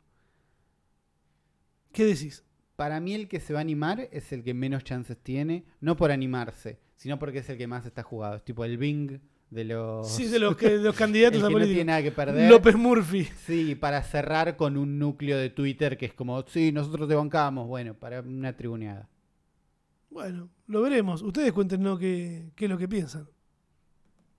¿Qué 1.91 2.05
decís? 2.05 2.43
Para 2.75 2.99
mí 2.99 3.13
el 3.13 3.27
que 3.27 3.39
se 3.39 3.53
va 3.53 3.59
a 3.59 3.61
animar 3.61 4.07
es 4.11 4.31
el 4.31 4.43
que 4.43 4.53
menos 4.53 4.83
chances 4.83 5.17
tiene, 5.17 5.65
no 5.81 5.97
por 5.97 6.11
animarse, 6.11 6.79
sino 6.95 7.19
porque 7.19 7.39
es 7.39 7.49
el 7.49 7.57
que 7.57 7.67
más 7.67 7.85
está 7.85 8.03
jugado. 8.03 8.37
Es 8.37 8.43
tipo 8.45 8.63
el 8.63 8.77
Bing 8.77 9.19
de 9.49 9.63
los, 9.65 10.09
Sí, 10.09 10.27
de 10.27 10.39
los, 10.39 10.55
que, 10.55 10.69
de 10.69 10.83
los 10.83 10.93
el 10.93 10.99
candidatos 10.99 11.41
que 11.41 11.47
a 11.47 11.49
no 11.49 11.65
tiene 11.65 11.85
nada 11.85 12.03
que 12.03 12.11
perder. 12.11 12.49
López 12.49 12.75
Murphy. 12.75 13.25
Sí, 13.45 13.75
para 13.75 14.01
cerrar 14.03 14.55
con 14.55 14.77
un 14.77 14.97
núcleo 14.97 15.37
de 15.37 15.49
Twitter 15.49 15.97
que 15.97 16.05
es 16.05 16.13
como, 16.13 16.41
sí, 16.47 16.71
nosotros 16.71 17.09
te 17.09 17.15
bancamos, 17.15 17.67
bueno, 17.67 17.95
para 17.95 18.21
una 18.21 18.55
tribuneada. 18.55 19.09
Bueno, 20.09 20.49
lo 20.67 20.81
veremos. 20.81 21.21
Ustedes 21.21 21.51
cuéntenos 21.51 21.99
qué, 21.99 22.51
qué 22.55 22.65
es 22.65 22.71
lo 22.71 22.77
que 22.77 22.87
piensan. 22.87 23.27